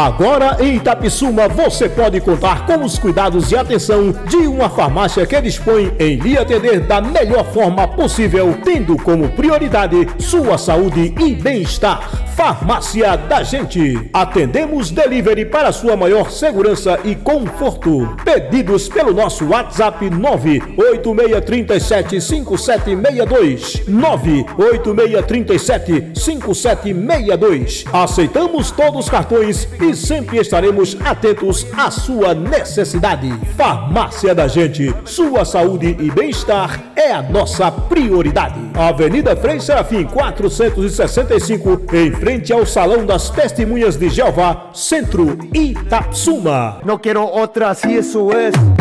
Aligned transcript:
Agora 0.00 0.56
em 0.60 0.76
Itapissuma 0.76 1.46
você 1.46 1.86
pode 1.86 2.18
contar 2.22 2.64
com 2.64 2.82
os 2.82 2.98
cuidados 2.98 3.52
e 3.52 3.56
atenção 3.56 4.12
de 4.26 4.38
uma 4.38 4.70
farmácia 4.70 5.26
que 5.26 5.38
dispõe 5.42 5.92
em 5.98 6.16
lhe 6.16 6.38
atender 6.38 6.80
da 6.80 7.02
melhor 7.02 7.44
forma 7.52 7.86
possível, 7.86 8.56
tendo 8.64 8.96
como 8.96 9.28
prioridade 9.28 10.08
sua 10.18 10.56
saúde 10.56 11.12
e 11.20 11.34
bem-estar. 11.34 12.00
Farmácia 12.34 13.14
da 13.18 13.42
Gente. 13.42 14.08
Atendemos 14.14 14.90
delivery 14.90 15.44
para 15.44 15.70
sua 15.70 15.98
maior 15.98 16.30
segurança 16.30 16.98
e 17.04 17.14
conforto. 17.14 18.16
Pedidos 18.24 18.88
pelo 18.88 19.12
nosso 19.12 19.48
WhatsApp 19.48 20.08
98637 20.08 22.22
5762 22.22 23.86
98637 23.86 26.12
5762. 26.14 27.84
Aceitamos 27.92 28.70
todos 28.70 29.00
os 29.00 29.10
cartões 29.10 29.68
e 29.78 29.89
sempre 29.94 30.38
estaremos 30.38 30.96
atentos 31.04 31.66
à 31.76 31.90
sua 31.90 32.34
necessidade. 32.34 33.30
Farmácia 33.56 34.34
da 34.34 34.48
Gente. 34.48 34.94
Sua 35.04 35.44
saúde 35.44 35.96
e 35.98 36.10
bem-estar 36.10 36.80
é 36.96 37.12
a 37.12 37.22
nossa 37.22 37.70
prioridade. 37.70 38.60
Avenida 38.74 39.36
Frei 39.36 39.60
Serafim 39.60 40.04
465 40.04 41.82
em 41.92 42.12
frente 42.12 42.52
ao 42.52 42.64
Salão 42.66 43.04
das 43.04 43.30
Testemunhas 43.30 43.96
de 43.96 44.08
Jeová, 44.08 44.70
Centro 44.72 45.38
Itapsuma. 45.54 46.80
Não 46.84 46.98
quero 46.98 47.22
outra, 47.22 47.74
se 47.74 47.92
isso 47.92 48.30
é. 48.32 48.79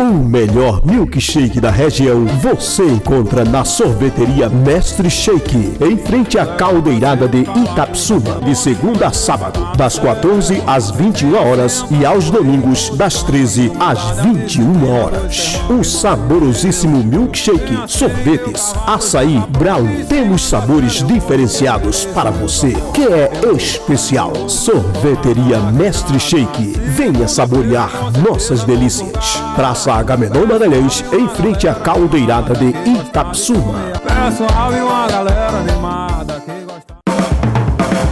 O 0.00 0.12
melhor 0.12 0.80
milkshake 0.86 1.60
da 1.60 1.72
região 1.72 2.24
você 2.40 2.84
encontra 2.84 3.44
na 3.44 3.64
sorveteria 3.64 4.48
Mestre 4.48 5.10
Shake, 5.10 5.76
em 5.80 5.96
frente 5.96 6.38
à 6.38 6.46
caldeirada 6.46 7.26
de 7.26 7.38
Itapsuma, 7.40 8.36
de 8.44 8.54
segunda 8.54 9.08
a 9.08 9.12
sábado, 9.12 9.76
das 9.76 9.98
14 9.98 10.62
às 10.68 10.92
21 10.92 11.34
horas 11.34 11.84
e 11.90 12.06
aos 12.06 12.30
domingos, 12.30 12.90
das 12.90 13.24
13 13.24 13.72
às 13.80 14.20
21 14.20 14.88
horas. 14.88 15.60
O 15.68 15.82
saborosíssimo 15.82 17.02
milkshake, 17.02 17.82
sorvetes, 17.88 18.72
açaí, 18.86 19.42
brownie. 19.58 20.04
Temos 20.04 20.42
sabores 20.48 21.04
diferenciados 21.04 22.04
para 22.14 22.30
você, 22.30 22.72
que 22.94 23.02
é 23.02 23.32
especial. 23.56 24.32
Sorveteria 24.48 25.58
Mestre 25.72 26.20
Shake. 26.20 26.74
Venha 26.94 27.26
saborear 27.26 27.90
nossas 28.22 28.62
delícias. 28.62 29.42
Praça 29.56 29.87
Praça 29.88 30.00
Agamenon 30.00 30.46
Magalhães, 30.46 31.02
em 31.14 31.26
frente 31.28 31.66
à 31.66 31.74
caldeirada 31.74 32.54
de 32.54 32.66
Itapsuma. 32.86 33.78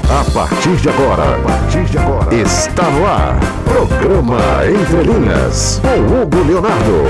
A 0.08 0.24
partir 0.32 0.76
de 0.76 0.88
agora, 0.88 1.36
a 1.36 1.38
partir 1.42 1.84
de 1.84 1.98
agora, 1.98 2.34
está 2.34 2.82
no 2.84 3.06
ar. 3.06 3.38
Programa 3.64 4.38
Entre 4.66 5.02
Linhas, 5.02 5.82
com 5.82 6.22
Hugo 6.22 6.42
Leonardo. 6.48 7.04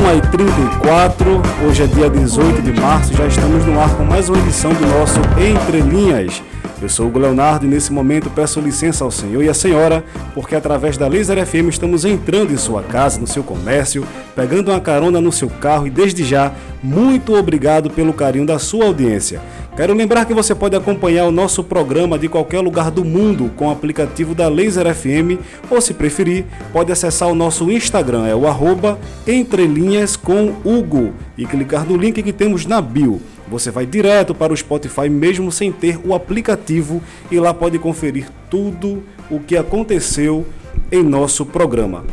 1h34, 0.00 1.68
hoje 1.68 1.82
é 1.82 1.86
dia 1.86 2.08
18 2.08 2.62
de 2.62 2.72
março, 2.80 3.12
já 3.14 3.26
estamos 3.26 3.66
no 3.66 3.78
ar 3.78 3.90
com 3.90 4.02
mais 4.02 4.30
uma 4.30 4.38
edição 4.38 4.72
do 4.72 4.86
nosso 4.86 5.20
Entre 5.38 5.80
Linhas. 5.80 6.42
Eu 6.82 6.88
sou 6.88 7.10
o 7.10 7.18
Leonardo 7.18 7.66
e 7.66 7.68
nesse 7.68 7.92
momento 7.92 8.30
peço 8.30 8.58
licença 8.58 9.04
ao 9.04 9.10
senhor 9.10 9.44
e 9.44 9.50
à 9.50 9.54
senhora, 9.54 10.02
porque 10.32 10.54
através 10.54 10.96
da 10.96 11.06
Laser 11.06 11.44
FM 11.44 11.68
estamos 11.68 12.06
entrando 12.06 12.54
em 12.54 12.56
sua 12.56 12.82
casa, 12.82 13.20
no 13.20 13.26
seu 13.26 13.42
comércio, 13.42 14.06
pegando 14.34 14.70
uma 14.70 14.80
carona 14.80 15.20
no 15.20 15.30
seu 15.30 15.50
carro 15.50 15.86
e 15.86 15.90
desde 15.90 16.24
já, 16.24 16.52
muito 16.82 17.34
obrigado 17.34 17.90
pelo 17.90 18.14
carinho 18.14 18.46
da 18.46 18.58
sua 18.58 18.86
audiência. 18.86 19.42
Quero 19.76 19.92
lembrar 19.92 20.24
que 20.24 20.32
você 20.32 20.54
pode 20.54 20.74
acompanhar 20.74 21.26
o 21.26 21.30
nosso 21.30 21.62
programa 21.62 22.18
de 22.18 22.28
qualquer 22.28 22.60
lugar 22.60 22.90
do 22.90 23.04
mundo 23.04 23.50
com 23.56 23.68
o 23.68 23.70
aplicativo 23.70 24.34
da 24.34 24.48
Laser 24.48 24.94
FM 24.94 25.38
ou, 25.70 25.82
se 25.82 25.92
preferir, 25.92 26.46
pode 26.72 26.90
acessar 26.90 27.28
o 27.28 27.34
nosso 27.34 27.70
Instagram, 27.70 28.26
é 28.26 28.34
o 28.34 28.46
arroba 28.46 28.98
entrelinhas 29.26 30.16
com 30.16 30.54
Hugo 30.64 31.12
e 31.36 31.44
clicar 31.44 31.84
no 31.86 31.96
link 31.96 32.22
que 32.22 32.32
temos 32.32 32.64
na 32.64 32.80
bio. 32.80 33.20
Você 33.50 33.70
vai 33.70 33.84
direto 33.84 34.34
para 34.34 34.52
o 34.52 34.56
Spotify 34.56 35.08
mesmo 35.08 35.50
sem 35.50 35.72
ter 35.72 35.98
o 36.04 36.14
aplicativo 36.14 37.02
e 37.30 37.40
lá 37.40 37.52
pode 37.52 37.78
conferir 37.78 38.28
tudo 38.48 39.02
o 39.28 39.40
que 39.40 39.56
aconteceu 39.56 40.46
em 40.92 41.02
nosso 41.02 41.44
programa. 41.44 42.04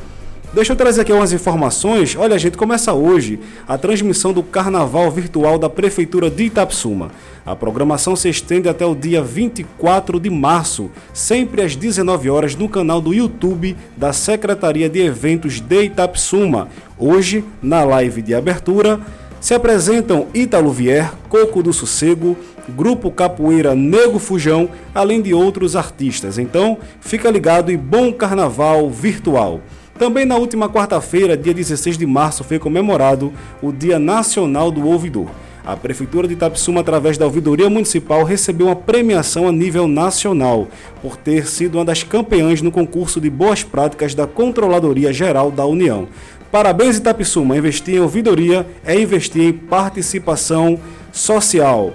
Deixa 0.53 0.71
eu 0.71 0.77
trazer 0.77 1.01
aqui 1.01 1.11
umas 1.11 1.33
informações. 1.33 2.15
Olha, 2.15 2.33
a 2.33 2.39
gente 2.39 2.57
começa 2.57 2.91
hoje 2.93 3.39
a 3.67 3.77
transmissão 3.77 4.33
do 4.33 4.41
Carnaval 4.41 5.11
Virtual 5.11 5.59
da 5.59 5.69
Prefeitura 5.69 6.31
de 6.31 6.45
Itapsuma. 6.45 7.11
A 7.45 7.55
programação 7.55 8.15
se 8.15 8.29
estende 8.29 8.67
até 8.67 8.85
o 8.85 8.95
dia 8.95 9.21
24 9.21 10.19
de 10.19 10.29
março, 10.29 10.89
sempre 11.13 11.61
às 11.61 11.75
19 11.75 12.29
horas 12.29 12.55
no 12.55 12.67
canal 12.67 12.99
do 12.99 13.13
YouTube 13.13 13.75
da 13.95 14.11
Secretaria 14.13 14.89
de 14.89 15.01
Eventos 15.01 15.59
de 15.59 15.83
Itapsuma. 15.83 16.69
Hoje, 16.97 17.43
na 17.61 17.83
live 17.83 18.21
de 18.21 18.33
abertura, 18.33 18.99
se 19.39 19.53
apresentam 19.53 20.27
Ítalo 20.33 20.71
Vier, 20.71 21.13
Coco 21.29 21.61
do 21.61 21.71
Sossego, 21.71 22.35
Grupo 22.69 23.11
Capoeira 23.11 23.75
Nego 23.75 24.19
Fujão, 24.19 24.69
além 24.93 25.21
de 25.21 25.33
outros 25.33 25.75
artistas. 25.75 26.37
Então, 26.37 26.77
fica 26.99 27.29
ligado 27.29 27.71
e 27.71 27.77
bom 27.77 28.11
carnaval 28.11 28.89
virtual. 28.89 29.61
Também 29.97 30.25
na 30.25 30.35
última 30.35 30.69
quarta-feira, 30.69 31.35
dia 31.35 31.53
16 31.53 31.97
de 31.97 32.05
março, 32.05 32.43
foi 32.43 32.59
comemorado 32.59 33.33
o 33.61 33.71
Dia 33.71 33.97
Nacional 33.97 34.69
do 34.69 34.87
Ouvidor. 34.87 35.27
A 35.67 35.75
Prefeitura 35.75 36.29
de 36.29 36.33
Itapsuma, 36.33 36.79
através 36.79 37.17
da 37.17 37.25
Ouvidoria 37.25 37.69
Municipal, 37.69 38.23
recebeu 38.23 38.67
uma 38.67 38.75
premiação 38.75 39.49
a 39.49 39.51
nível 39.51 39.85
nacional 39.85 40.69
por 41.01 41.17
ter 41.17 41.45
sido 41.45 41.75
uma 41.77 41.83
das 41.83 42.03
campeãs 42.03 42.61
no 42.61 42.71
concurso 42.71 43.19
de 43.19 43.29
boas 43.29 43.63
práticas 43.63 44.15
da 44.15 44.25
Controladoria 44.25 45.11
Geral 45.11 45.51
da 45.51 45.65
União. 45.65 46.07
Parabéns, 46.51 46.97
Itapsuma. 46.97 47.57
Investir 47.57 47.95
em 47.95 47.99
ouvidoria 47.99 48.65
é 48.85 48.99
investir 48.99 49.43
em 49.43 49.53
participação 49.53 50.79
social. 51.11 51.93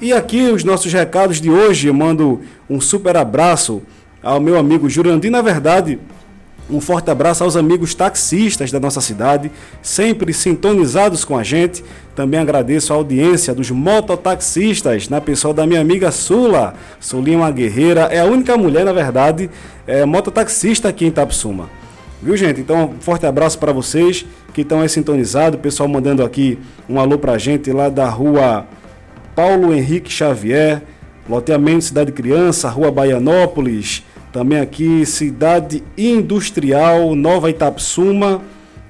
E 0.00 0.12
aqui 0.12 0.42
os 0.42 0.62
nossos 0.62 0.92
recados 0.92 1.40
de 1.40 1.50
hoje. 1.50 1.88
Eu 1.88 1.94
mando 1.94 2.40
um 2.70 2.80
super 2.80 3.16
abraço 3.16 3.82
ao 4.22 4.40
meu 4.40 4.56
amigo 4.56 4.88
Jurandir. 4.88 5.30
Na 5.30 5.42
verdade, 5.42 5.98
um 6.70 6.80
forte 6.80 7.10
abraço 7.10 7.42
aos 7.42 7.56
amigos 7.56 7.94
taxistas 7.94 8.70
da 8.70 8.78
nossa 8.78 9.00
cidade, 9.00 9.50
sempre 9.80 10.34
sintonizados 10.34 11.24
com 11.24 11.36
a 11.36 11.42
gente. 11.42 11.82
Também 12.14 12.38
agradeço 12.38 12.92
a 12.92 12.96
audiência 12.96 13.54
dos 13.54 13.70
mototaxistas, 13.70 15.08
na 15.08 15.20
pessoa 15.20 15.54
da 15.54 15.66
minha 15.66 15.80
amiga 15.80 16.10
Sula. 16.12 16.74
Sulinha 17.00 17.36
é 17.36 17.40
uma 17.40 17.50
guerreira, 17.50 18.02
é 18.02 18.20
a 18.20 18.26
única 18.26 18.56
mulher, 18.56 18.84
na 18.84 18.92
verdade, 18.92 19.48
é, 19.86 20.04
mototaxista 20.04 20.90
aqui 20.90 21.06
em 21.06 21.10
Tapsuma. 21.10 21.70
Viu, 22.20 22.36
gente? 22.36 22.60
Então, 22.60 22.94
um 22.96 23.00
forte 23.00 23.26
abraço 23.26 23.56
para 23.60 23.72
vocês 23.72 24.26
que 24.52 24.62
estão 24.62 24.80
aí 24.80 24.88
sintonizados. 24.88 25.60
Pessoal 25.60 25.88
mandando 25.88 26.24
aqui 26.24 26.58
um 26.88 26.98
alô 26.98 27.16
para 27.16 27.34
a 27.34 27.38
gente 27.38 27.70
lá 27.70 27.88
da 27.88 28.08
rua 28.08 28.66
Paulo 29.36 29.72
Henrique 29.72 30.12
Xavier, 30.12 30.82
loteamento 31.28 31.84
Cidade 31.84 32.10
Criança, 32.10 32.68
rua 32.68 32.90
Baianópolis. 32.90 34.02
Também 34.32 34.58
aqui, 34.58 35.06
Cidade 35.06 35.84
Industrial, 35.96 37.14
Nova 37.14 37.50
Itapsuma, 37.50 38.42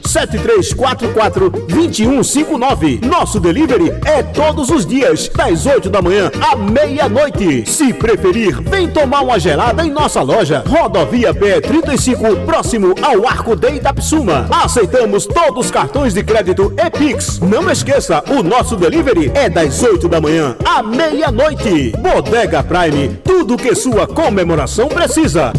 973442159. 0.06 3.04
Nosso 3.04 3.40
delivery 3.40 3.92
é 4.04 4.22
todos 4.22 4.70
os 4.70 4.86
dias, 4.86 5.28
das 5.28 5.66
8 5.66 5.90
da 5.90 6.00
manhã 6.00 6.30
à 6.40 6.54
meia-noite. 6.54 7.68
Se 7.68 7.92
preferir 7.92 8.27
preferir, 8.28 8.60
vem 8.62 8.88
tomar 8.88 9.22
uma 9.22 9.38
gelada 9.38 9.84
em 9.84 9.90
nossa 9.90 10.22
loja. 10.22 10.62
Rodovia 10.66 11.32
P35, 11.34 12.44
próximo 12.44 12.94
ao 13.02 13.26
Arco 13.26 13.56
de 13.56 13.76
Itapsuma. 13.76 14.46
Aceitamos 14.50 15.26
todos 15.26 15.66
os 15.66 15.70
cartões 15.70 16.14
de 16.14 16.22
crédito 16.22 16.72
e 16.76 16.90
Pix. 16.90 17.40
Não 17.40 17.70
esqueça, 17.70 18.22
o 18.28 18.42
nosso 18.42 18.76
delivery 18.76 19.30
é 19.34 19.48
das 19.48 19.82
8 19.82 20.08
da 20.08 20.20
manhã 20.20 20.56
à 20.64 20.82
meia-noite. 20.82 21.92
Bodega 21.98 22.62
Prime, 22.62 23.08
tudo 23.24 23.56
que 23.56 23.74
sua 23.74 24.06
comemoração 24.06 24.88
precisa. 24.88 25.52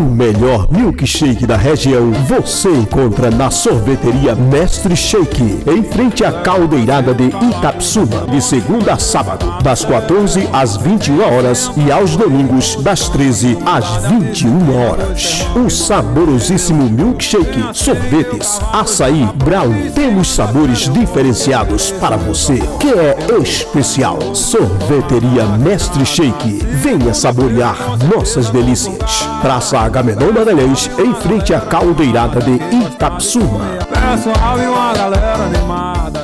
O 0.00 0.02
melhor 0.02 0.66
milkshake 0.70 1.46
da 1.46 1.58
região 1.58 2.10
você 2.26 2.70
encontra 2.70 3.30
na 3.30 3.50
sorveteria 3.50 4.34
Mestre 4.34 4.96
Shake, 4.96 5.62
em 5.66 5.82
frente 5.82 6.24
à 6.24 6.32
caldeirada 6.40 7.12
de 7.12 7.24
Itapsuma, 7.24 8.26
de 8.30 8.40
segunda 8.40 8.94
a 8.94 8.98
sábado, 8.98 9.62
das 9.62 9.84
14 9.84 10.48
às 10.54 10.78
21 10.78 11.20
horas 11.20 11.70
e 11.76 11.92
aos 11.92 12.16
domingos, 12.16 12.76
das 12.76 13.10
13 13.10 13.58
às 13.66 14.06
21 14.06 14.74
horas. 14.74 15.46
O 15.54 15.68
saborosíssimo 15.68 16.88
milkshake, 16.88 17.62
sorvetes, 17.74 18.58
açaí, 18.72 19.28
brownie. 19.44 19.90
Temos 19.90 20.28
sabores 20.28 20.90
diferenciados 20.90 21.90
para 22.00 22.16
você, 22.16 22.58
que 22.78 22.88
é 22.88 23.18
especial. 23.42 24.18
Sorveteria 24.34 25.44
Mestre 25.58 26.06
Shake. 26.06 26.64
Venha 26.80 27.12
saborear 27.12 27.76
nossas 28.14 28.48
delícias. 28.48 29.28
Praça 29.42 29.89
Agamenon 29.90 30.32
Magalhães, 30.32 30.88
em 31.00 31.12
frente 31.14 31.52
à 31.52 31.60
caldeirada 31.60 32.38
de 32.40 32.52
Itapsuma. 32.72 33.76
Pessoal 33.88 34.56
e 34.60 34.66
uma 34.68 34.92
galera 34.92 35.42
animada. 35.42 36.19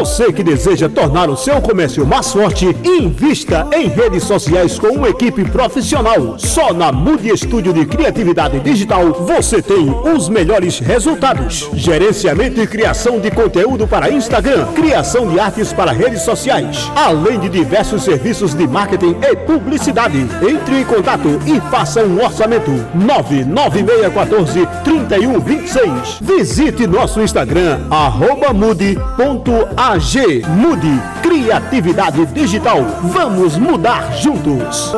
Você 0.00 0.32
que 0.32 0.42
deseja 0.42 0.88
tornar 0.88 1.28
o 1.28 1.36
seu 1.36 1.60
comércio 1.60 2.06
mais 2.06 2.32
forte, 2.32 2.74
invista 2.82 3.68
em 3.70 3.86
redes 3.86 4.24
sociais 4.24 4.78
com 4.78 4.86
uma 4.86 5.10
equipe 5.10 5.44
profissional. 5.44 6.38
Só 6.38 6.72
na 6.72 6.90
Mude 6.90 7.28
Estúdio 7.28 7.70
de 7.70 7.84
Criatividade 7.84 8.58
Digital 8.60 9.12
você 9.12 9.60
tem 9.60 9.90
os 9.90 10.26
melhores 10.30 10.78
resultados. 10.78 11.68
Gerenciamento 11.74 12.62
e 12.62 12.66
criação 12.66 13.20
de 13.20 13.30
conteúdo 13.30 13.86
para 13.86 14.10
Instagram, 14.10 14.68
criação 14.72 15.28
de 15.28 15.38
artes 15.38 15.70
para 15.70 15.92
redes 15.92 16.22
sociais, 16.22 16.90
além 16.96 17.38
de 17.38 17.50
diversos 17.50 18.02
serviços 18.02 18.54
de 18.54 18.66
marketing 18.66 19.16
e 19.20 19.36
publicidade. 19.36 20.26
Entre 20.40 20.80
em 20.80 20.84
contato 20.84 21.28
e 21.46 21.60
faça 21.70 22.02
um 22.02 22.24
orçamento. 22.24 22.70
99614 22.94 24.66
3126. 24.82 26.20
Visite 26.22 26.86
nosso 26.86 27.20
Instagram, 27.20 27.80
arroba 27.90 28.54
mude.a 28.54 29.89
AG 29.90 30.46
Mude 30.46 31.02
Criatividade 31.20 32.24
Digital. 32.26 32.78
Vamos 33.02 33.56
mudar 33.56 34.12
juntos. 34.12 34.94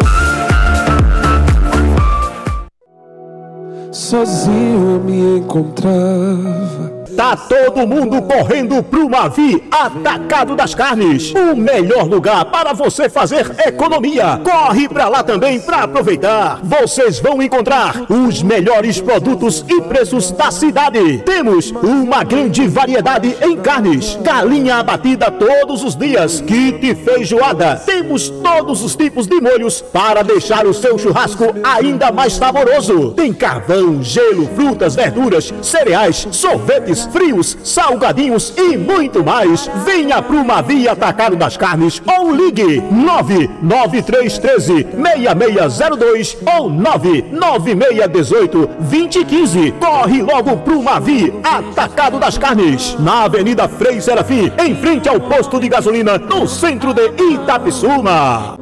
Sozinho 3.90 4.96
eu 4.96 5.00
me 5.00 5.38
encontrava 5.38 7.01
Tá 7.16 7.36
todo 7.36 7.86
mundo 7.86 8.22
correndo 8.22 8.82
pro 8.82 9.08
Mavi 9.08 9.62
Atacado 9.70 10.56
das 10.56 10.74
Carnes. 10.74 11.32
O 11.34 11.54
melhor 11.54 12.04
lugar 12.08 12.46
para 12.46 12.72
você 12.72 13.08
fazer 13.08 13.50
economia. 13.66 14.40
Corre 14.42 14.88
pra 14.88 15.08
lá 15.08 15.22
também 15.22 15.60
para 15.60 15.82
aproveitar. 15.82 16.60
Vocês 16.62 17.20
vão 17.20 17.42
encontrar 17.42 18.06
os 18.08 18.42
melhores 18.42 19.00
produtos 19.00 19.64
e 19.68 19.82
preços 19.82 20.30
da 20.30 20.50
cidade. 20.50 21.18
Temos 21.18 21.70
uma 21.82 22.24
grande 22.24 22.66
variedade 22.66 23.36
em 23.42 23.56
carnes. 23.58 24.18
Galinha 24.22 24.76
abatida 24.76 25.30
todos 25.30 25.82
os 25.82 25.94
dias. 25.94 26.40
Kit 26.40 26.94
feijoada. 26.94 27.76
Temos 27.84 28.30
todos 28.30 28.82
os 28.82 28.96
tipos 28.96 29.26
de 29.26 29.38
molhos 29.40 29.82
para 29.82 30.22
deixar 30.22 30.66
o 30.66 30.72
seu 30.72 30.98
churrasco 30.98 31.44
ainda 31.62 32.10
mais 32.10 32.32
saboroso. 32.32 33.12
Tem 33.12 33.32
carvão, 33.34 34.02
gelo, 34.02 34.48
frutas, 34.54 34.94
verduras, 34.94 35.52
cereais, 35.60 36.26
sorvetes 36.30 37.01
frios, 37.06 37.56
salgadinhos 37.64 38.52
e 38.56 38.76
muito 38.76 39.24
mais. 39.24 39.70
Venha 39.84 40.22
pro 40.22 40.44
Mavi 40.44 40.88
Atacado 40.88 41.36
das 41.36 41.56
Carnes 41.56 42.02
ou 42.06 42.34
ligue 42.34 42.82
99313 42.90 44.86
6602 44.92 46.36
ou 46.56 46.70
99618 46.70 48.68
2015. 48.78 49.74
Corre 49.80 50.22
logo 50.22 50.56
pro 50.58 50.82
Mavi 50.82 51.32
Atacado 51.42 52.18
das 52.18 52.38
Carnes, 52.38 52.96
na 52.98 53.24
Avenida 53.24 53.68
Frei 53.68 54.00
Serafim, 54.00 54.52
em 54.58 54.74
frente 54.74 55.08
ao 55.08 55.20
posto 55.20 55.60
de 55.60 55.68
gasolina, 55.68 56.18
no 56.18 56.46
centro 56.46 56.92
de 56.92 57.10
Itapissuma. 57.32 58.56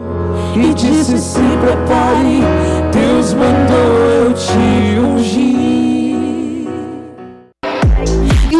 E 0.55 0.75
disse: 0.75 1.19
se 1.19 1.39
prepare, 1.39 2.43
Deus 2.93 3.35
mandou 3.35 4.27
eu 4.27 4.33
te 4.35 4.99
ungir. 4.99 5.60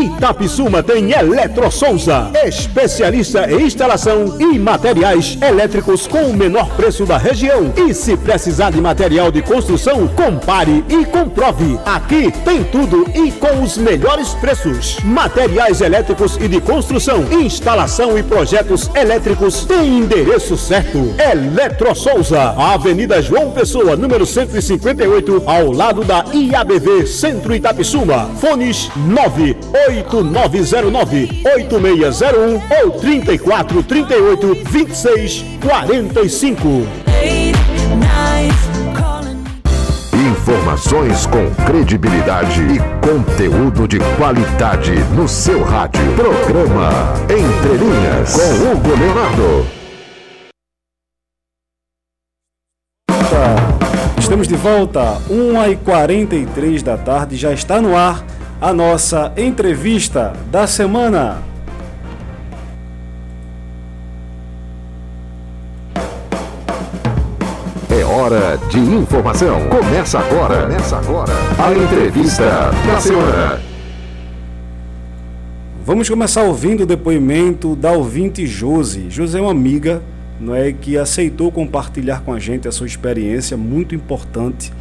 Itapissuma 0.00 0.83
tem 0.83 1.12
Eletro 1.12 1.71
Souza, 1.71 2.30
especialista 2.47 3.50
em 3.50 3.66
instalação 3.66 4.40
e 4.40 4.59
materiais 4.59 5.37
elétricos 5.42 6.07
com 6.07 6.23
o 6.23 6.35
menor 6.35 6.71
preço 6.71 7.04
da 7.04 7.19
região. 7.19 7.71
E 7.76 7.92
se 7.92 8.16
precisar 8.16 8.71
de 8.71 8.80
material 8.80 9.30
de 9.30 9.42
construção, 9.42 10.09
compare 10.09 10.83
e 10.88 11.04
comprove. 11.04 11.78
Aqui 11.85 12.33
tem 12.47 12.64
tudo 12.64 13.07
e 13.14 13.30
com 13.33 13.62
os 13.62 13.76
melhores 13.76 14.33
preços. 14.35 14.97
Materiais 15.04 15.83
elétricos 15.83 16.38
e 16.40 16.49
de 16.49 16.62
construção, 16.62 17.25
instalação 17.30 18.19
e 18.19 18.23
projetos 18.23 18.90
elétricos 18.95 19.66
tem 19.66 19.99
endereço 19.99 20.57
certo. 20.57 21.14
Eletro 21.30 21.95
Souza, 21.95 22.54
Avenida 22.57 23.21
João 23.21 23.50
Pessoa, 23.50 23.97
número 23.97 24.25
158, 24.25 25.42
ao 25.45 25.71
lado 25.71 26.04
da 26.04 26.25
IABV 26.33 27.07
Centro 27.07 27.54
Itapissuma. 27.54 28.30
Fones 28.40 28.90
98909 28.97 29.89
8601 31.56 32.62
ou 32.82 32.92
3438 32.92 34.54
2645. 34.70 36.68
Informações 40.14 41.26
com 41.26 41.50
credibilidade 41.64 42.62
e 42.62 42.78
conteúdo 43.04 43.88
de 43.88 43.99
qualidade 44.16 44.92
no 45.14 45.26
seu 45.28 45.62
rádio. 45.62 46.00
Programa 46.14 46.90
Entre 47.25 47.76
Linhas 47.76 48.35
com 48.35 48.49
Hugo 48.70 48.90
Leonardo. 48.97 49.66
Estamos 54.18 54.47
de 54.47 54.54
volta, 54.54 55.18
1h43 55.28 56.82
da 56.82 56.97
tarde, 56.97 57.37
já 57.37 57.52
está 57.52 57.80
no 57.80 57.97
ar 57.97 58.25
a 58.61 58.75
nossa 58.75 59.33
entrevista 59.38 60.35
da 60.50 60.67
semana. 60.67 61.43
É 67.88 68.05
hora 68.05 68.59
de 68.71 68.79
informação. 68.79 69.59
Começa 69.69 70.19
agora. 70.19 70.62
Começa 70.62 70.99
agora. 70.99 71.33
A 71.59 71.73
entrevista 71.73 72.71
da 72.87 73.00
semana. 73.00 73.61
Vamos 75.83 76.09
começar 76.11 76.43
ouvindo 76.43 76.83
o 76.83 76.87
depoimento 76.87 77.75
da 77.75 77.93
ouvinte 77.93 78.47
Josi. 78.47 79.09
Josi 79.09 79.38
é 79.38 79.40
uma 79.40 79.50
amiga 79.50 80.02
não 80.38 80.55
é, 80.55 80.73
que 80.73 80.97
aceitou 80.97 81.50
compartilhar 81.50 82.21
com 82.23 82.33
a 82.33 82.38
gente 82.38 82.69
a 82.69 82.73
sua 82.73 82.87
experiência 82.87 83.57
muito 83.57 83.95
importante. 83.95 84.73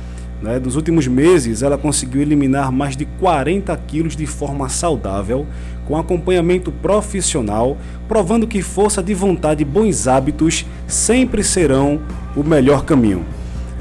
Né? 0.41 0.57
Nos 0.59 0.75
últimos 0.75 1.07
meses, 1.07 1.61
ela 1.61 1.77
conseguiu 1.77 2.21
eliminar 2.21 2.71
mais 2.71 2.95
de 2.95 3.05
40 3.05 3.75
quilos 3.87 4.15
de 4.15 4.25
forma 4.25 4.69
saudável, 4.69 5.45
com 5.85 5.97
acompanhamento 5.97 6.71
profissional, 6.71 7.77
provando 8.07 8.47
que 8.47 8.61
força 8.61 9.03
de 9.03 9.13
vontade 9.13 9.63
e 9.63 9.65
bons 9.65 10.07
hábitos 10.07 10.65
sempre 10.87 11.43
serão 11.43 11.99
o 12.35 12.43
melhor 12.43 12.85
caminho. 12.85 13.25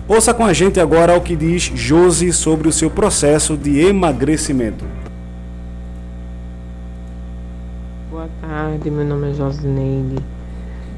Ouça 0.08 0.32
com 0.32 0.44
a 0.44 0.54
gente 0.54 0.80
agora 0.80 1.16
o 1.16 1.20
que 1.20 1.36
diz 1.36 1.64
Josi 1.74 2.32
sobre 2.32 2.66
o 2.66 2.72
seu 2.72 2.90
processo 2.90 3.56
de 3.56 3.78
emagrecimento. 3.78 4.84
Boa 8.10 8.28
tarde, 8.40 8.90
meu 8.90 9.04
nome 9.04 9.30
é 9.30 9.34
Josineide. 9.34 10.16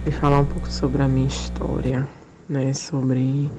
Vou 0.05 0.13
falar 0.13 0.39
um 0.39 0.45
pouco 0.45 0.71
sobre 0.71 1.03
a 1.03 1.09
minha 1.09 1.27
história, 1.27 2.09
né? 2.49 2.73
Sobre 2.73 3.51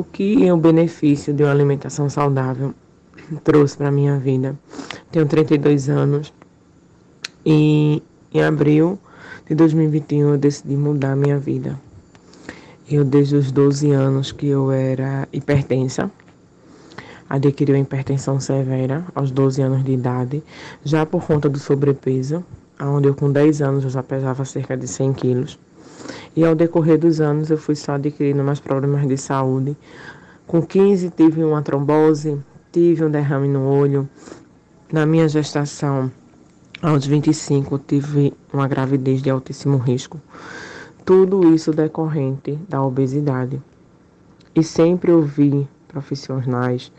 o 0.00 0.04
que 0.04 0.50
o 0.50 0.56
benefício 0.56 1.34
de 1.34 1.42
uma 1.42 1.52
alimentação 1.52 2.08
saudável 2.08 2.74
trouxe 3.44 3.76
para 3.76 3.90
minha 3.90 4.18
vida. 4.18 4.58
Tenho 5.12 5.26
32 5.26 5.90
anos 5.90 6.32
e 7.44 8.02
em 8.32 8.42
abril 8.42 8.98
de 9.46 9.54
2021 9.54 10.30
eu 10.30 10.38
decidi 10.38 10.74
mudar 10.74 11.14
minha 11.16 11.38
vida. 11.38 11.78
Eu 12.90 13.04
desde 13.04 13.36
os 13.36 13.52
12 13.52 13.90
anos 13.92 14.32
que 14.32 14.48
eu 14.48 14.72
era 14.72 15.28
hipertensa, 15.32 16.10
adquiri 17.28 17.72
uma 17.72 17.80
hipertensão 17.80 18.40
severa 18.40 19.04
aos 19.14 19.30
12 19.30 19.60
anos 19.60 19.84
de 19.84 19.92
idade, 19.92 20.42
já 20.82 21.04
por 21.04 21.24
conta 21.24 21.48
do 21.48 21.58
sobrepeso, 21.58 22.44
onde 22.80 23.06
eu 23.06 23.14
com 23.14 23.30
10 23.30 23.60
anos 23.60 23.84
eu 23.84 23.90
já 23.90 24.02
pesava 24.02 24.44
cerca 24.44 24.76
de 24.76 24.88
100 24.88 25.12
quilos. 25.12 25.58
E 26.36 26.44
ao 26.44 26.54
decorrer 26.54 26.98
dos 26.98 27.20
anos 27.20 27.50
eu 27.50 27.58
fui 27.58 27.74
só 27.74 27.92
adquirindo 27.92 28.42
mais 28.42 28.60
problemas 28.60 29.06
de 29.06 29.16
saúde. 29.16 29.76
Com 30.46 30.62
15 30.62 31.10
tive 31.10 31.44
uma 31.44 31.62
trombose, 31.62 32.40
tive 32.72 33.04
um 33.04 33.10
derrame 33.10 33.48
no 33.48 33.66
olho. 33.66 34.08
Na 34.92 35.06
minha 35.06 35.28
gestação, 35.28 36.10
aos 36.82 37.06
25, 37.06 37.78
tive 37.78 38.32
uma 38.52 38.66
gravidez 38.66 39.22
de 39.22 39.30
altíssimo 39.30 39.76
risco. 39.76 40.20
Tudo 41.04 41.54
isso 41.54 41.72
decorrente 41.72 42.58
da 42.68 42.82
obesidade. 42.82 43.60
E 44.54 44.62
sempre 44.62 45.12
ouvi 45.12 45.68
profissionais 45.86 46.90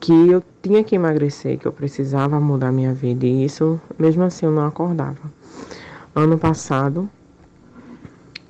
que 0.00 0.12
eu 0.12 0.42
tinha 0.62 0.84
que 0.84 0.94
emagrecer, 0.94 1.58
que 1.58 1.66
eu 1.66 1.72
precisava 1.72 2.40
mudar 2.40 2.72
minha 2.72 2.92
vida. 2.92 3.24
E 3.26 3.44
isso, 3.44 3.80
mesmo 3.98 4.24
assim, 4.24 4.46
eu 4.46 4.52
não 4.52 4.66
acordava. 4.66 5.32
Ano 6.14 6.38
passado, 6.38 7.08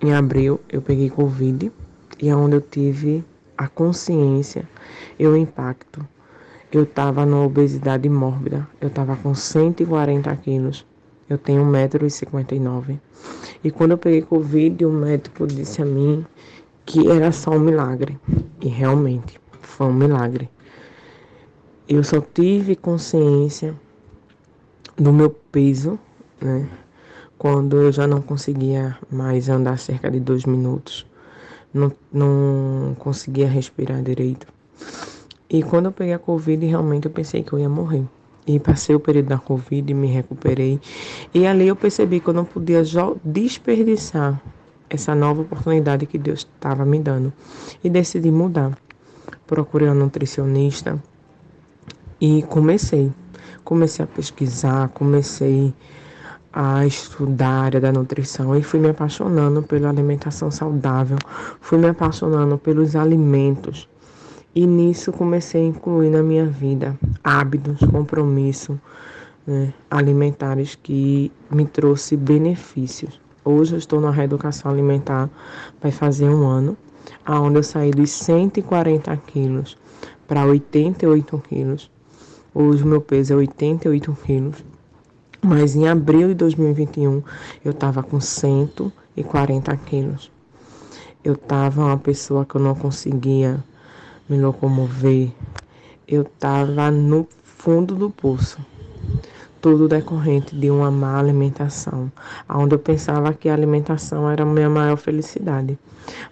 em 0.00 0.14
abril, 0.14 0.60
eu 0.68 0.82
peguei 0.82 1.08
Covid 1.08 1.72
e 2.20 2.28
é 2.28 2.36
onde 2.36 2.56
eu 2.56 2.60
tive 2.60 3.24
a 3.56 3.68
consciência 3.68 4.68
e 5.18 5.26
o 5.26 5.36
impacto. 5.36 6.06
Eu 6.70 6.82
estava 6.82 7.24
na 7.24 7.40
obesidade 7.40 8.08
mórbida, 8.08 8.68
eu 8.80 8.88
estava 8.88 9.16
com 9.16 9.34
140 9.34 10.34
quilos, 10.36 10.84
eu 11.28 11.38
tenho 11.38 11.64
1,59m. 11.64 13.00
E 13.64 13.70
quando 13.70 13.92
eu 13.92 13.98
peguei 13.98 14.22
Covid, 14.22 14.84
o 14.84 14.92
médico 14.92 15.46
disse 15.46 15.80
a 15.80 15.84
mim 15.84 16.24
que 16.84 17.10
era 17.10 17.32
só 17.32 17.50
um 17.52 17.60
milagre. 17.60 18.18
E 18.60 18.68
realmente 18.68 19.40
foi 19.60 19.86
um 19.86 19.94
milagre. 19.94 20.48
Eu 21.88 22.02
só 22.04 22.20
tive 22.20 22.76
consciência 22.76 23.74
do 24.96 25.12
meu 25.12 25.30
peso, 25.30 25.98
né? 26.40 26.68
Quando 27.38 27.76
eu 27.76 27.92
já 27.92 28.06
não 28.06 28.22
conseguia 28.22 28.96
mais 29.10 29.48
andar 29.48 29.78
cerca 29.78 30.10
de 30.10 30.20
dois 30.20 30.44
minutos, 30.44 31.06
não, 31.72 31.92
não 32.12 32.94
conseguia 32.98 33.48
respirar 33.48 34.02
direito. 34.02 34.46
E 35.48 35.62
quando 35.62 35.86
eu 35.86 35.92
peguei 35.92 36.14
a 36.14 36.18
Covid, 36.18 36.64
realmente 36.66 37.06
eu 37.06 37.10
pensei 37.10 37.42
que 37.42 37.52
eu 37.52 37.58
ia 37.58 37.68
morrer. 37.68 38.04
E 38.46 38.58
passei 38.58 38.94
o 38.94 39.00
período 39.00 39.26
da 39.26 39.38
Covid, 39.38 39.92
me 39.92 40.06
recuperei. 40.06 40.80
E 41.34 41.46
ali 41.46 41.68
eu 41.68 41.76
percebi 41.76 42.20
que 42.20 42.28
eu 42.28 42.34
não 42.34 42.44
podia 42.44 42.82
desperdiçar 43.24 44.40
essa 44.88 45.14
nova 45.14 45.42
oportunidade 45.42 46.06
que 46.06 46.16
Deus 46.16 46.40
estava 46.40 46.84
me 46.84 46.98
dando. 46.98 47.32
E 47.82 47.90
decidi 47.90 48.30
mudar. 48.30 48.76
Procurei 49.46 49.88
uma 49.88 49.94
nutricionista 49.94 51.00
e 52.20 52.42
comecei. 52.44 53.12
Comecei 53.64 54.04
a 54.04 54.08
pesquisar, 54.08 54.88
comecei 54.88 55.74
a 56.58 56.86
estudar 56.86 57.50
a 57.50 57.62
área 57.64 57.80
da 57.82 57.92
nutrição 57.92 58.56
e 58.56 58.62
fui 58.62 58.80
me 58.80 58.88
apaixonando 58.88 59.62
pela 59.62 59.90
alimentação 59.90 60.50
saudável, 60.50 61.18
fui 61.60 61.76
me 61.76 61.86
apaixonando 61.86 62.56
pelos 62.56 62.96
alimentos. 62.96 63.86
E 64.54 64.66
nisso 64.66 65.12
comecei 65.12 65.60
a 65.60 65.66
incluir 65.66 66.08
na 66.08 66.22
minha 66.22 66.46
vida 66.46 66.98
hábitos, 67.22 67.78
compromissos 67.90 68.78
né, 69.46 69.70
alimentares 69.90 70.74
que 70.74 71.30
me 71.50 71.66
trouxe 71.66 72.16
benefícios. 72.16 73.20
Hoje 73.44 73.74
eu 73.74 73.78
estou 73.78 74.00
na 74.00 74.10
reeducação 74.10 74.70
alimentar, 74.70 75.28
vai 75.82 75.92
fazer 75.92 76.30
um 76.30 76.46
ano, 76.46 76.74
aonde 77.26 77.58
eu 77.58 77.62
saí 77.62 77.90
dos 77.90 78.10
140 78.12 79.14
quilos 79.26 79.76
para 80.26 80.46
88 80.46 81.42
quilos. 81.50 81.90
Hoje 82.54 82.82
meu 82.82 83.02
peso 83.02 83.34
é 83.34 83.36
88 83.36 84.16
quilos 84.24 84.64
mas 85.42 85.76
em 85.76 85.88
abril 85.88 86.28
de 86.28 86.34
2021 86.34 87.22
eu 87.64 87.72
estava 87.72 88.02
com 88.02 88.20
140 88.20 89.76
quilos. 89.78 90.30
Eu 91.22 91.34
estava 91.34 91.84
uma 91.84 91.98
pessoa 91.98 92.44
que 92.44 92.54
eu 92.54 92.60
não 92.60 92.74
conseguia 92.74 93.62
me 94.28 94.40
locomover. 94.40 95.30
Eu 96.06 96.22
estava 96.22 96.90
no 96.90 97.26
fundo 97.42 97.94
do 97.94 98.10
poço. 98.10 98.58
Tudo 99.60 99.88
decorrente 99.88 100.54
de 100.54 100.70
uma 100.70 100.90
má 100.90 101.18
alimentação, 101.18 102.12
onde 102.48 102.74
eu 102.74 102.78
pensava 102.78 103.32
que 103.32 103.48
a 103.48 103.54
alimentação 103.54 104.30
era 104.30 104.42
a 104.42 104.46
minha 104.46 104.70
maior 104.70 104.96
felicidade. 104.96 105.78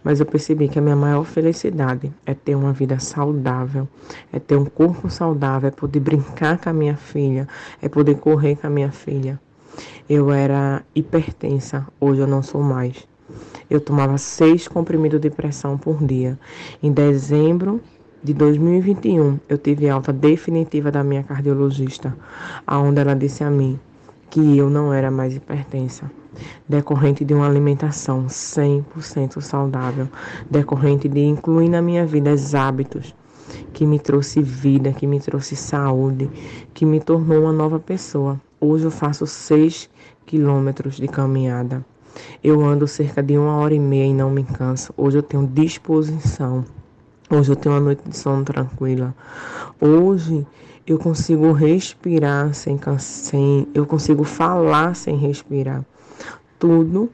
Mas 0.05 0.21
eu 0.21 0.27
percebi 0.27 0.69
que 0.69 0.79
a 0.79 0.83
minha 0.83 0.95
maior 0.95 1.25
felicidade 1.25 2.13
é 2.25 2.35
ter 2.35 2.55
uma 2.55 2.73
vida 2.73 2.99
saudável, 3.01 3.89
é 4.33 4.39
ter 4.39 4.57
um 4.57 4.65
corpo 4.65 5.11
saudável, 5.11 5.69
é 5.69 5.71
poder 5.71 6.01
brincar 6.01 6.59
com 6.59 6.69
a 6.69 6.73
minha 6.73 6.97
filha, 6.97 7.49
é 7.83 7.89
poder 7.89 8.17
correr 8.17 8.57
com 8.57 8.67
a 8.67 8.71
minha 8.71 8.93
filha. 8.93 9.41
Eu 10.09 10.31
era 10.31 10.83
hipertensa, 10.95 11.87
hoje 12.01 12.21
eu 12.21 12.27
não 12.27 12.43
sou 12.43 12.63
mais. 12.63 13.09
Eu 13.69 13.81
tomava 13.81 14.19
seis 14.19 14.69
comprimidos 14.69 15.21
de 15.21 15.31
pressão 15.31 15.79
por 15.79 16.05
dia. 16.05 16.39
Em 16.83 16.93
dezembro 16.93 17.81
de 18.25 18.33
2021, 18.33 19.39
eu 19.51 19.59
tive 19.59 19.87
alta 19.91 20.11
definitiva 20.11 20.91
da 20.91 21.05
minha 21.05 21.23
cardiologista, 21.23 22.17
aonde 22.67 22.99
ela 22.99 23.15
disse 23.15 23.45
a 23.45 23.51
mim 23.51 23.79
que 24.31 24.57
eu 24.57 24.71
não 24.71 24.95
era 24.95 25.11
mais 25.11 25.37
hipertensa, 25.37 26.11
decorrente 26.67 27.23
de 27.23 27.35
uma 27.35 27.47
alimentação 27.47 28.25
100% 28.25 29.43
saudável, 29.43 30.09
decorrente 30.51 31.07
de 31.07 31.21
incluir 31.21 31.69
na 31.69 31.83
minha 31.83 32.07
vida 32.07 32.33
os 32.33 32.55
hábitos 32.55 33.15
que 33.75 33.85
me 33.85 33.99
trouxe 33.99 34.41
vida, 34.41 34.91
que 34.91 35.07
me 35.07 35.21
trouxe 35.21 35.55
saúde, 35.55 36.31
que 36.73 36.87
me 36.87 37.01
tornou 37.01 37.43
uma 37.43 37.53
nova 37.53 37.79
pessoa. 37.79 38.41
Hoje 38.59 38.87
eu 38.87 38.91
faço 38.91 39.27
6 39.27 39.91
quilômetros 40.25 40.97
de 40.97 41.09
caminhada. 41.09 41.85
Eu 42.43 42.65
ando 42.65 42.89
cerca 42.89 43.23
de 43.23 43.37
uma 43.37 43.57
hora 43.57 43.75
e 43.75 43.79
meia 43.79 44.07
e 44.07 44.15
não 44.15 44.31
me 44.31 44.45
canso. 44.45 44.95
Hoje 44.97 45.19
eu 45.19 45.23
tenho 45.23 45.47
disposição 45.47 46.65
Hoje 47.35 47.51
eu 47.51 47.57
tenho 47.57 47.75
uma 47.75 47.81
noite 47.81 48.09
de 48.09 48.17
sono 48.17 48.45
tranquila. 48.45 49.13
Hoje 49.81 50.47
eu 50.87 50.97
consigo 50.99 51.51
respirar 51.51 52.55
sem, 52.55 52.79
sem 52.99 53.67
eu 53.75 53.85
consigo 53.85 54.23
falar 54.23 54.95
sem 54.95 55.17
respirar. 55.17 55.85
Tudo 56.61 57.11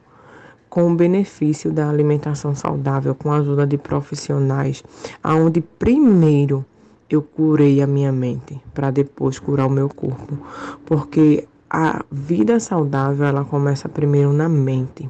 com 0.69 0.91
o 0.91 0.95
benefício 0.95 1.71
da 1.71 1.89
alimentação 1.89 2.53
saudável, 2.53 3.15
com 3.15 3.31
a 3.31 3.37
ajuda 3.37 3.65
de 3.65 3.79
profissionais, 3.79 4.83
aonde 5.23 5.59
primeiro 5.59 6.63
eu 7.09 7.23
curei 7.23 7.81
a 7.81 7.87
minha 7.87 8.11
mente 8.11 8.61
para 8.75 8.91
depois 8.91 9.39
curar 9.39 9.65
o 9.65 9.71
meu 9.71 9.89
corpo, 9.89 10.37
porque 10.85 11.47
a 11.67 12.05
vida 12.11 12.59
saudável 12.59 13.25
ela 13.25 13.43
começa 13.43 13.89
primeiro 13.89 14.31
na 14.31 14.47
mente 14.47 15.09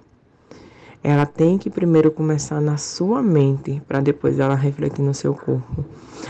ela 1.04 1.26
tem 1.26 1.58
que 1.58 1.70
primeiro 1.70 2.12
começar 2.12 2.62
na 2.62 2.78
sua 2.78 3.22
mente 3.22 3.82
para 3.88 4.00
depois 4.00 4.40
ela 4.40 4.56
refletir 4.56 5.02
no 5.02 5.14
seu 5.14 5.34
corpo, 5.34 5.84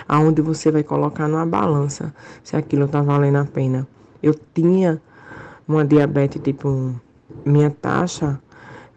aonde 0.07 0.41
você 0.41 0.71
vai 0.71 0.83
colocar 0.83 1.27
numa 1.27 1.45
balança 1.45 2.13
se 2.43 2.55
aquilo 2.55 2.85
está 2.85 3.01
valendo 3.01 3.37
a 3.37 3.45
pena. 3.45 3.87
Eu 4.23 4.33
tinha 4.53 5.01
uma 5.67 5.83
diabetes 5.83 6.41
tipo 6.41 6.69
1. 6.69 6.95
Minha 7.45 7.69
taxa 7.69 8.39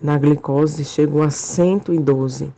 na 0.00 0.18
glicose 0.18 0.84
chegou 0.84 1.22
a 1.22 1.30
112. 1.30 2.52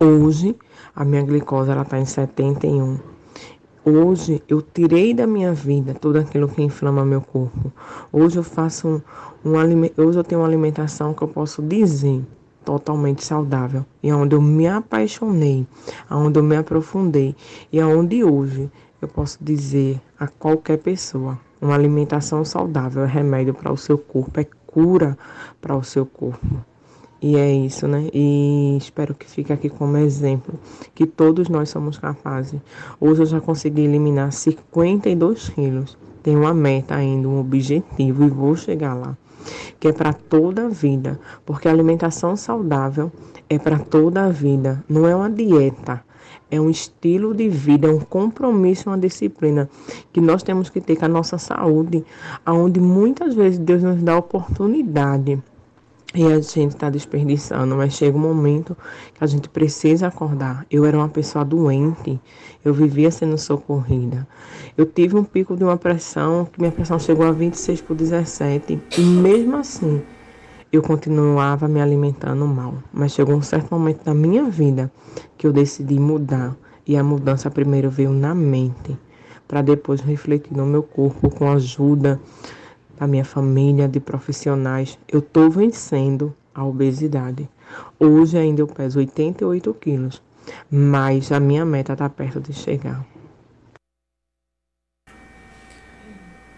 Hoje 0.00 0.56
a 0.94 1.04
minha 1.04 1.22
glicose 1.22 1.70
está 1.70 1.98
em 1.98 2.04
71. 2.04 3.11
Hoje 3.84 4.40
eu 4.48 4.62
tirei 4.62 5.12
da 5.12 5.26
minha 5.26 5.52
vida 5.52 5.92
tudo 5.92 6.20
aquilo 6.20 6.46
que 6.46 6.62
inflama 6.62 7.04
meu 7.04 7.20
corpo. 7.20 7.72
Hoje 8.12 8.36
eu 8.36 8.44
faço 8.44 9.02
um, 9.44 9.50
um 9.50 9.56
hoje 9.96 10.18
eu 10.20 10.22
tenho 10.22 10.40
uma 10.40 10.46
alimentação 10.46 11.12
que 11.12 11.20
eu 11.20 11.26
posso 11.26 11.60
dizer 11.60 12.24
totalmente 12.64 13.24
saudável 13.24 13.84
e 14.00 14.08
aonde 14.08 14.36
eu 14.36 14.40
me 14.40 14.68
apaixonei, 14.68 15.66
aonde 16.08 16.38
eu 16.38 16.44
me 16.44 16.54
aprofundei 16.54 17.34
e 17.72 17.80
aonde 17.80 18.22
hoje 18.22 18.70
eu 19.00 19.08
posso 19.08 19.38
dizer 19.40 20.00
a 20.16 20.28
qualquer 20.28 20.78
pessoa, 20.78 21.36
uma 21.60 21.74
alimentação 21.74 22.44
saudável 22.44 23.02
é 23.02 23.08
remédio 23.08 23.52
para 23.52 23.72
o 23.72 23.76
seu 23.76 23.98
corpo, 23.98 24.38
é 24.38 24.46
cura 24.64 25.18
para 25.60 25.76
o 25.76 25.82
seu 25.82 26.06
corpo. 26.06 26.64
E 27.22 27.36
é 27.36 27.52
isso, 27.52 27.86
né? 27.86 28.08
E 28.12 28.76
espero 28.76 29.14
que 29.14 29.30
fique 29.30 29.52
aqui 29.52 29.68
como 29.68 29.96
exemplo 29.96 30.58
que 30.92 31.06
todos 31.06 31.48
nós 31.48 31.68
somos 31.68 31.96
capazes. 31.96 32.60
Hoje 33.00 33.22
eu 33.22 33.26
já 33.26 33.40
consegui 33.40 33.82
eliminar 33.82 34.32
52 34.32 35.50
quilos. 35.50 35.96
Tenho 36.20 36.40
uma 36.40 36.52
meta 36.52 36.96
ainda, 36.96 37.28
um 37.28 37.38
objetivo 37.38 38.24
e 38.24 38.28
vou 38.28 38.56
chegar 38.56 38.94
lá. 38.94 39.16
Que 39.78 39.88
é 39.88 39.92
para 39.92 40.12
toda 40.12 40.66
a 40.66 40.68
vida. 40.68 41.20
Porque 41.46 41.68
a 41.68 41.70
alimentação 41.70 42.34
saudável 42.34 43.12
é 43.48 43.56
para 43.56 43.78
toda 43.78 44.24
a 44.24 44.28
vida. 44.28 44.84
Não 44.88 45.06
é 45.06 45.14
uma 45.14 45.30
dieta. 45.30 46.02
É 46.50 46.60
um 46.60 46.68
estilo 46.68 47.32
de 47.32 47.48
vida, 47.48 47.86
é 47.86 47.90
um 47.90 48.00
compromisso, 48.00 48.90
uma 48.90 48.98
disciplina 48.98 49.70
que 50.12 50.20
nós 50.20 50.42
temos 50.42 50.68
que 50.68 50.80
ter 50.80 50.96
com 50.96 51.04
a 51.04 51.08
nossa 51.08 51.38
saúde, 51.38 52.04
aonde 52.44 52.80
muitas 52.80 53.34
vezes 53.34 53.58
Deus 53.58 53.82
nos 53.82 54.02
dá 54.02 54.18
oportunidade 54.18 55.40
e 56.14 56.26
a 56.26 56.40
gente 56.40 56.74
está 56.74 56.90
desperdiçando, 56.90 57.74
mas 57.74 57.94
chega 57.94 58.16
um 58.16 58.20
momento 58.20 58.76
que 59.14 59.24
a 59.24 59.26
gente 59.26 59.48
precisa 59.48 60.08
acordar. 60.08 60.66
Eu 60.70 60.84
era 60.84 60.96
uma 60.96 61.08
pessoa 61.08 61.44
doente, 61.44 62.20
eu 62.64 62.74
vivia 62.74 63.10
sendo 63.10 63.38
socorrida. 63.38 64.26
Eu 64.76 64.84
tive 64.84 65.16
um 65.16 65.24
pico 65.24 65.56
de 65.56 65.64
uma 65.64 65.76
pressão, 65.76 66.44
que 66.44 66.60
minha 66.60 66.72
pressão 66.72 66.98
chegou 66.98 67.26
a 67.26 67.32
26 67.32 67.80
por 67.80 67.96
17, 67.96 68.78
e 68.98 69.00
mesmo 69.00 69.56
assim 69.56 70.02
eu 70.70 70.82
continuava 70.82 71.66
me 71.68 71.80
alimentando 71.80 72.46
mal. 72.46 72.74
Mas 72.92 73.12
chegou 73.12 73.34
um 73.34 73.42
certo 73.42 73.70
momento 73.70 74.04
da 74.04 74.14
minha 74.14 74.44
vida 74.44 74.92
que 75.38 75.46
eu 75.46 75.52
decidi 75.52 75.98
mudar, 75.98 76.54
e 76.86 76.96
a 76.96 77.02
mudança 77.02 77.50
primeiro 77.50 77.88
veio 77.88 78.10
na 78.10 78.34
mente, 78.34 78.98
para 79.48 79.62
depois 79.62 80.00
refletir 80.00 80.54
no 80.54 80.66
meu 80.66 80.82
corpo 80.82 81.30
com 81.30 81.50
ajuda 81.50 82.20
da 83.02 83.06
minha 83.08 83.24
família, 83.24 83.88
de 83.88 83.98
profissionais, 83.98 84.96
eu 85.08 85.18
estou 85.18 85.50
vencendo 85.50 86.32
a 86.54 86.64
obesidade. 86.64 87.48
Hoje 87.98 88.38
ainda 88.38 88.60
eu 88.62 88.66
peso 88.68 89.00
88 89.00 89.74
quilos, 89.74 90.22
mas 90.70 91.32
a 91.32 91.40
minha 91.40 91.64
meta 91.64 91.94
está 91.94 92.08
perto 92.08 92.40
de 92.40 92.52
chegar. 92.52 93.04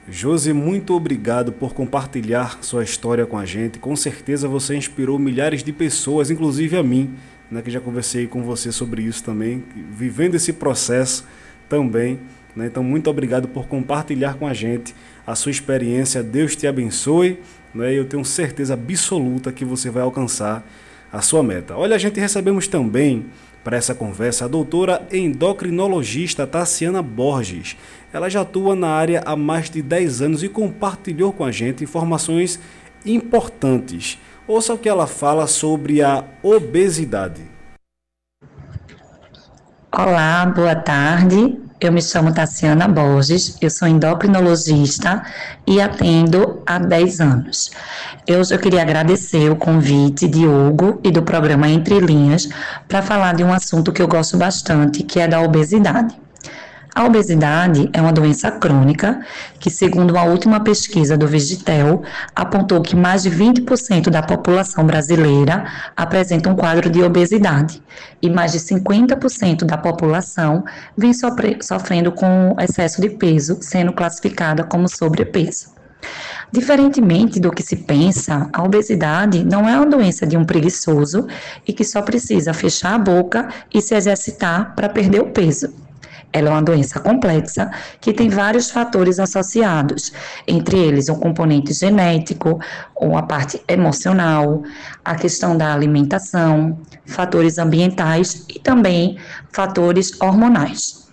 Josi, 0.07 0.53
muito 0.53 0.93
obrigado 0.93 1.51
por 1.51 1.73
compartilhar 1.73 2.59
sua 2.63 2.85
história 2.85 3.25
com 3.25 3.39
a 3.39 3.47
gente. 3.47 3.79
Com 3.79 3.97
certeza 3.97 4.47
você 4.47 4.77
inspirou 4.77 5.19
milhares 5.19 5.65
de 5.65 5.73
pessoas, 5.73 6.31
inclusive 6.31 6.77
a 6.77 6.83
mim, 6.83 7.15
né, 7.51 7.63
que 7.63 7.71
já 7.71 7.81
conversei 7.81 8.27
com 8.27 8.43
você 8.43 8.71
sobre 8.71 9.01
isso 9.01 9.25
também, 9.25 9.65
vivendo 9.91 10.35
esse 10.35 10.53
processo 10.53 11.27
também. 11.71 12.21
Né? 12.55 12.67
Então, 12.67 12.85
muito 12.85 13.09
obrigado 13.09 13.49
por 13.49 13.67
compartilhar 13.67 14.35
com 14.35 14.47
a 14.47 14.53
gente 14.53 14.95
a 15.27 15.35
sua 15.35 15.51
experiência. 15.51 16.23
Deus 16.23 16.57
te 16.57 16.67
abençoe. 16.67 17.41
Né? 17.75 17.93
Eu 17.93 18.05
tenho 18.05 18.25
certeza 18.25 18.75
absoluta 18.75 19.53
que 19.53 19.65
você 19.65 19.91
vai 19.91 20.03
alcançar 20.03 20.65
a 21.13 21.21
sua 21.21 21.43
meta. 21.43 21.77
Olha, 21.77 21.97
a 21.97 21.99
gente 21.99 22.19
recebemos 22.19 22.67
também 22.67 23.27
para 23.63 23.77
essa 23.77 23.95
conversa 23.95 24.45
a 24.45 24.49
doutora 24.49 25.07
endocrinologista 25.11 26.47
Tassiana 26.47 27.01
Borges. 27.01 27.77
Ela 28.13 28.29
já 28.29 28.43
atua 28.43 28.77
na 28.77 28.89
área 28.89 29.23
há 29.25 29.35
mais 29.35 29.71
de 29.71 29.81
10 29.81 30.23
anos 30.23 30.43
e 30.43 30.49
compartilhou 30.49 31.33
com 31.33 31.45
a 31.45 31.51
gente 31.51 31.83
informações 31.83 32.61
importantes. 33.07 34.19
Ouça 34.47 34.75
o 34.75 34.79
que 34.79 34.89
ela 34.89 35.07
fala 35.07 35.47
sobre 35.47 36.03
a 36.03 36.23
obesidade. 36.43 37.43
Olá, 39.91 40.45
boa 40.47 40.75
tarde. 40.75 41.64
Eu 41.81 41.93
me 41.93 42.01
chamo 42.01 42.33
Tassiana 42.33 42.87
Borges, 42.87 43.57
eu 43.61 43.69
sou 43.69 43.89
endocrinologista 43.89 45.25
e 45.67 45.81
atendo 45.81 46.63
há 46.65 46.79
10 46.79 47.21
anos. 47.21 47.71
Hoje 48.29 48.55
eu 48.55 48.59
queria 48.59 48.83
agradecer 48.83 49.51
o 49.51 49.57
convite 49.57 50.29
de 50.29 50.47
Hugo 50.47 51.01
e 51.03 51.11
do 51.11 51.23
programa 51.23 51.69
Entre 51.69 51.99
Linhas 51.99 52.49
para 52.89 53.03
falar 53.03 53.35
de 53.35 53.43
um 53.43 53.53
assunto 53.53 53.93
que 53.93 54.01
eu 54.01 54.09
gosto 54.09 54.37
bastante, 54.37 55.03
que 55.03 55.19
é 55.19 55.27
da 55.27 55.41
obesidade. 55.41 56.24
A 56.95 57.05
obesidade 57.05 57.91
é 57.93 58.01
uma 58.01 58.13
doença 58.13 58.53
crônica 58.53 59.21
que, 59.59 59.69
segundo 59.69 60.17
a 60.17 60.23
última 60.23 60.61
pesquisa 60.61 61.19
do 61.19 61.27
Vigitel, 61.27 62.05
apontou 62.37 62.81
que 62.83 62.95
mais 62.95 63.25
de 63.25 63.31
20% 63.33 64.11
da 64.11 64.23
população 64.23 64.87
brasileira 64.87 65.65
apresenta 65.97 66.49
um 66.49 66.55
quadro 66.55 66.89
de 66.89 67.03
obesidade 67.03 67.83
e 68.23 68.31
mais 68.31 68.53
de 68.53 68.61
50% 68.61 69.65
da 69.65 69.77
população 69.77 70.63
vem 70.97 71.13
sofrendo 71.13 72.13
com 72.13 72.55
excesso 72.61 73.01
de 73.01 73.11
peso, 73.11 73.59
sendo 73.61 73.93
classificada 73.93 74.63
como 74.63 74.89
sobrepeso. 74.89 75.75
Diferentemente 76.53 77.41
do 77.41 77.51
que 77.51 77.65
se 77.65 77.75
pensa, 77.75 78.49
a 78.53 78.63
obesidade 78.63 79.43
não 79.43 79.69
é 79.69 79.77
uma 79.77 79.87
doença 79.87 80.25
de 80.25 80.37
um 80.37 80.45
preguiçoso 80.45 81.27
e 81.67 81.73
que 81.73 81.83
só 81.83 82.03
precisa 82.03 82.55
fechar 82.55 82.95
a 82.95 82.99
boca 82.99 83.49
e 83.73 83.83
se 83.83 83.97
exercitar 83.97 84.77
para 84.77 84.89
perder 84.89 85.23
o 85.23 85.31
peso. 85.31 85.84
Ela 86.35 86.49
é 86.49 86.51
uma 86.51 86.63
doença 86.63 86.99
complexa 86.99 87.71
que 88.01 88.13
tem 88.13 88.29
vários 88.29 88.69
fatores 88.69 89.21
associados, 89.21 90.13
entre 90.49 90.77
eles 90.77 91.09
o 91.09 91.15
componente 91.15 91.73
genético, 91.73 92.59
ou 92.97 93.17
a 93.17 93.23
parte 93.23 93.63
emocional, 93.69 94.65
a 95.05 95.15
questão 95.15 95.57
da 95.57 95.73
alimentação, 95.73 96.77
fatores 97.07 97.57
ambientais 97.57 98.45
e 98.49 98.59
também 98.59 99.17
fatores 99.53 100.21
hormonais. 100.21 101.05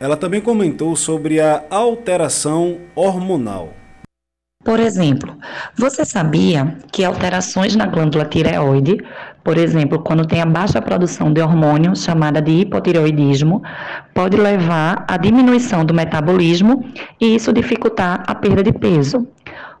Ela 0.00 0.16
também 0.16 0.40
comentou 0.40 0.96
sobre 0.96 1.40
a 1.40 1.64
alteração 1.70 2.80
hormonal. 2.96 3.85
Por 4.76 4.82
exemplo, 4.82 5.34
você 5.74 6.04
sabia 6.04 6.76
que 6.92 7.02
alterações 7.02 7.74
na 7.74 7.86
glândula 7.86 8.26
tireoide, 8.26 8.98
por 9.42 9.56
exemplo, 9.56 10.00
quando 10.00 10.26
tem 10.26 10.42
a 10.42 10.44
baixa 10.44 10.82
produção 10.82 11.32
de 11.32 11.40
hormônio, 11.40 11.96
chamada 11.96 12.42
de 12.42 12.50
hipotireoidismo, 12.50 13.62
pode 14.12 14.36
levar 14.36 15.06
à 15.08 15.16
diminuição 15.16 15.82
do 15.82 15.94
metabolismo 15.94 16.84
e 17.18 17.36
isso 17.36 17.54
dificultar 17.54 18.22
a 18.26 18.34
perda 18.34 18.62
de 18.62 18.70
peso. 18.70 19.26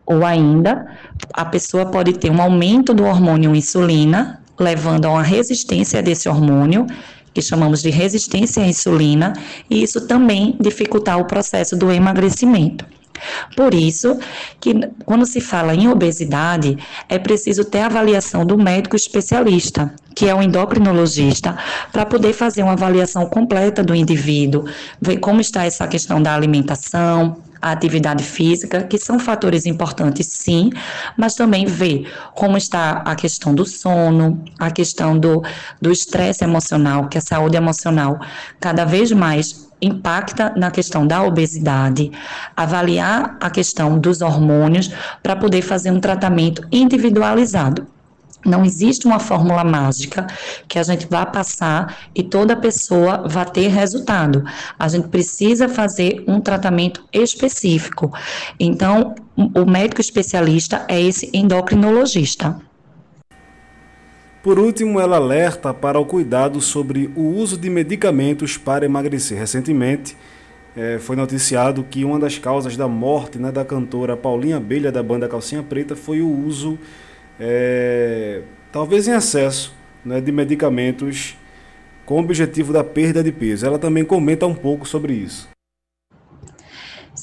Ou 0.06 0.24
ainda, 0.24 0.86
a 1.34 1.44
pessoa 1.44 1.84
pode 1.84 2.14
ter 2.14 2.30
um 2.30 2.40
aumento 2.40 2.94
do 2.94 3.04
hormônio 3.04 3.54
insulina, 3.54 4.40
levando 4.58 5.04
a 5.04 5.10
uma 5.10 5.22
resistência 5.22 6.02
desse 6.02 6.26
hormônio, 6.26 6.86
que 7.34 7.42
chamamos 7.42 7.82
de 7.82 7.90
resistência 7.90 8.62
à 8.62 8.66
insulina, 8.66 9.34
e 9.68 9.82
isso 9.82 10.06
também 10.06 10.56
dificultar 10.58 11.20
o 11.20 11.26
processo 11.26 11.76
do 11.76 11.92
emagrecimento. 11.92 12.95
Por 13.56 13.74
isso 13.74 14.18
que 14.60 14.74
quando 15.04 15.26
se 15.26 15.40
fala 15.40 15.74
em 15.74 15.88
obesidade, 15.88 16.76
é 17.08 17.18
preciso 17.18 17.64
ter 17.64 17.80
avaliação 17.80 18.44
do 18.44 18.58
médico 18.58 18.96
especialista, 18.96 19.92
que 20.14 20.26
é 20.26 20.34
o 20.34 20.42
endocrinologista, 20.42 21.56
para 21.92 22.06
poder 22.06 22.32
fazer 22.32 22.62
uma 22.62 22.72
avaliação 22.72 23.26
completa 23.26 23.82
do 23.82 23.94
indivíduo, 23.94 24.64
ver 25.00 25.18
como 25.18 25.40
está 25.40 25.64
essa 25.64 25.86
questão 25.86 26.22
da 26.22 26.34
alimentação, 26.34 27.36
a 27.60 27.72
atividade 27.72 28.22
física, 28.22 28.82
que 28.82 28.98
são 28.98 29.18
fatores 29.18 29.66
importantes 29.66 30.26
sim, 30.28 30.70
mas 31.16 31.34
também 31.34 31.66
ver 31.66 32.10
como 32.34 32.56
está 32.56 33.02
a 33.04 33.14
questão 33.14 33.54
do 33.54 33.64
sono, 33.64 34.44
a 34.58 34.70
questão 34.70 35.18
do 35.18 35.42
estresse 35.90 36.44
emocional, 36.44 37.08
que 37.08 37.18
a 37.18 37.20
saúde 37.20 37.56
emocional 37.56 38.20
cada 38.60 38.84
vez 38.84 39.10
mais 39.12 39.65
impacta 39.86 40.52
na 40.56 40.70
questão 40.70 41.06
da 41.06 41.22
obesidade, 41.22 42.10
avaliar 42.56 43.36
a 43.40 43.50
questão 43.50 43.98
dos 43.98 44.20
hormônios 44.20 44.90
para 45.22 45.36
poder 45.36 45.62
fazer 45.62 45.90
um 45.90 46.00
tratamento 46.00 46.66
individualizado. 46.70 47.86
Não 48.46 48.64
existe 48.64 49.06
uma 49.06 49.18
fórmula 49.18 49.64
mágica 49.64 50.24
que 50.68 50.78
a 50.78 50.82
gente 50.84 51.08
vá 51.10 51.26
passar 51.26 51.96
e 52.14 52.22
toda 52.22 52.54
pessoa 52.54 53.26
vá 53.26 53.44
ter 53.44 53.66
resultado. 53.68 54.44
A 54.78 54.86
gente 54.86 55.08
precisa 55.08 55.68
fazer 55.68 56.22
um 56.28 56.40
tratamento 56.40 57.02
específico. 57.12 58.12
Então, 58.60 59.16
o 59.36 59.64
médico 59.68 60.00
especialista 60.00 60.84
é 60.86 61.00
esse 61.00 61.28
endocrinologista. 61.34 62.56
Por 64.46 64.60
último, 64.60 65.00
ela 65.00 65.16
alerta 65.16 65.74
para 65.74 65.98
o 65.98 66.04
cuidado 66.04 66.60
sobre 66.60 67.10
o 67.16 67.22
uso 67.22 67.58
de 67.58 67.68
medicamentos 67.68 68.56
para 68.56 68.84
emagrecer. 68.84 69.36
Recentemente, 69.36 70.16
é, 70.76 71.00
foi 71.00 71.16
noticiado 71.16 71.82
que 71.82 72.04
uma 72.04 72.16
das 72.16 72.38
causas 72.38 72.76
da 72.76 72.86
morte 72.86 73.40
né, 73.40 73.50
da 73.50 73.64
cantora 73.64 74.16
Paulinha 74.16 74.58
Abelha, 74.58 74.92
da 74.92 75.02
banda 75.02 75.26
Calcinha 75.26 75.64
Preta, 75.64 75.96
foi 75.96 76.20
o 76.20 76.30
uso, 76.30 76.78
é, 77.40 78.42
talvez 78.70 79.08
em 79.08 79.16
excesso, 79.16 79.74
né, 80.04 80.20
de 80.20 80.30
medicamentos 80.30 81.36
com 82.04 82.14
o 82.14 82.20
objetivo 82.20 82.72
da 82.72 82.84
perda 82.84 83.24
de 83.24 83.32
peso. 83.32 83.66
Ela 83.66 83.80
também 83.80 84.04
comenta 84.04 84.46
um 84.46 84.54
pouco 84.54 84.86
sobre 84.86 85.12
isso. 85.12 85.55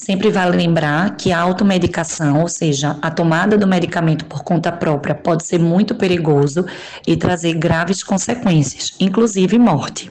Sempre 0.04 0.30
vale 0.30 0.54
lembrar 0.54 1.16
que 1.16 1.32
a 1.32 1.40
automedicação, 1.40 2.42
ou 2.42 2.46
seja, 2.46 2.98
a 3.00 3.10
tomada 3.10 3.56
do 3.56 3.66
medicamento 3.66 4.26
por 4.26 4.44
conta 4.44 4.70
própria, 4.70 5.14
pode 5.14 5.46
ser 5.46 5.58
muito 5.58 5.94
perigoso 5.94 6.66
e 7.06 7.16
trazer 7.16 7.54
graves 7.54 8.04
consequências, 8.04 8.94
inclusive 9.00 9.58
morte. 9.58 10.10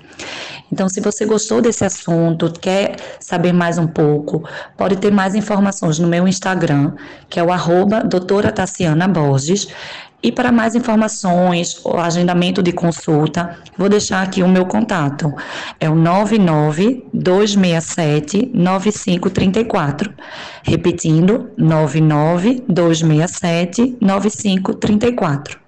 Então, 0.71 0.89
se 0.89 0.99
você 0.99 1.27
gostou 1.27 1.61
desse 1.61 1.85
assunto, 1.85 2.51
quer 2.59 2.95
saber 3.19 3.53
mais 3.53 3.77
um 3.77 3.85
pouco, 3.85 4.43
pode 4.75 4.95
ter 4.95 5.11
mais 5.11 5.35
informações 5.35 5.99
no 5.99 6.07
meu 6.07 6.27
Instagram, 6.27 6.93
que 7.29 7.39
é 7.39 7.43
o 7.43 7.51
arroba 7.51 8.03
doutora 8.03 8.51
Tassiana 8.51 9.07
Borges. 9.07 9.67
E 10.23 10.31
para 10.31 10.51
mais 10.53 10.73
informações 10.73 11.81
ou 11.83 11.99
agendamento 11.99 12.63
de 12.63 12.71
consulta, 12.71 13.59
vou 13.77 13.89
deixar 13.89 14.23
aqui 14.23 14.41
o 14.41 14.47
meu 14.47 14.65
contato. 14.65 15.29
É 15.81 15.89
o 15.89 15.95
99267 15.95 18.49
9534. 18.53 20.13
Repetindo, 20.63 21.51
99267 21.57 23.97
9534. 23.99 25.61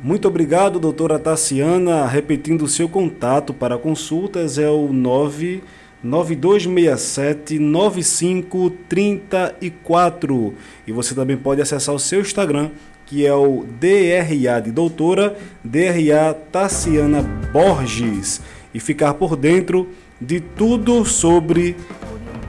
Muito 0.00 0.28
obrigado, 0.28 0.78
doutora 0.78 1.18
Tassiana. 1.18 2.06
Repetindo 2.06 2.62
o 2.62 2.68
seu 2.68 2.88
contato 2.88 3.52
para 3.52 3.76
consultas 3.76 4.56
é 4.58 4.68
o 4.68 4.92
9 4.92 5.64
9267 6.02 7.58
9534. 7.58 10.54
E 10.86 10.92
você 10.92 11.14
também 11.14 11.36
pode 11.36 11.60
acessar 11.62 11.94
o 11.94 11.98
seu 11.98 12.20
Instagram, 12.20 12.70
que 13.06 13.26
é 13.26 13.34
o 13.34 13.64
DRA 13.78 14.60
de 14.60 14.70
doutora, 14.70 15.36
DRA 15.62 16.34
Tassiana 16.50 17.22
Borges, 17.52 18.40
e 18.74 18.80
ficar 18.80 19.14
por 19.14 19.36
dentro 19.36 19.88
de 20.20 20.40
tudo 20.40 21.04
sobre 21.04 21.76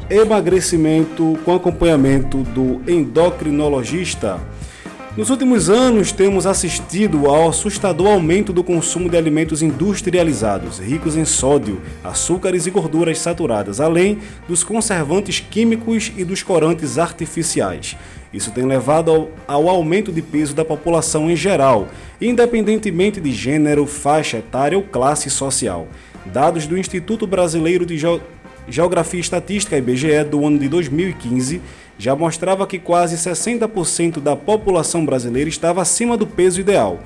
emagrecimento 0.09 1.37
com 1.43 1.55
acompanhamento 1.55 2.43
do 2.43 2.81
endocrinologista. 2.87 4.39
Nos 5.15 5.29
últimos 5.29 5.69
anos, 5.69 6.11
temos 6.11 6.47
assistido 6.47 7.27
ao 7.27 7.49
assustador 7.49 8.07
aumento 8.07 8.51
do 8.51 8.63
consumo 8.63 9.07
de 9.07 9.15
alimentos 9.15 9.61
industrializados, 9.61 10.79
ricos 10.79 11.15
em 11.15 11.23
sódio, 11.23 11.79
açúcares 12.03 12.65
e 12.65 12.71
gorduras 12.71 13.19
saturadas, 13.19 13.79
além 13.79 14.17
dos 14.47 14.63
conservantes 14.63 15.39
químicos 15.39 16.11
e 16.17 16.23
dos 16.23 16.41
corantes 16.41 16.97
artificiais. 16.97 17.95
Isso 18.33 18.49
tem 18.49 18.65
levado 18.65 19.11
ao, 19.11 19.29
ao 19.47 19.69
aumento 19.69 20.11
de 20.11 20.23
peso 20.23 20.55
da 20.55 20.65
população 20.65 21.29
em 21.29 21.35
geral, 21.35 21.87
independentemente 22.19 23.21
de 23.21 23.31
gênero, 23.31 23.85
faixa 23.85 24.37
etária 24.37 24.79
ou 24.79 24.83
classe 24.83 25.29
social. 25.29 25.87
Dados 26.25 26.65
do 26.65 26.75
Instituto 26.75 27.27
Brasileiro 27.27 27.85
de 27.85 28.01
Geografia 28.67 29.19
e 29.19 29.21
Estatística, 29.21 29.77
IBGE, 29.77 30.23
do 30.23 30.43
ano 30.43 30.57
de 30.57 30.67
2015, 30.67 31.61
já 31.97 32.15
mostrava 32.15 32.67
que 32.67 32.79
quase 32.79 33.15
60% 33.15 34.19
da 34.19 34.35
população 34.35 35.05
brasileira 35.05 35.49
estava 35.49 35.81
acima 35.81 36.17
do 36.17 36.27
peso 36.27 36.59
ideal. 36.59 36.99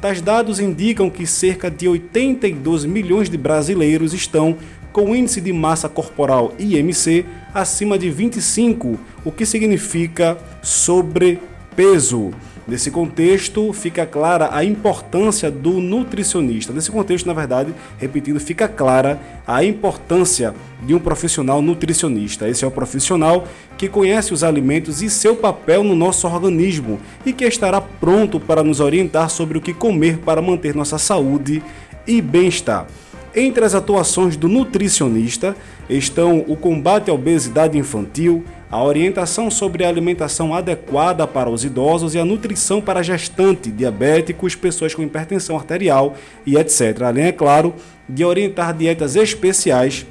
Tais 0.00 0.22
dados 0.22 0.60
indicam 0.60 1.10
que 1.10 1.26
cerca 1.26 1.70
de 1.70 1.86
82 1.86 2.84
milhões 2.86 3.28
de 3.28 3.36
brasileiros 3.36 4.14
estão 4.14 4.56
com 4.92 5.14
índice 5.14 5.40
de 5.40 5.52
massa 5.52 5.88
corporal 5.88 6.52
IMC 6.58 7.24
acima 7.54 7.98
de 7.98 8.10
25, 8.10 8.98
o 9.24 9.30
que 9.30 9.44
significa 9.44 10.38
sobrepeso. 10.62 12.32
Nesse 12.70 12.88
contexto, 12.88 13.72
fica 13.72 14.06
clara 14.06 14.48
a 14.52 14.62
importância 14.62 15.50
do 15.50 15.80
nutricionista. 15.80 16.72
Nesse 16.72 16.88
contexto, 16.88 17.26
na 17.26 17.32
verdade, 17.32 17.74
repetindo, 17.98 18.38
fica 18.38 18.68
clara 18.68 19.20
a 19.44 19.64
importância 19.64 20.54
de 20.80 20.94
um 20.94 21.00
profissional 21.00 21.60
nutricionista. 21.60 22.48
Esse 22.48 22.64
é 22.64 22.68
o 22.68 22.70
profissional 22.70 23.44
que 23.76 23.88
conhece 23.88 24.32
os 24.32 24.44
alimentos 24.44 25.02
e 25.02 25.10
seu 25.10 25.34
papel 25.34 25.82
no 25.82 25.96
nosso 25.96 26.28
organismo 26.28 27.00
e 27.26 27.32
que 27.32 27.44
estará 27.44 27.80
pronto 27.80 28.38
para 28.38 28.62
nos 28.62 28.78
orientar 28.78 29.30
sobre 29.30 29.58
o 29.58 29.60
que 29.60 29.74
comer 29.74 30.18
para 30.18 30.40
manter 30.40 30.72
nossa 30.72 30.96
saúde 30.96 31.60
e 32.06 32.22
bem-estar. 32.22 32.86
Entre 33.34 33.64
as 33.64 33.74
atuações 33.74 34.36
do 34.36 34.46
nutricionista 34.48 35.56
estão 35.88 36.44
o 36.46 36.56
combate 36.56 37.10
à 37.10 37.14
obesidade 37.14 37.76
infantil, 37.76 38.44
a 38.70 38.82
orientação 38.82 39.50
sobre 39.50 39.84
a 39.84 39.88
alimentação 39.88 40.54
adequada 40.54 41.26
para 41.26 41.50
os 41.50 41.64
idosos 41.64 42.14
e 42.14 42.18
a 42.18 42.24
nutrição 42.24 42.80
para 42.80 43.02
gestante, 43.02 43.70
diabéticos, 43.70 44.54
pessoas 44.54 44.94
com 44.94 45.02
hipertensão 45.02 45.56
arterial 45.56 46.14
e 46.46 46.56
etc. 46.56 47.02
Além, 47.02 47.24
é 47.24 47.32
claro, 47.32 47.74
de 48.08 48.24
orientar 48.24 48.72
dietas 48.76 49.16
especiais 49.16 50.06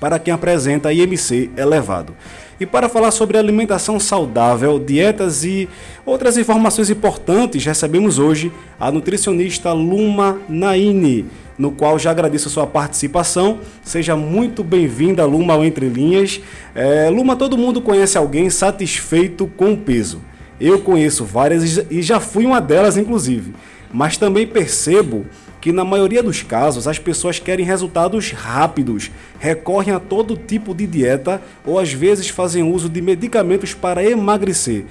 para 0.00 0.18
quem 0.18 0.34
apresenta 0.34 0.92
IMC 0.92 1.50
elevado. 1.56 2.14
E 2.58 2.66
para 2.66 2.88
falar 2.88 3.10
sobre 3.10 3.38
alimentação 3.38 4.00
saudável, 4.00 4.78
dietas 4.78 5.44
e 5.44 5.68
outras 6.04 6.36
informações 6.36 6.90
importantes, 6.90 7.64
recebemos 7.64 8.18
hoje 8.18 8.50
a 8.80 8.90
nutricionista 8.90 9.72
Luma 9.72 10.40
Naine 10.48 11.26
no 11.58 11.70
qual 11.70 11.98
já 11.98 12.10
agradeço 12.10 12.48
a 12.48 12.50
sua 12.50 12.66
participação. 12.66 13.58
Seja 13.82 14.16
muito 14.16 14.62
bem-vinda, 14.62 15.24
Luma, 15.24 15.54
ao 15.54 15.64
Entre 15.64 15.88
Linhas. 15.88 16.40
É, 16.74 17.08
Luma, 17.10 17.36
todo 17.36 17.56
mundo 17.56 17.80
conhece 17.80 18.18
alguém 18.18 18.50
satisfeito 18.50 19.46
com 19.56 19.72
o 19.72 19.76
peso. 19.76 20.20
Eu 20.60 20.80
conheço 20.80 21.24
várias 21.24 21.84
e 21.90 22.02
já 22.02 22.18
fui 22.18 22.46
uma 22.46 22.60
delas, 22.60 22.96
inclusive. 22.96 23.54
Mas 23.92 24.16
também 24.16 24.46
percebo 24.46 25.26
que 25.60 25.72
na 25.72 25.84
maioria 25.84 26.22
dos 26.22 26.42
casos 26.42 26.86
as 26.86 26.98
pessoas 26.98 27.38
querem 27.38 27.64
resultados 27.64 28.30
rápidos, 28.30 29.10
recorrem 29.38 29.92
a 29.92 29.98
todo 29.98 30.36
tipo 30.36 30.74
de 30.74 30.86
dieta 30.86 31.42
ou 31.64 31.78
às 31.78 31.92
vezes 31.92 32.28
fazem 32.28 32.62
uso 32.62 32.88
de 32.88 33.02
medicamentos 33.02 33.74
para 33.74 34.04
emagrecer. 34.04 34.84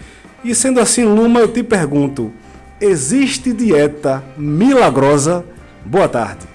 E 0.43 0.54
sendo 0.54 0.80
assim, 0.80 1.04
Luma, 1.04 1.39
eu 1.39 1.47
te 1.47 1.63
pergunto: 1.63 2.32
existe 2.80 3.54
dieta 3.54 4.23
milagrosa? 4.38 5.45
Boa 5.86 6.08
tarde. 6.08 6.55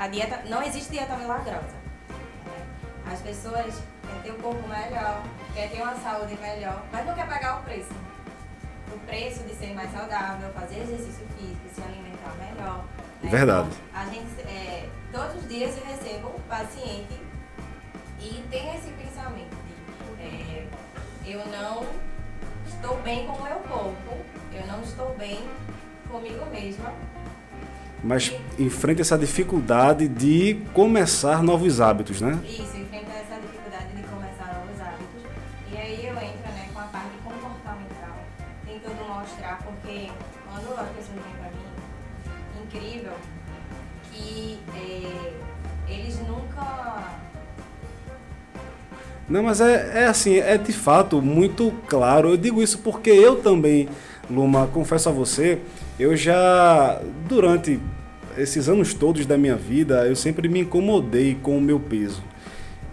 A 0.00 0.08
dieta, 0.08 0.42
não 0.48 0.62
existe 0.62 0.90
dieta 0.90 1.14
milagrosa. 1.16 1.76
né? 2.08 2.66
As 3.12 3.20
pessoas 3.20 3.82
querem 4.02 4.22
ter 4.22 4.32
um 4.32 4.40
corpo 4.40 4.66
melhor, 4.66 5.22
querem 5.54 5.68
ter 5.70 5.82
uma 5.82 5.94
saúde 5.96 6.36
melhor, 6.40 6.82
mas 6.90 7.04
não 7.06 7.14
quer 7.14 7.28
pagar 7.28 7.60
o 7.60 7.62
preço. 7.62 7.90
O 8.92 8.98
preço 9.06 9.44
de 9.44 9.54
ser 9.54 9.74
mais 9.74 9.92
saudável, 9.92 10.50
fazer 10.52 10.80
exercício 10.80 11.26
físico, 11.36 11.60
se 11.74 11.82
alimentar 11.82 12.34
melhor. 12.38 12.84
né? 13.22 13.30
Verdade. 13.30 13.68
Então, 13.68 14.00
a 14.00 14.04
gente, 14.06 14.40
é, 14.48 14.88
todos 15.12 15.36
os 15.36 15.48
dias 15.48 15.76
eu 15.76 15.84
recebo 15.84 16.28
um 16.28 16.40
paciente 16.48 17.20
e 18.18 18.44
tem 18.50 18.74
esse 18.74 18.90
pensamento 18.92 19.54
de 20.18 20.22
é, 20.22 20.66
eu 21.26 21.46
não 21.46 21.86
estou 22.66 22.96
bem 23.02 23.26
com 23.26 23.34
o 23.34 23.42
meu 23.42 23.56
corpo, 23.60 24.16
eu 24.52 24.66
não 24.66 24.80
estou 24.82 25.14
bem 25.16 25.38
comigo 26.10 26.44
mesma. 26.46 26.92
Mas 28.02 28.32
enfrenta 28.58 29.02
essa 29.02 29.18
dificuldade 29.18 30.08
de 30.08 30.62
começar 30.72 31.42
novos 31.42 31.80
hábitos, 31.80 32.20
né? 32.20 32.38
Isso, 32.48 32.76
enfrenta 32.76 33.12
essa 33.12 33.38
dificuldade 33.40 33.94
de 33.94 34.02
começar 34.04 34.54
novos 34.54 34.80
hábitos. 34.80 35.30
E 35.72 35.76
aí 35.76 36.06
eu 36.06 36.14
entro 36.14 36.52
né, 36.52 36.68
com 36.72 36.80
a 36.80 36.84
parte 36.84 37.10
comportamental, 37.22 38.16
tentando 38.66 39.06
mostrar, 39.06 39.58
porque 39.62 40.10
quando 40.48 40.80
as 40.80 40.88
pessoas 40.88 41.18
vêm 41.24 41.34
pra 41.38 41.50
mim, 41.50 42.64
incrível, 42.64 43.12
que 44.10 44.58
é, 44.74 45.92
eles 45.92 46.18
nunca 46.26 47.18
Não, 49.28 49.42
mas 49.42 49.60
é, 49.60 50.04
é 50.04 50.06
assim, 50.06 50.38
é 50.38 50.56
de 50.56 50.72
fato 50.72 51.20
muito 51.20 51.72
claro. 51.86 52.30
Eu 52.30 52.36
digo 52.38 52.62
isso 52.62 52.78
porque 52.78 53.10
eu 53.10 53.36
também, 53.36 53.88
Luma, 54.30 54.66
confesso 54.68 55.08
a 55.10 55.12
você, 55.12 55.60
eu 56.00 56.16
já, 56.16 56.98
durante 57.28 57.78
esses 58.38 58.70
anos 58.70 58.94
todos 58.94 59.26
da 59.26 59.36
minha 59.36 59.54
vida, 59.54 60.06
eu 60.06 60.16
sempre 60.16 60.48
me 60.48 60.60
incomodei 60.60 61.36
com 61.42 61.58
o 61.58 61.60
meu 61.60 61.78
peso. 61.78 62.22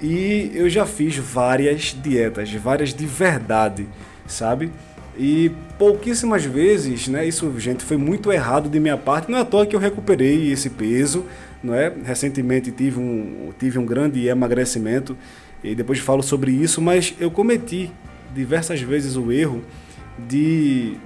E 0.02 0.52
eu 0.54 0.70
já 0.70 0.86
fiz 0.86 1.16
várias 1.16 1.96
dietas, 2.04 2.52
várias 2.54 2.94
de 2.94 3.06
verdade, 3.06 3.88
sabe? 4.28 4.70
E 5.18 5.52
pouquíssimas 5.80 6.44
vezes, 6.44 7.08
né? 7.08 7.26
Isso, 7.26 7.58
gente, 7.58 7.84
foi 7.84 7.96
muito 7.96 8.30
errado 8.30 8.70
de 8.70 8.78
minha 8.78 8.98
parte. 8.98 9.32
Não 9.32 9.38
é 9.38 9.42
à 9.42 9.46
toa 9.46 9.66
que 9.66 9.76
eu 9.76 9.80
recuperei 9.80 10.52
esse 10.52 10.70
peso, 10.70 11.26
não 11.64 11.74
é? 11.74 11.92
Recentemente 12.04 12.72
tive 12.72 13.00
um, 13.00 13.52
tive 13.58 13.80
um 13.80 13.86
grande 13.86 14.28
emagrecimento 14.28 15.18
e 15.64 15.74
depois 15.74 16.00
falo 16.00 16.22
sobre 16.22 16.52
isso, 16.52 16.82
mas 16.82 17.16
eu 17.22 17.32
cometi 17.32 17.90
diversas 18.36 18.82
vezes 18.82 19.16
o 19.16 19.32
erro 19.32 19.64
de 20.28 20.98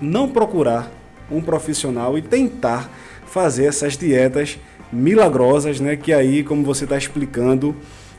não 0.00 0.26
procurar 0.26 0.90
um 1.30 1.40
profissional 1.40 2.18
e 2.18 2.22
tentar 2.22 2.90
fazer 3.26 3.66
essas 3.66 3.96
dietas 3.96 4.58
milagrosas, 4.92 5.80
né? 5.80 5.96
Que 5.96 6.12
aí, 6.12 6.42
como 6.42 6.64
você 6.64 6.84
está 6.84 6.96
explicando, 6.96 7.76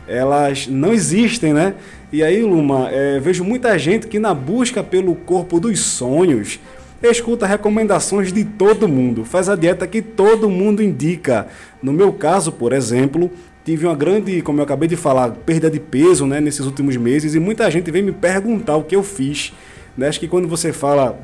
elas 0.07 0.67
não 0.67 0.93
existem, 0.93 1.53
né? 1.53 1.75
E 2.11 2.23
aí, 2.23 2.41
Luma, 2.41 2.89
é, 2.89 3.19
vejo 3.19 3.43
muita 3.43 3.77
gente 3.77 4.07
que 4.07 4.19
na 4.19 4.33
busca 4.33 4.83
pelo 4.83 5.15
corpo 5.15 5.59
dos 5.59 5.79
sonhos 5.79 6.59
escuta 7.09 7.47
recomendações 7.47 8.31
de 8.31 8.43
todo 8.43 8.87
mundo, 8.87 9.25
faz 9.25 9.49
a 9.49 9.55
dieta 9.55 9.87
que 9.87 10.01
todo 10.01 10.49
mundo 10.49 10.83
indica. 10.83 11.47
No 11.81 11.91
meu 11.91 12.13
caso, 12.13 12.51
por 12.51 12.73
exemplo, 12.73 13.31
tive 13.65 13.87
uma 13.87 13.95
grande, 13.95 14.41
como 14.41 14.59
eu 14.59 14.63
acabei 14.63 14.87
de 14.87 14.95
falar, 14.95 15.31
perda 15.31 15.69
de 15.69 15.79
peso, 15.79 16.27
né, 16.27 16.39
nesses 16.39 16.65
últimos 16.65 16.95
meses 16.97 17.33
e 17.33 17.39
muita 17.39 17.69
gente 17.71 17.89
vem 17.89 18.03
me 18.03 18.11
perguntar 18.11 18.75
o 18.75 18.83
que 18.83 18.95
eu 18.95 19.01
fiz. 19.01 19.51
Né? 19.97 20.07
Acho 20.07 20.19
que 20.19 20.27
quando 20.27 20.47
você 20.47 20.71
fala 20.71 21.19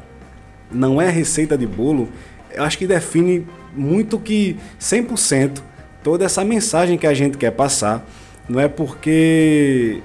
não 0.71 1.01
é 1.01 1.09
receita 1.09 1.57
de 1.57 1.65
bolo, 1.65 2.09
acho 2.57 2.77
que 2.77 2.87
define 2.87 3.45
muito 3.75 4.19
que 4.19 4.57
100% 4.79 5.61
toda 6.03 6.25
essa 6.25 6.43
mensagem 6.43 6.97
que 6.97 7.07
a 7.07 7.13
gente 7.13 7.37
quer 7.37 7.51
passar, 7.51 8.05
não 8.47 8.59
é 8.59 8.67
porque 8.67 10.01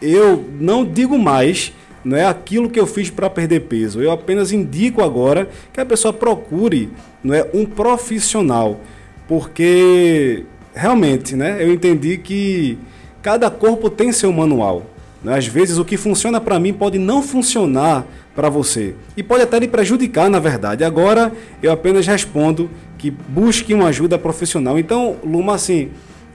eu 0.00 0.44
não 0.58 0.84
digo 0.84 1.18
mais 1.18 1.72
não 2.04 2.16
é 2.16 2.24
aquilo 2.24 2.70
que 2.70 2.78
eu 2.78 2.86
fiz 2.86 3.10
para 3.10 3.28
perder 3.28 3.60
peso. 3.60 4.00
Eu 4.00 4.10
apenas 4.10 4.52
indico 4.52 5.02
agora 5.02 5.48
que 5.72 5.80
a 5.80 5.84
pessoa 5.84 6.12
procure 6.12 6.88
não 7.22 7.34
é 7.34 7.46
um 7.52 7.66
profissional, 7.66 8.80
porque 9.26 10.44
realmente, 10.74 11.34
né, 11.34 11.58
eu 11.60 11.72
entendi 11.72 12.16
que 12.16 12.78
cada 13.20 13.50
corpo 13.50 13.90
tem 13.90 14.12
seu 14.12 14.32
manual. 14.32 14.86
Né? 15.22 15.36
Às 15.36 15.46
vezes 15.46 15.76
o 15.76 15.84
que 15.84 15.96
funciona 15.96 16.40
para 16.40 16.58
mim 16.58 16.72
pode 16.72 16.98
não 16.98 17.22
funcionar 17.22 18.06
para 18.38 18.48
você 18.48 18.94
e 19.16 19.22
pode 19.24 19.42
até 19.42 19.58
lhe 19.58 19.66
prejudicar, 19.66 20.30
na 20.30 20.38
verdade. 20.38 20.84
Agora 20.84 21.32
eu 21.60 21.72
apenas 21.72 22.06
respondo 22.06 22.70
que 22.96 23.10
busque 23.10 23.74
uma 23.74 23.88
ajuda 23.88 24.16
profissional. 24.16 24.78
Então, 24.78 25.16
Luma, 25.24 25.56
assim, 25.56 25.90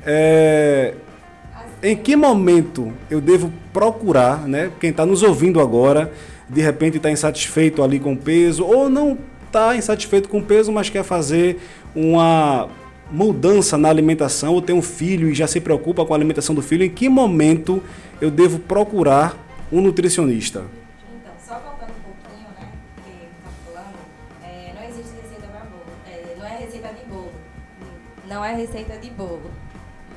é, 0.05 0.95
em 1.81 1.95
que 1.95 2.17
momento 2.17 2.91
eu 3.09 3.21
devo 3.21 3.53
procurar, 3.71 4.45
né? 4.49 4.69
Quem 4.81 4.89
está 4.89 5.05
nos 5.05 5.23
ouvindo 5.23 5.61
agora, 5.61 6.11
de 6.49 6.59
repente 6.59 6.97
está 6.97 7.09
insatisfeito 7.09 7.81
ali 7.81 8.01
com 8.01 8.11
o 8.11 8.17
peso, 8.17 8.65
ou 8.65 8.89
não 8.89 9.17
está 9.47 9.73
insatisfeito 9.73 10.27
com 10.27 10.39
o 10.39 10.43
peso, 10.43 10.73
mas 10.73 10.89
quer 10.89 11.05
fazer 11.05 11.57
uma 11.95 12.67
mudança 13.09 13.77
na 13.77 13.87
alimentação, 13.87 14.55
ou 14.55 14.61
tem 14.61 14.75
um 14.75 14.81
filho 14.81 15.29
e 15.29 15.33
já 15.33 15.47
se 15.47 15.61
preocupa 15.61 16.03
com 16.03 16.13
a 16.13 16.17
alimentação 16.17 16.53
do 16.53 16.61
filho, 16.61 16.83
em 16.83 16.89
que 16.89 17.07
momento 17.07 17.81
eu 18.19 18.29
devo 18.29 18.59
procurar 18.59 19.37
um 19.71 19.79
nutricionista? 19.79 20.63
Não 28.33 28.43
é 28.43 28.55
receita 28.55 28.97
de 28.97 29.11
bolo. 29.11 29.51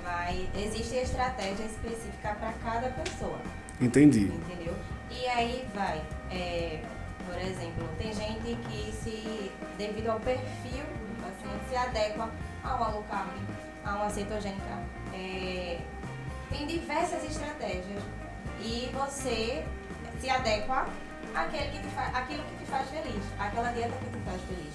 Mas 0.02 0.48
existe 0.56 0.96
estratégia 0.96 1.64
específica 1.66 2.34
para 2.40 2.50
cada 2.64 2.88
pessoa. 2.88 3.38
Entendi. 3.78 4.20
Entendeu? 4.32 4.74
E 5.10 5.26
aí 5.28 5.68
vai, 5.74 6.00
é, 6.30 6.80
por 7.26 7.38
exemplo, 7.38 7.86
tem 7.98 8.14
gente 8.14 8.54
que 8.68 8.90
se, 8.92 9.50
devido 9.76 10.08
ao 10.08 10.18
perfil 10.20 10.82
do 10.82 11.22
paciente, 11.22 11.68
se 11.68 11.76
adequa 11.76 12.30
a 12.64 12.74
uma 12.76 12.88
low 12.88 13.02
carb, 13.10 13.28
a 13.84 13.96
uma 13.96 14.08
cetogênica. 14.08 14.78
É, 15.12 15.78
tem 16.48 16.66
diversas 16.66 17.22
estratégias 17.22 18.02
e 18.62 18.88
você 18.94 19.62
se 20.18 20.30
adequa 20.30 20.86
àquele 21.34 21.70
que 21.70 21.80
te 21.80 21.88
fa- 21.88 22.12
àquilo 22.18 22.42
que 22.44 22.64
te 22.64 22.70
faz 22.70 22.88
feliz, 22.88 23.22
àquela 23.38 23.72
dieta 23.72 23.92
que 23.98 24.18
te 24.18 24.24
faz 24.24 24.40
feliz. 24.42 24.72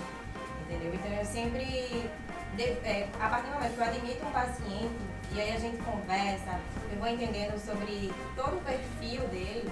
Entendeu? 0.70 0.94
Então 0.94 1.12
eu 1.12 1.26
sempre, 1.26 2.10
de- 2.56 2.64
é, 2.88 3.08
a 3.20 3.28
partir 3.30 3.48
do 3.48 3.54
momento 3.56 3.74
que 3.76 3.80
eu 3.82 3.86
admito 3.86 4.26
um 4.26 4.32
paciente 4.32 5.00
e 5.34 5.42
aí 5.42 5.56
a 5.56 5.60
gente 5.60 5.78
conversa, 5.84 6.60
eu 6.92 7.00
vou 7.00 7.08
entendendo 7.08 7.58
sobre 7.64 8.12
todo 8.36 8.58
o 8.58 8.62
perfil 8.62 9.22
dele 9.30 9.72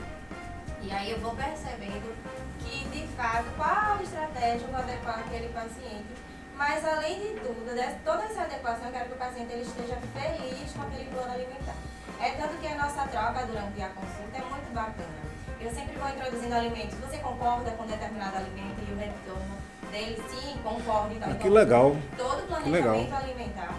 e 0.81 0.91
aí 0.91 1.11
eu 1.11 1.19
vou 1.19 1.35
percebendo 1.35 2.15
que 2.59 2.87
de 2.89 3.07
fato 3.15 3.45
qual 3.57 4.01
estratégia 4.01 4.65
eu 4.65 4.71
vou 4.71 4.79
adequar 4.79 5.19
àquele 5.19 5.49
paciente. 5.49 6.07
Mas 6.55 6.83
além 6.85 7.19
de 7.19 7.39
tudo, 7.39 7.73
dessa- 7.73 7.97
toda 8.03 8.23
essa 8.23 8.41
adequação, 8.41 8.87
eu 8.87 8.91
quero 8.91 9.05
que 9.05 9.13
o 9.13 9.17
paciente 9.17 9.51
ele 9.53 9.61
esteja 9.61 9.97
feliz 10.13 10.71
com 10.73 10.81
aquele 10.83 11.09
plano 11.09 11.31
alimentar. 11.33 11.75
É 12.19 12.31
tanto 12.31 12.57
que 12.59 12.67
a 12.67 12.75
nossa 12.75 13.07
troca 13.07 13.45
durante 13.45 13.81
a 13.81 13.87
consulta 13.89 14.37
é 14.37 14.41
muito 14.41 14.73
bacana. 14.73 15.19
Eu 15.61 15.71
sempre 15.73 15.97
vou 15.97 16.09
introduzindo 16.09 16.53
alimentos. 16.55 16.97
Você 16.99 17.17
concorda 17.19 17.71
com 17.71 17.85
determinado 17.85 18.37
alimento 18.37 18.75
e 18.87 18.91
o 18.93 18.97
retorno 18.97 19.57
dele? 19.91 20.21
Sim, 20.29 20.57
concordo. 20.63 21.13
Então, 21.15 21.31
Ah, 21.31 21.35
que 21.35 21.49
legal. 21.49 21.95
Todo 22.17 22.63
Que 22.63 22.69
legal. 22.69 22.93
planejamento 22.93 23.15
alimentar 23.23 23.75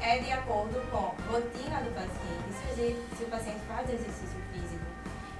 é 0.00 0.18
de 0.18 0.32
acordo 0.32 0.80
com 0.90 0.96
a 0.98 1.32
rotina 1.32 1.80
do 1.80 1.94
paciente. 1.94 2.44
Se 2.74 3.16
se 3.16 3.22
o 3.24 3.26
paciente 3.28 3.60
faz 3.68 3.88
exercício 3.88 4.40
físico, 4.52 4.84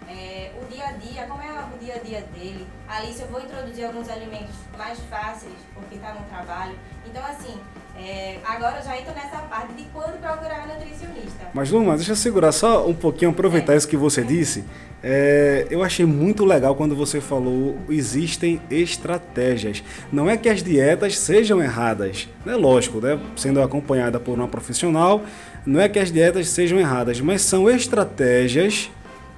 é, 0.09 0.53
o 0.61 0.65
dia 0.67 0.87
a 0.87 0.93
dia, 0.93 1.27
como 1.27 1.43
é 1.43 1.51
o 1.75 1.79
dia 1.79 1.97
a 1.97 1.99
dia 1.99 2.21
dele. 2.33 2.67
Ali, 2.89 3.13
se 3.13 3.23
eu 3.23 3.29
vou 3.29 3.41
introduzir 3.41 3.85
alguns 3.87 4.09
alimentos 4.09 4.55
mais 4.79 4.99
fáceis, 5.11 5.55
porque 5.75 5.97
está 5.97 6.13
no 6.15 6.25
trabalho. 6.29 6.79
Então, 7.05 7.25
assim, 7.27 7.61
é, 7.97 8.39
agora 8.45 8.79
eu 8.79 8.85
já 8.85 8.99
entro 8.99 9.15
nessa 9.15 9.39
parte 9.39 9.73
de 9.75 9.85
quando 9.93 10.21
procurar 10.21 10.67
nutricionista. 10.67 11.49
Mas 11.55 11.71
Luma, 11.71 11.97
deixa 11.97 12.13
eu 12.13 12.17
segurar 12.17 12.51
só 12.51 12.89
um 12.89 12.95
pouquinho, 12.95 13.31
aproveitar 13.31 13.77
isso 13.77 13.87
que 13.87 13.97
você 13.97 14.25
disse. 14.25 14.65
É, 15.01 15.67
eu 15.71 15.83
achei 15.83 16.05
muito 16.05 16.45
legal 16.45 16.75
quando 16.75 16.97
você 16.97 17.21
falou 17.21 17.77
existem 17.89 18.61
estratégias. 18.71 19.85
Não 20.13 20.29
é 20.29 20.37
que 20.37 20.49
as 20.49 20.63
dietas 20.63 21.19
sejam 21.19 21.63
erradas, 21.63 22.29
né? 22.45 22.57
Lógico, 22.57 23.01
né? 23.01 23.21
Sendo 23.37 23.63
acompanhada 23.63 24.19
por 24.19 24.37
uma 24.37 24.49
profissional, 24.49 25.23
não 25.65 25.81
é 25.81 25.89
que 25.89 25.99
as 25.99 26.11
dietas 26.11 26.49
sejam 26.49 26.81
erradas, 26.81 27.21
mas 27.21 27.43
são 27.43 27.71
estratégias, 27.71 28.91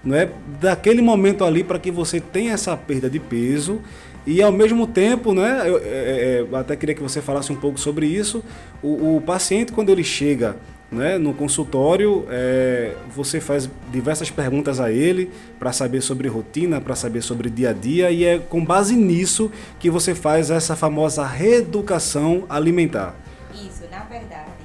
não 0.02 0.16
é, 0.16 0.30
daquele 0.60 1.02
momento 1.02 1.44
ali 1.44 1.62
para 1.62 1.78
que 1.78 1.90
você 1.90 2.20
tenha 2.20 2.52
essa 2.52 2.76
perda 2.76 3.10
de 3.10 3.18
peso 3.18 3.82
e 4.26 4.42
ao 4.42 4.50
mesmo 4.50 4.86
tempo, 4.86 5.32
né, 5.32 5.62
eu, 5.66 5.78
é, 5.78 5.80
é, 5.82 6.40
eu 6.40 6.56
até 6.56 6.74
queria 6.74 6.94
que 6.94 7.02
você 7.02 7.22
falasse 7.22 7.52
um 7.52 7.56
pouco 7.56 7.78
sobre 7.78 8.06
isso. 8.06 8.42
O, 8.82 9.16
o 9.16 9.20
paciente, 9.20 9.72
quando 9.72 9.90
ele 9.90 10.02
chega 10.02 10.56
né, 10.90 11.16
no 11.16 11.32
consultório, 11.32 12.26
é, 12.28 12.94
você 13.14 13.40
faz 13.40 13.70
diversas 13.92 14.30
perguntas 14.30 14.80
a 14.80 14.90
ele 14.90 15.30
para 15.58 15.72
saber 15.72 16.00
sobre 16.00 16.28
rotina, 16.28 16.80
para 16.80 16.96
saber 16.96 17.22
sobre 17.22 17.48
dia 17.48 17.70
a 17.70 17.72
dia, 17.72 18.10
e 18.10 18.24
é 18.24 18.38
com 18.38 18.64
base 18.64 18.96
nisso 18.96 19.50
que 19.78 19.88
você 19.88 20.14
faz 20.14 20.50
essa 20.50 20.74
famosa 20.74 21.24
reeducação 21.24 22.44
alimentar. 22.48 23.14
Isso, 23.54 23.84
na 23.90 24.00
verdade, 24.04 24.56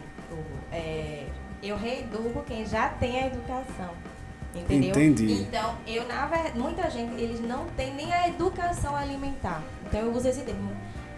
eu 1.64 1.78
reeduco 1.78 2.44
quem 2.48 2.66
já 2.66 2.90
tem 2.90 3.22
a 3.22 3.28
educação. 3.28 4.01
Entendeu? 4.54 4.90
Entendi. 4.90 5.44
Então, 5.44 5.76
eu, 5.88 6.06
na 6.08 6.26
verdade, 6.26 6.60
muita 6.60 6.90
gente, 6.90 7.14
eles 7.22 7.40
não 7.40 7.66
têm 7.78 7.94
nem 7.94 8.14
a 8.14 8.28
educação 8.28 8.96
alimentar. 8.96 9.62
Então, 9.86 10.02
eu 10.02 10.12
uso 10.14 10.28
esse 10.28 10.42
termo. 10.42 10.72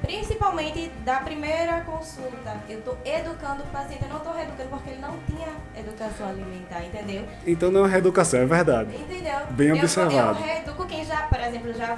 Principalmente 0.03 0.91
da 1.05 1.21
primeira 1.21 1.79
consulta, 1.81 2.57
eu 2.67 2.79
estou 2.79 2.97
educando 3.05 3.63
o 3.63 3.67
paciente, 3.67 4.03
eu 4.03 4.09
não 4.09 4.17
estou 4.17 4.33
reeducando 4.33 4.69
porque 4.69 4.89
ele 4.89 4.99
não 4.99 5.17
tinha 5.25 5.47
educação 5.77 6.27
alimentar, 6.27 6.83
entendeu? 6.83 7.25
Então 7.47 7.71
não 7.71 7.85
é 7.85 7.89
reeducação, 7.89 8.41
é 8.41 8.45
verdade. 8.45 8.93
Entendeu? 8.97 9.39
Bem 9.51 9.69
eu, 9.69 9.77
observado. 9.77 10.39
Eu 10.39 10.45
reeduco 10.45 10.85
quem 10.87 11.05
já, 11.05 11.21
por 11.27 11.39
exemplo, 11.39 11.73
já 11.73 11.97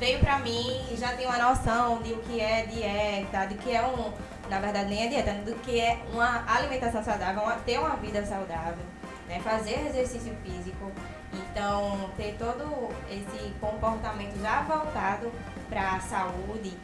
veio 0.00 0.18
pra 0.20 0.38
mim 0.38 0.80
e 0.90 0.96
já 0.96 1.08
tem 1.12 1.26
uma 1.26 1.36
noção 1.36 2.00
de 2.00 2.14
o 2.14 2.18
que 2.20 2.40
é 2.40 2.64
dieta, 2.64 3.46
de 3.46 3.54
que 3.56 3.70
é 3.70 3.82
um, 3.82 4.10
na 4.48 4.58
verdade 4.58 4.88
nem 4.88 5.04
é 5.04 5.08
dieta, 5.08 5.32
do 5.44 5.54
que 5.56 5.78
é 5.78 5.98
uma 6.10 6.44
alimentação 6.46 7.04
saudável, 7.04 7.42
uma, 7.42 7.56
ter 7.56 7.78
uma 7.78 7.96
vida 7.96 8.24
saudável, 8.24 8.82
né? 9.28 9.40
Fazer 9.40 9.86
exercício 9.88 10.34
físico. 10.44 10.90
Então, 11.32 12.10
ter 12.16 12.36
todo 12.38 12.90
esse 13.10 13.50
comportamento 13.60 14.38
já 14.40 14.62
voltado 14.62 15.32
para 15.68 15.92
a 15.92 16.00
saúde. 16.00 16.76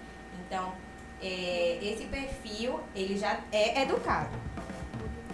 Então, 0.47 0.73
é, 1.23 1.79
esse 1.83 2.05
perfil, 2.05 2.81
ele 2.95 3.17
já 3.17 3.41
é 3.53 3.83
educado. 3.83 4.31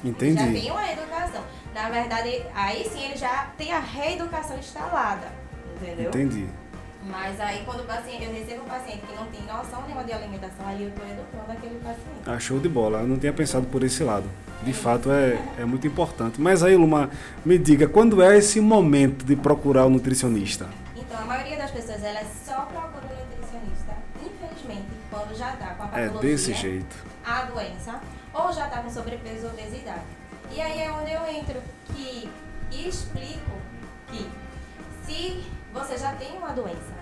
Entendi. 0.04 0.38
Já 0.38 0.46
tem 0.46 0.70
uma 0.70 0.92
educação. 0.92 1.44
Na 1.72 1.88
verdade, 1.88 2.44
aí 2.54 2.84
sim 2.88 3.04
ele 3.04 3.16
já 3.16 3.50
tem 3.56 3.72
a 3.72 3.78
reeducação 3.78 4.58
instalada. 4.58 5.32
Entendeu? 5.76 6.08
Entendi. 6.08 6.48
Mas 7.06 7.38
aí 7.40 7.62
quando 7.64 7.80
o 7.80 7.84
paciente, 7.84 8.24
eu 8.24 8.32
recebo 8.32 8.62
um 8.62 8.68
paciente 8.68 9.02
que 9.06 9.14
não 9.14 9.26
tem 9.26 9.42
noção 9.42 9.82
nenhuma 9.82 10.04
de 10.04 10.12
alimentação, 10.12 10.66
ali 10.66 10.84
eu 10.84 10.88
estou 10.88 11.04
educando 11.06 11.52
aquele 11.52 11.74
paciente. 11.80 12.20
Ah, 12.26 12.38
show 12.38 12.58
de 12.58 12.68
bola. 12.68 13.00
Eu 13.00 13.06
não 13.08 13.18
tinha 13.18 13.32
pensado 13.32 13.66
por 13.66 13.82
esse 13.84 14.02
lado. 14.02 14.28
De 14.62 14.72
fato, 14.72 15.10
é, 15.12 15.38
é 15.58 15.64
muito 15.66 15.86
importante. 15.86 16.40
Mas 16.40 16.62
aí, 16.62 16.74
Luma, 16.76 17.10
me 17.44 17.58
diga, 17.58 17.86
quando 17.86 18.22
é 18.22 18.38
esse 18.38 18.60
momento 18.60 19.24
de 19.24 19.36
procurar 19.36 19.84
o 19.84 19.90
nutricionista? 19.90 20.66
Então, 20.96 21.18
a 21.20 21.24
maioria 21.26 21.58
das 21.58 21.70
pessoas, 21.70 22.02
elas 22.02 22.26
só 22.46 22.62
procuram 22.62 23.08
o 23.08 23.26
nutricionista, 23.26 23.94
infelizmente, 24.24 24.88
quando 25.10 25.36
já 25.36 25.52
está 25.52 25.66
com 25.74 25.82
a 25.82 25.86
É 25.86 26.06
patologia, 26.06 26.20
desse 26.30 26.54
jeito. 26.54 26.96
a 27.26 27.42
doença, 27.42 28.00
ou 28.32 28.50
já 28.52 28.64
está 28.66 28.78
com 28.82 28.88
sobrepeso 28.88 29.44
ou 29.46 29.52
obesidade. 29.52 30.00
E 30.50 30.60
aí 30.60 30.80
é 30.80 30.90
onde 30.90 31.12
eu 31.12 31.26
entro 31.26 31.60
que 31.94 32.30
explico 32.72 33.52
que 34.10 34.26
se 35.04 35.44
você 35.74 35.98
já 35.98 36.12
tem 36.12 36.38
uma 36.38 36.52
doença 36.52 36.94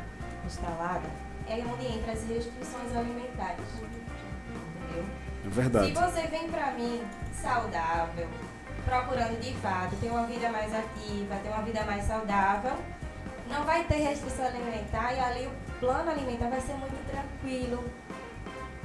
instalada, 0.46 1.06
é 1.46 1.56
onde 1.56 1.86
entra 1.86 2.12
as 2.12 2.26
restrições 2.26 2.96
alimentares. 2.96 3.64
Entendeu? 3.76 5.04
É 5.44 5.48
verdade. 5.48 5.86
Se 5.86 5.92
você 5.92 6.26
vem 6.28 6.50
pra 6.50 6.72
mim 6.72 7.02
saudável, 7.34 8.26
procurando 8.84 9.38
de 9.40 9.52
fato 9.54 9.94
ter 9.96 10.08
uma 10.08 10.26
vida 10.26 10.48
mais 10.50 10.74
ativa, 10.74 11.36
ter 11.42 11.48
uma 11.50 11.62
vida 11.62 11.84
mais 11.84 12.04
saudável, 12.04 12.72
não 13.48 13.64
vai 13.64 13.84
ter 13.84 13.96
restrição 13.96 14.46
alimentar 14.46 15.12
e 15.12 15.20
ali 15.20 15.46
o 15.46 15.78
plano 15.78 16.10
alimentar 16.10 16.48
vai 16.48 16.60
ser 16.60 16.74
muito 16.74 17.10
tranquilo. 17.10 17.84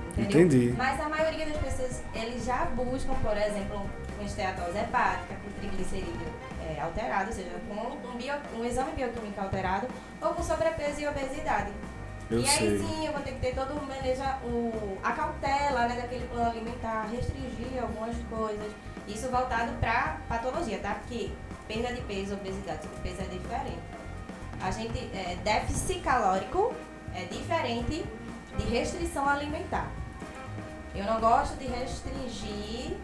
Entendeu? 0.09 0.41
Entendi. 0.41 0.75
Mas 0.77 0.99
a 0.99 1.07
maioria 1.07 1.45
das 1.45 1.57
pessoas, 1.57 2.03
eles 2.13 2.43
já 2.43 2.65
buscam, 2.65 3.13
por 3.21 3.37
exemplo, 3.37 3.89
uma 4.15 4.23
esteatose 4.23 4.77
hepática, 4.77 5.35
com 5.35 5.51
triglicerídeo 5.59 6.27
é, 6.67 6.81
alterado, 6.81 7.27
ou 7.27 7.33
seja, 7.33 7.51
com 7.67 8.07
um, 8.07 8.17
bio, 8.17 8.33
um 8.55 8.65
exame 8.65 8.91
bioquímico 8.91 9.39
alterado, 9.39 9.87
ou 10.21 10.33
com 10.33 10.43
sobrepeso 10.43 11.01
e 11.01 11.07
obesidade. 11.07 11.71
Eu 12.29 12.39
e 12.39 12.49
aí 12.49 12.57
sei. 12.57 12.79
sim 12.79 13.05
eu 13.05 13.13
vou 13.13 13.21
ter 13.21 13.31
que 13.31 13.39
ter 13.39 13.55
todo 13.55 13.71
o 13.73 13.85
maneja, 13.85 14.37
o, 14.43 14.97
a 15.01 15.13
cautela 15.13 15.87
né, 15.87 15.95
daquele 16.01 16.27
plano 16.27 16.49
alimentar, 16.49 17.07
restringir 17.09 17.81
algumas 17.81 18.15
coisas. 18.29 18.71
Isso 19.07 19.29
voltado 19.29 19.71
para 19.79 20.17
patologia, 20.27 20.79
tá? 20.79 20.95
Porque 20.95 21.31
perda 21.67 21.93
de 21.93 22.01
peso, 22.01 22.33
obesidade, 22.33 22.83
sobrepeso 22.83 23.21
é 23.21 23.25
diferente. 23.25 23.79
A 24.61 24.71
gente, 24.71 24.99
é, 25.15 25.37
déficit 25.43 26.01
calórico 26.01 26.73
é 27.15 27.23
diferente 27.25 28.03
de 28.57 28.63
restrição 28.65 29.27
alimentar. 29.27 29.89
Eu 30.93 31.05
não 31.05 31.21
gosto 31.21 31.55
de 31.57 31.67
restringir 31.67 32.97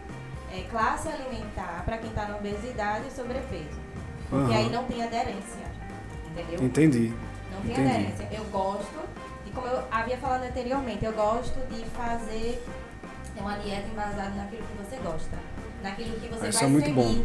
é, 0.54 0.62
classe 0.70 1.08
alimentar 1.08 1.82
para 1.84 1.98
quem 1.98 2.10
está 2.10 2.26
na 2.26 2.36
obesidade 2.36 3.08
e 3.08 3.10
sobrepeso. 3.10 3.80
Porque 4.30 4.52
Aham. 4.52 4.56
aí 4.56 4.70
não 4.70 4.84
tem 4.84 5.02
aderência. 5.02 5.64
Entendeu? 6.30 6.64
Entendi. 6.64 7.12
Não 7.52 7.60
tem 7.62 7.72
Entendi. 7.72 7.88
aderência. 7.90 8.28
Eu 8.32 8.44
gosto, 8.44 9.00
e 9.46 9.50
como 9.50 9.66
eu 9.66 9.82
havia 9.90 10.16
falado 10.18 10.44
anteriormente, 10.44 11.04
eu 11.04 11.12
gosto 11.12 11.58
de 11.68 11.84
fazer 11.90 12.64
uma 13.36 13.56
dieta 13.58 13.88
embasada 13.88 14.30
naquilo 14.30 14.62
que 14.62 14.82
você 14.82 14.96
gosta. 14.96 15.38
Naquilo 15.82 16.18
que 16.20 16.28
você 16.28 16.48
Isso 16.48 16.58
vai 16.58 16.68
é 16.68 16.70
muito 16.70 16.86
seguir. 16.86 16.94
bom. 16.94 17.24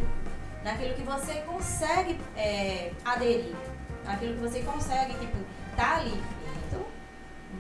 Naquilo 0.63 0.93
que 0.95 1.03
você 1.03 1.33
consegue 1.41 2.19
é, 2.35 2.91
aderir. 3.05 3.55
Naquilo 4.05 4.33
que 4.35 4.41
você 4.41 4.61
consegue, 4.61 5.13
tipo, 5.13 5.37
tá 5.75 5.97
ali 5.97 6.09
feito. 6.11 6.85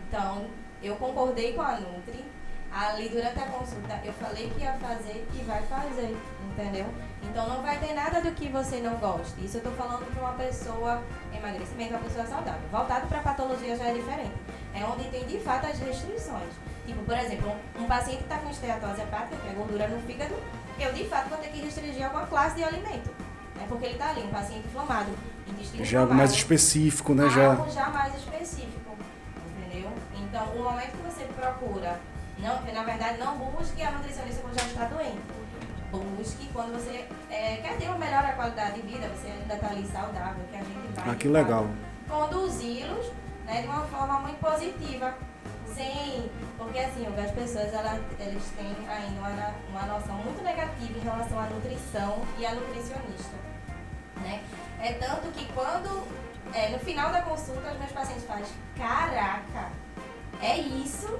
Então, 0.07 0.47
eu 0.83 0.95
concordei 0.95 1.53
com 1.53 1.61
a 1.61 1.79
Nutri. 1.79 2.25
Ali 2.71 3.09
durante 3.09 3.39
a 3.39 3.45
consulta 3.47 3.99
eu 4.03 4.13
falei 4.13 4.49
que 4.49 4.61
ia 4.61 4.73
fazer 4.73 5.27
e 5.33 5.43
vai 5.43 5.61
fazer, 5.63 6.15
entendeu? 6.51 6.85
Então 7.23 7.47
não 7.49 7.61
vai 7.61 7.77
ter 7.79 7.93
nada 7.93 8.21
do 8.21 8.31
que 8.31 8.47
você 8.49 8.79
não 8.79 8.95
goste. 8.95 9.43
Isso 9.43 9.57
eu 9.57 9.63
tô 9.63 9.71
falando 9.71 10.05
para 10.13 10.21
uma 10.21 10.33
pessoa 10.33 11.01
emagrecimento, 11.33 11.93
uma 11.93 12.03
pessoa 12.03 12.25
saudável. 12.25 12.61
Voltado 12.71 13.07
para 13.07 13.19
patologia 13.19 13.75
já 13.75 13.85
é 13.85 13.93
diferente. 13.93 14.33
É 14.73 14.83
onde 14.85 15.05
tem 15.09 15.25
de 15.25 15.39
fato 15.39 15.65
as 15.65 15.79
restrições. 15.79 16.53
Tipo, 16.85 17.03
por 17.03 17.17
exemplo, 17.17 17.51
um, 17.51 17.83
um 17.83 17.87
paciente 17.87 18.17
que 18.17 18.23
está 18.23 18.37
com 18.37 18.49
esteatose 18.49 19.01
hepática, 19.01 19.35
que 19.37 19.49
é 19.49 19.53
gordura 19.53 19.87
no 19.87 20.01
fígado, 20.01 20.35
eu 20.79 20.93
de 20.93 21.05
fato 21.05 21.29
vou 21.29 21.37
ter 21.37 21.49
que 21.49 21.61
restringir 21.61 22.05
alguma 22.05 22.25
classe 22.27 22.55
de 22.55 22.63
alimento. 22.63 23.09
Né? 23.55 23.65
Porque 23.67 23.85
ele 23.85 23.93
está 23.93 24.09
ali, 24.09 24.23
um 24.23 24.29
paciente 24.29 24.67
inflamado, 24.67 25.11
intestino 25.47 25.83
Já 25.83 26.01
algo 26.01 26.13
mais 26.13 26.31
específico, 26.31 27.13
né? 27.13 27.29
Já. 27.29 27.51
Algo 27.51 27.69
já 27.69 27.89
mais 27.89 28.15
específico, 28.15 28.95
entendeu? 29.57 29.91
Então, 30.15 30.45
o 30.55 30.63
momento 30.63 30.91
que 30.91 31.03
você 31.03 31.25
procura, 31.25 31.99
não, 32.41 32.61
na 32.73 32.83
verdade, 32.83 33.17
não 33.17 33.37
busque 33.37 33.81
a 33.81 33.91
nutricionista 33.91 34.41
quando 34.41 34.59
já 34.59 34.65
está 34.67 34.85
doente. 34.85 35.19
Busque 35.91 36.47
quando 36.53 36.73
você 36.73 37.07
é, 37.31 37.57
quer 37.57 37.77
ter 37.77 37.87
uma 37.87 37.97
melhor 37.97 38.23
qualidade 38.35 38.81
de 38.81 38.87
vida, 38.87 39.07
você 39.09 39.27
ainda 39.27 39.55
está 39.55 39.67
ali 39.67 39.85
saudável, 39.87 40.43
que 40.51 40.55
a 40.55 40.59
gente 40.59 40.87
vai 40.95 41.09
Ah, 41.09 41.15
que 41.15 41.27
legal. 41.27 41.67
conduzi-los 42.07 43.11
né, 43.45 43.61
de 43.61 43.67
uma 43.67 43.85
forma 43.85 44.19
muito 44.19 44.39
positiva. 44.39 45.13
Sem, 45.73 46.29
porque 46.57 46.79
assim, 46.79 47.05
as 47.07 47.31
pessoas 47.31 47.73
elas, 47.73 48.01
eles 48.19 48.43
têm 48.57 48.75
ainda 48.89 49.19
uma, 49.19 49.53
uma 49.69 49.93
noção 49.93 50.15
muito 50.15 50.43
negativa 50.43 50.97
em 50.97 51.01
relação 51.01 51.39
à 51.39 51.43
nutrição 51.45 52.21
e 52.37 52.45
à 52.45 52.53
nutricionista 52.55 53.49
né? 54.21 54.41
É 54.81 54.93
tanto 54.93 55.31
que 55.31 55.45
quando, 55.53 56.05
é, 56.53 56.69
no 56.69 56.79
final 56.79 57.11
da 57.11 57.21
consulta, 57.21 57.71
os 57.71 57.79
meus 57.79 57.91
pacientes 57.91 58.23
fazem, 58.25 58.45
caraca, 58.77 59.69
é 60.41 60.57
isso? 60.57 61.19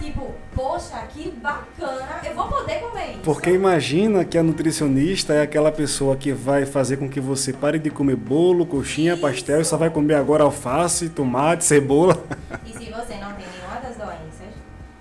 Tipo, 0.00 0.34
poxa, 0.54 0.98
que 1.08 1.30
bacana, 1.30 2.20
eu 2.24 2.34
vou 2.34 2.48
poder 2.48 2.80
comer 2.80 3.10
isso. 3.12 3.20
Porque 3.22 3.50
imagina 3.50 4.24
que 4.24 4.36
a 4.36 4.42
nutricionista 4.42 5.32
é 5.34 5.42
aquela 5.42 5.72
pessoa 5.72 6.16
que 6.16 6.32
vai 6.32 6.66
fazer 6.66 6.96
com 6.98 7.08
que 7.08 7.20
você 7.20 7.52
pare 7.52 7.78
de 7.78 7.90
comer 7.90 8.16
bolo, 8.16 8.66
coxinha, 8.66 9.16
pastel 9.16 9.60
e 9.60 9.64
só 9.64 9.76
vai 9.76 9.90
comer 9.90 10.14
agora 10.14 10.42
alface, 10.44 11.08
tomate, 11.08 11.64
cebola. 11.64 12.22
E 12.66 12.70
se 12.72 12.90
você 12.90 13.14
não 13.16 13.32
tem 13.34 13.46
nenhuma 13.46 13.80
das 13.82 13.96
doenças, 13.96 14.54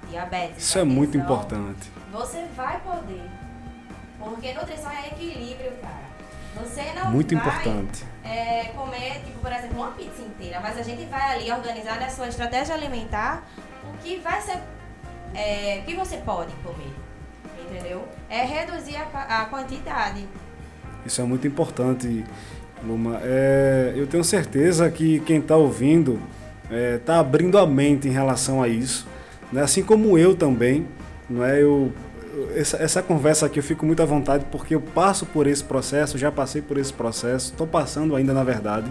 diabetes, 0.10 0.64
Isso 0.64 0.80
é 0.80 0.84
muito 0.84 1.18
importante. 1.18 1.92
Você 2.12 2.46
vai 2.56 2.80
poder. 2.80 3.24
Porque 4.20 4.54
nutrição 4.54 4.92
é 4.92 5.08
equilíbrio, 5.08 5.72
cara. 5.82 6.04
Você 6.56 6.84
não 6.94 7.12
Muito 7.12 7.36
vai 7.36 7.44
importante. 7.44 8.06
é, 8.24 8.66
comer, 8.76 9.22
tipo, 9.26 9.40
por 9.40 9.52
exemplo, 9.52 9.76
uma 9.76 9.92
pizza 9.92 10.22
inteira, 10.22 10.60
mas 10.62 10.78
a 10.78 10.84
gente 10.84 11.04
vai 11.06 11.34
ali 11.36 11.52
organizar 11.52 12.00
na 12.00 12.10
sua 12.10 12.28
estratégia 12.28 12.76
alimentar 12.76 13.44
o 13.84 13.98
que 14.04 14.18
vai 14.20 14.40
ser. 14.40 14.60
É, 15.34 15.82
que 15.86 15.96
você 15.96 16.18
pode 16.18 16.54
comer. 16.64 16.92
Entendeu? 17.70 18.04
É 18.30 18.44
reduzir 18.44 18.96
a, 18.96 19.42
a 19.42 19.46
quantidade. 19.46 20.28
Isso 21.06 21.22
é 21.22 21.24
muito 21.24 21.48
importante, 21.48 22.24
Luma. 22.86 23.20
É, 23.24 23.94
eu 23.96 24.06
tenho 24.08 24.24
certeza 24.24 24.90
que 24.90 25.20
quem 25.22 25.40
está 25.40 25.56
ouvindo 25.56 26.20
está 26.98 27.20
abrindo 27.20 27.58
a 27.58 27.68
mente 27.68 28.08
em 28.08 28.12
relação 28.12 28.62
a 28.64 28.68
isso, 28.68 29.08
né? 29.52 29.62
assim 29.62 29.84
como 29.84 30.18
eu 30.18 30.36
também. 30.36 30.88
É? 31.42 31.62
eu- 31.62 31.92
essa, 32.56 32.78
essa 32.78 33.02
conversa 33.02 33.46
aqui 33.46 33.60
eu 33.60 33.64
fico 33.64 33.86
muito 33.86 34.02
à 34.02 34.06
vontade 34.06 34.46
porque 34.52 34.74
eu 34.74 34.82
passo 34.82 35.26
por 35.26 35.46
esse 35.46 35.64
processo, 35.64 36.18
já 36.18 36.32
passei 36.32 36.62
por 36.62 36.78
esse 36.80 36.92
processo, 36.92 37.52
estou 37.52 37.68
passando 37.68 38.16
ainda 38.16 38.34
na 38.34 38.44
verdade. 38.44 38.88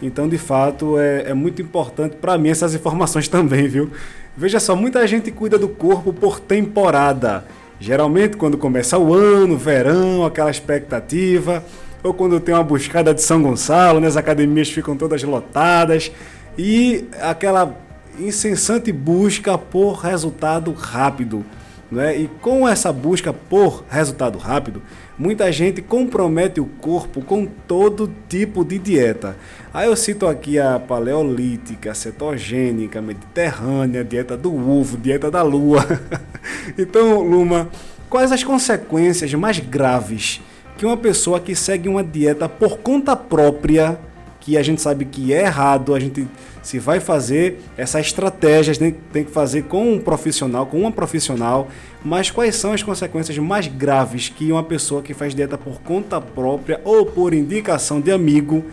Então, 0.00 0.28
de 0.28 0.36
fato, 0.36 0.98
é, 0.98 1.30
é 1.30 1.34
muito 1.34 1.62
importante 1.62 2.16
para 2.16 2.36
mim 2.36 2.48
essas 2.48 2.74
informações 2.74 3.26
também, 3.28 3.68
viu? 3.68 3.90
Veja 4.36 4.58
só, 4.58 4.74
muita 4.74 5.06
gente 5.06 5.30
cuida 5.30 5.58
do 5.58 5.68
corpo 5.68 6.12
por 6.12 6.40
temporada. 6.40 7.44
Geralmente, 7.78 8.36
quando 8.36 8.56
começa 8.56 8.98
o 8.98 9.12
ano, 9.12 9.58
verão, 9.58 10.24
aquela 10.24 10.50
expectativa, 10.50 11.62
ou 12.02 12.14
quando 12.14 12.40
tem 12.40 12.54
uma 12.54 12.64
buscada 12.64 13.12
de 13.12 13.20
São 13.20 13.42
Gonçalo, 13.42 14.00
né, 14.00 14.06
as 14.06 14.16
academias 14.16 14.70
ficam 14.70 14.96
todas 14.96 15.22
lotadas, 15.22 16.10
e 16.56 17.04
aquela 17.20 17.76
incessante 18.18 18.90
busca 18.90 19.58
por 19.58 19.94
resultado 19.98 20.72
rápido. 20.72 21.44
Né? 21.90 22.16
E 22.20 22.30
com 22.40 22.66
essa 22.66 22.90
busca 22.90 23.34
por 23.34 23.84
resultado 23.90 24.38
rápido, 24.38 24.82
muita 25.18 25.50
gente 25.52 25.82
compromete 25.82 26.60
o 26.60 26.66
corpo 26.66 27.22
com 27.22 27.46
todo 27.46 28.10
tipo 28.28 28.64
de 28.64 28.78
dieta. 28.78 29.36
Aí 29.72 29.88
eu 29.88 29.96
cito 29.96 30.26
aqui 30.26 30.58
a 30.58 30.78
paleolítica, 30.78 31.94
cetogênica, 31.94 33.00
mediterrânea, 33.00 34.04
dieta 34.04 34.36
do 34.36 34.54
ovo, 34.54 34.96
dieta 34.96 35.30
da 35.30 35.42
lua. 35.42 35.84
então, 36.76 37.20
Luma, 37.20 37.68
quais 38.08 38.32
as 38.32 38.42
consequências 38.42 39.32
mais 39.34 39.58
graves 39.58 40.40
que 40.76 40.86
uma 40.86 40.96
pessoa 40.96 41.38
que 41.38 41.54
segue 41.54 41.88
uma 41.88 42.02
dieta 42.02 42.48
por 42.48 42.78
conta 42.78 43.14
própria, 43.14 43.98
que 44.40 44.56
a 44.56 44.62
gente 44.62 44.82
sabe 44.82 45.04
que 45.04 45.32
é 45.32 45.42
errado, 45.42 45.94
a 45.94 46.00
gente 46.00 46.26
se 46.62 46.78
vai 46.78 47.00
fazer 47.00 47.60
essa 47.76 48.00
estratégia, 48.00 48.74
tem, 48.74 48.92
tem 49.12 49.24
que 49.24 49.30
fazer 49.30 49.64
com 49.64 49.92
um 49.92 49.98
profissional, 49.98 50.64
com 50.66 50.80
uma 50.80 50.92
profissional, 50.92 51.68
mas 52.04 52.30
quais 52.30 52.56
são 52.56 52.72
as 52.72 52.82
consequências 52.82 53.36
mais 53.38 53.66
graves 53.66 54.28
que 54.28 54.50
uma 54.52 54.62
pessoa 54.62 55.02
que 55.02 55.12
faz 55.12 55.34
dieta 55.34 55.58
por 55.58 55.80
conta 55.82 56.20
própria 56.20 56.80
ou 56.84 57.04
por 57.04 57.34
indicação 57.34 58.00
de 58.00 58.12
amigo 58.12 58.64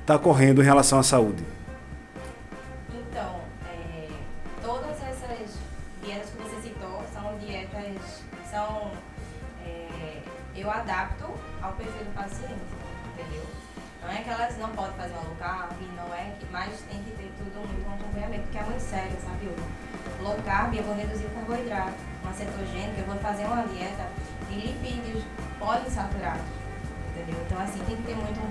está 0.00 0.18
correndo 0.18 0.62
em 0.62 0.64
relação 0.64 0.98
à 0.98 1.02
saúde? 1.02 1.55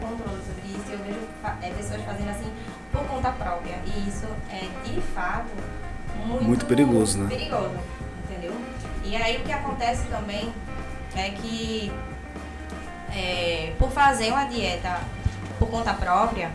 Controle 0.08 0.42
sobre 0.46 0.78
isso. 0.78 0.92
Eu 0.92 1.00
vejo 1.00 1.20
é, 1.62 1.70
pessoas 1.72 2.02
fazendo 2.04 2.30
assim 2.30 2.52
por 2.92 3.04
conta 3.08 3.32
própria. 3.32 3.76
E 3.86 4.08
isso 4.08 4.28
é, 4.50 4.68
de 4.84 5.02
fato, 5.02 5.52
muito, 6.26 6.44
muito 6.44 6.66
perigoso, 6.66 7.20
né? 7.20 7.30
Perigoso, 7.30 7.72
entendeu? 8.24 8.54
E 9.04 9.16
aí, 9.16 9.38
o 9.38 9.44
que 9.44 9.52
acontece 9.52 10.08
também 10.08 10.52
é 11.16 11.30
que, 11.30 11.92
é, 13.14 13.74
por 13.78 13.92
fazer 13.92 14.32
uma 14.32 14.46
dieta 14.46 15.00
por 15.60 15.70
conta 15.70 15.94
própria, 15.94 16.52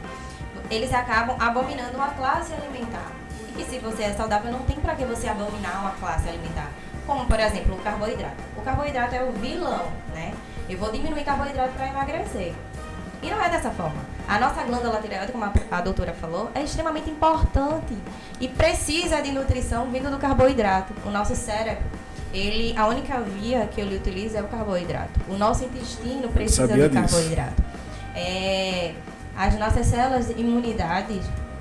eles 0.70 0.92
acabam 0.92 1.36
abominando 1.40 1.94
uma 1.94 2.08
classe 2.08 2.52
alimentar. 2.52 3.10
E 3.48 3.52
que 3.52 3.64
se 3.64 3.78
você 3.78 4.04
é 4.04 4.12
saudável, 4.12 4.52
não 4.52 4.60
tem 4.60 4.76
para 4.76 4.94
que 4.94 5.04
você 5.04 5.28
abominar 5.28 5.80
uma 5.80 5.90
classe 5.92 6.28
alimentar. 6.28 6.70
Como, 7.06 7.26
por 7.26 7.40
exemplo, 7.40 7.74
o 7.74 7.78
carboidrato. 7.78 8.36
O 8.56 8.62
carboidrato 8.62 9.14
é 9.14 9.22
o 9.22 9.32
vilão, 9.32 9.90
né? 10.14 10.32
Eu 10.68 10.78
vou 10.78 10.92
diminuir 10.92 11.24
carboidrato 11.24 11.72
para 11.72 11.88
emagrecer. 11.88 12.54
E 13.22 13.30
não 13.30 13.42
é 13.42 13.50
dessa 13.50 13.70
forma. 13.70 14.02
A 14.26 14.38
nossa 14.38 14.62
glândula 14.62 15.00
tireoide, 15.00 15.32
como 15.32 15.44
a, 15.44 15.52
a 15.70 15.80
doutora 15.80 16.14
falou, 16.14 16.50
é 16.54 16.62
extremamente 16.62 17.10
importante 17.10 17.96
e 18.40 18.48
precisa 18.48 19.20
de 19.20 19.30
nutrição 19.32 19.90
vindo 19.90 20.10
do 20.10 20.18
carboidrato. 20.18 20.94
O 21.04 21.10
nosso 21.10 21.34
cérebro, 21.36 21.84
ele, 22.32 22.74
a 22.78 22.86
única 22.86 23.20
via 23.20 23.66
que 23.66 23.80
ele 23.80 23.96
utiliza 23.96 24.38
é 24.38 24.42
o 24.42 24.48
carboidrato. 24.48 25.20
O 25.28 25.34
nosso 25.36 25.64
intestino 25.64 26.28
precisa 26.28 26.68
disso. 26.68 26.90
carboidrato. 26.90 27.62
É, 28.14 28.94
as 29.36 29.58
nossas 29.58 29.86
células 29.86 30.28
de 30.28 30.40
imunidade, 30.40 31.20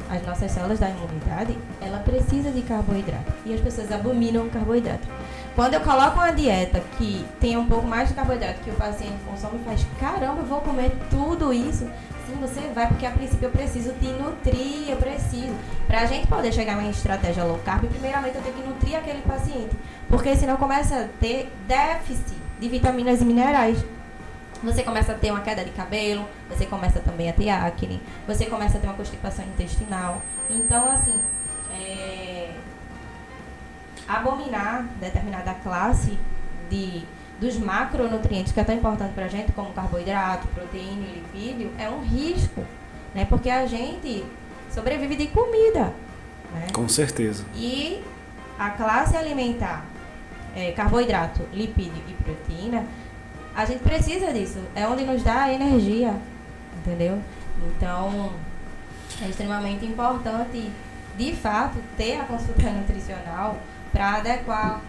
as 0.10 0.26
nossas 0.26 0.51
células 0.51 0.80
da 0.80 0.89
imunidade, 0.89 1.57
ela 1.82 1.99
precisa 1.99 2.51
de 2.51 2.62
carboidrato. 2.62 3.32
E 3.45 3.53
as 3.53 3.60
pessoas 3.60 3.91
abominam 3.91 4.45
o 4.45 4.49
carboidrato. 4.49 5.07
Quando 5.60 5.74
eu 5.74 5.82
coloco 5.82 6.16
uma 6.16 6.32
dieta 6.32 6.82
que 6.97 7.26
tem 7.38 7.57
um 7.57 7.66
pouco 7.66 7.86
mais 7.86 8.07
de 8.07 8.16
carboidrato 8.16 8.62
que 8.62 8.70
o 8.70 8.76
paciente 8.76 9.18
consome, 9.26 9.60
faz, 9.66 9.86
caramba, 9.99 10.39
eu 10.39 10.45
vou 10.45 10.62
comer 10.62 10.89
tudo 11.10 11.51
isso. 11.51 11.84
Sim, 12.26 12.36
você 12.39 12.62
vai, 12.74 12.88
porque 12.88 13.05
a 13.05 13.12
princípio 13.12 13.47
eu 13.47 13.51
preciso 13.51 13.91
te 13.95 14.05
nutrir, 14.05 14.89
eu 14.89 14.95
preciso. 14.95 15.53
Para 15.86 15.99
a 15.99 16.05
gente 16.05 16.28
poder 16.28 16.53
chegar 16.53 16.82
em 16.82 16.89
estratégia 16.89 17.43
low 17.43 17.60
carb, 17.66 17.89
primeiramente 17.89 18.38
eu 18.38 18.41
tenho 18.41 18.55
que 18.55 18.66
nutrir 18.66 18.95
aquele 18.95 19.22
paciente. 19.22 19.76
Porque 20.07 20.34
senão 20.34 20.55
começa 20.55 20.95
a 20.95 21.07
ter 21.20 21.51
déficit 21.68 22.38
de 22.57 22.70
vitaminas 22.70 23.20
e 23.20 23.26
minerais 23.26 23.84
você 24.64 24.84
começa 24.84 25.12
a 25.12 25.16
ter 25.16 25.32
uma 25.32 25.39
queda 25.39 25.64
de 25.64 25.72
cabelo, 25.72 26.26
você 26.49 26.66
começa 26.66 26.99
também 26.99 27.30
a 27.30 27.34
ter 27.34 27.49
acne, 27.49 28.01
você 28.28 28.45
começa 28.45 28.78
a 28.78 28.82
ter 28.82 28.88
uma 28.88 28.95
constipação 28.95 29.45
intestinal. 29.45 30.22
Então, 30.49 30.89
assim, 30.91 31.18
é, 31.72 32.29
abominar 34.10 34.88
determinada 34.99 35.53
classe 35.53 36.18
de, 36.68 37.03
dos 37.39 37.57
macronutrientes 37.57 38.51
que 38.51 38.60
é 38.60 38.64
tão 38.64 38.76
importante 38.76 39.14
para 39.14 39.26
a 39.26 39.28
gente, 39.28 39.51
como 39.51 39.72
carboidrato, 39.72 40.47
proteína 40.47 41.05
e 41.05 41.14
lipídio, 41.20 41.72
é 41.78 41.88
um 41.88 42.01
risco, 42.01 42.64
né? 43.14 43.26
Porque 43.26 43.51
a 43.51 43.68
gente 43.68 44.26
sobrevive 44.72 45.16
de 45.16 45.28
comida. 45.28 45.93
Né? 46.51 46.68
Com 46.74 46.89
certeza. 46.89 47.45
E 47.55 48.03
a 48.57 48.72
classe 48.72 49.16
alimentar, 49.16 49.86
é, 50.55 50.72
carboidrato, 50.72 51.43
lipídio 51.53 52.01
e 52.07 52.14
proteína, 52.14 52.86
a 53.55 53.66
gente 53.66 53.84
precisa 53.84 54.34
disso. 54.34 54.60
É 54.74 54.88
onde 54.88 55.03
nos 55.05 55.22
dá 55.22 55.53
energia, 55.53 56.16
entendeu? 56.80 57.22
Então, 57.68 58.32
é 59.22 59.28
extremamente 59.28 59.86
importante, 59.86 60.72
de 61.18 61.36
fato, 61.36 61.78
ter 61.95 62.16
a 62.16 62.24
consulta 62.24 62.70
nutricional 62.72 63.57
para 63.92 64.16
adequar. 64.16 64.82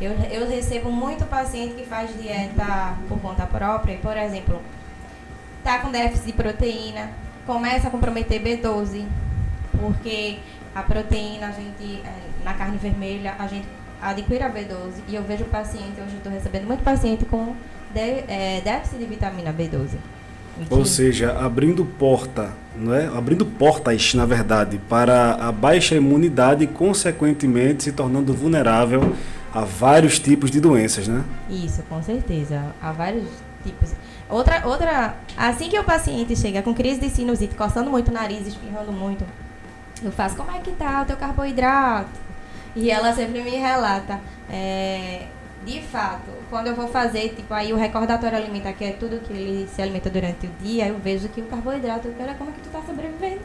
Eu, 0.00 0.12
eu 0.30 0.48
recebo 0.48 0.90
muito 0.90 1.24
paciente 1.26 1.74
que 1.74 1.86
faz 1.86 2.10
dieta 2.20 2.96
por 3.08 3.20
conta 3.20 3.46
própria, 3.46 3.98
por 3.98 4.16
exemplo, 4.16 4.60
tá 5.62 5.78
com 5.78 5.90
déficit 5.90 6.26
de 6.26 6.32
proteína, 6.32 7.10
começa 7.46 7.88
a 7.88 7.90
comprometer 7.90 8.42
B12, 8.42 9.06
porque 9.78 10.38
a 10.74 10.82
proteína, 10.82 11.48
a 11.48 11.52
gente, 11.52 12.02
é, 12.04 12.44
na 12.44 12.54
carne 12.54 12.78
vermelha, 12.78 13.36
a 13.38 13.46
gente 13.46 13.68
adquire 14.00 14.42
a 14.42 14.50
B12 14.50 15.02
e 15.06 15.14
eu 15.14 15.22
vejo 15.22 15.44
paciente, 15.44 16.00
hoje 16.00 16.16
estou 16.16 16.32
recebendo 16.32 16.66
muito 16.66 16.82
paciente 16.82 17.24
com 17.24 17.54
de, 17.94 18.24
é, 18.26 18.60
déficit 18.64 18.98
de 18.98 19.04
vitamina 19.06 19.52
B12. 19.52 19.98
Ou 20.70 20.84
seja, 20.84 21.32
abrindo 21.38 21.84
porta, 21.84 22.50
não 22.76 22.94
é? 22.94 23.06
abrindo 23.06 23.44
portas, 23.44 24.14
na 24.14 24.26
verdade, 24.26 24.80
para 24.88 25.34
a 25.34 25.52
baixa 25.52 25.94
imunidade 25.94 26.64
e, 26.64 26.66
consequentemente, 26.66 27.84
se 27.84 27.92
tornando 27.92 28.32
vulnerável 28.32 29.14
a 29.52 29.60
vários 29.60 30.18
tipos 30.18 30.50
de 30.50 30.60
doenças, 30.60 31.06
né? 31.06 31.22
Isso, 31.50 31.82
com 31.88 32.02
certeza. 32.02 32.74
Há 32.80 32.92
vários 32.92 33.28
tipos. 33.62 33.92
Outra, 34.28 34.66
outra, 34.66 35.16
assim 35.36 35.68
que 35.68 35.78
o 35.78 35.84
paciente 35.84 36.34
chega 36.34 36.62
com 36.62 36.72
crise 36.72 37.00
de 37.00 37.10
sinusite, 37.10 37.54
coçando 37.54 37.90
muito 37.90 38.10
o 38.10 38.14
nariz, 38.14 38.46
espirrando 38.46 38.90
muito, 38.90 39.24
eu 40.02 40.10
faço, 40.10 40.36
como 40.36 40.50
é 40.50 40.58
que 40.58 40.70
tá 40.72 41.02
o 41.02 41.04
teu 41.04 41.16
carboidrato? 41.16 42.08
E 42.74 42.90
ela 42.90 43.12
sempre 43.12 43.42
me 43.42 43.50
relata, 43.50 44.18
é, 44.50 45.26
de 45.64 45.80
fato, 45.80 46.30
quando 46.50 46.66
eu 46.66 46.74
vou 46.74 46.88
fazer, 46.88 47.30
tipo, 47.30 47.52
aí 47.54 47.72
o 47.72 47.76
recordatório 47.76 48.36
alimentar, 48.36 48.72
que 48.72 48.84
é 48.84 48.92
tudo 48.92 49.20
que 49.20 49.32
ele 49.32 49.68
se 49.74 49.80
alimenta 49.80 50.10
durante 50.10 50.46
o 50.46 50.50
dia, 50.60 50.88
eu 50.88 50.98
vejo 50.98 51.28
que 51.28 51.40
o 51.40 51.44
carboidrato, 51.44 52.08
quero 52.16 52.34
como 52.34 52.50
é 52.50 52.52
que 52.52 52.60
tu 52.60 52.68
tá 52.70 52.80
sobrevivendo. 52.86 53.40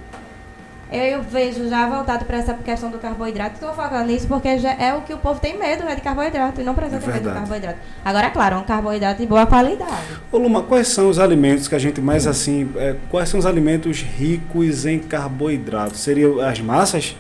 Eu, 0.92 1.04
eu 1.04 1.22
vejo 1.22 1.68
já 1.68 1.88
voltado 1.88 2.24
para 2.26 2.38
essa 2.38 2.54
questão 2.54 2.90
do 2.90 2.98
carboidrato, 2.98 3.56
estou 3.56 3.74
focando 3.74 4.06
nisso 4.06 4.26
porque 4.28 4.58
já 4.58 4.72
é 4.72 4.94
o 4.94 5.02
que 5.02 5.14
o 5.14 5.18
povo 5.18 5.40
tem 5.40 5.58
medo, 5.58 5.84
é 5.84 5.96
de 5.96 6.02
carboidrato, 6.02 6.62
e 6.62 6.64
não 6.64 6.74
precisa 6.74 7.00
ter 7.00 7.08
medo 7.12 7.30
do 7.30 7.34
carboidrato. 7.34 7.80
Agora, 8.04 8.30
claro, 8.30 8.56
é 8.56 8.58
um 8.60 8.64
carboidrato 8.64 9.22
de 9.22 9.28
boa 9.28 9.46
qualidade. 9.46 9.92
Ô 10.32 10.38
Luma, 10.38 10.64
quais 10.64 10.88
são 10.88 11.10
os 11.10 11.20
alimentos 11.20 11.68
que 11.68 11.76
a 11.76 11.80
gente 11.80 12.00
mais 12.00 12.26
assim, 12.26 12.72
é, 12.78 12.96
quais 13.10 13.28
são 13.28 13.40
os 13.40 13.46
alimentos 13.46 14.02
ricos 14.02 14.86
em 14.86 15.00
carboidrato? 15.00 15.98
Seriam 15.98 16.40
as 16.40 16.60
massas? 16.62 17.16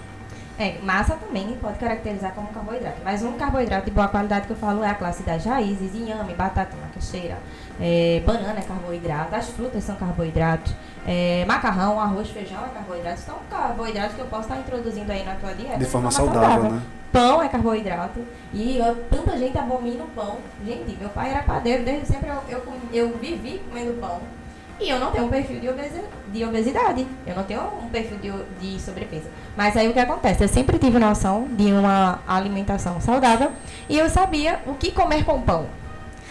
É, 0.59 0.79
massa 0.81 1.15
também 1.15 1.55
pode 1.61 1.77
caracterizar 1.77 2.33
como 2.33 2.47
carboidrato, 2.47 2.97
mas 3.03 3.21
um 3.21 3.33
carboidrato 3.33 3.85
de 3.85 3.91
boa 3.91 4.07
qualidade 4.07 4.47
que 4.47 4.53
eu 4.53 4.57
falo 4.57 4.83
é 4.83 4.89
a 4.89 4.95
classe 4.95 5.21
das 5.21 5.45
raízes, 5.45 5.93
inhame, 5.93 6.33
batata, 6.33 6.75
macaxeira, 6.75 7.37
é, 7.79 8.23
banana 8.25 8.57
é 8.57 8.63
carboidrato, 8.63 9.35
as 9.35 9.49
frutas 9.49 9.83
são 9.83 9.95
carboidratos, 9.95 10.73
é, 11.05 11.45
macarrão, 11.45 11.99
arroz, 11.99 12.31
feijão 12.31 12.65
é 12.65 12.69
carboidrato, 12.69 13.19
são 13.19 13.35
carboidratos 13.51 14.15
que 14.15 14.21
eu 14.21 14.25
posso 14.25 14.43
estar 14.43 14.57
introduzindo 14.57 15.11
aí 15.11 15.23
na 15.23 15.35
tua 15.35 15.53
dieta. 15.53 15.77
De 15.77 15.85
forma, 15.85 16.09
de 16.09 16.15
forma 16.15 16.33
saudável, 16.33 16.49
saudável, 16.49 16.71
né? 16.71 16.81
Pão 17.11 17.41
é 17.41 17.47
carboidrato 17.47 18.19
e 18.51 18.79
eu, 18.79 18.95
tanta 19.09 19.37
gente 19.37 19.57
abomina 19.57 20.03
o 20.03 20.07
pão. 20.07 20.37
Gente, 20.65 20.97
meu 20.99 21.09
pai 21.09 21.31
era 21.31 21.43
padeiro, 21.43 21.85
desde 21.85 22.07
sempre 22.07 22.29
eu, 22.29 22.41
eu, 22.49 22.63
eu 22.91 23.17
vivi 23.19 23.61
comendo 23.69 23.93
pão. 24.01 24.21
E 24.79 24.89
eu 24.89 24.99
não 24.99 25.11
tenho 25.11 25.25
um 25.25 25.29
perfil 25.29 25.59
de 25.59 25.69
obesidade. 25.69 26.07
De 26.31 26.45
obesidade. 26.45 27.07
Eu 27.25 27.35
não 27.35 27.43
tenho 27.43 27.61
um 27.61 27.89
perfil 27.89 28.17
de, 28.17 28.31
de 28.59 28.79
sobrepeso. 28.79 29.25
Mas 29.55 29.75
aí 29.75 29.87
o 29.87 29.93
que 29.93 29.99
acontece? 29.99 30.43
Eu 30.43 30.47
sempre 30.47 30.77
tive 30.77 30.99
noção 30.99 31.47
de 31.49 31.71
uma 31.71 32.19
alimentação 32.27 33.01
saudável 33.01 33.51
e 33.89 33.97
eu 33.97 34.09
sabia 34.09 34.59
o 34.67 34.75
que 34.75 34.91
comer 34.91 35.23
com 35.23 35.41
pão. 35.41 35.65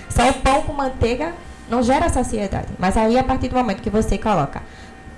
Só 0.09 0.31
o 0.31 0.35
pão 0.35 0.63
com 0.63 0.73
manteiga 0.73 1.35
não 1.69 1.83
gera 1.83 2.09
saciedade. 2.09 2.69
Mas 2.79 2.97
aí, 2.97 3.19
a 3.19 3.25
partir 3.25 3.49
do 3.49 3.57
momento 3.57 3.83
que 3.83 3.91
você 3.91 4.17
coloca 4.17 4.63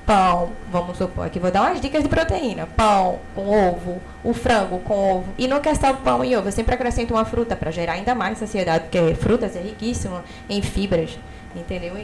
pão, 0.08 0.52
vamos 0.72 0.96
supor, 0.96 1.26
aqui 1.26 1.38
vou 1.38 1.50
dar 1.50 1.64
umas 1.64 1.82
dicas 1.82 2.02
de 2.02 2.08
proteína. 2.08 2.66
Pão 2.74 3.18
com 3.34 3.46
ovo, 3.68 4.00
o 4.24 4.32
frango 4.32 4.78
com 4.78 5.18
ovo. 5.18 5.26
E 5.36 5.46
não 5.46 5.60
quer 5.60 5.76
só 5.76 5.92
pão 5.92 6.24
e 6.24 6.34
ovo, 6.34 6.48
eu 6.48 6.52
sempre 6.52 6.74
acrescento 6.74 7.12
uma 7.12 7.26
fruta 7.26 7.54
para 7.54 7.70
gerar 7.70 7.92
ainda 7.92 8.14
mais 8.14 8.38
saciedade, 8.38 8.84
porque 8.84 9.14
frutas 9.16 9.54
é 9.54 9.60
riquíssimo 9.60 10.22
em 10.48 10.62
fibras, 10.62 11.18
entendeu? 11.58 11.94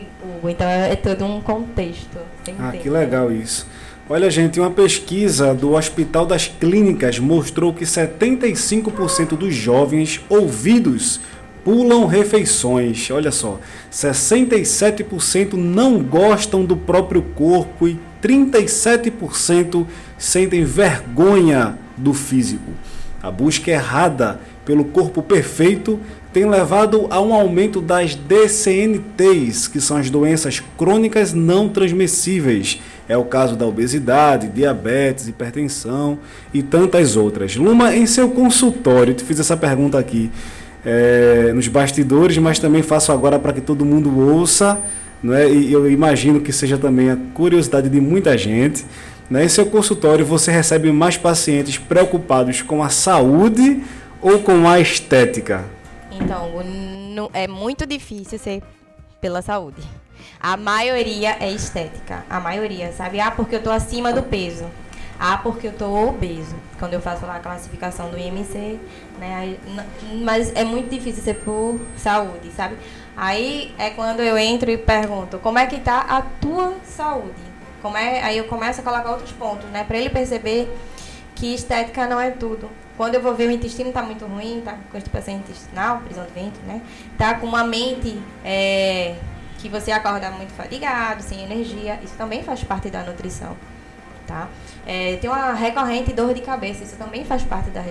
Então 0.45 0.67
é 0.67 0.97
todo 0.97 1.25
um 1.25 1.41
contexto. 1.41 2.19
Ah, 2.59 2.73
que 2.73 2.89
legal 2.89 3.33
isso. 3.33 3.67
Olha, 4.09 4.31
gente, 4.31 4.61
uma 4.61 4.71
pesquisa 4.71 5.55
do 5.55 5.73
Hospital 5.73 6.27
das 6.27 6.47
Clínicas 6.47 7.19
mostrou 7.19 7.73
que 7.73 7.85
75% 7.85 9.37
dos 9.37 9.55
jovens 9.55 10.21
ouvidos 10.29 11.21
pulam 11.65 12.05
refeições. 12.05 13.11
Olha 13.11 13.33
só, 13.33 13.59
67% 13.91 15.55
não 15.55 16.03
gostam 16.03 16.67
do 16.67 16.77
próprio 16.77 17.23
corpo 17.23 17.89
e 17.89 17.99
37% 18.23 19.87
sentem 20.19 20.65
vergonha 20.65 21.79
do 21.97 22.13
físico. 22.13 22.73
A 23.23 23.31
busca 23.31 23.71
errada 23.71 24.39
pelo 24.65 24.85
corpo 24.85 25.23
perfeito 25.23 26.01
tem 26.33 26.51
levado 26.51 27.07
a 27.11 27.21
um 27.21 27.33
aumento 27.33 27.81
das 27.81 28.17
DCNTs, 28.17 29.69
que 29.69 29.81
são 29.81 29.97
as 29.97 30.11
doenças 30.11 30.61
crônicas 30.77 31.33
não 31.33 31.69
transmissíveis. 31.69 32.81
É 33.09 33.17
o 33.17 33.25
caso 33.25 33.55
da 33.55 33.65
obesidade, 33.65 34.49
diabetes, 34.49 35.29
hipertensão 35.29 36.19
e 36.53 36.61
tantas 36.61 37.17
outras. 37.17 37.55
Luma, 37.55 37.95
em 37.95 38.05
seu 38.05 38.31
consultório, 38.31 39.15
te 39.15 39.23
fiz 39.23 39.39
essa 39.39 39.57
pergunta 39.57 39.97
aqui 39.97 40.29
é, 40.85 41.53
nos 41.55 41.69
bastidores, 41.69 42.37
mas 42.39 42.59
também 42.59 42.83
faço 42.83 43.13
agora 43.13 43.39
para 43.39 43.53
que 43.53 43.61
todo 43.61 43.85
mundo 43.85 44.19
ouça, 44.19 44.83
né? 45.23 45.49
e 45.49 45.73
eu 45.73 45.89
imagino 45.89 46.41
que 46.41 46.53
seja 46.53 46.77
também 46.77 47.11
a 47.11 47.19
curiosidade 47.33 47.89
de 47.89 48.01
muita 48.01 48.37
gente. 48.37 48.85
Né? 49.31 49.45
Em 49.45 49.49
seu 49.49 49.67
consultório, 49.67 50.27
você 50.27 50.51
recebe 50.51 50.91
mais 50.91 51.17
pacientes 51.17 51.79
preocupados 51.79 52.61
com 52.61 52.83
a 52.83 52.89
saúde 52.89 53.83
ou 54.25 54.43
com 54.43 54.67
a 54.67 54.81
estética? 54.81 55.63
Então, 56.11 56.51
é 57.35 57.47
muito 57.47 57.85
difícil 57.85 58.39
ser 58.39 58.63
pela 59.21 59.43
saúde. 59.43 59.83
A 60.41 60.57
maioria 60.57 61.37
é 61.39 61.51
estética. 61.51 62.25
A 62.31 62.41
maioria, 62.41 62.91
sabe? 62.93 63.21
Ah, 63.21 63.31
porque 63.31 63.55
eu 63.55 63.59
estou 63.59 63.73
acima 63.73 64.15
do 64.15 64.23
peso. 64.23 64.65
Ah, 65.21 65.37
porque 65.37 65.67
eu 65.67 65.73
estou 65.73 66.09
obeso. 66.09 66.57
Quando 66.79 66.95
eu 66.95 67.03
faço 67.03 67.27
lá 67.27 67.37
a 67.37 67.41
classificação 67.41 68.09
do 68.09 68.19
IMC, 68.19 68.81
né? 69.19 69.57
Mas 70.23 70.55
é 70.55 70.65
muito 70.65 70.89
difícil 70.89 71.23
ser 71.23 71.35
por 71.35 71.79
saúde, 71.97 72.51
sabe? 72.57 72.77
Aí 73.15 73.75
é 73.79 73.91
quando 73.91 74.21
eu 74.21 74.39
entro 74.39 74.71
e 74.71 74.79
pergunto, 74.79 75.39
como 75.39 75.59
é 75.59 75.67
que 75.67 75.79
tá 75.81 76.01
a 76.01 76.23
tua 76.23 76.75
saúde? 76.85 77.45
Como 77.83 77.97
é? 77.97 78.23
Aí 78.23 78.39
eu 78.39 78.45
começo 78.45 78.81
a 78.81 78.83
colocar 78.85 79.11
outros 79.11 79.33
pontos, 79.33 79.69
né? 79.69 79.85
Para 79.85 79.99
ele 79.99 80.09
perceber 80.09 80.75
que 81.35 81.55
estética 81.55 82.07
não 82.07 82.21
é 82.21 82.31
tudo. 82.31 82.71
Quando 82.97 83.17
eu 83.17 83.21
vou 83.23 83.35
ver 83.35 83.49
o 83.49 83.51
intestino 83.51 83.93
tá 83.93 84.03
muito 84.03 84.25
ruim, 84.25 84.63
tá 84.65 84.73
com 84.73 84.83
constipação 84.93 85.35
intestinal, 85.35 85.99
prisão 85.99 86.25
de 86.25 86.33
ventre, 86.33 86.63
né? 86.65 86.81
Tá 87.19 87.35
com 87.35 87.47
uma 87.47 87.65
mente 87.65 88.21
é, 88.45 89.17
que 89.59 89.69
você 89.69 89.91
acorda 89.91 90.31
muito 90.31 90.53
fadigado, 90.53 91.23
sem 91.23 91.43
energia. 91.43 91.99
Isso 92.03 92.15
também 92.17 92.45
faz 92.45 92.63
parte 92.63 92.91
da 92.91 93.03
nutrição, 93.03 93.57
tá? 94.27 94.49
É, 94.87 95.17
tem 95.17 95.29
uma 95.29 95.53
recorrente 95.55 96.13
dor 96.13 96.35
de 96.35 96.41
cabeça, 96.41 96.85
isso 96.85 96.97
também 96.97 97.25
faz 97.25 97.43
parte 97.43 97.71
da, 97.71 97.83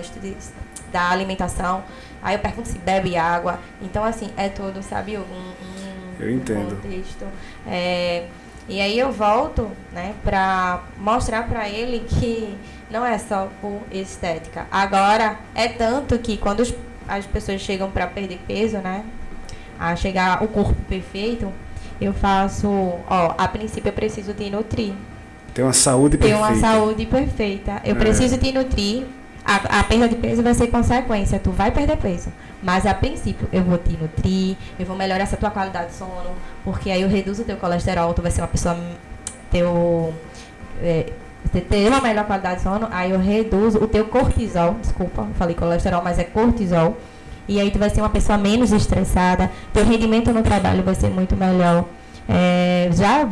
da 0.90 1.10
alimentação. 1.10 1.84
Aí 2.22 2.36
eu 2.36 2.38
pergunto 2.38 2.68
se 2.68 2.78
bebe 2.78 3.16
água. 3.16 3.60
Então, 3.82 4.02
assim, 4.02 4.30
é 4.38 4.48
todo, 4.48 4.82
sabe, 4.82 5.18
um, 5.18 5.20
um, 5.20 6.14
eu 6.18 6.30
entendo. 6.30 6.76
contexto. 6.80 7.26
É, 7.66 8.26
e 8.66 8.80
aí 8.80 8.98
eu 8.98 9.12
volto, 9.12 9.70
né, 9.92 10.14
para 10.24 10.82
mostrar 10.96 11.46
para 11.46 11.68
ele 11.68 12.06
que 12.08 12.56
não 12.90 13.04
é 13.04 13.18
só 13.18 13.48
por 13.60 13.80
estética. 13.90 14.66
Agora, 14.70 15.38
é 15.54 15.68
tanto 15.68 16.18
que 16.18 16.36
quando 16.36 16.60
os, 16.60 16.74
as 17.08 17.26
pessoas 17.26 17.60
chegam 17.60 17.90
para 17.90 18.06
perder 18.06 18.40
peso, 18.46 18.78
né, 18.78 19.04
a 19.78 19.96
chegar 19.96 20.42
o 20.42 20.48
corpo 20.48 20.76
perfeito, 20.88 21.52
eu 22.00 22.12
faço, 22.12 22.68
ó, 22.68 23.34
a 23.36 23.48
princípio 23.48 23.88
eu 23.88 23.92
preciso 23.92 24.32
te 24.34 24.50
nutrir. 24.50 24.92
Ter 25.52 25.62
uma 25.62 25.72
saúde 25.72 26.18
perfeita. 26.18 26.46
Ter 26.46 26.52
uma 26.52 26.60
saúde 26.60 27.06
perfeita. 27.06 27.80
Eu 27.84 27.94
é. 27.94 27.98
preciso 27.98 28.36
te 28.38 28.52
nutrir. 28.52 29.06
A, 29.44 29.80
a, 29.80 29.84
perda 29.84 30.08
de 30.08 30.16
peso 30.16 30.42
vai 30.42 30.54
ser 30.54 30.68
consequência. 30.68 31.38
Tu 31.38 31.50
vai 31.50 31.70
perder 31.70 31.96
peso. 31.96 32.32
Mas 32.62 32.86
a 32.86 32.94
princípio, 32.94 33.46
eu 33.52 33.62
vou 33.62 33.76
te 33.76 33.92
nutrir, 33.92 34.56
eu 34.78 34.86
vou 34.86 34.96
melhorar 34.96 35.22
essa 35.22 35.36
tua 35.36 35.50
qualidade 35.50 35.88
de 35.88 35.96
sono, 35.96 36.34
porque 36.64 36.90
aí 36.90 37.02
eu 37.02 37.08
reduzo 37.10 37.42
o 37.42 37.44
teu 37.44 37.58
colesterol, 37.58 38.14
tu 38.14 38.22
vai 38.22 38.30
ser 38.30 38.40
uma 38.40 38.48
pessoa. 38.48 38.76
Teu. 39.50 40.14
É, 40.82 41.12
ter 41.48 41.88
uma 41.88 42.00
melhor 42.00 42.24
qualidade 42.24 42.56
de 42.56 42.62
sono, 42.62 42.88
aí 42.90 43.10
eu 43.10 43.18
reduzo 43.18 43.78
o 43.78 43.86
teu 43.86 44.06
cortisol, 44.06 44.74
desculpa, 44.80 45.26
falei 45.38 45.54
colesterol, 45.54 46.02
mas 46.02 46.18
é 46.18 46.24
cortisol. 46.24 46.96
E 47.46 47.60
aí 47.60 47.70
tu 47.70 47.78
vai 47.78 47.90
ser 47.90 48.00
uma 48.00 48.08
pessoa 48.08 48.38
menos 48.38 48.72
estressada, 48.72 49.50
teu 49.72 49.84
rendimento 49.84 50.32
no 50.32 50.42
trabalho 50.42 50.82
vai 50.82 50.94
ser 50.94 51.10
muito 51.10 51.36
melhor. 51.36 51.84
É, 52.28 52.88
já 52.92 53.28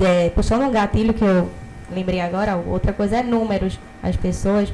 é, 0.00 0.30
puxando 0.30 0.62
um 0.62 0.70
gatilho 0.70 1.12
que 1.12 1.22
eu 1.22 1.50
lembrei 1.92 2.20
agora, 2.20 2.56
outra 2.56 2.92
coisa 2.92 3.18
é 3.18 3.22
números. 3.22 3.78
As 4.02 4.16
pessoas, 4.16 4.72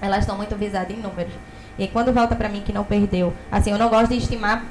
elas 0.00 0.20
estão 0.20 0.36
muito 0.36 0.56
visadas 0.56 0.96
em 0.96 1.00
números. 1.00 1.32
E 1.78 1.88
quando 1.88 2.12
volta 2.12 2.34
para 2.34 2.48
mim 2.48 2.62
que 2.62 2.72
não 2.72 2.84
perdeu, 2.84 3.32
assim, 3.50 3.72
eu 3.72 3.78
não 3.78 3.88
gosto 3.88 4.10
de 4.10 4.18
estimar 4.18 4.64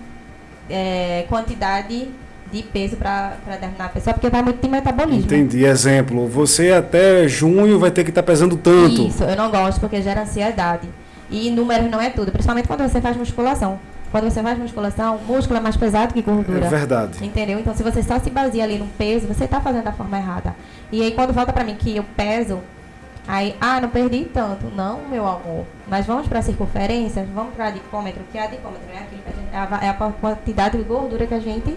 é, 0.69 1.25
quantidade 1.29 2.09
de 2.53 2.61
peso 2.61 2.95
para 2.95 3.33
determinar 3.47 3.85
a 3.85 3.89
pessoa, 3.89 4.13
porque 4.13 4.29
vai 4.29 4.43
muito 4.43 4.61
de 4.61 4.69
metabolismo. 4.69 5.25
Entendi. 5.25 5.65
Exemplo, 5.65 6.27
você 6.27 6.71
até 6.71 7.27
junho 7.27 7.79
vai 7.79 7.89
ter 7.89 8.03
que 8.03 8.11
estar 8.11 8.21
tá 8.21 8.25
pesando 8.25 8.55
tanto. 8.55 9.07
Isso, 9.07 9.23
eu 9.23 9.35
não 9.35 9.49
gosto 9.49 9.79
porque 9.79 10.01
gera 10.01 10.21
ansiedade. 10.21 10.87
E 11.31 11.49
números 11.49 11.89
não 11.89 11.99
é 11.99 12.11
tudo, 12.11 12.31
principalmente 12.31 12.67
quando 12.67 12.87
você 12.87 13.01
faz 13.01 13.17
musculação. 13.17 13.79
Quando 14.11 14.25
você 14.25 14.43
faz 14.43 14.59
musculação, 14.59 15.19
músculo 15.27 15.57
é 15.57 15.59
mais 15.59 15.75
pesado 15.75 16.13
que 16.13 16.21
gordura. 16.21 16.67
É 16.67 16.69
verdade. 16.69 17.25
Entendeu? 17.25 17.59
Então, 17.59 17.73
se 17.73 17.81
você 17.81 18.03
só 18.03 18.19
se 18.19 18.29
baseia 18.29 18.63
ali 18.63 18.77
no 18.77 18.85
peso, 18.85 19.25
você 19.25 19.45
está 19.45 19.59
fazendo 19.59 19.85
da 19.85 19.91
forma 19.91 20.15
errada. 20.15 20.55
E 20.91 21.01
aí, 21.01 21.11
quando 21.11 21.33
volta 21.33 21.51
para 21.51 21.63
mim 21.63 21.73
que 21.73 21.97
eu 21.97 22.05
peso, 22.15 22.59
aí, 23.27 23.55
ah, 23.59 23.81
não 23.81 23.89
perdi 23.89 24.25
tanto. 24.25 24.67
Não, 24.75 24.99
meu 25.09 25.25
amor. 25.25 25.65
Mas 25.87 26.05
vamos 26.05 26.27
para 26.27 26.37
a 26.37 26.41
circunferência, 26.43 27.27
vamos 27.33 27.55
para 27.55 27.69
adipômetro, 27.69 28.21
que 28.31 28.37
a 28.37 28.43
é, 28.43 28.45
aquilo 28.45 28.67
a, 29.51 29.59
gente, 29.65 29.83
é 29.83 29.89
a 29.89 29.93
quantidade 30.21 30.77
de 30.77 30.83
gordura 30.83 31.25
que 31.25 31.33
a 31.33 31.39
gente 31.39 31.75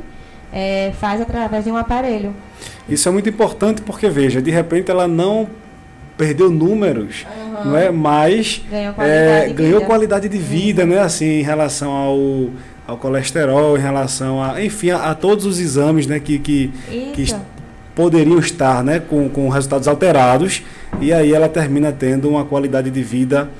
é, 0.53 0.92
faz 1.01 1.20
através 1.20 1.64
de 1.64 1.70
um 1.70 1.76
aparelho. 1.76 2.34
Isso 2.88 3.09
é 3.09 3.12
muito 3.12 3.28
importante 3.28 3.82
porque, 3.82 4.09
veja, 4.09 4.40
de 4.40 4.51
repente 4.51 4.90
ela 4.90 5.09
não 5.09 5.49
perdeu 6.16 6.51
números, 6.51 7.26
uhum. 7.28 7.70
não 7.70 7.76
é? 7.76 7.90
Mas 7.90 8.62
ganhou 8.70 8.94
qualidade, 8.94 9.28
é, 9.28 9.47
de, 9.49 9.55
ganhou 9.55 9.74
vida. 9.74 9.86
qualidade 9.86 10.28
de 10.28 10.38
vida, 10.38 10.82
uhum. 10.82 10.88
né? 10.88 11.01
Assim, 11.01 11.26
em 11.26 11.42
relação 11.42 11.90
ao, 11.90 12.51
ao 12.86 12.97
colesterol, 12.97 13.76
em 13.76 13.80
relação 13.80 14.42
a, 14.42 14.62
enfim, 14.62 14.90
a, 14.90 15.11
a 15.11 15.14
todos 15.14 15.44
os 15.44 15.59
exames, 15.59 16.07
né? 16.07 16.20
Que, 16.20 16.38
que, 16.38 16.72
que 17.12 17.34
poderiam 17.94 18.38
estar, 18.38 18.82
né? 18.82 19.01
Com, 19.01 19.28
com 19.28 19.49
resultados 19.49 19.88
alterados 19.88 20.62
e 21.01 21.12
aí 21.12 21.32
ela 21.32 21.49
termina 21.49 21.92
tendo 21.92 22.28
uma 22.28 22.44
qualidade 22.44 22.90
de 22.90 23.03
vida 23.03 23.51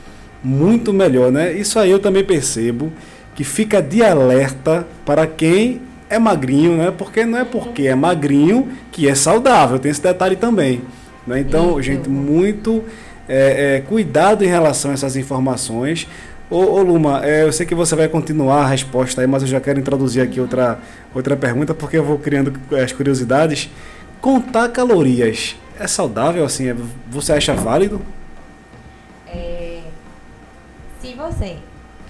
muito 0.43 0.93
melhor, 0.93 1.31
né? 1.31 1.53
Isso 1.53 1.79
aí 1.79 1.91
eu 1.91 1.99
também 1.99 2.25
percebo 2.25 2.93
que 3.35 3.45
fica 3.45 3.83
de 3.83 4.03
alerta 4.03 4.87
para 5.05 5.27
quem 5.27 5.83
é 6.09 6.19
magrinho, 6.19 6.77
né? 6.77 6.93
Porque 6.97 7.25
não 7.25 7.39
é 7.39 7.45
porque 7.45 7.87
é 7.87 7.95
magrinho 7.95 8.69
que 8.93 9.09
é 9.09 9.15
saudável, 9.15 9.79
tem 9.79 9.91
esse 9.91 10.03
detalhe 10.03 10.37
também. 10.37 10.83
Né? 11.27 11.41
Então, 11.41 11.81
gente, 11.83 12.09
muito 12.09 12.85
é, 13.29 13.77
é, 13.77 13.81
cuidado 13.81 14.45
em 14.45 14.49
relação 14.49 14.91
a 14.91 14.95
essas 14.95 15.17
informações. 15.17 16.07
Ô, 16.49 16.59
ô 16.59 16.83
Luma, 16.83 17.27
é, 17.27 17.43
eu 17.43 17.53
sei 17.53 17.67
que 17.67 17.75
você 17.75 17.97
vai 17.97 18.09
continuar 18.09 18.63
a 18.63 18.67
resposta 18.69 19.21
aí, 19.21 19.27
mas 19.27 19.43
eu 19.43 19.49
já 19.49 19.61
quero 19.61 19.81
introduzir 19.81 20.23
aqui 20.23 20.41
outra, 20.41 20.79
outra 21.13 21.37
pergunta, 21.37 21.75
porque 21.75 21.99
eu 21.99 22.05
vou 22.05 22.19
criando 22.19 22.53
as 22.83 22.93
curiosidades. 22.93 23.69
Contar 24.21 24.69
calorias 24.69 25.57
é 25.79 25.87
saudável 25.87 26.45
assim? 26.45 26.69
É, 26.69 26.77
você 27.11 27.33
acha 27.33 27.55
válido? 27.55 28.01
É, 29.27 29.81
se 31.01 31.15
você 31.15 31.57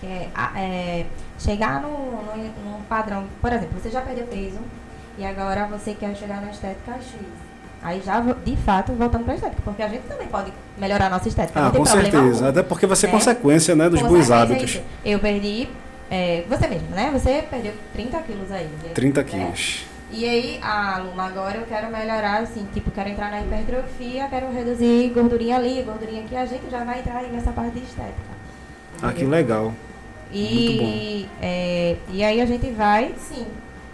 quer 0.01 0.31
é, 0.55 1.07
chegar 1.47 1.81
no, 1.81 1.89
no, 1.89 2.37
no 2.37 2.85
padrão, 2.89 3.25
por 3.41 3.53
exemplo, 3.53 3.81
você 3.81 3.89
já 3.89 4.01
perdeu 4.01 4.27
peso 4.27 4.59
e 5.17 5.25
agora 5.25 5.67
você 5.67 5.95
quer 5.95 6.15
chegar 6.15 6.41
na 6.41 6.51
estética 6.51 6.93
X 6.95 7.15
Aí 7.83 8.03
já, 8.05 8.21
de 8.21 8.57
fato, 8.57 8.93
voltando 8.95 9.23
para 9.23 9.35
a 9.35 9.37
estética, 9.37 9.63
porque 9.65 9.81
a 9.81 9.89
gente 9.89 10.03
também 10.09 10.27
pode 10.27 10.53
melhorar 10.77 11.07
a 11.07 11.11
nossa 11.11 11.29
estética. 11.29 11.69
Ah, 11.69 11.71
com 11.71 11.87
certeza. 11.87 12.19
Algum. 12.19 12.49
Até 12.49 12.63
porque 12.65 12.85
vai 12.85 12.97
ser 12.97 13.07
é. 13.07 13.11
consequência 13.11 13.77
né, 13.77 13.89
dos 13.89 14.03
bons 14.03 14.29
hábitos. 14.29 14.81
É 15.05 15.11
eu 15.13 15.21
perdi, 15.21 15.69
é, 16.11 16.43
você 16.49 16.67
mesmo, 16.67 16.89
né? 16.91 17.11
Você 17.13 17.45
perdeu 17.49 17.73
30 17.93 18.19
quilos 18.23 18.51
aí. 18.51 18.69
30 18.93 19.23
né? 19.23 19.29
quilos. 19.29 19.87
E 20.11 20.29
aí, 20.29 20.59
a 20.63 20.99
Luma, 20.99 21.27
agora 21.27 21.59
eu 21.59 21.67
quero 21.67 21.89
melhorar, 21.91 22.39
assim, 22.43 22.67
tipo, 22.75 22.91
quero 22.91 23.09
entrar 23.09 23.31
na 23.31 23.41
hipertrofia, 23.41 24.27
quero 24.29 24.53
reduzir 24.53 25.11
gordurinha 25.11 25.57
ali, 25.57 25.83
gordurinha 25.83 26.25
aqui, 26.25 26.35
a 26.35 26.47
gente 26.47 26.69
já 26.69 26.83
vai 26.83 27.01
entrar 27.01 27.19
aí 27.19 27.31
nessa 27.31 27.53
parte 27.53 27.79
de 27.79 27.85
estética. 27.85 28.37
Ah, 29.01 29.13
que 29.13 29.25
legal. 29.25 29.73
E, 30.33 31.29
é, 31.41 31.97
e 32.11 32.25
aí 32.25 32.41
a 32.41 32.47
gente 32.47 32.71
vai, 32.71 33.15
sim, 33.19 33.47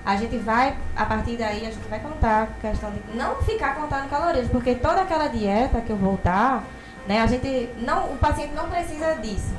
a 0.04 0.16
gente 0.16 0.36
vai, 0.38 0.76
a 0.96 1.04
partir 1.04 1.36
daí, 1.36 1.66
a 1.66 1.70
gente 1.70 1.88
vai 1.88 2.00
contar 2.00 2.42
a 2.42 2.46
questão 2.68 2.90
de 2.90 3.16
não 3.16 3.36
ficar 3.42 3.76
contando 3.76 4.08
calorias, 4.08 4.48
porque 4.48 4.74
toda 4.74 5.02
aquela 5.02 5.28
dieta 5.28 5.80
que 5.80 5.90
eu 5.90 5.96
vou 5.96 6.18
dar, 6.22 6.64
né, 7.06 7.20
a 7.20 7.26
gente 7.26 7.68
não, 7.78 8.12
o 8.12 8.16
paciente 8.16 8.54
não 8.54 8.68
precisa 8.68 9.14
disso, 9.16 9.54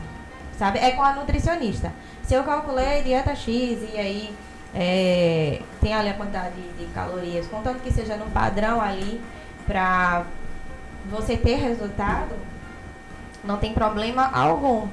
sabe? 0.57 0.79
É 0.79 0.91
com 0.91 1.03
a 1.03 1.13
nutricionista. 1.13 1.91
Se 2.23 2.33
eu 2.33 2.43
calculei 2.43 3.03
dieta 3.03 3.35
X 3.35 3.79
e 3.93 3.97
aí 3.97 4.35
é, 4.73 5.61
tem 5.79 5.93
ali 5.93 6.09
a 6.09 6.13
quantidade 6.13 6.55
de, 6.55 6.85
de 6.85 6.91
calorias, 6.93 7.47
contanto 7.47 7.81
que 7.81 7.91
seja 7.91 8.17
no 8.17 8.25
padrão 8.31 8.81
ali 8.81 9.21
para 9.65 10.25
você 11.09 11.37
ter 11.37 11.55
resultado, 11.55 12.35
não 13.43 13.57
tem 13.57 13.73
problema 13.73 14.29
algum. 14.33 14.87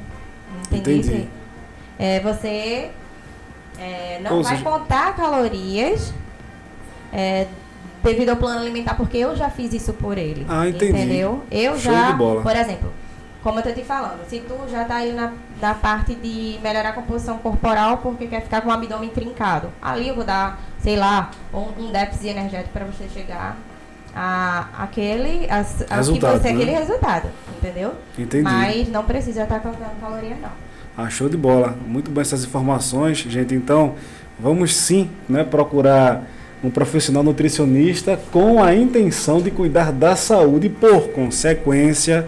Entendeu? 0.66 0.96
Entendi. 0.96 1.39
É, 2.01 2.18
você 2.20 2.90
é, 3.78 4.18
não 4.22 4.38
Ou 4.38 4.42
vai 4.42 4.57
seja- 4.57 4.68
contar 4.70 5.14
calorias 5.14 6.12
é, 7.12 7.46
devido 8.03 8.30
ao 8.30 8.36
plano 8.36 8.61
alimentar, 8.61 8.94
porque 8.94 9.18
eu 9.18 9.36
já 9.36 9.51
fiz 9.51 9.72
isso 9.74 9.92
por 9.92 10.16
ele. 10.16 10.46
Ah, 10.48 10.66
entendi. 10.66 10.92
Entendeu? 10.92 11.42
Eu 11.51 11.72
Show 11.78 11.92
já, 11.92 12.11
de 12.12 12.16
bola. 12.16 12.42
por 12.42 12.57
exemplo, 12.57 12.90
como 13.42 13.59
eu 13.59 13.62
tô 13.62 13.72
te 13.72 13.84
falando, 13.84 14.26
se 14.28 14.40
tu 14.40 14.55
já 14.70 14.84
tá 14.84 14.96
aí 14.96 15.12
na, 15.12 15.32
na 15.61 15.74
parte 15.74 16.14
de 16.14 16.59
melhorar 16.62 16.90
a 16.90 16.92
composição 16.92 17.36
corporal 17.38 17.98
porque 17.98 18.26
quer 18.26 18.40
ficar 18.42 18.62
com 18.62 18.70
o 18.70 18.72
abdômen 18.72 19.11
trincado, 19.11 19.68
ali 19.82 20.09
eu 20.09 20.14
vou 20.14 20.24
dar, 20.24 20.59
sei 20.78 20.96
lá, 20.96 21.30
um, 21.53 21.84
um 21.84 21.92
déficit 21.92 22.28
energético 22.28 22.70
para 22.72 22.84
você 22.86 23.09
chegar 23.09 23.57
a 24.14 24.66
aquele, 24.78 25.46
a, 25.51 25.61
a 25.61 25.64
que 25.64 25.94
Resultado, 25.94 26.38
você, 26.40 26.48
né? 26.48 26.55
aquele 26.55 26.70
resultado, 26.70 27.28
entendeu? 27.59 27.94
Entendi. 28.18 28.42
Mas 28.42 28.88
não 28.88 29.05
precisa 29.05 29.42
estar 29.42 29.61
contando 29.61 30.01
caloria 30.01 30.36
não. 30.36 30.69
Ah, 31.03 31.09
show 31.09 31.30
de 31.30 31.36
bola. 31.36 31.74
Muito 31.86 32.11
bom 32.11 32.20
essas 32.20 32.44
informações, 32.44 33.16
gente. 33.16 33.55
Então, 33.55 33.94
vamos 34.38 34.76
sim 34.76 35.09
né, 35.26 35.42
procurar 35.42 36.28
um 36.62 36.68
profissional 36.68 37.22
nutricionista 37.22 38.20
com 38.30 38.62
a 38.62 38.74
intenção 38.74 39.40
de 39.40 39.51
cuidar 39.51 39.92
da 39.92 40.14
saúde 40.14 40.66
e, 40.66 40.68
por 40.68 41.09
consequência, 41.09 42.26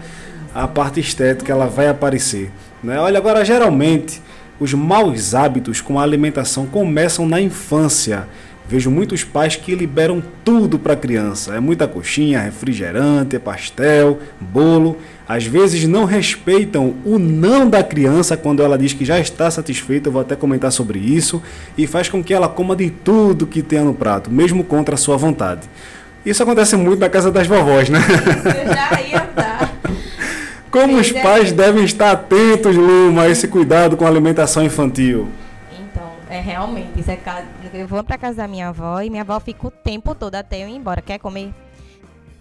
a 0.55 0.67
parte 0.67 0.99
estética 0.99 1.51
ela 1.51 1.67
vai 1.67 1.87
aparecer. 1.87 2.49
Né? 2.83 2.99
Olha, 2.99 3.19
agora, 3.19 3.45
geralmente, 3.45 4.19
os 4.59 4.73
maus 4.73 5.35
hábitos 5.35 5.79
com 5.79 5.99
a 5.99 6.01
alimentação 6.01 6.65
começam 6.65 7.27
na 7.27 7.39
infância. 7.39 8.27
Vejo 8.73 8.89
muitos 8.89 9.23
pais 9.23 9.55
que 9.55 9.75
liberam 9.75 10.19
tudo 10.43 10.79
para 10.79 10.93
a 10.93 10.95
criança. 10.95 11.53
É 11.53 11.59
muita 11.59 11.87
coxinha, 11.87 12.39
refrigerante, 12.39 13.37
pastel, 13.37 14.17
bolo. 14.41 14.97
Às 15.27 15.45
vezes 15.45 15.87
não 15.87 16.05
respeitam 16.05 16.95
o 17.05 17.19
não 17.19 17.69
da 17.69 17.83
criança 17.83 18.35
quando 18.35 18.63
ela 18.63 18.75
diz 18.75 18.91
que 18.91 19.05
já 19.05 19.19
está 19.19 19.51
satisfeita. 19.51 20.07
Eu 20.07 20.13
vou 20.13 20.23
até 20.23 20.35
comentar 20.35 20.71
sobre 20.71 20.97
isso. 20.97 21.39
E 21.77 21.85
faz 21.85 22.09
com 22.09 22.23
que 22.23 22.33
ela 22.33 22.49
coma 22.49 22.75
de 22.75 22.89
tudo 22.89 23.45
que 23.45 23.61
tenha 23.61 23.83
no 23.83 23.93
prato, 23.93 24.31
mesmo 24.31 24.63
contra 24.63 24.95
a 24.95 24.97
sua 24.97 25.17
vontade. 25.17 25.69
Isso 26.25 26.41
acontece 26.41 26.75
muito 26.75 26.99
na 26.99 27.09
casa 27.09 27.31
das 27.31 27.45
vovós, 27.45 27.89
né? 27.89 27.99
Eu 27.99 28.73
já 28.73 29.01
ia 29.03 29.29
dar. 29.35 29.71
Como 30.71 30.97
os 30.97 31.11
pais 31.11 31.51
devem 31.51 31.83
estar 31.85 32.09
atentos, 32.09 32.75
Luma, 32.75 33.21
a 33.21 33.29
esse 33.29 33.47
cuidado 33.47 33.95
com 33.95 34.03
a 34.03 34.07
alimentação 34.07 34.65
infantil. 34.65 35.29
É 36.33 36.39
realmente, 36.39 36.99
isso 36.99 37.11
é 37.11 37.15
ca- 37.15 37.45
eu 37.71 37.87
vou 37.87 38.03
pra 38.03 38.17
casa 38.17 38.37
da 38.37 38.47
minha 38.47 38.69
avó 38.69 38.99
e 39.01 39.09
minha 39.09 39.21
avó 39.21 39.39
fica 39.39 39.67
o 39.67 39.69
tempo 39.69 40.15
todo 40.15 40.33
até 40.33 40.63
eu 40.63 40.67
ir 40.67 40.75
embora. 40.75 40.99
Quer 40.99 41.19
comer? 41.19 41.53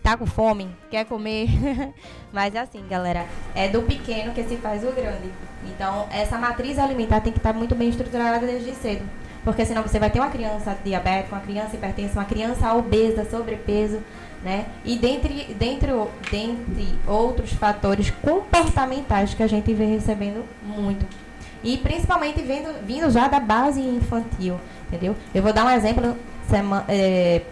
Tá 0.03 0.17
com 0.17 0.25
fome? 0.25 0.67
Quer 0.91 1.05
comer? 1.05 1.47
Mas 2.33 2.57
assim, 2.57 2.83
galera, 2.89 3.27
é 3.55 3.69
do 3.69 3.83
pequeno 3.83 4.33
que 4.33 4.43
se 4.45 4.57
faz 4.57 4.83
o 4.83 4.93
grande. 4.93 5.29
Então, 5.67 6.07
essa 6.11 6.39
matriz 6.39 6.79
alimentar 6.79 7.21
tem 7.21 7.35
que 7.35 7.39
estar 7.39 7.53
muito 7.53 7.75
bem 7.75 7.91
estruturada 7.91 8.47
desde 8.47 8.75
cedo. 8.75 9.05
Porque 9.45 9.63
senão 9.67 9.83
você 9.83 9.99
vai 9.99 10.09
ter 10.09 10.21
uma 10.21 10.31
criança 10.31 10.75
diabética, 10.83 11.35
uma 11.37 11.43
criança 11.43 11.77
hipertensa, 11.77 12.19
uma 12.19 12.25
criança 12.25 12.73
obesa, 12.73 13.27
sobrepeso, 13.29 14.01
né? 14.43 14.65
E 14.87 14.97
dentre, 14.97 15.53
dentre, 15.59 15.91
dentre 16.31 16.89
outros 17.07 17.53
fatores 17.53 18.11
comportamentais 18.11 19.35
que 19.35 19.43
a 19.43 19.47
gente 19.47 19.75
vem 19.75 19.91
recebendo 19.91 20.45
muito. 20.65 21.05
E 21.63 21.77
principalmente 21.79 22.43
vindo, 22.43 22.75
vindo 22.85 23.11
já 23.11 23.29
da 23.29 23.39
base 23.39 23.81
infantil, 23.81 24.59
entendeu? 24.89 25.17
Eu 25.35 25.43
vou 25.43 25.53
dar 25.53 25.65
um 25.65 25.71
exemplo. 25.71 26.17
Sema, 26.49 26.85
é, 26.89 27.43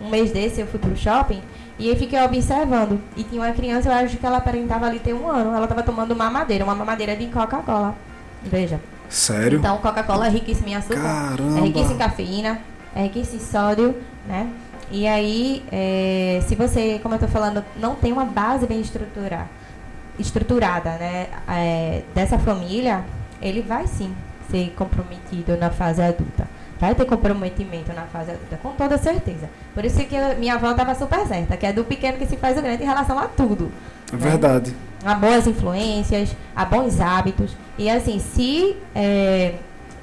um 0.00 0.10
mês 0.10 0.32
desse 0.32 0.60
eu 0.60 0.66
fui 0.66 0.78
pro 0.78 0.96
shopping 0.96 1.40
e 1.78 1.88
eu 1.88 1.96
fiquei 1.96 2.20
observando. 2.20 3.00
E 3.16 3.22
tinha 3.24 3.40
uma 3.40 3.52
criança, 3.52 3.88
eu 3.88 3.92
acho 3.92 4.16
que 4.16 4.26
ela 4.26 4.38
aparentava 4.38 4.86
ali 4.86 4.98
ter 4.98 5.14
um 5.14 5.28
ano. 5.28 5.54
Ela 5.54 5.64
estava 5.64 5.82
tomando 5.82 6.14
mamadeira, 6.14 6.64
uma 6.64 6.74
mamadeira 6.74 7.16
de 7.16 7.26
Coca-Cola. 7.26 7.94
Veja. 8.42 8.80
Sério? 9.08 9.58
Então, 9.58 9.78
Coca-Cola 9.78 10.26
é 10.26 10.30
riquíssima 10.30 10.70
em 10.70 10.74
açúcar, 10.76 11.02
Caramba. 11.02 11.58
é 11.58 11.62
riquíssima 11.62 11.94
em 11.94 11.98
cafeína, 11.98 12.60
é 12.94 13.02
riquíssima 13.02 13.36
em 13.36 13.44
sódio, 13.44 13.94
né? 14.26 14.50
E 14.90 15.06
aí, 15.06 15.64
é, 15.70 16.40
se 16.46 16.54
você, 16.54 16.98
como 17.02 17.14
eu 17.14 17.18
tô 17.18 17.28
falando, 17.28 17.64
não 17.80 17.94
tem 17.94 18.12
uma 18.12 18.24
base 18.24 18.66
bem 18.66 18.80
estruturada, 18.80 19.48
estruturada, 20.18 20.90
né? 20.92 21.28
é, 21.48 22.02
dessa 22.14 22.38
família, 22.38 23.04
ele 23.44 23.62
vai 23.62 23.86
sim 23.86 24.12
ser 24.50 24.72
comprometido 24.76 25.56
na 25.56 25.70
fase 25.70 26.02
adulta. 26.02 26.48
Vai 26.80 26.94
ter 26.94 27.04
comprometimento 27.04 27.92
na 27.92 28.02
fase 28.02 28.32
adulta, 28.32 28.56
com 28.62 28.70
toda 28.72 28.98
certeza. 28.98 29.48
Por 29.74 29.84
isso 29.84 30.04
que 30.04 30.14
eu- 30.14 30.36
minha 30.38 30.54
avó 30.54 30.70
estava 30.72 30.94
super 30.94 31.24
certa, 31.26 31.56
que 31.56 31.64
é 31.66 31.72
do 31.72 31.84
pequeno 31.84 32.18
que 32.18 32.26
se 32.26 32.36
faz 32.36 32.58
o 32.58 32.62
grande 32.62 32.82
em 32.82 32.86
relação 32.86 33.18
a 33.18 33.26
tudo 33.28 33.70
É 34.12 34.16
verdade. 34.16 34.74
a 35.04 35.14
boas 35.14 35.46
influências, 35.46 36.34
a 36.56 36.64
bons 36.64 37.00
hábitos. 37.00 37.56
E 37.78 37.88
assim, 37.88 38.18
se. 38.18 38.76
é, 38.94 39.54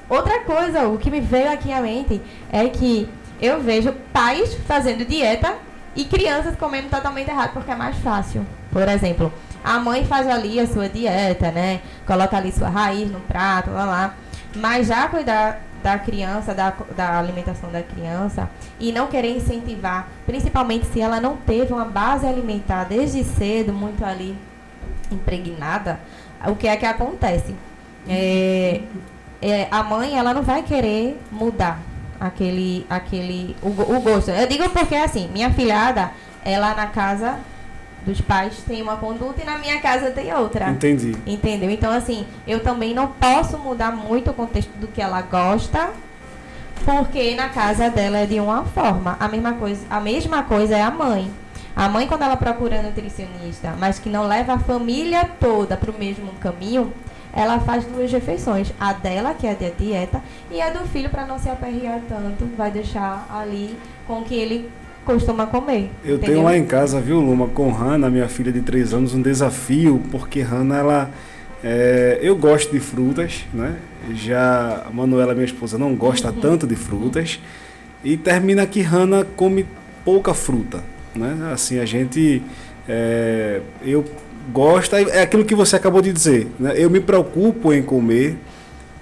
Outra 0.08 0.40
coisa, 0.40 0.88
o 0.88 0.98
que 0.98 1.10
me 1.10 1.20
veio 1.22 1.50
aqui 1.50 1.72
à 1.72 1.80
mente 1.80 2.20
é 2.52 2.68
que 2.68 3.08
eu 3.40 3.62
vejo 3.62 3.92
pais 4.12 4.52
fazendo 4.66 5.06
dieta 5.06 5.54
e 5.96 6.04
crianças 6.04 6.54
comendo 6.56 6.88
totalmente 6.88 7.30
errado 7.30 7.52
porque 7.54 7.70
é 7.70 7.74
mais 7.74 7.96
fácil. 7.96 8.44
Por 8.70 8.86
exemplo, 8.86 9.32
a 9.64 9.78
mãe 9.78 10.04
faz 10.04 10.26
ali 10.26 10.58
a 10.58 10.66
sua 10.66 10.88
dieta, 10.88 11.50
né? 11.50 11.80
Coloca 12.06 12.36
ali 12.36 12.52
sua 12.52 12.68
raiz 12.68 13.10
no 13.10 13.20
prato, 13.20 13.70
lá 13.70 13.84
lá. 13.84 14.14
Mas 14.56 14.88
já 14.88 15.08
cuidar 15.08 15.60
da 15.82 15.98
criança, 15.98 16.54
da, 16.54 16.72
da 16.96 17.18
alimentação 17.18 17.70
da 17.70 17.82
criança 17.82 18.48
e 18.78 18.92
não 18.92 19.08
querer 19.08 19.36
incentivar, 19.36 20.08
principalmente 20.24 20.86
se 20.86 21.00
ela 21.00 21.20
não 21.20 21.36
teve 21.36 21.72
uma 21.72 21.84
base 21.84 22.26
alimentar 22.26 22.84
desde 22.84 23.24
cedo, 23.24 23.72
muito 23.72 24.04
ali 24.04 24.36
impregnada, 25.10 26.00
o 26.46 26.54
que 26.54 26.68
é 26.68 26.76
que 26.76 26.86
acontece? 26.86 27.54
É, 28.08 28.80
é, 29.40 29.68
a 29.70 29.82
mãe 29.82 30.16
ela 30.16 30.32
não 30.32 30.42
vai 30.42 30.62
querer 30.62 31.20
mudar 31.30 31.80
aquele 32.18 32.86
aquele 32.88 33.56
o, 33.62 33.68
o 33.68 34.00
gosto. 34.00 34.30
Eu 34.30 34.46
digo 34.46 34.68
porque 34.70 34.94
assim, 34.94 35.28
minha 35.32 35.50
filhada, 35.50 36.12
ela 36.44 36.74
na 36.74 36.86
casa 36.86 37.38
dos 38.04 38.20
pais 38.20 38.62
tem 38.66 38.82
uma 38.82 38.96
conduta 38.96 39.42
e 39.42 39.44
na 39.44 39.58
minha 39.58 39.80
casa 39.80 40.10
tem 40.10 40.32
outra. 40.34 40.70
Entendi. 40.70 41.16
Entendeu? 41.26 41.70
Então, 41.70 41.92
assim, 41.92 42.26
eu 42.46 42.60
também 42.60 42.94
não 42.94 43.08
posso 43.08 43.58
mudar 43.58 43.92
muito 43.92 44.30
o 44.30 44.34
contexto 44.34 44.72
do 44.78 44.88
que 44.88 45.00
ela 45.00 45.22
gosta, 45.22 45.90
porque 46.84 47.34
na 47.34 47.48
casa 47.48 47.90
dela 47.90 48.18
é 48.18 48.26
de 48.26 48.40
uma 48.40 48.64
forma. 48.64 49.16
A 49.20 49.28
mesma 49.28 49.52
coisa, 49.54 49.86
a 49.88 50.00
mesma 50.00 50.42
coisa 50.42 50.76
é 50.76 50.82
a 50.82 50.90
mãe. 50.90 51.30
A 51.74 51.88
mãe, 51.88 52.06
quando 52.06 52.22
ela 52.22 52.36
procura 52.36 52.82
nutricionista, 52.82 53.74
mas 53.78 53.98
que 53.98 54.10
não 54.10 54.26
leva 54.26 54.54
a 54.54 54.58
família 54.58 55.24
toda 55.40 55.76
para 55.76 55.90
o 55.90 55.98
mesmo 55.98 56.30
caminho, 56.34 56.92
ela 57.32 57.58
faz 57.60 57.84
duas 57.86 58.12
refeições. 58.12 58.72
A 58.78 58.92
dela, 58.92 59.32
que 59.32 59.46
é 59.46 59.52
a 59.52 59.54
de 59.54 59.70
dieta, 59.70 60.20
e 60.50 60.60
a 60.60 60.70
do 60.70 60.86
filho, 60.88 61.08
para 61.08 61.24
não 61.24 61.38
se 61.38 61.48
aperrear 61.48 62.00
tanto, 62.06 62.44
vai 62.56 62.70
deixar 62.70 63.26
ali 63.30 63.78
com 64.06 64.22
que 64.22 64.34
ele 64.34 64.70
costuma 65.04 65.46
comer. 65.46 65.90
Eu 66.04 66.16
entendeu? 66.16 66.34
tenho 66.34 66.44
lá 66.44 66.56
em 66.56 66.64
casa, 66.64 67.00
viu, 67.00 67.20
Luma, 67.20 67.48
com 67.48 67.70
Hanna, 67.70 68.08
minha 68.10 68.28
filha 68.28 68.52
de 68.52 68.60
3 68.60 68.94
anos, 68.94 69.14
um 69.14 69.22
desafio, 69.22 70.02
porque 70.10 70.40
Hanna, 70.40 70.76
ela. 70.78 71.10
é, 71.62 72.18
eu 72.22 72.36
gosto 72.36 72.72
de 72.72 72.80
frutas, 72.80 73.44
né? 73.52 73.76
Já 74.14 74.84
a 74.86 74.90
Manuela, 74.90 75.34
minha 75.34 75.46
esposa, 75.46 75.78
não 75.78 75.94
gosta 75.94 76.32
tanto 76.32 76.66
de 76.66 76.76
frutas. 76.76 77.40
E 78.04 78.16
termina 78.16 78.66
que 78.66 78.80
Hanna 78.80 79.24
come 79.36 79.64
pouca 80.04 80.34
fruta, 80.34 80.82
né? 81.14 81.50
Assim, 81.52 81.78
a 81.78 81.84
gente. 81.84 82.42
é, 82.88 83.60
eu 83.84 84.04
gosto, 84.52 84.96
é 84.96 85.22
aquilo 85.22 85.44
que 85.44 85.54
você 85.54 85.76
acabou 85.76 86.02
de 86.02 86.12
dizer, 86.12 86.48
né? 86.58 86.72
Eu 86.76 86.90
me 86.90 86.98
preocupo 86.98 87.72
em 87.72 87.82
comer, 87.82 88.36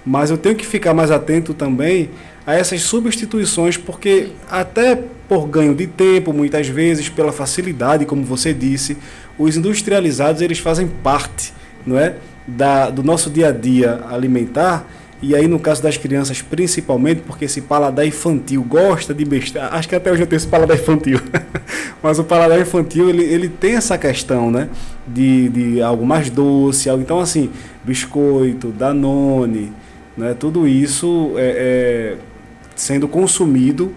mas 0.05 0.29
eu 0.29 0.37
tenho 0.37 0.55
que 0.55 0.65
ficar 0.65 0.93
mais 0.93 1.09
atento 1.09 1.53
também 1.53 2.11
a 2.45 2.55
essas 2.55 2.81
substituições, 2.81 3.77
porque 3.77 4.29
até 4.49 4.95
por 5.27 5.47
ganho 5.47 5.73
de 5.73 5.87
tempo, 5.87 6.33
muitas 6.33 6.67
vezes 6.67 7.07
pela 7.07 7.31
facilidade, 7.31 8.05
como 8.05 8.23
você 8.23 8.53
disse, 8.53 8.97
os 9.37 9.55
industrializados 9.55 10.41
eles 10.41 10.59
fazem 10.59 10.87
parte, 10.87 11.53
não 11.85 11.97
é, 11.97 12.15
da, 12.47 12.89
do 12.89 13.03
nosso 13.03 13.29
dia 13.29 13.49
a 13.49 13.51
dia 13.51 14.01
alimentar. 14.09 14.85
E 15.21 15.35
aí 15.35 15.47
no 15.47 15.59
caso 15.59 15.83
das 15.83 15.97
crianças 15.97 16.41
principalmente, 16.41 17.21
porque 17.21 17.45
esse 17.45 17.61
paladar 17.61 18.05
infantil 18.07 18.63
gosta 18.63 19.13
de 19.13 19.23
besteira, 19.23 19.69
acho 19.69 19.87
que 19.87 19.93
até 19.93 20.11
hoje 20.11 20.23
eu 20.23 20.27
tenho 20.27 20.37
esse 20.37 20.47
paladar 20.47 20.75
infantil, 20.75 21.19
mas 22.01 22.17
o 22.17 22.23
paladar 22.23 22.59
infantil 22.59 23.07
ele, 23.07 23.23
ele 23.23 23.47
tem 23.47 23.75
essa 23.75 23.99
questão, 23.99 24.49
né, 24.49 24.67
de, 25.07 25.47
de 25.49 25.81
algo 25.81 26.07
mais 26.07 26.31
doce, 26.31 26.89
algo, 26.89 27.03
então 27.03 27.19
assim, 27.19 27.51
biscoito, 27.83 28.69
danone, 28.69 29.71
né? 30.17 30.35
Tudo 30.37 30.67
isso 30.67 31.33
é, 31.37 32.17
é, 32.17 32.30
sendo 32.75 33.07
consumido, 33.07 33.93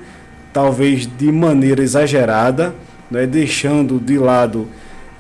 talvez 0.52 1.06
de 1.06 1.30
maneira 1.32 1.82
exagerada, 1.82 2.74
né, 3.10 3.26
deixando 3.26 3.98
de 3.98 4.18
lado 4.18 4.68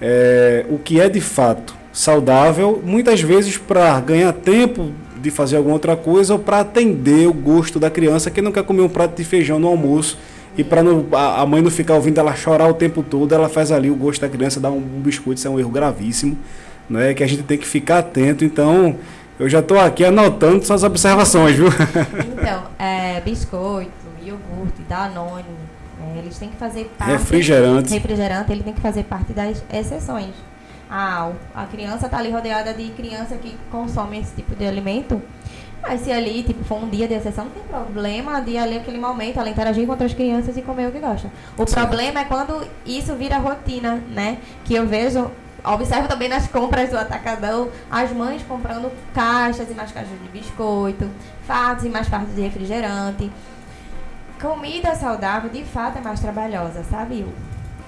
é, 0.00 0.64
o 0.68 0.78
que 0.78 1.00
é 1.00 1.08
de 1.08 1.20
fato 1.20 1.74
saudável, 1.92 2.82
muitas 2.84 3.20
vezes 3.20 3.56
para 3.56 3.98
ganhar 4.00 4.32
tempo 4.32 4.92
de 5.20 5.30
fazer 5.30 5.56
alguma 5.56 5.74
outra 5.74 5.96
coisa 5.96 6.34
ou 6.34 6.38
para 6.38 6.60
atender 6.60 7.26
o 7.26 7.32
gosto 7.32 7.78
da 7.78 7.88
criança 7.88 8.30
que 8.30 8.42
não 8.42 8.52
quer 8.52 8.64
comer 8.64 8.82
um 8.82 8.88
prato 8.88 9.16
de 9.16 9.24
feijão 9.24 9.58
no 9.58 9.68
almoço 9.68 10.18
e 10.56 10.62
para 10.62 10.82
a 10.82 11.46
mãe 11.46 11.62
não 11.62 11.70
ficar 11.70 11.94
ouvindo 11.94 12.18
ela 12.18 12.34
chorar 12.34 12.68
o 12.68 12.74
tempo 12.74 13.02
todo, 13.02 13.34
ela 13.34 13.48
faz 13.48 13.72
ali 13.72 13.90
o 13.90 13.96
gosto 13.96 14.20
da 14.20 14.28
criança, 14.28 14.60
um, 14.68 14.76
um 14.76 15.00
biscoito, 15.00 15.38
isso 15.38 15.48
é 15.48 15.50
um 15.50 15.58
erro 15.58 15.70
gravíssimo, 15.70 16.38
né? 16.88 17.12
Que 17.12 17.24
a 17.24 17.26
gente 17.26 17.42
tem 17.42 17.58
que 17.58 17.66
ficar 17.66 17.98
atento. 17.98 18.44
Então, 18.44 18.96
eu 19.38 19.48
já 19.48 19.60
estou 19.60 19.78
aqui 19.78 20.04
anotando 20.04 20.64
suas 20.64 20.82
observações, 20.82 21.56
viu? 21.56 21.68
Então, 22.44 22.64
é, 22.78 23.20
biscoito, 23.20 23.90
iogurte, 24.22 24.82
danone, 24.88 25.44
é, 26.00 26.18
eles 26.18 26.38
têm 26.38 26.50
que 26.50 26.56
fazer 26.56 26.90
parte... 26.98 27.12
Refrigerante. 27.12 27.92
Refrigerante, 27.92 28.52
ele 28.52 28.62
tem 28.62 28.72
que 28.72 28.80
fazer 28.80 29.04
parte 29.04 29.32
das 29.32 29.64
exceções. 29.72 30.34
Ah, 30.90 31.32
a 31.54 31.64
criança 31.64 32.06
está 32.06 32.18
ali 32.18 32.30
rodeada 32.30 32.72
de 32.74 32.90
criança 32.90 33.36
que 33.36 33.56
consome 33.70 34.20
esse 34.20 34.34
tipo 34.34 34.54
de 34.54 34.66
alimento, 34.66 35.20
mas 35.82 36.00
se 36.00 36.12
ali, 36.12 36.42
tipo, 36.42 36.64
for 36.64 36.82
um 36.82 36.88
dia 36.88 37.08
de 37.08 37.14
exceção, 37.14 37.44
não 37.44 37.52
tem 37.52 37.62
problema 37.62 38.40
de 38.40 38.56
ali 38.56 38.76
aquele 38.76 38.98
momento 38.98 39.38
ela 39.38 39.48
interagir 39.48 39.84
com 39.84 39.92
outras 39.92 40.14
crianças 40.14 40.56
e 40.56 40.62
comer 40.62 40.88
o 40.88 40.92
que 40.92 40.98
gosta. 40.98 41.30
O 41.56 41.66
certo. 41.66 41.88
problema 41.88 42.20
é 42.20 42.24
quando 42.24 42.66
isso 42.86 43.14
vira 43.14 43.38
rotina, 43.38 44.02
né? 44.10 44.38
Que 44.64 44.74
eu 44.74 44.86
vejo 44.86 45.30
observo 45.64 46.08
também 46.08 46.28
nas 46.28 46.46
compras 46.46 46.90
do 46.90 46.98
Atacadão, 46.98 47.70
as 47.90 48.12
mães 48.12 48.42
comprando 48.42 48.92
caixas 49.14 49.70
e 49.70 49.74
mais 49.74 49.90
caixas 49.90 50.18
de 50.20 50.28
biscoito, 50.28 51.08
fardos 51.46 51.84
e 51.84 51.88
mais 51.88 52.08
fardos 52.08 52.34
de 52.34 52.42
refrigerante. 52.42 53.32
Comida 54.40 54.94
saudável, 54.94 55.48
de 55.48 55.64
fato, 55.64 55.98
é 55.98 56.00
mais 56.02 56.20
trabalhosa, 56.20 56.84
sabe? 56.84 57.26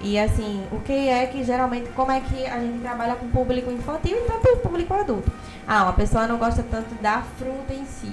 E 0.00 0.18
assim, 0.18 0.66
o 0.70 0.80
que 0.80 1.08
é 1.08 1.26
que 1.26 1.42
geralmente, 1.42 1.90
como 1.90 2.10
é 2.10 2.20
que 2.20 2.46
a 2.46 2.58
gente 2.60 2.80
trabalha 2.80 3.16
com 3.16 3.28
público 3.28 3.70
infantil 3.70 4.16
e 4.16 4.20
tanto 4.22 4.56
público 4.58 4.94
adulto? 4.94 5.30
Ah, 5.66 5.84
uma 5.84 5.92
pessoa 5.92 6.26
não 6.26 6.38
gosta 6.38 6.62
tanto 6.62 6.94
da 7.02 7.22
fruta 7.38 7.74
em 7.74 7.84
si. 7.84 8.12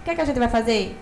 O 0.00 0.04
que 0.04 0.10
é 0.10 0.14
que 0.14 0.20
a 0.20 0.24
gente 0.24 0.38
vai 0.38 0.48
fazer? 0.48 0.96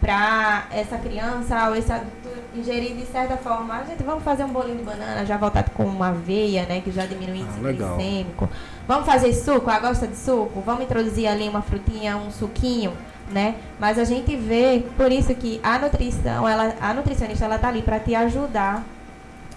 Para 0.00 0.66
essa 0.70 0.96
criança 0.96 1.68
ou 1.68 1.76
esse 1.76 1.92
adulto 1.92 2.28
ingerir 2.54 2.94
de 2.94 3.04
certa 3.06 3.36
forma, 3.36 3.74
a 3.74 3.84
gente 3.84 4.02
vamos 4.02 4.22
fazer 4.22 4.44
um 4.44 4.48
bolinho 4.48 4.78
de 4.78 4.84
banana 4.84 5.26
já 5.26 5.36
voltado 5.36 5.70
com 5.72 5.84
uma 5.84 6.08
aveia, 6.08 6.64
né, 6.66 6.80
que 6.80 6.90
já 6.90 7.04
diminui 7.04 7.32
o 7.32 7.42
índice 7.42 7.58
ah, 7.58 7.72
glicêmico. 7.72 8.48
Vamos 8.86 9.06
fazer 9.06 9.32
suco? 9.32 9.68
Ah, 9.68 9.78
gosta 9.78 10.06
de 10.06 10.16
suco? 10.16 10.60
Vamos 10.60 10.84
introduzir 10.84 11.26
ali 11.26 11.48
uma 11.48 11.62
frutinha, 11.62 12.16
um 12.16 12.30
suquinho, 12.30 12.92
né? 13.30 13.56
Mas 13.78 13.98
a 13.98 14.04
gente 14.04 14.34
vê, 14.36 14.84
por 14.96 15.12
isso 15.12 15.34
que 15.34 15.60
a 15.62 15.78
nutrição, 15.78 16.48
ela, 16.48 16.74
a 16.80 16.94
nutricionista 16.94 17.44
ela 17.44 17.58
tá 17.58 17.68
ali 17.68 17.82
para 17.82 17.98
te 17.98 18.14
ajudar, 18.14 18.84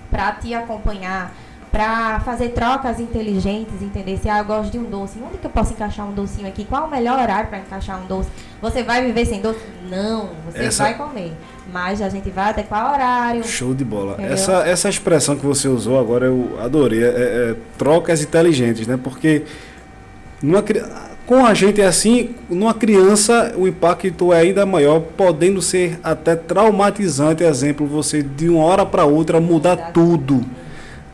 para 0.10 0.32
te 0.34 0.54
acompanhar, 0.54 1.32
para 1.72 2.19
fazer 2.19 2.49
trocas 2.49 2.99
inteligentes, 2.99 3.82
entender 3.82 4.17
se 4.17 4.28
ah, 4.28 4.39
eu 4.39 4.45
gosto 4.45 4.72
de 4.72 4.78
um 4.78 4.84
doce, 4.84 5.17
onde 5.26 5.38
que 5.38 5.45
eu 5.45 5.49
posso 5.49 5.72
encaixar 5.72 6.05
um 6.05 6.11
docinho 6.11 6.45
aqui? 6.45 6.65
Qual 6.65 6.86
o 6.86 6.91
melhor 6.91 7.17
horário 7.17 7.49
para 7.49 7.59
encaixar 7.59 8.03
um 8.03 8.07
doce? 8.07 8.30
Você 8.61 8.84
vai 8.84 9.05
viver 9.05 9.26
sem 9.26 9.41
doce? 9.41 9.59
Não, 9.89 10.32
você 10.45 10.65
Essa... 10.65 10.84
vai 10.84 10.97
comer. 10.97 11.32
Mas 11.72 12.01
a 12.01 12.09
gente 12.09 12.30
vai 12.30 12.49
adequar 12.49 12.89
o 12.89 12.93
horário. 12.93 13.43
Show 13.45 13.74
de 13.74 13.86
bola. 13.86 14.17
Essa, 14.19 14.67
essa 14.67 14.89
expressão 14.89 15.38
que 15.38 15.45
você 15.45 15.69
usou 15.69 15.97
agora 15.97 16.26
eu 16.26 16.57
adorei. 16.59 17.01
É, 17.01 17.07
é, 17.07 17.55
trocas 17.78 18.22
inteligentes, 18.22 18.86
né? 18.86 18.99
Porque 19.01 19.43
numa, 20.43 20.61
com 21.26 21.45
a 21.45 21.53
gente 21.53 21.80
é 21.80 21.86
assim, 21.86 22.36
numa 22.49 22.74
criança 22.74 23.53
o 23.55 23.65
impacto 23.65 24.34
é 24.34 24.39
ainda 24.41 24.65
maior, 24.65 24.99
podendo 24.99 25.61
ser 25.61 25.97
até 26.03 26.36
traumatizante. 26.36 27.43
Exemplo, 27.43 27.88
você 27.88 28.22
de 28.22 28.49
uma 28.49 28.65
hora 28.65 28.86
para 28.86 29.05
outra 29.05 29.39
mudar 29.39 29.93
tudo 29.93 30.45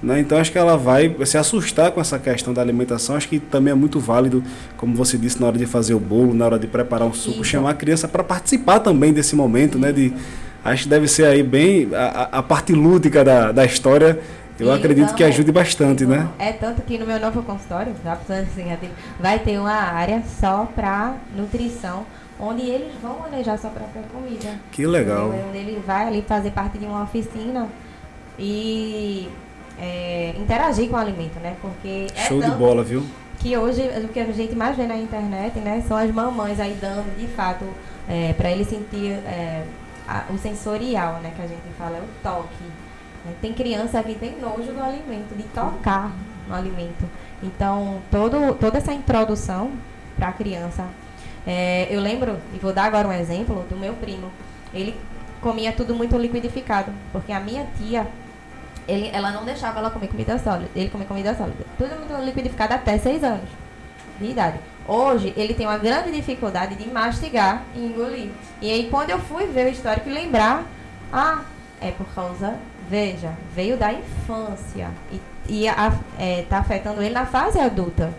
né? 0.02 0.20
Então 0.20 0.38
acho 0.38 0.52
que 0.52 0.58
ela 0.58 0.78
vai 0.78 1.16
se 1.26 1.38
assustar 1.38 1.92
com 1.92 2.00
essa 2.00 2.20
questão 2.20 2.54
da 2.54 2.62
alimentação. 2.62 3.16
Acho 3.16 3.28
que 3.28 3.40
também 3.40 3.72
é 3.72 3.76
muito 3.76 4.00
válido, 4.00 4.44
como 4.76 4.96
você 4.96 5.18
disse, 5.18 5.40
na 5.40 5.48
hora 5.48 5.58
de 5.58 5.66
fazer 5.66 5.94
o 5.94 6.00
bolo, 6.00 6.34
na 6.34 6.46
hora 6.46 6.60
de 6.60 6.68
preparar 6.68 7.08
um 7.08 7.14
suco, 7.14 7.44
chamar 7.44 7.72
a 7.72 7.74
criança 7.74 8.08
para 8.08 8.24
participar 8.24 8.80
também 8.80 9.12
desse 9.12 9.36
momento, 9.36 9.80
né? 9.80 9.92
De, 9.92 10.14
acho 10.64 10.84
que 10.84 10.90
deve 10.90 11.08
ser 11.08 11.26
aí 11.26 11.42
bem 11.42 11.90
a, 11.94 12.30
a 12.40 12.44
parte 12.44 12.74
lúdica 12.74 13.24
da, 13.24 13.52
da 13.52 13.66
história. 13.66 14.20
Eu 14.60 14.74
acredito 14.74 15.06
então, 15.06 15.16
que 15.16 15.24
ajude 15.24 15.52
bastante, 15.52 16.04
né? 16.04 16.28
É 16.40 16.52
tanto 16.52 16.82
que 16.82 16.98
no 16.98 17.06
meu 17.06 17.20
novo 17.20 17.44
consultório, 17.44 17.94
assim, 18.04 18.66
vai 19.20 19.38
ter 19.38 19.60
uma 19.60 19.72
área 19.72 20.24
só 20.40 20.68
para 20.76 21.16
nutrição, 21.36 22.08
onde 22.40 22.64
eles 22.64 22.92
vão 23.00 23.20
manejar 23.20 23.60
sua 23.60 23.70
própria 23.70 24.02
comida. 24.12 24.56
Que 24.72 24.88
legal. 24.88 25.32
Onde 25.48 25.58
ele 25.60 25.80
vai 25.86 26.08
ali 26.08 26.24
fazer 26.28 26.50
parte 26.52 26.80
de 26.80 26.88
uma 26.88 27.04
oficina 27.04 27.68
e 28.40 29.30
é, 29.80 30.34
interagir 30.38 30.90
com 30.90 30.96
o 30.96 31.00
alimento, 31.00 31.40
né? 31.40 31.56
Porque 31.62 32.08
é 32.16 32.28
Show 32.28 32.42
de 32.42 32.52
bola, 32.52 32.84
viu? 32.84 33.06
Que 33.40 33.56
hoje 33.56 33.82
o 34.04 34.08
que 34.08 34.20
a 34.20 34.26
gente 34.32 34.56
mais 34.56 34.76
vê 34.76 34.88
na 34.88 34.98
internet, 34.98 35.60
né, 35.60 35.84
são 35.88 35.96
as 35.96 36.10
mamães 36.12 36.60
aí 36.60 36.76
dando 36.82 37.16
de 37.18 37.28
fato 37.28 37.66
é, 38.10 38.34
para 38.34 38.50
ele 38.50 38.66
sentir 38.66 39.12
é, 39.12 39.64
a, 40.08 40.24
o 40.32 40.38
sensorial, 40.40 41.20
né, 41.22 41.32
que 41.36 41.42
a 41.42 41.48
gente 41.48 41.62
fala 41.78 41.98
é 41.98 42.02
o 42.02 42.08
toque. 42.24 42.64
Né? 43.24 43.34
Tem 43.40 43.54
criança 43.54 44.02
que 44.02 44.16
tem 44.16 44.40
nojo 44.40 44.72
do 44.72 44.82
alimento, 44.82 45.36
de 45.36 45.44
tocar 45.44 46.12
no 46.48 46.56
alimento. 46.56 47.06
Então 47.44 48.00
todo 48.10 48.56
toda 48.56 48.80
essa 48.80 48.92
introdução 48.92 49.72
para 50.16 50.30
a 50.30 50.34
criança, 50.34 50.88
é, 51.46 51.88
eu 51.92 52.02
lembro 52.02 52.38
e 52.56 52.58
vou 52.58 52.74
dar 52.74 52.86
agora 52.86 53.08
um 53.08 53.14
exemplo 53.14 53.64
do 53.70 53.78
meu 53.78 53.94
primo. 53.94 54.32
Ele 54.74 54.96
comia 55.40 55.72
tudo 55.72 55.94
muito 55.94 56.18
liquidificado, 56.18 56.92
porque 57.12 57.32
a 57.32 57.40
minha 57.40 57.68
tia 57.78 58.08
ele, 58.88 59.10
ela 59.14 59.32
não 59.32 59.44
deixava 59.44 59.80
ela 59.80 59.90
comer 59.90 60.08
comida 60.08 60.38
sólida. 60.40 60.70
Ele 60.76 60.90
comer 60.90 61.06
comida 61.06 61.36
sólida. 61.36 61.66
Tudo 61.78 61.96
muito 61.98 62.14
liquidificado 62.24 62.74
até 62.74 62.98
6 62.98 63.24
anos 63.24 63.50
de 64.20 64.32
idade. 64.32 64.60
Hoje, 64.88 65.34
ele 65.36 65.54
tem 65.54 65.68
uma 65.68 65.78
grande 65.78 66.12
dificuldade 66.12 66.76
de 66.76 66.88
mastigar 66.90 67.64
e 67.76 67.86
engolir. 67.86 68.30
E 68.62 68.72
aí, 68.72 68.88
quando 68.90 69.10
eu 69.10 69.20
fui 69.20 69.46
ver 69.46 69.68
o 69.68 69.70
histórico 69.70 70.10
e 70.10 70.14
lembrar, 70.14 70.64
ah, 71.12 71.42
é 71.82 71.92
por 71.92 72.08
causa, 72.16 72.56
veja, 72.90 73.34
veio 73.54 73.78
da 73.78 73.92
infância 73.92 74.90
e, 75.12 75.22
e 75.50 75.68
a, 75.68 75.94
é, 76.18 76.46
tá 76.50 76.60
afetando 76.60 77.02
ele 77.02 77.14
na 77.14 77.26
fase 77.26 77.60
adulta. 77.60 78.14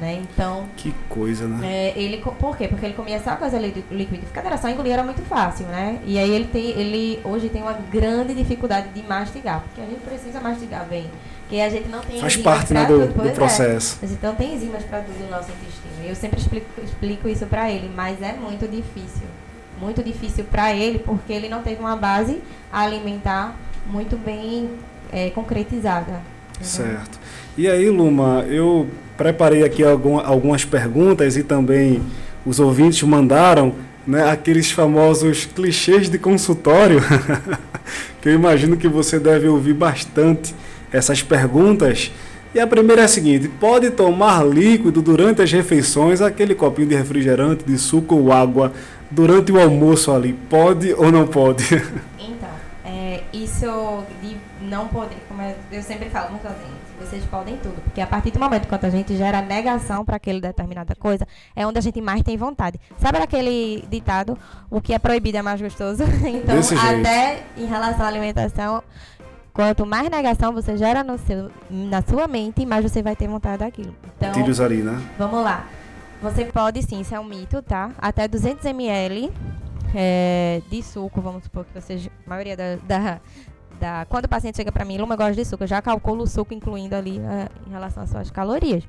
Né? 0.00 0.22
Então. 0.22 0.68
Que 0.76 0.94
coisa, 1.08 1.48
né? 1.48 1.66
É, 1.66 1.94
ele, 1.96 2.18
por 2.18 2.56
quê? 2.56 2.68
Porque 2.68 2.84
ele 2.84 2.94
comia 2.94 3.16
essa 3.16 3.34
coisa 3.36 3.58
liquidificada, 3.58 4.46
era 4.46 4.58
só 4.58 4.68
engolir, 4.68 4.92
era 4.92 5.02
muito 5.02 5.22
fácil, 5.22 5.64
né? 5.66 5.98
E 6.04 6.18
aí 6.18 6.30
ele 6.30 6.44
tem, 6.46 6.70
ele 6.72 7.18
hoje 7.24 7.48
tem 7.48 7.62
uma 7.62 7.72
grande 7.72 8.34
dificuldade 8.34 8.88
de 8.90 9.02
mastigar, 9.02 9.62
porque 9.62 9.80
a 9.80 9.84
gente 9.84 10.00
precisa 10.00 10.38
mastigar 10.38 10.84
bem. 10.86 11.10
Porque 11.40 11.60
a 11.60 11.68
gente 11.70 11.88
não 11.88 12.00
tem 12.00 12.20
Faz 12.20 12.36
parte 12.36 12.74
né, 12.74 12.84
do, 12.86 13.06
do 13.06 13.28
é. 13.28 13.30
processo. 13.30 14.00
É. 14.02 14.26
Não 14.26 14.34
tem 14.34 14.54
enzimas 14.54 14.82
para 14.82 15.00
tudo 15.00 15.18
no 15.24 15.30
nosso 15.30 15.50
intestino. 15.52 16.04
Eu 16.04 16.14
sempre 16.14 16.40
explico, 16.40 16.66
explico 16.82 17.28
isso 17.28 17.46
para 17.46 17.70
ele, 17.70 17.90
mas 17.94 18.20
é 18.20 18.32
muito 18.32 18.68
difícil. 18.68 19.26
Muito 19.80 20.02
difícil 20.02 20.44
para 20.44 20.74
ele, 20.74 20.98
porque 20.98 21.32
ele 21.32 21.48
não 21.48 21.62
teve 21.62 21.80
uma 21.80 21.96
base 21.96 22.42
alimentar 22.72 23.56
muito 23.86 24.16
bem 24.16 24.70
é, 25.12 25.30
concretizada. 25.30 26.20
Certo. 26.60 27.18
E 27.56 27.68
aí, 27.68 27.88
Luma, 27.90 28.44
eu 28.48 28.88
preparei 29.16 29.64
aqui 29.64 29.82
algum, 29.82 30.18
algumas 30.18 30.64
perguntas 30.64 31.36
e 31.36 31.42
também 31.42 32.02
os 32.44 32.60
ouvintes 32.60 33.02
mandaram 33.02 33.74
né, 34.06 34.30
aqueles 34.30 34.70
famosos 34.70 35.46
clichês 35.46 36.08
de 36.08 36.18
consultório, 36.18 37.00
que 38.22 38.28
eu 38.28 38.34
imagino 38.34 38.76
que 38.76 38.86
você 38.86 39.18
deve 39.18 39.48
ouvir 39.48 39.74
bastante 39.74 40.54
essas 40.92 41.22
perguntas. 41.22 42.12
E 42.54 42.60
a 42.60 42.66
primeira 42.66 43.02
é 43.02 43.04
a 43.04 43.08
seguinte: 43.08 43.48
pode 43.48 43.90
tomar 43.90 44.46
líquido 44.46 45.02
durante 45.02 45.42
as 45.42 45.50
refeições, 45.50 46.20
aquele 46.20 46.54
copinho 46.54 46.88
de 46.88 46.94
refrigerante, 46.94 47.64
de 47.64 47.76
suco 47.76 48.14
ou 48.14 48.32
água, 48.32 48.72
durante 49.10 49.50
o 49.50 49.60
almoço 49.60 50.12
ali? 50.12 50.32
Pode 50.48 50.92
ou 50.94 51.10
não 51.10 51.26
pode? 51.26 51.64
Então, 52.18 52.48
é, 52.84 53.22
isso 53.32 54.04
de 54.22 54.36
não 54.62 54.88
poder, 54.88 55.16
como 55.28 55.42
eu 55.70 55.82
sempre 55.82 56.08
falo, 56.08 56.30
muito 56.30 56.46
assim, 56.46 56.70
vocês 56.98 57.24
podem 57.24 57.56
tudo. 57.58 57.80
Porque 57.82 58.00
a 58.00 58.06
partir 58.06 58.30
do 58.30 58.40
momento 58.40 58.66
que 58.66 58.86
a 58.86 58.90
gente 58.90 59.16
gera 59.16 59.40
negação 59.42 60.04
para 60.04 60.16
aquele 60.16 60.40
determinada 60.40 60.94
coisa, 60.94 61.26
é 61.54 61.66
onde 61.66 61.78
a 61.78 61.82
gente 61.82 62.00
mais 62.00 62.22
tem 62.22 62.36
vontade. 62.36 62.80
Sabe 62.98 63.18
aquele 63.18 63.84
ditado, 63.90 64.38
o 64.70 64.80
que 64.80 64.92
é 64.92 64.98
proibido 64.98 65.38
é 65.38 65.42
mais 65.42 65.60
gostoso? 65.60 66.04
então, 66.26 66.56
até 66.90 67.42
em 67.56 67.66
relação 67.66 68.04
à 68.04 68.08
alimentação, 68.08 68.82
quanto 69.52 69.86
mais 69.86 70.08
negação 70.10 70.52
você 70.52 70.76
gera 70.76 71.02
no 71.02 71.18
seu, 71.18 71.50
na 71.70 72.02
sua 72.02 72.26
mente, 72.26 72.66
mais 72.66 72.82
você 72.82 73.02
vai 73.02 73.16
ter 73.16 73.28
vontade 73.28 73.58
daquilo. 73.58 73.94
Então, 74.16 74.32
Tírios 74.32 74.60
ali, 74.60 74.82
né? 74.82 75.00
Vamos 75.18 75.42
lá. 75.42 75.66
Você 76.22 76.46
pode 76.46 76.82
sim, 76.82 77.00
isso 77.00 77.14
é 77.14 77.20
um 77.20 77.24
mito, 77.24 77.60
tá? 77.62 77.90
Até 77.98 78.26
200 78.26 78.64
ml 78.64 79.30
é, 79.94 80.62
de 80.70 80.82
suco, 80.82 81.20
vamos 81.20 81.44
supor 81.44 81.64
que 81.64 81.80
você, 81.80 82.10
a 82.26 82.28
maioria 82.28 82.56
da, 82.56 82.76
da 82.86 83.20
da, 83.80 84.06
quando 84.06 84.24
o 84.24 84.28
paciente 84.28 84.56
chega 84.56 84.72
para 84.72 84.84
mim, 84.84 84.98
Luma, 84.98 85.14
eu 85.14 85.18
gosto 85.18 85.34
de 85.34 85.44
suco, 85.44 85.64
eu 85.64 85.68
já 85.68 85.82
calculo 85.82 86.24
o 86.24 86.26
suco 86.26 86.54
incluindo 86.54 86.94
ali 86.94 87.18
uh, 87.18 87.50
em 87.66 87.70
relação 87.70 88.02
às 88.02 88.10
suas 88.10 88.30
calorias. 88.30 88.84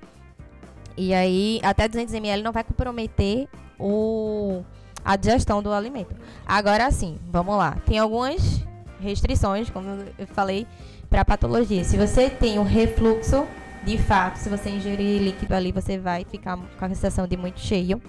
E 0.96 1.14
aí, 1.14 1.60
até 1.64 1.88
200 1.88 2.14
ml 2.16 2.42
não 2.42 2.52
vai 2.52 2.64
comprometer 2.64 3.48
o, 3.80 4.64
a 5.06 5.16
digestão 5.16 5.62
do 5.62 5.72
alimento. 5.72 6.16
Agora 6.46 6.90
sim, 6.92 7.18
vamos 7.30 7.56
lá. 7.56 7.78
Tem 7.86 8.00
algumas 8.00 8.66
restrições, 9.00 9.70
como 9.70 9.88
eu 10.18 10.28
falei, 10.28 10.66
para 11.10 11.24
patologia. 11.24 11.84
Se 11.84 11.98
você 11.98 12.30
tem 12.30 12.58
um 12.58 12.64
refluxo, 12.64 13.46
de 13.84 13.98
fato, 13.98 14.38
se 14.38 14.50
você 14.50 14.70
ingerir 14.70 15.22
líquido 15.22 15.54
ali, 15.54 15.72
você 15.72 15.98
vai 15.98 16.26
ficar 16.26 16.58
com 16.58 16.86
a 16.86 16.90
sensação 16.90 17.28
de 17.28 17.38
muito 17.38 17.60
cheio, 17.60 18.02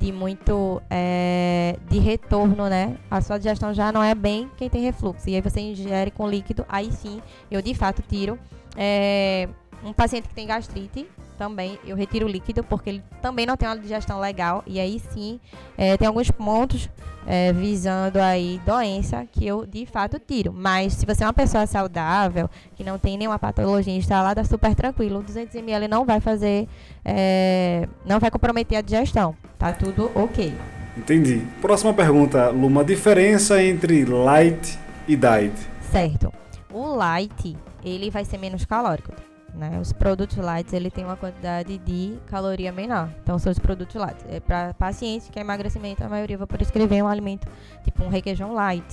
de 0.00 0.10
muito 0.10 0.80
é, 0.88 1.76
de 1.88 1.98
retorno, 1.98 2.70
né? 2.70 2.96
A 3.10 3.20
sua 3.20 3.36
digestão 3.36 3.74
já 3.74 3.92
não 3.92 4.02
é 4.02 4.14
bem 4.14 4.50
quem 4.56 4.70
tem 4.70 4.80
refluxo. 4.80 5.28
E 5.28 5.34
aí 5.34 5.42
você 5.42 5.60
ingere 5.60 6.10
com 6.10 6.26
líquido, 6.26 6.64
aí 6.68 6.90
sim, 6.90 7.20
eu 7.50 7.60
de 7.60 7.74
fato 7.74 8.02
tiro. 8.08 8.38
É, 8.74 9.46
um 9.84 9.92
paciente 9.92 10.28
que 10.28 10.34
tem 10.34 10.46
gastrite, 10.46 11.06
também 11.38 11.78
eu 11.86 11.96
retiro 11.96 12.26
o 12.26 12.28
líquido 12.28 12.62
porque 12.62 12.90
ele 12.90 13.04
também 13.22 13.46
não 13.46 13.56
tem 13.56 13.66
uma 13.66 13.78
digestão 13.78 14.20
legal 14.20 14.62
e 14.66 14.78
aí 14.78 15.00
sim 15.12 15.40
é, 15.78 15.96
tem 15.96 16.06
alguns 16.06 16.30
pontos 16.30 16.90
é, 17.26 17.52
visando 17.52 18.18
aí 18.18 18.60
doença 18.66 19.26
que 19.30 19.46
eu 19.46 19.64
de 19.64 19.86
fato 19.86 20.18
tiro. 20.18 20.52
Mas 20.52 20.94
se 20.94 21.06
você 21.06 21.24
é 21.24 21.26
uma 21.26 21.32
pessoa 21.32 21.66
saudável, 21.66 22.48
que 22.74 22.84
não 22.84 22.98
tem 22.98 23.16
nenhuma 23.16 23.38
patologia 23.38 23.94
instalada, 23.94 24.44
super 24.44 24.74
tranquilo. 24.74 25.22
200 25.22 25.54
ml 25.54 25.88
não 25.88 26.04
vai 26.04 26.20
fazer, 26.20 26.68
é, 27.04 27.88
não 28.04 28.18
vai 28.18 28.30
comprometer 28.30 28.78
a 28.78 28.80
digestão. 28.82 29.34
Tá 29.58 29.72
tudo 29.72 30.10
ok. 30.14 30.54
Entendi. 30.96 31.42
Próxima 31.60 31.94
pergunta, 31.94 32.50
Luma. 32.50 32.84
Diferença 32.84 33.62
entre 33.62 34.04
light 34.04 34.78
e 35.06 35.16
diet? 35.16 35.54
Certo. 35.90 36.32
O 36.72 36.94
light, 36.94 37.56
ele 37.84 38.10
vai 38.10 38.24
ser 38.24 38.38
menos 38.38 38.64
calórico. 38.64 39.12
Né? 39.60 39.78
Os 39.78 39.92
produtos 39.92 40.38
light 40.38 40.74
ele 40.74 40.90
tem 40.90 41.04
uma 41.04 41.16
quantidade 41.16 41.76
de 41.76 42.16
caloria 42.26 42.72
menor. 42.72 43.10
Então 43.22 43.38
são 43.38 43.52
os 43.52 43.58
produtos 43.58 43.94
light. 43.94 44.16
É 44.26 44.40
para 44.40 44.72
pacientes 44.72 45.28
que 45.28 45.38
é 45.38 45.42
emagrecimento, 45.42 46.02
a 46.02 46.08
maioria 46.08 46.38
vai 46.38 46.46
prescrever 46.46 47.04
um 47.04 47.06
alimento 47.06 47.46
tipo 47.84 48.02
um 48.02 48.08
requeijão 48.08 48.54
light, 48.54 48.86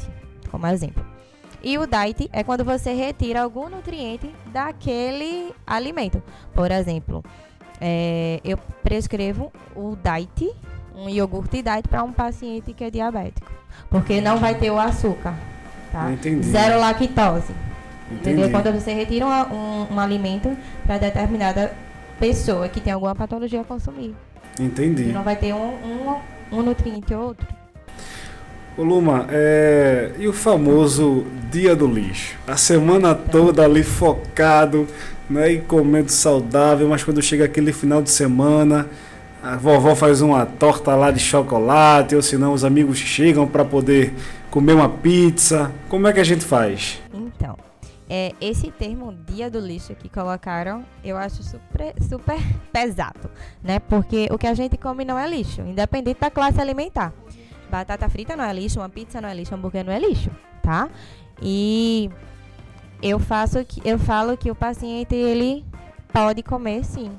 como 0.51 0.67
exemplo. 0.67 1.05
E 1.63 1.77
o 1.77 1.87
diet 1.87 2.29
é 2.33 2.43
quando 2.43 2.65
você 2.65 2.91
retira 2.91 3.43
algum 3.43 3.69
nutriente 3.69 4.29
daquele 4.51 5.53
alimento. 5.65 6.21
Por 6.53 6.69
exemplo, 6.69 7.23
é, 7.79 8.41
eu 8.43 8.57
prescrevo 8.83 9.53
o 9.73 9.95
diet, 9.95 10.53
um 10.93 11.07
iogurte 11.07 11.61
diet 11.61 11.87
para 11.87 12.03
um 12.03 12.11
paciente 12.11 12.73
que 12.73 12.83
é 12.83 12.91
diabético, 12.91 13.49
porque 13.89 14.19
não 14.19 14.37
vai 14.37 14.53
ter 14.53 14.69
o 14.69 14.77
açúcar, 14.77 15.33
tá? 15.93 16.09
Zero 16.43 16.77
lactose. 16.81 17.53
Entendeu? 18.11 18.49
Quando 18.49 18.71
você 18.71 18.93
retira 18.93 19.25
um, 19.25 19.29
um, 19.29 19.87
um 19.95 19.99
alimento 19.99 20.55
para 20.85 20.97
determinada 20.97 21.73
pessoa 22.19 22.67
que 22.69 22.79
tem 22.79 22.93
alguma 22.93 23.13
patologia 23.13 23.61
a 23.61 23.63
consumir. 23.63 24.15
Entendi. 24.59 25.03
E 25.03 25.11
não 25.11 25.23
vai 25.23 25.35
ter 25.35 25.53
um, 25.53 25.73
um, 25.73 26.15
um 26.51 26.61
nutriente 26.61 27.13
ou 27.13 27.27
outro. 27.27 27.47
Ô 28.77 28.83
Luma, 28.83 29.25
é... 29.29 30.11
e 30.19 30.27
o 30.27 30.33
famoso 30.33 31.25
dia 31.51 31.75
do 31.75 31.87
lixo? 31.87 32.35
A 32.45 32.55
semana 32.55 33.15
toda 33.15 33.63
ali 33.63 33.83
focado, 33.83 34.87
né, 35.29 35.51
e 35.51 35.57
comendo 35.59 36.11
saudável, 36.11 36.87
mas 36.87 37.03
quando 37.03 37.21
chega 37.21 37.45
aquele 37.45 37.73
final 37.73 38.01
de 38.01 38.09
semana, 38.09 38.87
a 39.43 39.55
vovó 39.55 39.95
faz 39.95 40.21
uma 40.21 40.45
torta 40.45 40.95
lá 40.95 41.11
de 41.11 41.19
chocolate, 41.19 42.15
ou 42.15 42.21
senão 42.21 42.53
os 42.53 42.63
amigos 42.63 42.97
chegam 42.97 43.47
para 43.47 43.65
poder 43.65 44.13
comer 44.49 44.73
uma 44.73 44.89
pizza. 44.89 45.71
Como 45.89 46.07
é 46.07 46.13
que 46.13 46.19
a 46.19 46.23
gente 46.23 46.45
faz? 46.45 47.01
Então, 47.09 47.26
é, 48.09 48.33
esse 48.39 48.71
termo 48.71 49.13
dia 49.13 49.49
do 49.49 49.59
lixo 49.59 49.93
que 49.95 50.07
colocaram, 50.09 50.85
eu 51.03 51.17
acho 51.17 51.43
super, 51.43 51.93
super 52.01 52.39
pesado, 52.71 53.29
né? 53.61 53.79
Porque 53.79 54.27
o 54.31 54.37
que 54.37 54.47
a 54.47 54.53
gente 54.53 54.77
come 54.77 55.03
não 55.03 55.17
é 55.17 55.27
lixo, 55.27 55.61
independente 55.61 56.19
da 56.19 56.31
classe 56.31 56.59
alimentar. 56.61 57.13
Batata 57.69 58.07
frita 58.07 58.35
não 58.35 58.43
é 58.43 58.53
lixo, 58.53 58.79
uma 58.79 58.89
pizza 58.89 59.19
não 59.19 59.27
é 59.27 59.33
lixo, 59.33 59.53
um 59.53 59.57
hambúrguer 59.57 59.85
não 59.85 59.91
é 59.91 59.99
lixo, 59.99 60.31
tá? 60.61 60.89
E 61.41 62.09
eu 63.01 63.19
faço 63.19 63.63
que 63.65 63.81
eu 63.87 63.99
falo 63.99 64.37
que 64.37 64.49
o 64.49 64.55
paciente 64.55 65.13
ele 65.13 65.65
pode 66.13 66.41
comer 66.41 66.85
sim, 66.85 67.11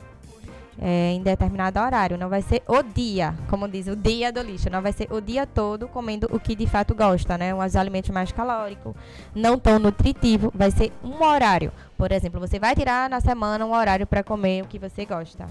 é, 0.81 1.13
em 1.13 1.23
determinado 1.23 1.81
horário. 1.81 2.17
Não 2.17 2.29
vai 2.29 2.43
ser 2.43 2.63
o 2.67 2.83
dia, 2.83 3.35
como 3.49 3.69
diz, 3.69 3.87
o 3.89 3.97
dia 3.97 4.33
do 4.33 4.41
lixo. 4.41 4.71
Não 4.71 4.81
vai 4.81 4.93
ser 4.93 5.13
o 5.13 5.21
dia 5.21 5.47
todo 5.47 5.89
comendo 5.89 6.29
o 6.31 6.39
que 6.39 6.55
de 6.55 6.67
fato 6.67 6.95
gosta, 6.95 7.37
né? 7.37 7.55
Os 7.55 7.77
alimentos 7.77 8.11
mais 8.11 8.33
calóricos, 8.33 8.95
não 9.35 9.59
tão 9.59 9.79
nutritivo. 9.79 10.53
Vai 10.55 10.71
ser 10.71 10.93
um 11.03 11.23
horário. 11.23 11.73
Por 11.97 12.13
exemplo, 12.13 12.39
você 12.41 12.59
vai 12.59 12.75
tirar 12.75 13.11
na 13.11 13.21
semana 13.21 13.67
um 13.67 13.75
horário 13.75 14.07
para 14.07 14.23
comer 14.23 14.63
o 14.63 14.67
que 14.67 14.79
você 14.79 15.05
gosta. 15.05 15.47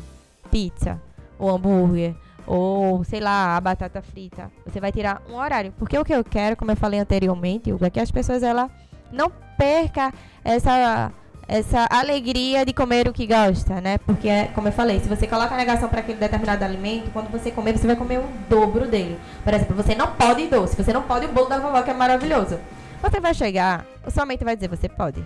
Pizza, 0.49 1.01
ou 1.38 1.49
hambúrguer, 1.49 2.15
ou 2.45 3.03
sei 3.03 3.19
lá, 3.19 3.57
a 3.57 3.61
batata 3.61 4.01
frita. 4.01 4.49
Você 4.65 4.80
vai 4.80 4.91
tirar 4.91 5.21
um 5.30 5.36
horário. 5.36 5.73
Porque 5.78 5.97
o 5.97 6.05
que 6.05 6.13
eu 6.13 6.23
quero, 6.23 6.55
como 6.55 6.71
eu 6.71 6.78
falei 6.78 6.99
anteriormente, 6.99 7.71
é 7.82 7.89
que 7.89 7.99
as 7.99 8.09
pessoas 8.09 8.41
ela 8.41 8.69
não 9.11 9.30
perca 9.57 10.13
essa 10.43 11.11
essa 11.47 11.87
alegria 11.89 12.65
de 12.65 12.73
comer 12.73 13.07
o 13.07 13.13
que 13.13 13.25
gosta, 13.25 13.79
né? 13.79 13.97
Porque, 13.99 14.29
como 14.53 14.67
eu 14.67 14.71
falei, 14.71 14.99
se 14.99 15.07
você 15.07 15.25
coloca 15.25 15.53
a 15.53 15.57
negação 15.57 15.87
para 15.87 16.01
aquele 16.01 16.19
determinado 16.19 16.63
alimento, 16.65 17.09
quando 17.11 17.31
você 17.31 17.51
comer, 17.51 17.77
você 17.77 17.87
vai 17.87 17.95
comer 17.95 18.19
o 18.19 18.27
dobro 18.49 18.85
dele. 18.85 19.17
Por 19.43 19.53
exemplo, 19.53 19.75
você 19.75 19.95
não 19.95 20.11
pode 20.11 20.45
doce, 20.47 20.75
você 20.75 20.91
não 20.91 21.03
pode 21.03 21.25
o 21.25 21.31
bolo 21.31 21.47
da 21.47 21.57
vovó, 21.57 21.81
que 21.81 21.89
é 21.89 21.93
maravilhoso. 21.93 22.59
Você 23.01 23.19
vai 23.21 23.33
chegar, 23.33 23.85
sua 24.09 24.25
mente 24.25 24.43
vai 24.43 24.55
dizer, 24.55 24.67
você 24.67 24.89
pode. 24.89 25.23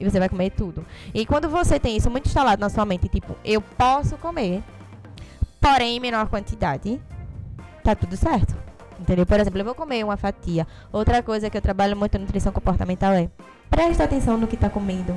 E 0.00 0.04
você 0.08 0.18
vai 0.18 0.28
comer 0.28 0.50
tudo. 0.50 0.84
E 1.14 1.24
quando 1.24 1.48
você 1.48 1.78
tem 1.78 1.96
isso 1.96 2.10
muito 2.10 2.26
instalado 2.26 2.60
na 2.60 2.68
sua 2.68 2.84
mente, 2.84 3.08
tipo, 3.08 3.36
eu 3.44 3.60
posso 3.60 4.16
comer, 4.16 4.62
porém 5.60 5.98
em 5.98 6.00
menor 6.00 6.26
quantidade, 6.28 7.00
tá 7.84 7.94
tudo 7.94 8.16
certo. 8.16 8.56
Entendeu? 8.98 9.24
Por 9.24 9.38
exemplo, 9.38 9.60
eu 9.60 9.64
vou 9.64 9.74
comer 9.74 10.04
uma 10.04 10.16
fatia. 10.16 10.66
Outra 10.92 11.22
coisa 11.22 11.48
que 11.48 11.56
eu 11.56 11.62
trabalho 11.62 11.96
muito 11.96 12.16
em 12.16 12.20
nutrição 12.20 12.52
comportamental 12.52 13.12
é 13.12 13.30
presta 13.70 14.04
atenção 14.04 14.36
no 14.36 14.46
que 14.46 14.56
está 14.56 14.68
comendo 14.68 15.16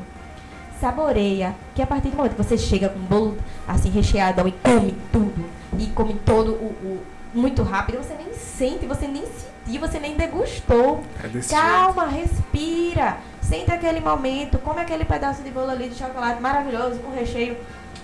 saboreia, 0.83 1.55
que 1.73 1.81
a 1.81 1.87
partir 1.87 2.09
do 2.09 2.17
momento 2.17 2.35
que 2.35 2.43
você 2.43 2.57
chega 2.57 2.89
com 2.89 2.99
um 2.99 3.03
bolo 3.03 3.37
assim 3.65 3.89
recheado 3.89 4.45
e 4.45 4.51
come 4.51 4.93
tudo, 5.13 5.45
e 5.79 5.87
come 5.87 6.13
todo 6.25 6.51
o, 6.51 6.65
o 6.83 7.03
muito 7.33 7.63
rápido, 7.63 7.99
você 7.99 8.13
nem 8.15 8.33
sente, 8.33 8.85
você 8.85 9.07
nem 9.07 9.23
sentiu, 9.25 9.79
você 9.79 9.97
nem 9.97 10.17
degustou. 10.17 11.01
É 11.23 11.39
Calma, 11.49 12.09
jeito. 12.09 12.27
respira. 12.27 13.17
Sente 13.41 13.71
aquele 13.71 14.01
momento, 14.01 14.59
come 14.59 14.81
aquele 14.81 15.05
pedaço 15.05 15.41
de 15.41 15.49
bolo 15.51 15.71
ali 15.71 15.87
de 15.87 15.95
chocolate 15.95 16.41
maravilhoso 16.41 16.99
com 16.99 17.11
recheio 17.11 17.55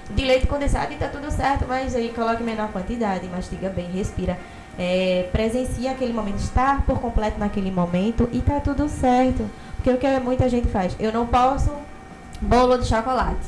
de 0.09 0.23
leite 0.23 0.47
condensado 0.47 0.93
e 0.93 0.95
tá 0.95 1.09
tudo 1.09 1.30
certo, 1.30 1.65
mas 1.67 1.93
aí 1.93 2.13
coloque 2.15 2.41
menor 2.41 2.69
quantidade, 2.71 3.27
mastiga 3.27 3.69
bem, 3.69 3.91
respira. 3.91 4.39
É, 4.80 5.27
presencia 5.34 5.91
aquele 5.91 6.13
momento, 6.13 6.38
estar 6.38 6.82
por 6.86 6.99
completo 7.01 7.38
naquele 7.38 7.69
momento 7.71 8.30
e 8.32 8.39
tá 8.39 8.61
tudo 8.61 8.88
certo. 8.88 9.45
Porque 9.75 9.91
o 9.91 9.97
que 9.97 10.19
muita 10.19 10.47
gente 10.47 10.69
faz, 10.69 10.95
eu 10.97 11.11
não 11.11 11.27
posso 11.27 11.69
bolo 12.41 12.77
de 12.77 12.85
chocolate. 12.85 13.45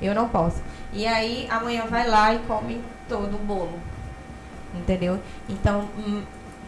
Eu 0.00 0.14
não 0.14 0.28
posso. 0.28 0.62
E 0.92 1.06
aí 1.06 1.46
amanhã 1.50 1.84
vai 1.88 2.08
lá 2.08 2.34
e 2.34 2.38
come 2.40 2.80
todo 3.08 3.34
o 3.34 3.38
bolo. 3.38 3.78
Entendeu? 4.74 5.18
Então, 5.48 5.88
hum, 5.98 6.22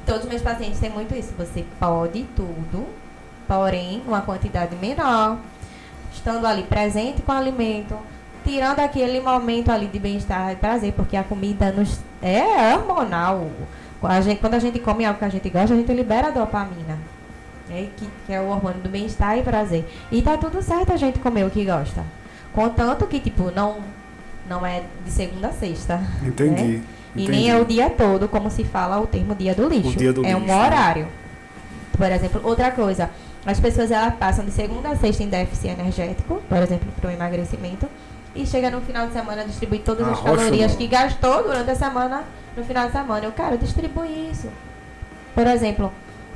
todos 0.05 0.25
os 0.25 0.29
meus 0.29 0.43
pacientes 0.43 0.79
têm 0.79 0.91
muito 0.91 1.15
isso. 1.15 1.33
Você 1.37 1.65
pode 1.79 2.25
tudo, 2.37 2.87
porém, 3.47 4.03
uma 4.07 4.21
quantidade 4.21 4.77
menor, 4.77 5.39
estando 6.13 6.47
ali 6.47 6.65
presente 6.65 7.23
com 7.23 7.33
o 7.33 7.35
alimento, 7.35 7.97
tirando 8.45 8.81
aquele 8.81 9.21
momento 9.21 9.71
ali 9.71 9.87
de 9.87 9.99
bem-estar 9.99 10.53
e 10.53 10.57
prazer, 10.57 10.93
porque 10.93 11.17
a 11.17 11.25
comida 11.25 11.73
nos 11.73 12.01
é 12.21 12.75
hormonal. 12.75 13.49
A 14.03 14.21
gente, 14.21 14.41
quando 14.41 14.55
a 14.55 14.59
gente 14.59 14.81
come 14.81 15.05
algo 15.05 15.19
que 15.19 15.25
a 15.25 15.29
gente 15.29 15.49
gosta, 15.49 15.75
a 15.75 15.77
gente 15.77 15.93
libera 15.93 16.29
a 16.29 16.31
dopamina 16.31 16.99
né? 17.73 17.89
que, 17.97 18.09
que 18.27 18.33
é 18.33 18.41
o 18.41 18.49
hormônio 18.49 18.81
do 18.81 18.89
bem-estar 18.89 19.39
e 19.39 19.43
prazer. 19.43 19.85
E 20.11 20.21
tá 20.23 20.37
tudo 20.37 20.63
certo 20.63 20.93
a 20.93 20.97
gente 20.97 21.19
comer 21.19 21.45
o 21.45 21.51
que 21.51 21.65
gosta. 21.65 22.05
Contanto 22.53 23.07
que, 23.07 23.19
tipo, 23.19 23.51
não, 23.51 23.79
não 24.49 24.65
é 24.65 24.83
de 25.05 25.11
segunda 25.11 25.49
a 25.49 25.53
sexta. 25.53 26.01
Entendi. 26.23 26.63
Né? 26.63 26.83
E 27.15 27.29
nem 27.29 27.51
é 27.51 27.61
o 27.61 27.65
dia 27.65 27.91
todo, 27.91 28.29
como 28.29 28.51
se 28.51 28.65
fala 28.65 29.01
o 29.01 29.07
termo 29.07 29.35
dia 29.35 29.55
do 29.55 29.69
lixo. 29.69 29.97
Dia 29.97 30.13
do 30.13 30.25
é 30.25 30.33
lixo, 30.33 30.47
um 30.47 30.59
horário. 30.59 31.05
Né? 31.05 31.11
Por 31.97 32.11
exemplo, 32.11 32.41
outra 32.45 32.71
coisa. 32.71 33.11
As 33.45 33.59
pessoas 33.59 33.91
elas 33.91 34.15
passam 34.15 34.45
de 34.45 34.51
segunda 34.51 34.91
a 34.91 34.97
sexta 34.97 35.23
em 35.23 35.29
déficit 35.29 35.69
energético, 35.69 36.41
por 36.49 36.59
exemplo, 36.59 36.89
para 37.01 37.11
o 37.11 37.13
emagrecimento, 37.13 37.89
e 38.35 38.47
chega 38.47 38.71
no 38.71 38.81
final 38.81 39.07
de 39.07 39.13
semana 39.13 39.45
distribui 39.45 39.81
todas 39.81 40.09
as 40.09 40.21
calorias 40.21 40.75
que 40.75 40.87
gastou 40.87 41.43
durante 41.43 41.71
a 41.71 41.75
semana 41.75 42.25
no 42.57 42.65
final 42.65 42.87
de 42.87 42.93
semana. 42.93 43.27
Eu, 43.27 43.33
cara, 43.33 43.59
distribui 43.59 44.31
isso. 44.31 44.49
Por 45.35 45.47
exemplo, 45.47 45.93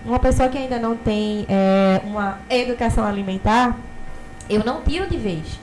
uma 0.06 0.18
pessoa 0.18 0.48
que 0.48 0.56
ainda 0.56 0.78
não 0.78 0.96
tem 0.96 1.44
é, 1.48 2.00
uma 2.04 2.38
educação 2.48 3.04
alimentar, 3.04 3.76
eu 4.48 4.64
não 4.64 4.80
tiro 4.82 5.06
de 5.08 5.16
vez. 5.16 5.58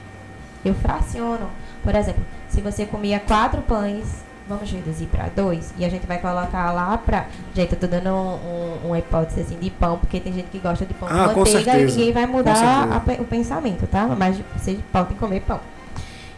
Eu 0.64 0.74
fraciono. 0.76 1.50
Por 1.82 1.96
exemplo, 1.96 2.24
se 2.50 2.62
você 2.62 2.86
comia 2.86 3.20
quatro 3.20 3.62
pães, 3.62 4.24
vamos 4.48 4.70
reduzir 4.70 5.06
para 5.08 5.28
dois. 5.36 5.74
E 5.78 5.86
a 5.86 5.90
gente 5.90 6.06
vai 6.06 6.20
colocar 6.20 6.72
lá 6.72 6.98
para. 6.98 7.28
Gente, 7.54 7.74
eu 7.74 7.80
tô 7.80 7.88
dando 7.88 8.10
um, 8.10 8.34
um, 8.36 8.88
uma 8.88 9.00
hipótese 9.00 9.42
assim 9.42 9.58
de 9.58 9.70
pão, 9.70 9.98
porque 9.98 10.20
tem 10.20 10.34
gente 10.34 10.48
que 10.50 10.60
gosta 10.60 10.86
de 10.86 10.94
pão 10.94 11.08
ah, 11.10 11.30
com 11.30 11.40
manteiga 11.40 11.80
e 11.80 11.86
ninguém 11.86 12.12
vai 12.12 12.26
mudar 12.26 12.88
a, 12.92 13.22
o 13.22 13.26
pensamento, 13.26 13.88
tá? 13.88 14.06
Mas 14.08 14.38
vocês 14.56 14.80
podem 14.92 15.18
comer 15.18 15.42
pão. 15.42 15.60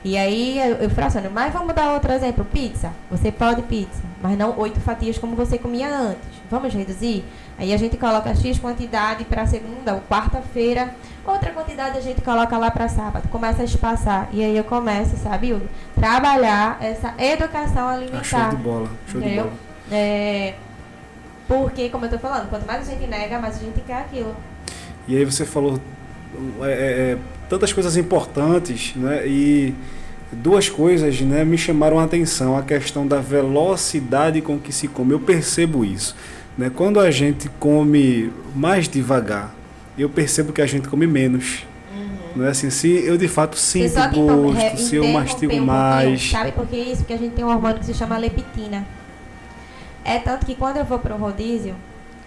E 0.03 0.17
aí 0.17 0.59
eu, 0.59 0.75
eu 0.75 0.89
fraciono, 0.89 1.31
mas 1.31 1.51
vamos 1.51 1.73
dar 1.73 1.93
outro 1.93 2.11
exemplo, 2.11 2.45
pizza. 2.45 2.91
Você 3.09 3.31
pode 3.31 3.63
pizza, 3.63 4.03
mas 4.21 4.37
não 4.37 4.57
oito 4.59 4.79
fatias 4.79 5.17
como 5.17 5.35
você 5.35 5.57
comia 5.57 5.89
antes. 5.89 6.35
Vamos 6.49 6.71
reduzir? 6.73 7.25
Aí 7.57 7.73
a 7.73 7.77
gente 7.77 7.97
coloca 7.97 8.35
X 8.35 8.59
quantidade 8.59 9.23
para 9.23 9.45
segunda 9.45 9.93
ou 9.93 10.01
quarta-feira, 10.01 10.93
outra 11.25 11.51
quantidade 11.51 11.97
a 11.97 12.01
gente 12.01 12.21
coloca 12.21 12.57
lá 12.57 12.69
para 12.69 12.87
sábado. 12.89 13.27
Começa 13.29 13.61
a 13.61 13.65
espaçar. 13.65 14.29
E 14.33 14.43
aí 14.43 14.57
eu 14.57 14.63
começo, 14.63 15.15
sabe, 15.17 15.53
Hugo? 15.53 15.65
Trabalhar 15.95 16.77
essa 16.81 17.13
educação 17.17 17.87
alimentar. 17.87 18.19
Ah, 18.19 18.23
show 18.23 18.49
de 18.49 18.55
bola, 18.57 18.89
show 19.07 19.21
de 19.21 19.27
entendeu? 19.27 19.45
bola. 19.45 19.55
É, 19.91 20.55
porque, 21.47 21.89
como 21.89 22.05
eu 22.05 22.09
tô 22.09 22.19
falando, 22.19 22.49
quanto 22.49 22.65
mais 22.65 22.87
a 22.87 22.91
gente 22.91 23.07
nega, 23.07 23.39
mais 23.39 23.57
a 23.57 23.59
gente 23.59 23.79
quer 23.81 23.99
aquilo. 23.99 24.35
E 25.07 25.15
aí 25.15 25.23
você 25.23 25.45
falou 25.45 25.79
é, 26.61 26.65
é, 26.65 27.11
é, 27.11 27.17
tantas 27.47 27.71
coisas 27.71 27.95
importantes, 27.95 28.95
né? 28.95 29.25
E 29.27 29.73
duas 30.31 30.67
coisas, 30.67 31.21
né, 31.21 31.45
me 31.45 31.57
chamaram 31.57 31.99
a 31.99 32.03
atenção, 32.03 32.57
a 32.57 32.63
questão 32.63 33.07
da 33.07 33.19
velocidade 33.19 34.41
com 34.41 34.59
que 34.59 34.71
se 34.71 34.87
come. 34.87 35.13
Eu 35.13 35.19
percebo 35.19 35.85
isso, 35.85 36.15
né? 36.57 36.71
Quando 36.73 36.99
a 36.99 37.11
gente 37.11 37.49
come 37.59 38.31
mais 38.55 38.87
devagar, 38.87 39.53
eu 39.97 40.09
percebo 40.09 40.53
que 40.53 40.61
a 40.61 40.65
gente 40.65 40.87
come 40.87 41.07
menos. 41.07 41.65
Não 42.35 42.45
é 42.45 42.49
assim, 42.49 42.69
se 42.69 42.89
eu 42.89 43.17
de 43.17 43.29
fato 43.29 43.57
sinto 43.57 43.93
gosto, 44.13 44.77
se 44.77 44.97
eu 44.97 45.07
mastigo 45.07 45.55
um 45.55 45.65
mais. 45.65 46.29
Sabe 46.29 46.51
por 46.51 46.67
que 46.67 46.75
isso? 46.75 46.97
Porque 46.97 47.13
a 47.13 47.17
gente 47.17 47.33
tem 47.33 47.45
um 47.45 47.49
hormônio 47.49 47.79
que 47.79 47.85
se 47.85 47.93
chama 47.93 48.17
leptina. 48.17 48.85
É 50.03 50.19
tanto 50.19 50.45
que 50.45 50.53
quando 50.53 50.77
eu 50.77 50.83
vou 50.83 50.99
pro 50.99 51.15
rodízio, 51.15 51.75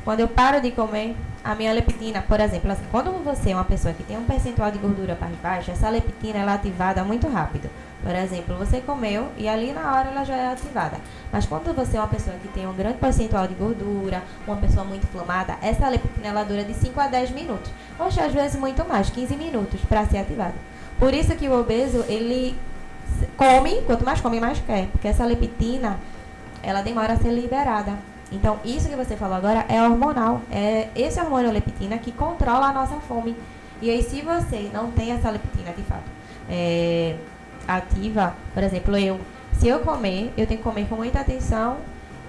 quando 0.05 0.21
eu 0.21 0.29
paro 0.29 0.63
de 0.63 0.71
comer, 0.71 1.15
a 1.45 1.55
minha 1.55 1.73
leptina, 1.75 2.23
por 2.23 2.41
exemplo, 2.41 2.73
assim, 2.73 2.85
quando 2.91 3.11
você 3.23 3.51
é 3.51 3.55
uma 3.55 3.65
pessoa 3.65 3.93
que 3.93 4.03
tem 4.03 4.17
um 4.17 4.25
percentual 4.25 4.71
de 4.71 4.79
gordura 4.79 5.17
mais 5.21 5.35
baixo, 5.43 5.71
essa 5.71 5.91
leptina 5.91 6.39
ela 6.39 6.53
é 6.53 6.55
ativada 6.55 7.05
muito 7.05 7.29
rápido. 7.29 7.69
Por 8.03 8.15
exemplo, 8.15 8.57
você 8.57 8.81
comeu 8.81 9.29
e 9.37 9.49
ali 9.49 9.73
na 9.73 9.95
hora 9.95 10.11
ela 10.11 10.25
já 10.25 10.37
é 10.37 10.53
ativada. 10.53 10.99
Mas 11.33 11.47
quando 11.47 11.75
você 11.75 11.97
é 11.97 12.01
uma 12.01 12.07
pessoa 12.07 12.37
que 12.37 12.49
tem 12.49 12.67
um 12.67 12.73
grande 12.73 12.99
percentual 12.99 13.47
de 13.49 13.55
gordura, 13.55 14.23
uma 14.47 14.57
pessoa 14.57 14.85
muito 14.85 15.05
inflamada, 15.05 15.57
essa 15.61 15.89
leptina 15.89 16.29
ela 16.29 16.45
dura 16.45 16.63
de 16.63 16.75
5 16.75 16.99
a 17.01 17.09
10 17.09 17.31
minutos. 17.33 17.71
Ou 17.99 18.07
às 18.07 18.33
vezes 18.33 18.59
muito 18.59 18.85
mais, 18.89 19.11
15 19.11 19.37
minutos 19.37 19.81
para 19.83 20.07
ser 20.07 20.19
ativada. 20.19 20.55
Por 20.99 21.13
isso 21.13 21.35
que 21.35 21.49
o 21.49 21.61
obeso, 21.61 22.05
ele 22.09 22.57
come, 23.37 23.83
quanto 23.83 24.05
mais 24.05 24.21
come, 24.21 24.41
mais 24.41 24.61
quer. 24.61 24.87
Porque 24.89 25.09
essa 25.09 25.25
leptina, 25.25 25.99
ela 26.63 26.83
demora 26.83 27.15
a 27.15 27.17
ser 27.17 27.31
liberada. 27.31 27.93
Então, 28.31 28.59
isso 28.65 28.89
que 28.89 28.97
você 28.97 29.17
falou 29.17 29.37
agora 29.37 29.65
é 29.69 29.83
hormonal. 29.83 30.43
É 30.51 30.89
esse 30.95 31.21
hormônio 31.21 31.51
leptina 31.51 31.99
que 31.99 32.13
controla 32.13 32.67
a 32.67 32.73
nossa 32.73 32.97
fome. 32.97 33.37
E 33.81 33.91
aí, 33.91 34.03
se 34.03 34.23
você 34.23 34.71
não 34.73 34.91
tem 34.91 35.13
essa 35.13 35.31
leptina, 35.31 35.73
de 35.73 35.83
fato, 35.83 36.05
é, 36.49 37.17
ativa, 37.69 38.35
por 38.55 38.63
exemplo, 38.63 38.97
eu, 38.97 39.21
se 39.53 39.69
eu 39.69 39.81
comer, 39.81 40.33
eu 40.37 40.47
tenho 40.47 40.59
que 40.59 40.65
comer 40.65 40.87
com 40.89 40.97
muita 40.97 41.21
atenção. 41.21 41.77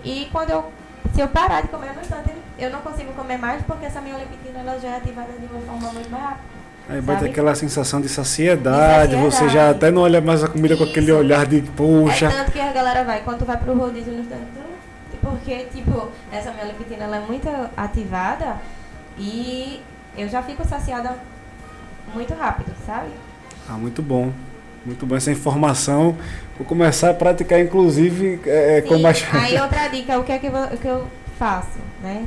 E 0.03 0.27
quando 0.31 0.49
eu, 0.51 0.71
se 1.13 1.21
eu 1.21 1.27
parar 1.29 1.61
de 1.61 1.69
comer 1.69 1.93
no 1.93 2.01
instante, 2.01 2.31
eu 2.57 2.69
não 2.69 2.81
consigo 2.81 3.13
comer 3.13 3.37
mais 3.37 3.61
porque 3.63 3.85
essa 3.85 4.01
minha 4.01 4.17
leptina 4.17 4.59
ela 4.59 4.77
já 4.79 4.89
é 4.89 4.97
ativada 4.97 5.31
de 5.33 5.45
uma 5.45 5.61
forma 5.61 5.93
muito 5.93 6.09
mais 6.11 6.23
rápida. 6.23 6.59
Aí 6.89 7.01
bate 7.01 7.19
sabe? 7.19 7.31
aquela 7.31 7.53
sensação 7.55 8.01
de 8.01 8.09
saciedade, 8.09 9.15
De 9.15 9.21
você 9.21 9.31
saciedade. 9.45 9.53
já 9.53 9.69
até 9.69 9.91
não 9.91 10.01
olha 10.01 10.19
mais 10.19 10.43
a 10.43 10.47
comida 10.47 10.75
com 10.75 10.83
aquele 10.83 11.11
Isso. 11.11 11.19
olhar 11.19 11.45
de 11.45 11.61
puxa. 11.61 12.25
É 12.25 12.29
tanto 12.29 12.51
que 12.51 12.59
a 12.59 12.71
galera 12.73 13.03
vai, 13.03 13.21
quando 13.21 13.39
tu 13.39 13.45
vai 13.45 13.57
pro 13.57 13.77
rodízio 13.77 14.11
no 14.11 14.21
instante, 14.21 14.41
tu- 14.55 15.17
porque, 15.21 15.65
tipo, 15.65 16.09
essa 16.31 16.51
minha 16.51 16.65
leptina 16.65 17.03
ela 17.03 17.17
é 17.17 17.19
muito 17.19 17.47
ativada 17.77 18.57
e 19.17 19.81
eu 20.17 20.27
já 20.27 20.41
fico 20.41 20.67
saciada 20.67 21.15
muito 22.13 22.33
rápido, 22.33 22.73
sabe? 22.85 23.09
Ah, 23.69 23.73
muito 23.73 24.01
bom. 24.01 24.31
Muito 24.85 25.05
bom 25.05 25.15
essa 25.15 25.31
informação. 25.31 26.17
Vou 26.57 26.65
começar 26.65 27.11
a 27.11 27.13
praticar, 27.13 27.59
inclusive, 27.59 28.39
é, 28.45 28.81
com 28.81 28.95
Sim. 28.95 29.01
mais. 29.01 29.25
Aí 29.33 29.59
outra 29.59 29.87
dica, 29.87 30.19
o 30.19 30.23
que 30.23 30.31
é 30.31 30.39
que, 30.39 30.47
o 30.47 30.77
que 30.77 30.87
eu 30.87 31.07
faço, 31.37 31.79
né? 32.01 32.25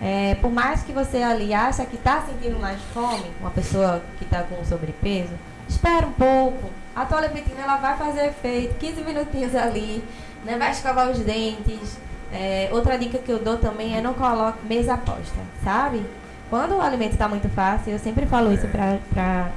É, 0.00 0.34
por 0.36 0.52
mais 0.52 0.82
que 0.82 0.92
você 0.92 1.18
ali 1.22 1.54
acha 1.54 1.84
que 1.86 1.96
está 1.96 2.20
sentindo 2.20 2.58
mais 2.58 2.78
fome, 2.92 3.24
uma 3.40 3.50
pessoa 3.50 4.02
que 4.18 4.24
está 4.24 4.42
com 4.42 4.62
sobrepeso, 4.64 5.32
espera 5.68 6.06
um 6.06 6.12
pouco. 6.12 6.70
A 6.94 7.04
tua 7.04 7.20
leptina 7.20 7.62
ela 7.62 7.76
vai 7.76 7.96
fazer 7.96 8.26
efeito, 8.26 8.74
15 8.74 9.02
minutinhos 9.02 9.54
ali, 9.54 10.04
né? 10.44 10.56
Vai 10.58 10.70
escovar 10.70 11.10
os 11.10 11.18
dentes. 11.18 11.98
É, 12.32 12.68
outra 12.72 12.98
dica 12.98 13.18
que 13.18 13.30
eu 13.30 13.38
dou 13.38 13.56
também 13.56 13.96
é 13.96 14.02
não 14.02 14.12
coloque 14.12 14.58
mesa 14.66 14.94
aposta, 14.94 15.38
sabe? 15.64 16.02
Quando 16.50 16.76
o 16.76 16.80
alimento 16.80 17.12
está 17.12 17.28
muito 17.28 17.48
fácil, 17.48 17.92
eu 17.92 17.98
sempre 17.98 18.26
falo 18.26 18.52
isso 18.52 18.66
para 18.68 19.50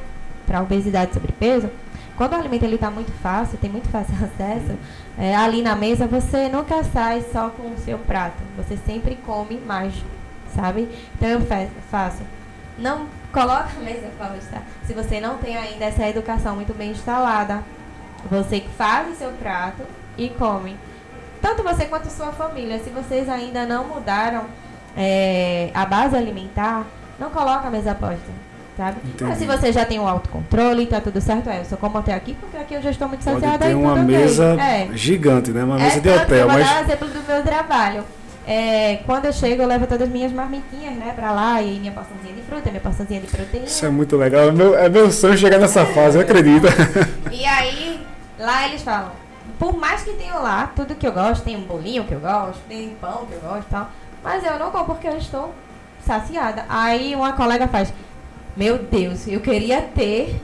para 0.49 0.63
obesidade 0.63 1.11
e 1.11 1.13
sobrepeso, 1.13 1.69
quando 2.19 2.33
o 2.33 2.35
alimento 2.35 2.63
ele 2.63 2.75
está 2.75 2.91
muito 2.91 3.13
fácil, 3.13 3.57
tem 3.59 3.69
muito 3.69 3.87
fácil 3.87 4.13
acesso, 4.21 4.77
é, 5.17 5.33
ali 5.35 5.61
na 5.61 5.73
mesa 5.73 6.05
você 6.05 6.49
nunca 6.49 6.83
sai 6.83 7.23
só 7.31 7.49
com 7.49 7.71
o 7.71 7.77
seu 7.77 7.97
prato. 7.97 8.35
Você 8.57 8.75
sempre 8.85 9.15
come 9.25 9.57
mais, 9.57 9.93
sabe? 10.53 10.89
Então 11.15 11.29
eu 11.29 11.39
fa- 11.41 11.65
faço. 11.89 12.21
Não 12.77 13.07
coloca 13.31 13.69
a 13.77 13.83
mesa 13.83 14.09
posta 14.17 14.61
se 14.85 14.93
você 14.93 15.21
não 15.21 15.37
tem 15.37 15.55
ainda 15.55 15.85
essa 15.85 16.05
educação 16.09 16.55
muito 16.57 16.73
bem 16.73 16.91
instalada. 16.91 17.63
Você 18.29 18.65
faz 18.77 19.13
o 19.13 19.15
seu 19.15 19.31
prato 19.31 19.83
e 20.17 20.27
come. 20.27 20.75
Tanto 21.41 21.63
você 21.63 21.85
quanto 21.85 22.09
sua 22.09 22.33
família. 22.33 22.79
Se 22.79 22.89
vocês 22.89 23.29
ainda 23.29 23.65
não 23.65 23.85
mudaram 23.85 24.43
é, 24.97 25.71
a 25.73 25.85
base 25.85 26.17
alimentar, 26.17 26.85
não 27.17 27.29
coloca 27.29 27.67
a 27.69 27.71
mesa 27.71 27.95
posta. 27.95 28.48
Sabe? 28.79 28.95
Entendi. 29.03 29.23
Mas 29.25 29.37
se 29.39 29.45
você 29.45 29.73
já 29.73 29.83
tem 29.83 29.99
o 29.99 30.07
autocontrole, 30.07 30.85
tá 30.85 31.01
tudo 31.01 31.19
certo, 31.19 31.49
é, 31.49 31.59
eu 31.59 31.65
só 31.65 31.75
como 31.75 31.97
até 31.97 32.13
aqui, 32.13 32.33
porque 32.39 32.55
aqui 32.55 32.75
eu 32.75 32.81
já 32.81 32.91
estou 32.91 33.09
muito 33.09 33.21
Pode 33.25 33.35
saciada 33.41 33.65
ter 33.65 33.71
e 33.71 33.75
uma 33.75 33.93
mesa 33.97 34.55
É. 34.57 34.87
gigante, 34.93 35.51
né? 35.51 35.65
Uma 35.65 35.77
É 35.77 35.83
mesa 35.83 35.99
de 35.99 36.09
hotel, 36.09 36.37
eu 36.37 36.49
vou 36.49 36.57
dar 36.63 36.77
um 36.77 36.83
exemplo 36.85 37.07
do 37.09 37.21
meu 37.27 37.43
trabalho. 37.43 38.05
É, 38.47 39.01
quando 39.05 39.25
eu 39.25 39.33
chego, 39.33 39.61
eu 39.63 39.67
levo 39.67 39.85
todas 39.85 40.07
as 40.07 40.13
minhas 40.13 40.31
marmitinhas, 40.31 40.95
né, 40.95 41.11
pra 41.13 41.33
lá, 41.33 41.61
e 41.61 41.77
minha 41.77 41.91
porçãozinha 41.91 42.33
de 42.33 42.41
fruta, 42.43 42.69
minha 42.69 42.79
porçãozinha 42.79 43.19
de 43.19 43.27
proteína. 43.27 43.65
isso 43.65 43.85
é 43.85 43.89
muito 43.89 44.15
legal. 44.15 44.47
É 44.47 44.51
meu, 44.53 44.77
é 44.79 44.87
meu 44.87 45.11
sonho 45.11 45.37
chegar 45.37 45.57
nessa 45.59 45.85
fase, 45.85 46.17
eu 46.17 46.21
acredito. 46.21 46.65
E 47.33 47.45
aí, 47.45 47.99
lá 48.39 48.65
eles 48.65 48.81
falam, 48.81 49.11
por 49.59 49.77
mais 49.77 50.03
que 50.03 50.11
tenham 50.13 50.41
lá 50.41 50.71
tudo 50.73 50.95
que 50.95 51.05
eu 51.05 51.11
gosto, 51.11 51.43
tem 51.43 51.57
um 51.57 51.61
bolinho 51.63 52.05
que 52.05 52.13
eu 52.13 52.19
gosto, 52.21 52.59
tem 52.69 52.95
pão 53.01 53.25
que 53.29 53.33
eu 53.33 53.41
gosto 53.41 53.65
e 53.67 53.71
tal, 53.71 53.89
mas 54.23 54.41
eu 54.43 54.57
não 54.57 54.71
como 54.71 54.85
porque 54.85 55.07
eu 55.09 55.17
estou 55.17 55.53
saciada. 56.05 56.63
Aí 56.69 57.13
uma 57.13 57.33
colega 57.33 57.67
faz, 57.67 57.93
meu 58.55 58.77
Deus, 58.77 59.27
eu 59.27 59.39
queria 59.39 59.81
ter 59.81 60.41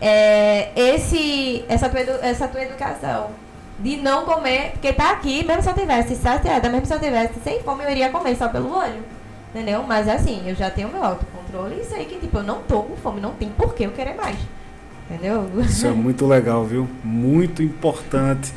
é, 0.00 0.70
esse, 0.76 1.64
essa, 1.68 1.88
tua, 1.88 2.00
essa 2.00 2.48
tua 2.48 2.62
educação. 2.62 3.30
De 3.78 3.96
não 3.96 4.24
comer, 4.24 4.72
porque 4.72 4.92
tá 4.92 5.12
aqui, 5.12 5.44
mesmo 5.44 5.62
se 5.62 5.70
eu 5.70 5.74
tivesse 5.74 6.16
saciada, 6.16 6.68
mesmo 6.68 6.84
se 6.84 6.92
eu 6.92 6.98
tivesse 6.98 7.38
sem 7.44 7.62
fome, 7.62 7.84
eu 7.84 7.90
iria 7.90 8.10
comer 8.10 8.36
só 8.36 8.48
pelo 8.48 8.76
olho. 8.76 9.02
Entendeu? 9.54 9.84
Mas 9.84 10.08
assim, 10.08 10.42
eu 10.46 10.54
já 10.54 10.68
tenho 10.68 10.88
meu 10.88 11.02
autocontrole 11.02 11.80
e 11.80 11.84
sei 11.84 12.04
que, 12.04 12.16
tipo, 12.16 12.38
eu 12.38 12.42
não 12.42 12.60
tô 12.62 12.82
com 12.82 12.96
fome, 12.96 13.20
não 13.20 13.32
tem 13.32 13.48
por 13.48 13.74
que 13.74 13.84
eu 13.84 13.92
querer 13.92 14.14
mais. 14.14 14.36
Entendeu? 15.08 15.48
Isso 15.60 15.86
é 15.86 15.90
muito 15.94 16.26
legal, 16.26 16.64
viu? 16.64 16.88
Muito 17.04 17.62
importante. 17.62 18.52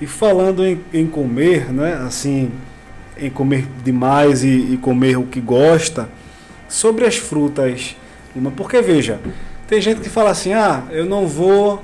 E 0.00 0.06
falando 0.06 0.64
em, 0.64 0.82
em 0.92 1.06
comer, 1.06 1.70
né? 1.70 1.94
Assim, 2.04 2.50
em 3.16 3.30
comer 3.30 3.68
demais 3.84 4.42
e, 4.42 4.72
e 4.72 4.76
comer 4.78 5.16
o 5.16 5.24
que 5.24 5.40
gosta, 5.40 6.08
sobre 6.68 7.04
as 7.06 7.16
frutas, 7.16 7.94
Lima, 8.34 8.50
porque 8.50 8.80
veja, 8.80 9.20
tem 9.68 9.80
gente 9.80 10.00
que 10.00 10.08
fala 10.08 10.30
assim, 10.30 10.52
ah, 10.52 10.82
eu 10.90 11.04
não 11.04 11.26
vou 11.26 11.82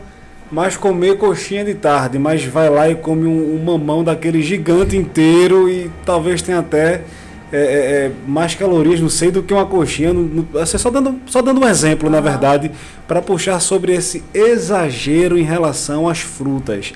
mais 0.50 0.76
comer 0.76 1.18
coxinha 1.18 1.64
de 1.64 1.74
tarde, 1.74 2.18
mas 2.18 2.44
vai 2.44 2.70
lá 2.70 2.88
e 2.88 2.94
come 2.94 3.26
um, 3.26 3.54
um 3.54 3.62
mamão 3.62 4.02
daquele 4.02 4.40
gigante 4.42 4.96
inteiro 4.96 5.68
e 5.68 5.90
talvez 6.06 6.40
tenha 6.40 6.60
até 6.60 7.02
é, 7.50 7.56
é, 7.56 7.60
é, 8.06 8.12
mais 8.26 8.54
calorias, 8.54 9.00
não 9.00 9.08
sei, 9.08 9.30
do 9.30 9.42
que 9.42 9.52
uma 9.54 9.64
coxinha. 9.66 10.12
não- 10.12 10.22
não- 10.22 10.60
assim, 10.60 10.76
só, 10.78 10.90
dando, 10.90 11.18
só 11.26 11.40
dando 11.42 11.60
um 11.60 11.68
exemplo, 11.68 12.08
na 12.10 12.20
verdade, 12.20 12.70
para 13.06 13.20
puxar 13.22 13.58
sobre 13.60 13.94
esse 13.94 14.22
exagero 14.34 15.38
em 15.38 15.42
relação 15.42 16.08
às 16.08 16.20
frutas. 16.20 16.92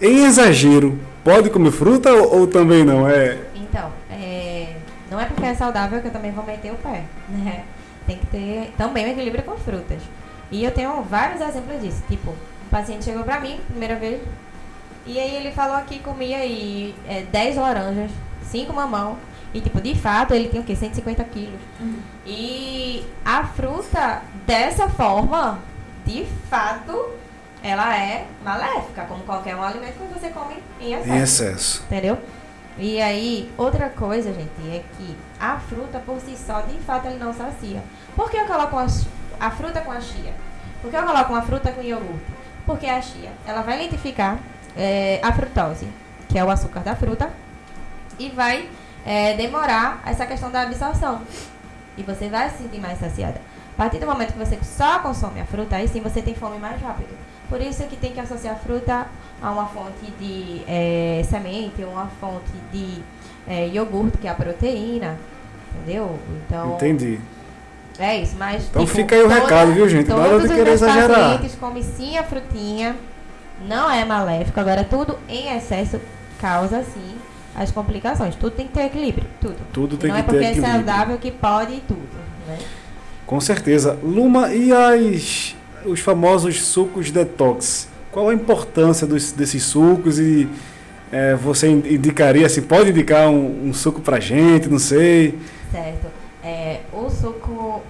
Em 0.00 0.24
exagero, 0.24 0.98
pode 1.22 1.48
comer 1.50 1.70
fruta 1.70 2.12
ou, 2.12 2.40
ou 2.40 2.46
também 2.46 2.84
não? 2.84 3.08
É, 3.08 3.38
Então, 3.54 3.90
é, 4.10 4.74
não 5.10 5.20
é 5.20 5.26
porque 5.26 5.44
é 5.46 5.54
saudável 5.54 6.00
que 6.00 6.08
eu 6.08 6.12
também 6.12 6.32
vou 6.32 6.44
meter 6.44 6.72
o 6.72 6.76
pé, 6.76 7.02
né? 7.28 7.62
Tem 8.06 8.18
que 8.18 8.26
ter 8.26 8.72
também 8.76 9.06
um 9.06 9.10
equilíbrio 9.10 9.42
com 9.44 9.56
frutas. 9.56 10.02
E 10.50 10.62
eu 10.64 10.70
tenho 10.70 11.02
vários 11.02 11.40
exemplos 11.40 11.80
disso. 11.80 12.02
Tipo, 12.08 12.30
um 12.30 12.68
paciente 12.70 13.04
chegou 13.04 13.24
pra 13.24 13.40
mim, 13.40 13.60
primeira 13.68 13.96
vez, 13.96 14.20
e 15.06 15.18
aí 15.18 15.36
ele 15.36 15.52
falou 15.52 15.80
que 15.84 15.98
comia 15.98 16.38
aí 16.38 16.94
é, 17.06 17.22
10 17.22 17.56
laranjas, 17.56 18.10
5 18.44 18.72
mamão, 18.72 19.18
e 19.52 19.60
tipo, 19.60 19.80
de 19.80 19.94
fato, 19.94 20.34
ele 20.34 20.48
tem 20.48 20.60
o 20.60 20.64
quê? 20.64 20.74
150 20.74 21.22
quilos. 21.24 21.60
E 22.26 23.04
a 23.24 23.44
fruta, 23.44 24.22
dessa 24.46 24.88
forma, 24.88 25.60
de 26.04 26.26
fato, 26.50 27.10
ela 27.62 27.96
é 27.96 28.26
maléfica, 28.44 29.04
como 29.04 29.22
qualquer 29.24 29.54
um 29.54 29.62
alimento 29.62 29.94
que 29.94 30.18
você 30.18 30.28
come 30.30 30.56
em 30.80 30.94
excesso. 30.94 31.10
em 31.12 31.22
excesso. 31.22 31.82
Entendeu? 31.86 32.18
E 32.76 33.00
aí, 33.00 33.52
outra 33.56 33.88
coisa, 33.88 34.32
gente, 34.32 34.50
é 34.68 34.82
que 34.96 35.16
a 35.38 35.58
fruta 35.58 36.00
por 36.00 36.20
si 36.20 36.36
só, 36.36 36.60
de 36.62 36.78
fato, 36.80 37.06
ele 37.06 37.18
não 37.18 37.32
sacia. 37.32 37.82
Por 38.16 38.28
que 38.30 38.36
eu 38.36 38.46
coloco 38.46 38.76
uma- 38.76 38.86
a 39.38 39.50
fruta 39.50 39.80
com 39.80 39.92
a 39.92 40.00
chia? 40.00 40.34
Por 40.82 40.90
que 40.90 40.96
eu 40.96 41.02
coloco 41.04 41.32
uma 41.32 41.42
fruta 41.42 41.70
com 41.70 41.80
iogurte? 41.80 42.24
Porque 42.66 42.86
a 42.86 43.00
chia, 43.00 43.30
ela 43.46 43.62
vai 43.62 43.78
lentificar 43.78 44.38
é, 44.76 45.20
a 45.22 45.32
frutose, 45.32 45.86
que 46.28 46.36
é 46.36 46.44
o 46.44 46.50
açúcar 46.50 46.80
da 46.80 46.96
fruta, 46.96 47.30
e 48.18 48.28
vai 48.30 48.68
é, 49.06 49.34
demorar 49.34 50.02
essa 50.04 50.26
questão 50.26 50.50
da 50.50 50.62
absorção. 50.62 51.20
E 51.96 52.02
você 52.02 52.28
vai 52.28 52.50
se 52.50 52.58
sentir 52.58 52.80
mais 52.80 52.98
saciada. 52.98 53.40
A 53.74 53.76
partir 53.76 53.98
do 54.00 54.06
momento 54.06 54.32
que 54.32 54.38
você 54.38 54.58
só 54.64 54.98
consome 54.98 55.40
a 55.40 55.44
fruta, 55.44 55.76
aí 55.76 55.86
sim 55.86 56.00
você 56.00 56.20
tem 56.22 56.34
fome 56.34 56.58
mais 56.58 56.80
rápido. 56.82 57.16
Por 57.48 57.60
isso 57.60 57.82
que 57.84 57.96
tem 57.96 58.12
que 58.12 58.20
associar 58.20 58.54
a 58.54 58.58
fruta 58.58 59.06
a 59.42 59.50
uma 59.50 59.66
fonte 59.66 60.10
de 60.18 60.62
é, 60.66 61.22
semente, 61.28 61.84
uma 61.84 62.06
fonte 62.20 62.52
de 62.72 63.02
é, 63.46 63.68
iogurte, 63.68 64.18
que 64.18 64.26
é 64.26 64.30
a 64.30 64.34
proteína. 64.34 65.18
Entendeu? 65.74 66.18
Então. 66.46 66.74
Entendi. 66.74 67.18
É 67.98 68.16
isso, 68.18 68.34
mas. 68.38 68.64
Então 68.64 68.86
fica 68.86 69.14
aí 69.14 69.22
o 69.22 69.28
recado, 69.28 69.72
viu, 69.72 69.88
gente? 69.88 70.08
Nada 70.08 70.22
Todos 70.30 70.42
de 70.42 70.48
os 70.48 70.54
querer 70.54 70.70
exagerar. 70.72 71.20
pacientes 71.32 71.54
comem 71.56 71.82
sim 71.82 72.16
a 72.18 72.22
frutinha. 72.24 72.96
Não 73.68 73.90
é 73.90 74.04
maléfico. 74.04 74.58
Agora, 74.58 74.82
tudo 74.84 75.18
em 75.28 75.56
excesso 75.56 76.00
causa, 76.40 76.82
sim, 76.82 77.14
as 77.54 77.70
complicações. 77.70 78.34
Tudo 78.34 78.56
tem 78.56 78.66
que 78.66 78.72
ter 78.72 78.86
equilíbrio. 78.86 79.26
Tudo. 79.40 79.56
Tudo 79.72 79.96
tem 79.96 80.10
Não 80.10 80.16
que 80.16 80.20
é 80.20 80.24
porque 80.24 80.38
ter 80.40 80.44
é 80.44 80.50
equilíbrio. 80.50 80.74
saudável 80.74 81.18
que 81.18 81.30
pode 81.30 81.80
tudo. 81.86 82.08
Né? 82.48 82.58
Com 83.26 83.40
certeza. 83.40 83.96
Luma, 84.02 84.52
e 84.52 84.72
as, 84.72 85.54
os 85.84 86.00
famosos 86.00 86.62
sucos 86.62 87.10
detox? 87.10 87.88
Qual 88.10 88.28
a 88.28 88.34
importância 88.34 89.06
dos, 89.06 89.32
desses 89.32 89.62
sucos 89.64 90.18
e 90.18 90.48
é, 91.12 91.34
você 91.34 91.68
in- 91.68 91.82
indicaria, 91.94 92.46
assim, 92.46 92.62
pode 92.62 92.90
indicar 92.90 93.28
um, 93.28 93.68
um 93.68 93.74
suco 93.74 94.00
pra 94.00 94.20
gente, 94.20 94.68
não 94.68 94.78
sei. 94.78 95.38
Certo. 95.70 96.06
É, 96.42 96.80
o 96.92 97.08
suco. 97.10 97.82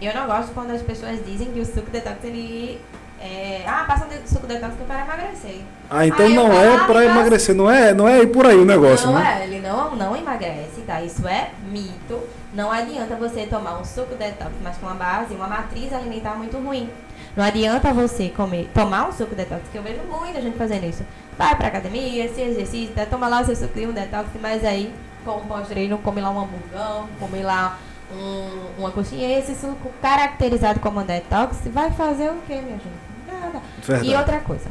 Eu 0.00 0.14
não 0.14 0.26
gosto 0.26 0.52
quando 0.52 0.72
as 0.72 0.82
pessoas 0.82 1.24
dizem 1.24 1.48
que 1.52 1.60
o 1.60 1.64
suco 1.66 1.90
detox 1.90 2.16
ele. 2.24 2.80
É, 3.20 3.62
ah, 3.66 3.84
passa 3.86 4.04
um 4.06 4.26
suco 4.26 4.46
detox 4.48 4.74
que 4.74 4.82
é 4.82 4.86
para 4.86 5.04
emagrecer. 5.04 5.60
Ah, 5.88 6.04
então 6.06 6.26
Aí 6.26 6.34
não 6.34 6.48
falo, 6.48 6.58
é 6.58 6.74
ah, 6.74 6.78
passa- 6.86 7.04
emagrecer, 7.04 7.54
não 7.54 7.70
é, 7.70 7.94
não 7.94 8.08
é 8.08 8.20
ir 8.22 8.26
por 8.28 8.44
aí 8.46 8.56
o 8.56 8.64
negócio, 8.64 9.06
não 9.06 9.14
né? 9.18 9.40
é, 9.42 9.44
ele 9.46 9.60
não, 9.60 9.94
não 9.94 10.16
emagrece, 10.16 10.80
tá? 10.86 11.00
Isso 11.02 11.26
é 11.28 11.50
mito. 11.70 12.18
Não 12.52 12.70
adianta 12.70 13.16
você 13.16 13.46
tomar 13.46 13.78
um 13.80 13.84
suco 13.84 14.14
detox, 14.14 14.52
mas 14.62 14.76
com 14.76 14.86
uma 14.86 14.94
base, 14.94 15.34
uma 15.34 15.46
matriz 15.46 15.92
alimentar 15.92 16.34
muito 16.34 16.58
ruim. 16.58 16.90
Não 17.34 17.42
adianta 17.42 17.94
você 17.94 18.28
comer, 18.28 18.70
tomar 18.74 19.08
um 19.08 19.12
suco 19.12 19.34
detox, 19.34 19.62
que 19.72 19.78
eu 19.78 19.82
vejo 19.82 20.00
muita 20.02 20.40
gente 20.40 20.58
fazendo 20.58 20.84
isso. 20.84 21.02
Vai 21.38 21.56
pra 21.56 21.68
academia, 21.68 22.28
se 22.28 22.42
exercita, 22.42 23.06
toma 23.06 23.26
lá 23.26 23.40
o 23.40 23.44
seu 23.46 23.56
suquinho 23.56 23.92
detox, 23.92 24.28
mas 24.40 24.62
aí, 24.64 24.92
como 25.24 25.40
pós-treino, 25.46 25.96
come 25.98 26.20
lá 26.20 26.30
um 26.30 26.40
hamburgão, 26.40 27.08
come 27.18 27.42
lá 27.42 27.78
um, 28.12 28.80
uma 28.82 28.90
coxinha. 28.90 29.38
Esse 29.38 29.54
suco 29.54 29.90
caracterizado 30.02 30.78
como 30.80 31.02
detox 31.02 31.56
vai 31.66 31.90
fazer 31.90 32.28
o 32.30 32.36
quê, 32.46 32.56
minha 32.56 32.76
gente? 32.76 33.12
Nada. 33.26 33.62
Verdade. 33.82 34.10
E 34.10 34.14
outra 34.14 34.40
coisa, 34.40 34.68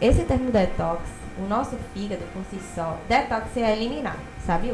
esse 0.00 0.22
termo 0.22 0.52
detox, 0.52 1.02
o 1.36 1.48
nosso 1.48 1.76
fígado 1.92 2.22
por 2.32 2.44
si 2.50 2.60
só, 2.72 2.96
detox 3.08 3.56
é 3.56 3.72
eliminar, 3.72 4.16
sabe? 4.46 4.72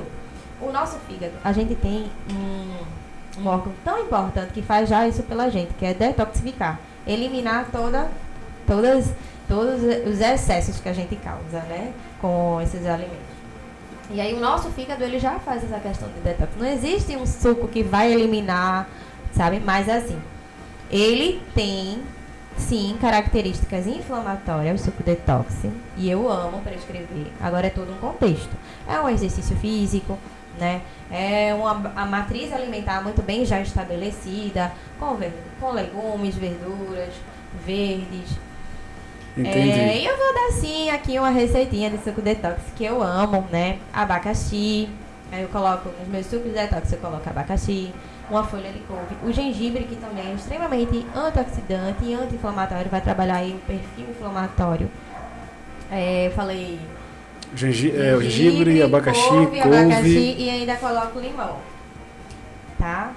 O 0.60 0.70
nosso 0.70 0.98
fígado, 1.00 1.32
a 1.42 1.52
gente 1.52 1.74
tem 1.74 2.10
um, 2.30 3.40
um 3.40 3.46
órgão 3.46 3.72
tão 3.84 3.98
importante 3.98 4.52
que 4.52 4.62
faz 4.62 4.88
já 4.88 5.06
isso 5.08 5.22
pela 5.22 5.48
gente, 5.50 5.72
que 5.74 5.86
é 5.86 5.94
detoxificar, 5.94 6.78
eliminar 7.06 7.68
toda, 7.72 8.10
todas, 8.66 9.12
todos 9.48 9.82
os 10.06 10.20
excessos 10.20 10.78
que 10.78 10.88
a 10.88 10.92
gente 10.92 11.16
causa, 11.16 11.60
né, 11.68 11.92
com 12.20 12.60
esses 12.60 12.84
alimentos. 12.86 13.30
E 14.12 14.20
aí 14.20 14.34
o 14.34 14.40
nosso 14.40 14.70
fígado 14.70 15.04
ele 15.04 15.18
já 15.18 15.38
faz 15.38 15.62
essa 15.62 15.78
questão 15.78 16.08
de 16.08 16.20
detox. 16.20 16.52
Não 16.58 16.66
existe 16.66 17.16
um 17.16 17.24
suco 17.24 17.68
que 17.68 17.82
vai 17.82 18.12
eliminar, 18.12 18.88
sabe? 19.32 19.60
Mas 19.60 19.88
assim, 19.88 20.20
ele 20.90 21.40
tem 21.54 22.02
sim 22.58 22.96
características 23.00 23.86
inflamatórias, 23.86 24.80
o 24.80 24.84
suco 24.84 25.02
detox, 25.02 25.64
e 25.96 26.10
eu 26.10 26.28
amo 26.28 26.60
prescrever. 26.60 27.28
Agora 27.40 27.68
é 27.68 27.70
todo 27.70 27.92
um 27.92 27.98
contexto. 27.98 28.50
É 28.86 29.00
um 29.00 29.08
exercício 29.08 29.56
físico, 29.56 30.18
né? 30.58 30.82
É 31.10 31.54
uma 31.54 31.92
a 31.94 32.06
matriz 32.06 32.52
alimentar 32.52 33.02
muito 33.02 33.22
bem 33.22 33.44
já 33.44 33.60
estabelecida, 33.60 34.72
com, 34.98 35.14
ver, 35.14 35.32
com 35.60 35.72
legumes, 35.72 36.34
verduras, 36.34 37.12
verdes, 37.64 38.38
Entendi. 39.36 39.70
é, 39.70 39.98
e 39.98 40.06
eu 40.06 40.16
vou 40.16 40.34
dar 40.34 40.52
sim 40.52 40.90
aqui 40.90 41.18
uma 41.18 41.30
receitinha 41.30 41.88
de 41.88 41.98
suco 42.02 42.20
detox 42.20 42.60
que 42.76 42.84
eu 42.84 43.02
amo, 43.02 43.46
né? 43.50 43.78
Abacaxi. 43.92 44.88
Aí 45.32 45.42
eu 45.42 45.48
coloco 45.48 45.88
nos 45.98 46.08
meus 46.08 46.26
sucos 46.26 46.52
detox, 46.52 46.92
eu 46.92 46.98
coloco 46.98 47.28
abacaxi, 47.28 47.94
uma 48.28 48.42
folha 48.42 48.72
de 48.72 48.80
couve, 48.80 49.14
o 49.24 49.32
gengibre 49.32 49.84
que 49.84 49.94
também 49.94 50.28
é 50.28 50.34
extremamente 50.34 51.06
antioxidante 51.14 52.04
e 52.04 52.14
anti-inflamatório, 52.14 52.90
vai 52.90 53.00
trabalhar 53.00 53.36
aí 53.36 53.52
o 53.52 53.58
perfil 53.60 54.10
inflamatório. 54.10 54.90
É, 55.88 56.26
eu 56.26 56.32
falei 56.32 56.80
Gengi 57.54 57.92
é, 57.96 58.14
o 58.14 58.22
gengibre, 58.22 58.82
abacaxi, 58.82 59.28
couve. 59.28 59.60
abacaxi 59.60 60.36
e 60.38 60.48
ainda 60.50 60.76
coloco 60.76 61.18
limão. 61.18 61.56
Tá? 62.78 63.12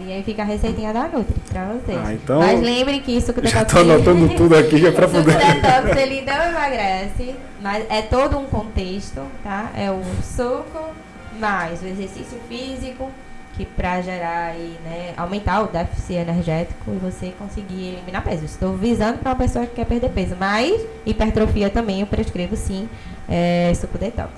E 0.00 0.12
aí 0.12 0.22
fica 0.22 0.42
a 0.42 0.44
receitinha 0.44 0.92
da 0.92 1.08
Nutri 1.08 1.34
pra 1.50 1.64
vocês. 1.72 1.98
Ah, 2.04 2.12
então- 2.14 2.38
Mas 2.38 2.60
lembrem 2.62 3.00
que 3.00 3.16
isso 3.16 3.32
que 3.32 3.40
o 3.40 3.46
Já 3.46 3.64
tô 3.64 3.78
anotando 3.80 4.28
tudo 4.36 4.54
aqui 4.56 4.78
já 4.78 4.92
pra 4.92 5.06
o 5.06 5.10
poder. 5.10 5.36
detox 5.36 5.96
ele 5.96 6.20
não 6.22 6.50
emagrece, 6.50 7.34
mas 7.60 7.84
é 7.90 8.02
todo 8.02 8.38
um 8.38 8.44
contexto, 8.44 9.22
tá? 9.42 9.70
É 9.76 9.90
o 9.90 10.00
suco 10.22 10.90
mais 11.40 11.82
o 11.82 11.86
exercício 11.86 12.38
físico 12.48 13.10
que 13.54 13.64
pra 13.64 14.00
gerar 14.00 14.52
aí, 14.52 14.76
né, 14.84 15.14
aumentar 15.16 15.62
o 15.62 15.66
déficit 15.66 16.12
energético 16.14 16.92
e 16.94 16.98
você 16.98 17.32
conseguir 17.36 17.88
eliminar 17.88 18.22
peso. 18.22 18.44
Estou 18.44 18.76
visando 18.76 19.18
para 19.18 19.30
uma 19.30 19.36
pessoa 19.36 19.66
que 19.66 19.74
quer 19.74 19.84
perder 19.84 20.10
peso, 20.10 20.36
mas 20.38 20.80
hipertrofia 21.04 21.68
também 21.68 22.02
eu 22.02 22.06
prescrevo 22.06 22.54
sim 22.54 22.88
é, 23.28 23.72
suco 23.74 23.98
detox. 23.98 24.30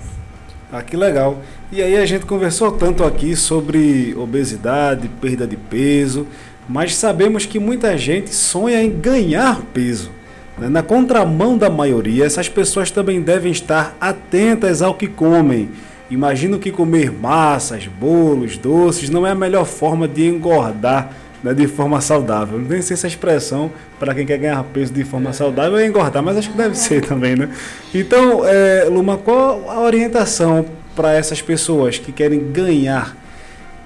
Ah, 0.71 0.81
que 0.81 0.95
legal. 0.95 1.39
E 1.71 1.81
aí 1.81 1.97
a 1.97 2.05
gente 2.05 2.25
conversou 2.25 2.71
tanto 2.71 3.03
aqui 3.03 3.35
sobre 3.35 4.15
obesidade, 4.17 5.09
perda 5.19 5.45
de 5.45 5.57
peso, 5.57 6.25
mas 6.67 6.95
sabemos 6.95 7.45
que 7.45 7.59
muita 7.59 7.97
gente 7.97 8.33
sonha 8.33 8.81
em 8.81 8.89
ganhar 8.89 9.61
peso. 9.73 10.11
né? 10.57 10.69
Na 10.69 10.81
contramão 10.81 11.57
da 11.57 11.69
maioria, 11.69 12.25
essas 12.25 12.47
pessoas 12.47 12.89
também 12.89 13.21
devem 13.21 13.51
estar 13.51 13.95
atentas 13.99 14.81
ao 14.81 14.93
que 14.93 15.07
comem. 15.07 15.69
Imagino 16.09 16.59
que 16.59 16.71
comer 16.71 17.11
massas, 17.11 17.87
bolos, 17.87 18.57
doces 18.57 19.09
não 19.09 19.25
é 19.25 19.31
a 19.31 19.35
melhor 19.35 19.65
forma 19.65 20.07
de 20.07 20.27
engordar 20.27 21.13
né, 21.43 21.53
de 21.53 21.67
forma 21.67 21.99
saudável. 22.01 22.59
Não 22.59 22.67
tem 22.67 22.79
essa 22.79 23.07
expressão 23.07 23.71
para 23.99 24.13
quem 24.13 24.25
quer 24.25 24.37
ganhar 24.37 24.63
peso 24.65 24.93
de 24.93 25.03
forma 25.03 25.33
saudável 25.33 25.77
é 25.77 25.85
engordar, 25.85 26.21
mas 26.21 26.37
acho 26.37 26.51
que 26.51 26.57
deve 26.57 26.75
ser 26.75 27.01
também, 27.07 27.35
né? 27.35 27.49
Então, 27.93 28.45
é, 28.45 28.85
Luma, 28.89 29.17
qual 29.17 29.69
a 29.69 29.79
orientação 29.79 30.65
para 30.95 31.13
essas 31.13 31.41
pessoas 31.41 31.97
que 31.97 32.11
querem 32.11 32.51
ganhar 32.51 33.15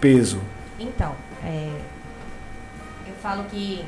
peso? 0.02 0.40
Então, 0.80 1.14
é, 1.44 1.70
eu 3.08 3.14
falo 3.22 3.44
que 3.46 3.86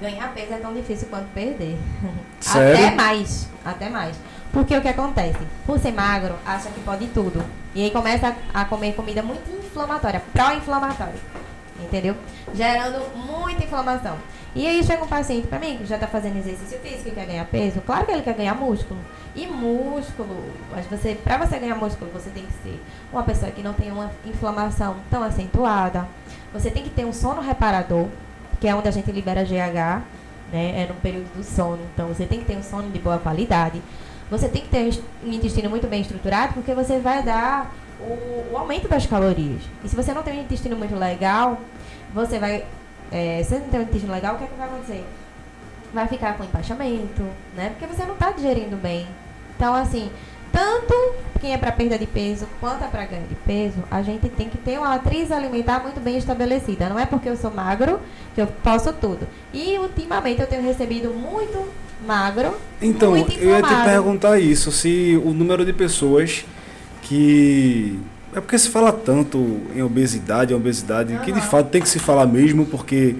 ganhar 0.00 0.32
peso 0.34 0.52
é 0.52 0.58
tão 0.58 0.74
difícil 0.74 1.08
quanto 1.08 1.26
perder. 1.34 1.76
Sério? 2.40 2.86
Até 2.86 2.96
mais, 2.96 3.48
até 3.64 3.88
mais. 3.88 4.16
Porque 4.52 4.76
o 4.76 4.80
que 4.80 4.88
acontece? 4.88 5.38
Por 5.66 5.78
ser 5.78 5.92
magro, 5.92 6.34
acha 6.46 6.70
que 6.70 6.80
pode 6.80 7.06
tudo. 7.08 7.44
E 7.74 7.82
aí 7.82 7.90
começa 7.90 8.34
a 8.54 8.64
comer 8.64 8.94
comida 8.94 9.22
muito 9.22 9.50
inflamatória, 9.50 10.22
pró-inflamatória. 10.32 11.20
Entendeu? 11.82 12.14
Gerando 12.54 13.00
muita 13.16 13.64
inflamação. 13.64 14.16
E 14.54 14.66
aí 14.66 14.82
chega 14.82 15.04
um 15.04 15.06
paciente 15.06 15.46
pra 15.46 15.58
mim 15.58 15.76
que 15.76 15.84
já 15.84 15.98
tá 15.98 16.06
fazendo 16.06 16.38
exercício 16.38 16.78
físico 16.78 17.10
quer 17.10 17.26
ganhar 17.26 17.44
peso. 17.44 17.82
Claro 17.82 18.06
que 18.06 18.12
ele 18.12 18.22
quer 18.22 18.34
ganhar 18.34 18.54
músculo. 18.54 18.98
E 19.34 19.46
músculo, 19.46 20.50
mas 20.72 20.86
você, 20.86 21.14
pra 21.14 21.36
você 21.36 21.58
ganhar 21.58 21.74
músculo, 21.74 22.10
você 22.10 22.30
tem 22.30 22.42
que 22.46 22.52
ser 22.62 22.82
uma 23.12 23.22
pessoa 23.22 23.50
que 23.50 23.62
não 23.62 23.74
tem 23.74 23.92
uma 23.92 24.10
inflamação 24.24 24.96
tão 25.10 25.22
acentuada. 25.22 26.08
Você 26.54 26.70
tem 26.70 26.82
que 26.82 26.88
ter 26.88 27.04
um 27.04 27.12
sono 27.12 27.42
reparador, 27.42 28.08
que 28.58 28.66
é 28.66 28.74
onde 28.74 28.88
a 28.88 28.90
gente 28.90 29.12
libera 29.12 29.44
GH, 29.44 30.02
né? 30.50 30.82
É 30.82 30.86
no 30.88 30.94
período 30.94 31.30
do 31.36 31.44
sono. 31.44 31.80
Então 31.92 32.08
você 32.08 32.24
tem 32.24 32.38
que 32.38 32.46
ter 32.46 32.56
um 32.56 32.62
sono 32.62 32.90
de 32.90 32.98
boa 32.98 33.18
qualidade. 33.18 33.82
Você 34.30 34.48
tem 34.48 34.62
que 34.62 34.68
ter 34.68 34.90
um 35.22 35.30
intestino 35.30 35.68
muito 35.68 35.86
bem 35.86 36.00
estruturado, 36.00 36.54
porque 36.54 36.72
você 36.72 36.98
vai 36.98 37.22
dar 37.22 37.70
o, 38.00 38.52
o 38.52 38.56
aumento 38.56 38.88
das 38.88 39.06
calorias. 39.06 39.62
E 39.84 39.88
se 39.88 39.96
você 39.96 40.12
não 40.12 40.22
tem 40.22 40.38
um 40.38 40.42
intestino 40.42 40.76
muito 40.76 40.94
legal, 40.94 41.60
você 42.12 42.38
vai. 42.38 42.64
É, 43.10 43.42
se 43.42 43.50
você 43.50 43.58
não 43.60 43.68
tem 43.68 43.80
um 43.80 43.82
intestino 43.84 44.12
legal, 44.12 44.34
o 44.34 44.38
que, 44.38 44.44
é 44.44 44.46
que 44.46 44.54
vai 44.56 44.66
acontecer? 44.66 45.04
Vai 45.92 46.08
ficar 46.08 46.36
com 46.36 46.44
empachamento, 46.44 47.22
né? 47.56 47.70
Porque 47.70 47.86
você 47.86 48.04
não 48.04 48.14
está 48.14 48.30
digerindo 48.32 48.76
bem. 48.76 49.06
Então, 49.56 49.74
assim, 49.74 50.10
tanto 50.52 50.94
quem 51.40 51.52
é 51.52 51.58
para 51.58 51.70
perda 51.72 51.98
de 51.98 52.06
peso 52.06 52.46
quanto 52.60 52.82
é 52.82 52.88
para 52.88 53.04
ganho 53.04 53.26
de 53.26 53.34
peso, 53.34 53.82
a 53.90 54.02
gente 54.02 54.28
tem 54.28 54.48
que 54.48 54.58
ter 54.58 54.78
uma 54.78 54.88
matriz 54.88 55.30
alimentar 55.30 55.82
muito 55.82 56.00
bem 56.00 56.16
estabelecida. 56.16 56.88
Não 56.88 56.98
é 56.98 57.06
porque 57.06 57.28
eu 57.28 57.36
sou 57.36 57.50
magro 57.50 58.00
que 58.34 58.40
eu 58.40 58.46
posso 58.46 58.92
tudo. 58.92 59.26
E 59.52 59.78
ultimamente 59.78 60.40
eu 60.40 60.46
tenho 60.46 60.62
recebido 60.62 61.10
muito 61.10 61.68
magro. 62.06 62.56
Então, 62.80 63.10
muito 63.10 63.32
eu 63.38 63.50
ia 63.50 63.62
te 63.62 63.84
perguntar 63.84 64.38
isso, 64.38 64.72
se 64.72 65.20
o 65.24 65.30
número 65.30 65.64
de 65.64 65.72
pessoas 65.72 66.44
que. 67.08 67.98
É 68.34 68.40
porque 68.40 68.58
se 68.58 68.68
fala 68.68 68.92
tanto 68.92 69.60
em 69.74 69.82
obesidade, 69.82 70.52
em 70.52 70.56
obesidade, 70.56 71.18
que 71.24 71.32
de 71.32 71.40
fato 71.40 71.70
tem 71.70 71.80
que 71.80 71.88
se 71.88 71.98
falar 71.98 72.26
mesmo, 72.26 72.66
porque 72.66 73.16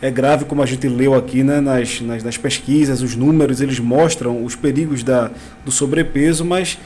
é 0.00 0.10
grave, 0.10 0.44
como 0.44 0.62
a 0.62 0.66
gente 0.66 0.86
leu 0.88 1.12
aqui 1.14 1.42
né, 1.42 1.60
nas, 1.60 2.00
nas, 2.00 2.22
nas 2.22 2.36
pesquisas, 2.36 3.02
os 3.02 3.16
números, 3.16 3.60
eles 3.60 3.80
mostram 3.80 4.44
os 4.44 4.54
perigos 4.54 5.02
da, 5.02 5.30
do 5.64 5.72
sobrepeso, 5.72 6.44
mas 6.44 6.78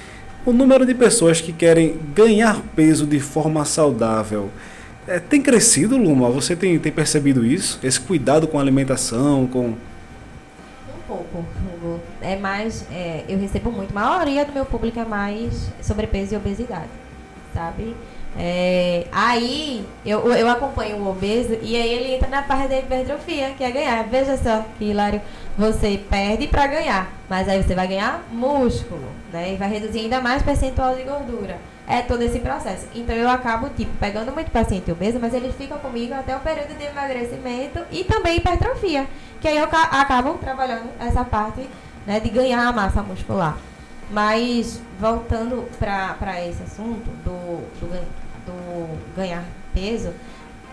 o 0.47 0.53
número 0.53 0.87
de 0.87 0.95
pessoas 0.95 1.41
que 1.41 1.53
querem 1.53 1.97
ganhar 2.15 2.61
peso 2.75 3.07
de 3.07 3.21
forma 3.21 3.65
saudável 3.65 4.51
é, 5.07 5.19
tem 5.19 5.43
crescido, 5.43 5.99
Luma? 5.99 6.31
Você 6.31 6.57
tem, 6.57 6.79
tem 6.79 6.91
percebido 6.91 7.45
isso? 7.45 7.79
Esse 7.83 8.01
cuidado 8.01 8.49
com 8.49 8.59
a 8.59 8.63
alimentação, 8.63 9.47
com... 9.47 9.67
Um 9.69 9.77
pouco, 11.07 11.45
Hugo. 11.83 12.01
É 12.25 12.37
mais, 12.37 12.87
é, 12.91 13.25
eu 13.29 13.39
recebo 13.39 13.71
muito, 13.71 13.97
a 13.97 14.01
maioria 14.01 14.45
do 14.45 14.53
meu 14.53 14.65
público 14.65 14.99
é 14.99 15.05
mais 15.05 15.71
sobrepeso 15.83 16.35
e 16.35 16.37
obesidade, 16.37 16.89
sabe? 17.53 17.95
É, 18.37 19.07
aí 19.13 19.87
eu, 20.05 20.29
eu 20.33 20.49
acompanho 20.49 20.97
o 20.97 21.09
obeso 21.09 21.57
e 21.63 21.77
aí 21.77 21.93
ele 21.93 22.15
entra 22.15 22.29
na 22.29 22.43
parte 22.43 22.69
da 22.69 22.79
hipertrofia, 22.79 23.51
que 23.51 23.63
é 23.63 23.71
ganhar. 23.71 24.05
Veja 24.05 24.37
só 24.37 24.65
hilário, 24.81 25.21
você 25.57 26.01
perde 26.11 26.49
para 26.49 26.67
ganhar, 26.67 27.13
mas 27.29 27.49
aí 27.49 27.63
você 27.63 27.75
vai 27.75 27.87
ganhar 27.87 28.25
músculo, 28.33 29.07
né? 29.33 29.53
E 29.53 29.57
vai 29.57 29.69
reduzir 29.69 30.01
ainda 30.01 30.21
mais 30.21 30.43
percentual 30.43 30.97
de 30.97 31.03
gordura. 31.03 31.59
É 31.87 32.01
todo 32.01 32.23
esse 32.23 32.41
processo. 32.41 32.89
Então 32.95 33.15
eu 33.15 33.29
acabo, 33.29 33.69
tipo, 33.69 33.93
pegando 34.01 34.33
muito 34.33 34.51
paciente 34.51 34.91
obeso, 34.91 35.19
mas 35.21 35.35
eles 35.35 35.55
ficam 35.55 35.79
comigo 35.79 36.15
até 36.15 36.35
o 36.35 36.41
período 36.41 36.77
de 36.77 36.85
emagrecimento 36.85 37.81
e 37.93 38.03
também 38.05 38.39
hipertrofia. 38.39 39.07
Que 39.41 39.49
aí 39.49 39.59
eu 39.59 39.65
acabo 39.65 40.35
trabalhando 40.39 40.89
essa 40.99 41.23
parte 41.25 41.69
né, 42.07 42.21
de 42.21 42.29
ganhar 42.29 42.67
a 42.67 42.73
massa 42.73 43.03
muscular. 43.03 43.57
Mas 44.11 44.81
voltando 45.01 45.69
para 45.79 46.45
esse 46.45 46.63
assunto 46.63 47.09
do, 47.25 47.63
do 47.81 48.25
do 48.45 48.99
ganhar 49.17 49.45
peso, 49.73 50.11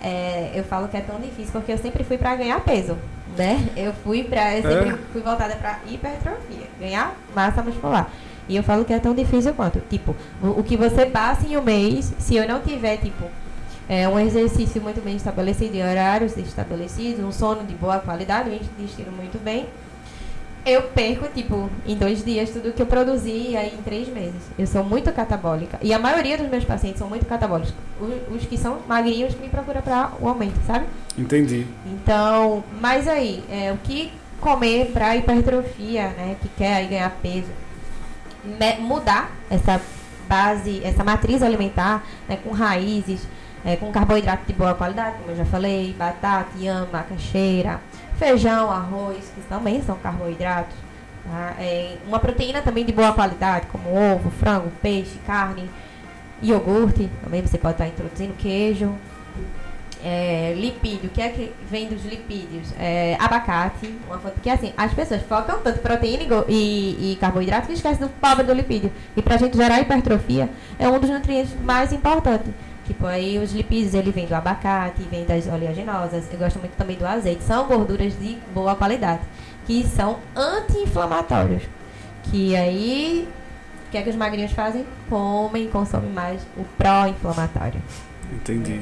é, 0.01 0.51
eu 0.53 0.63
falo 0.63 0.87
que 0.87 0.97
é 0.97 1.01
tão 1.01 1.19
difícil 1.19 1.51
porque 1.51 1.71
eu 1.71 1.77
sempre 1.77 2.03
fui 2.03 2.17
para 2.17 2.35
ganhar 2.35 2.59
peso, 2.61 2.97
né? 3.37 3.69
Eu 3.75 3.93
fui 3.93 4.23
para 4.23 4.57
eu 4.57 4.63
sempre 4.63 4.89
é. 4.89 4.97
fui 5.11 5.21
voltada 5.21 5.55
para 5.55 5.79
hipertrofia, 5.87 6.67
ganhar 6.79 7.15
massa 7.35 7.61
muscular. 7.61 8.09
E 8.49 8.55
eu 8.55 8.63
falo 8.63 8.83
que 8.83 8.93
é 8.93 8.99
tão 8.99 9.13
difícil 9.13 9.53
quanto, 9.53 9.79
tipo, 9.89 10.15
o, 10.41 10.59
o 10.59 10.63
que 10.63 10.75
você 10.75 11.05
passa 11.05 11.47
em 11.47 11.55
um 11.55 11.61
mês, 11.61 12.13
se 12.19 12.35
eu 12.35 12.47
não 12.47 12.59
tiver 12.59 12.97
tipo 12.97 13.25
é, 13.87 14.07
um 14.09 14.19
exercício 14.19 14.81
muito 14.81 15.01
bem 15.03 15.15
estabelecido, 15.15 15.77
horários 15.77 16.35
estabelecidos, 16.37 17.23
um 17.23 17.31
sono 17.31 17.63
de 17.63 17.73
boa 17.75 17.99
qualidade, 17.99 18.49
um 18.49 18.85
estilo 18.85 19.11
muito 19.11 19.41
bem, 19.41 19.67
eu 20.65 20.83
perco, 20.83 21.27
tipo, 21.27 21.69
em 21.85 21.95
dois 21.95 22.23
dias 22.23 22.51
tudo 22.51 22.71
que 22.71 22.81
eu 22.81 22.85
produzi 22.85 23.55
aí 23.57 23.73
em 23.73 23.81
três 23.81 24.07
meses. 24.07 24.41
Eu 24.57 24.67
sou 24.67 24.83
muito 24.83 25.11
catabólica. 25.11 25.79
E 25.81 25.93
a 25.93 25.99
maioria 25.99 26.37
dos 26.37 26.47
meus 26.47 26.63
pacientes 26.63 26.99
são 26.99 27.09
muito 27.09 27.25
catabólicos. 27.25 27.73
Os, 27.99 28.35
os 28.35 28.47
que 28.47 28.57
são 28.57 28.79
magrinhos 28.87 29.33
que 29.33 29.41
me 29.41 29.49
procuram 29.49 29.81
para 29.81 30.11
o 30.19 30.27
aumento, 30.27 30.59
sabe? 30.67 30.85
Entendi. 31.17 31.65
Então, 31.85 32.63
mas 32.79 33.07
aí, 33.07 33.43
é, 33.49 33.71
o 33.71 33.77
que 33.77 34.11
comer 34.39 34.91
para 34.91 35.15
hipertrofia, 35.15 36.09
né? 36.09 36.35
Que 36.41 36.49
quer 36.49 36.75
aí 36.75 36.87
ganhar 36.87 37.09
peso. 37.21 37.49
Me, 38.43 38.75
mudar 38.79 39.31
essa 39.49 39.81
base, 40.27 40.81
essa 40.83 41.03
matriz 41.03 41.41
alimentar, 41.41 42.03
né, 42.27 42.37
com 42.43 42.51
raízes, 42.51 43.27
é, 43.65 43.75
com 43.75 43.91
carboidrato 43.91 44.45
de 44.47 44.53
boa 44.53 44.73
qualidade, 44.73 45.17
como 45.17 45.31
eu 45.31 45.35
já 45.35 45.45
falei, 45.45 45.93
batata, 45.97 46.49
yama, 46.57 46.87
macaxeira 46.91 47.79
feijão, 48.21 48.69
arroz, 48.69 49.31
que 49.33 49.41
também 49.49 49.81
são 49.81 49.97
carboidratos. 49.97 50.75
Tá? 51.25 51.55
É, 51.59 51.97
uma 52.05 52.19
proteína 52.19 52.61
também 52.61 52.85
de 52.85 52.91
boa 52.91 53.11
qualidade, 53.13 53.65
como 53.71 53.89
ovo, 53.89 54.29
frango, 54.29 54.71
peixe, 54.79 55.17
carne, 55.25 55.67
iogurte, 56.39 57.09
também 57.23 57.41
você 57.41 57.57
pode 57.57 57.73
estar 57.73 57.87
introduzindo 57.87 58.33
queijo. 58.35 58.93
É, 60.03 60.55
lipídio, 60.55 61.09
o 61.09 61.09
que 61.09 61.21
é 61.21 61.29
que 61.29 61.51
vem 61.69 61.87
dos 61.87 62.03
lipídios? 62.03 62.73
É, 62.79 63.15
abacate, 63.19 63.95
uma 64.07 64.17
porque 64.17 64.49
assim, 64.49 64.73
as 64.75 64.91
pessoas 64.93 65.21
focam 65.21 65.59
tanto 65.59 65.79
proteína 65.79 66.23
e, 66.47 67.13
e 67.13 67.17
carboidrato 67.17 67.67
que 67.67 67.73
esquecem 67.73 68.07
do 68.07 68.09
pobre 68.13 68.43
do 68.43 68.53
lipídio. 68.53 68.91
E 69.15 69.21
para 69.21 69.35
a 69.35 69.37
gente 69.37 69.55
gerar 69.55 69.79
hipertrofia, 69.79 70.49
é 70.79 70.87
um 70.89 70.99
dos 70.99 71.09
nutrientes 71.09 71.53
mais 71.63 71.91
importantes. 71.93 72.51
Tipo, 72.85 73.05
aí 73.05 73.37
os 73.37 73.53
lipídios, 73.53 73.93
ele 73.93 74.11
vem 74.11 74.25
do 74.25 74.33
abacate, 74.33 75.01
vem 75.09 75.25
das 75.25 75.47
oleaginosas. 75.47 76.25
Eu 76.31 76.39
gosto 76.39 76.59
muito 76.59 76.73
também 76.73 76.97
do 76.97 77.05
azeite. 77.05 77.43
São 77.43 77.67
gorduras 77.67 78.17
de 78.19 78.37
boa 78.53 78.75
qualidade, 78.75 79.21
que 79.65 79.85
são 79.87 80.17
anti-inflamatórios. 80.35 81.63
Que 82.23 82.55
aí, 82.55 83.27
o 83.87 83.91
que 83.91 83.97
é 83.97 84.01
que 84.01 84.09
os 84.09 84.15
magrinhos 84.15 84.51
fazem? 84.51 84.85
Comem, 85.09 85.67
consomem 85.67 86.11
mais 86.11 86.41
o 86.57 86.63
pró-inflamatório. 86.77 87.81
Entendi. 88.33 88.79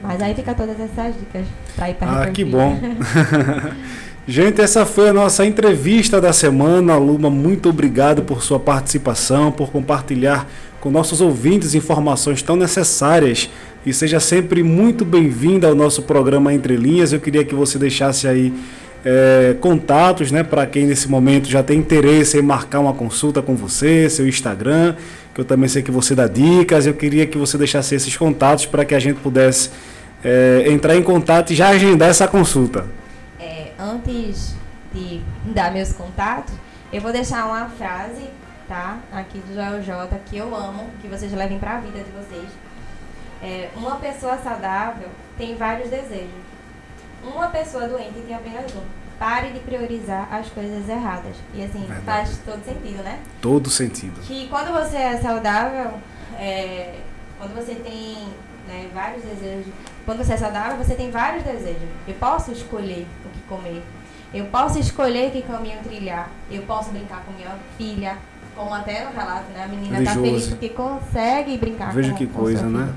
Mas 0.00 0.20
aí 0.20 0.34
fica 0.34 0.54
todas 0.54 0.78
essas 0.78 1.14
dicas 1.18 1.46
para 1.74 1.90
ir 1.90 1.94
para 1.94 2.22
Ah, 2.22 2.30
que 2.30 2.44
bom. 2.44 2.78
Gente, 4.26 4.60
essa 4.60 4.86
foi 4.86 5.10
a 5.10 5.12
nossa 5.12 5.44
entrevista 5.44 6.18
da 6.18 6.32
semana. 6.32 6.96
Luma, 6.96 7.28
muito 7.28 7.68
obrigado 7.68 8.22
por 8.22 8.42
sua 8.42 8.58
participação, 8.58 9.52
por 9.52 9.70
compartilhar 9.70 10.46
com 10.84 10.90
nossos 10.90 11.22
ouvintes 11.22 11.74
informações 11.74 12.42
tão 12.42 12.56
necessárias. 12.56 13.48
E 13.86 13.92
seja 13.92 14.20
sempre 14.20 14.62
muito 14.62 15.04
bem-vinda 15.04 15.66
ao 15.66 15.74
nosso 15.74 16.02
programa 16.02 16.52
Entre 16.52 16.76
Linhas. 16.76 17.10
Eu 17.10 17.20
queria 17.20 17.42
que 17.42 17.54
você 17.54 17.78
deixasse 17.78 18.28
aí 18.28 18.52
é, 19.02 19.56
contatos, 19.60 20.30
né, 20.30 20.42
para 20.42 20.66
quem 20.66 20.86
nesse 20.86 21.08
momento 21.08 21.48
já 21.48 21.62
tem 21.62 21.78
interesse 21.78 22.38
em 22.38 22.42
marcar 22.42 22.80
uma 22.80 22.92
consulta 22.92 23.40
com 23.40 23.56
você, 23.56 24.08
seu 24.10 24.28
Instagram, 24.28 24.94
que 25.34 25.40
eu 25.40 25.44
também 25.44 25.68
sei 25.68 25.82
que 25.82 25.90
você 25.90 26.14
dá 26.14 26.28
dicas. 26.28 26.86
Eu 26.86 26.94
queria 26.94 27.26
que 27.26 27.38
você 27.38 27.56
deixasse 27.56 27.94
esses 27.94 28.14
contatos 28.14 28.66
para 28.66 28.84
que 28.84 28.94
a 28.94 29.00
gente 29.00 29.20
pudesse 29.20 29.70
é, 30.22 30.64
entrar 30.68 30.94
em 30.96 31.02
contato 31.02 31.50
e 31.50 31.56
já 31.56 31.68
agendar 31.70 32.10
essa 32.10 32.28
consulta 32.28 32.84
antes 33.78 34.54
de 34.92 35.20
dar 35.52 35.72
meus 35.72 35.92
contatos, 35.92 36.54
eu 36.92 37.00
vou 37.00 37.12
deixar 37.12 37.46
uma 37.46 37.68
frase, 37.70 38.22
tá? 38.68 38.98
Aqui 39.12 39.38
do 39.38 39.54
Joel 39.54 39.82
J, 39.82 40.18
que 40.26 40.36
eu 40.36 40.54
amo, 40.54 40.90
que 41.00 41.08
vocês 41.08 41.32
levem 41.32 41.58
para 41.58 41.76
a 41.76 41.80
vida 41.80 41.98
de 41.98 42.10
vocês. 42.10 42.48
É, 43.42 43.70
uma 43.76 43.96
pessoa 43.96 44.38
saudável 44.38 45.08
tem 45.36 45.54
vários 45.54 45.90
desejos. 45.90 46.30
Uma 47.22 47.48
pessoa 47.48 47.88
doente 47.88 48.20
tem 48.26 48.34
apenas 48.34 48.74
um. 48.74 48.82
Pare 49.18 49.50
de 49.50 49.60
priorizar 49.60 50.28
as 50.32 50.48
coisas 50.48 50.88
erradas. 50.88 51.36
E 51.54 51.62
assim, 51.62 51.80
Verdade. 51.80 52.04
faz 52.04 52.38
todo 52.44 52.64
sentido, 52.64 53.02
né? 53.02 53.20
Todo 53.40 53.70
sentido. 53.70 54.20
Que 54.22 54.48
quando 54.48 54.72
você 54.72 54.96
é 54.96 55.16
saudável, 55.18 55.92
é, 56.36 57.00
quando 57.38 57.54
você 57.54 57.74
tem 57.76 58.28
né, 58.66 58.90
vários 58.92 59.22
desejos, 59.22 59.72
quando 60.04 60.18
você 60.18 60.34
é 60.34 60.36
saudável, 60.36 60.76
você 60.76 60.94
tem 60.94 61.10
vários 61.10 61.44
desejos. 61.44 61.88
Eu 62.08 62.14
posso 62.14 62.50
escolher 62.50 63.06
o 63.24 63.28
que 63.28 63.40
comer. 63.42 63.82
Eu 64.32 64.46
posso 64.46 64.80
escolher 64.80 65.30
que 65.30 65.42
caminho 65.42 65.80
trilhar. 65.82 66.28
Eu 66.50 66.62
posso 66.62 66.90
brincar 66.90 67.22
com 67.24 67.32
minha 67.32 67.56
filha, 67.78 68.18
como 68.54 68.72
até 68.74 69.04
no 69.04 69.12
relato, 69.12 69.50
né? 69.52 69.64
A 69.64 69.68
menina 69.68 69.98
está 69.98 70.12
feliz 70.14 70.46
porque 70.48 70.68
consegue 70.70 71.56
brincar 71.58 71.92
Veja 71.92 72.10
com, 72.10 72.16
que 72.16 72.26
com 72.26 72.40
coisa, 72.40 72.66
né? 72.66 72.92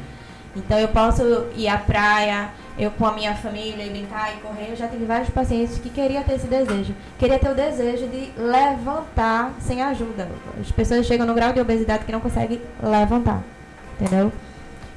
Então 0.56 0.80
eu 0.80 0.88
posso 0.88 1.24
ir 1.56 1.68
à 1.68 1.78
praia, 1.78 2.50
eu 2.80 2.90
com 2.92 3.06
a 3.06 3.14
minha 3.14 3.36
família 3.36 3.84
e 3.84 3.90
brincar 3.90 4.34
e 4.34 4.38
correr. 4.38 4.72
Eu 4.72 4.76
já 4.76 4.88
tive 4.88 5.06
vários 5.06 5.30
pacientes 5.30 5.78
que 5.78 5.90
queriam 5.90 6.24
ter 6.24 6.34
esse 6.34 6.48
desejo. 6.48 6.96
Queria 7.20 7.38
ter 7.38 7.50
o 7.50 7.56
desejo 7.56 8.08
de 8.08 8.32
levantar 8.38 9.54
sem 9.60 9.82
ajuda. 9.84 10.28
As 10.60 10.72
pessoas 10.72 11.06
chegam 11.06 11.28
no 11.28 11.34
grau 11.34 11.54
de 11.54 11.60
obesidade 11.60 12.06
que 12.06 12.12
não 12.12 12.20
conseguem 12.20 12.62
levantar. 12.82 13.44
Entendeu? 14.00 14.32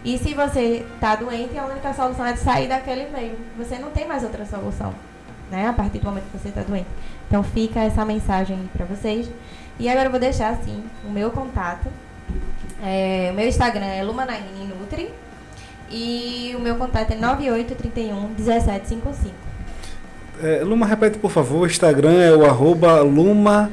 E 0.02 0.16
se 0.16 0.32
você 0.32 0.86
está 0.94 1.14
doente, 1.14 1.58
a 1.58 1.66
única 1.66 1.92
solução 1.92 2.24
é 2.24 2.32
de 2.32 2.38
sair 2.38 2.68
daquele 2.68 3.10
meio. 3.10 3.36
Você 3.58 3.78
não 3.78 3.90
tem 3.90 4.06
mais 4.06 4.22
outra 4.22 4.46
solução, 4.46 4.94
né? 5.50 5.68
A 5.68 5.72
partir 5.74 5.98
do 5.98 6.06
momento 6.06 6.24
que 6.30 6.38
você 6.38 6.48
está 6.48 6.62
doente. 6.62 6.88
Então 7.28 7.42
fica 7.42 7.80
essa 7.80 8.04
mensagem 8.04 8.56
aí 8.56 8.68
para 8.72 8.86
vocês. 8.86 9.28
E 9.78 9.88
agora 9.88 10.06
eu 10.06 10.10
vou 10.10 10.20
deixar 10.20 10.50
assim 10.50 10.82
o 11.06 11.10
meu 11.10 11.30
contato. 11.30 11.88
É, 12.82 13.28
o 13.32 13.34
meu 13.34 13.46
Instagram 13.46 13.86
é 13.86 14.02
Lumanaine 14.02 14.66
Nutri. 14.66 15.10
E 15.90 16.54
o 16.56 16.60
meu 16.60 16.76
contato 16.76 17.12
é 17.12 17.16
9831 17.16 18.28
1755. 18.28 19.34
É, 20.42 20.62
Luma, 20.62 20.86
repete 20.86 21.18
por 21.18 21.30
favor, 21.30 21.62
o 21.62 21.66
Instagram 21.66 22.14
é 22.14 22.32
o 22.32 22.46
arroba 22.46 23.00
Luma... 23.00 23.70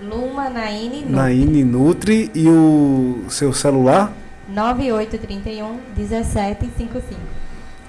Luma 0.00 0.48
Naine 0.50 1.00
Nutri. 1.00 1.12
Naine 1.12 1.64
Nutri 1.64 2.30
e 2.34 2.48
o 2.48 3.24
seu 3.28 3.52
celular? 3.52 4.12
9831 4.48 5.78
1755. 5.96 7.20